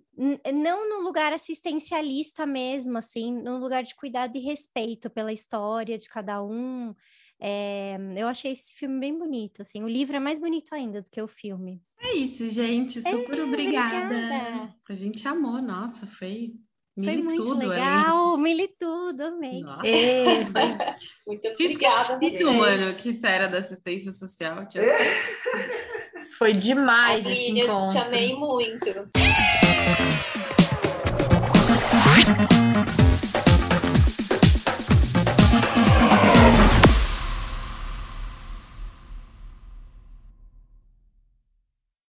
não 0.53 0.89
no 0.89 1.03
lugar 1.03 1.33
assistencialista 1.33 2.45
mesmo, 2.45 2.97
assim, 2.97 3.31
no 3.31 3.57
lugar 3.57 3.83
de 3.83 3.95
cuidado 3.95 4.35
e 4.37 4.39
respeito 4.39 5.09
pela 5.09 5.31
história 5.31 5.97
de 5.97 6.09
cada 6.09 6.41
um. 6.43 6.93
É, 7.39 7.97
eu 8.17 8.27
achei 8.27 8.51
esse 8.51 8.73
filme 8.73 8.99
bem 8.99 9.17
bonito, 9.17 9.61
assim. 9.61 9.81
O 9.81 9.87
livro 9.87 10.15
é 10.17 10.19
mais 10.19 10.39
bonito 10.39 10.73
ainda 10.73 11.01
do 11.01 11.09
que 11.09 11.21
o 11.21 11.27
filme. 11.27 11.81
É 12.01 12.13
isso, 12.15 12.47
gente. 12.47 13.01
Super 13.01 13.39
é, 13.39 13.43
obrigada. 13.43 14.05
obrigada. 14.05 14.75
A 14.89 14.93
gente 14.93 15.27
amou, 15.27 15.61
nossa, 15.61 16.05
foi 16.05 16.53
foi 17.03 17.17
muito 17.17 17.53
legal, 17.53 18.37
militudo, 18.37 19.23
amei. 19.23 19.61
É, 19.85 20.45
foi... 20.45 20.61
Muito 21.27 21.47
obrigada. 21.49 22.25
Isso, 22.25 22.53
mano, 22.53 22.93
que 22.95 23.09
isso 23.09 23.25
era 23.25 23.47
da 23.47 23.59
assistência 23.59 24.11
social. 24.11 24.67
Foi 26.37 26.53
demais 26.53 27.25
Aline, 27.25 27.61
esse 27.61 27.67
encontro. 27.67 27.97
Eu 27.97 28.01
te 28.01 28.07
amei 28.07 28.35
muito. 28.35 29.09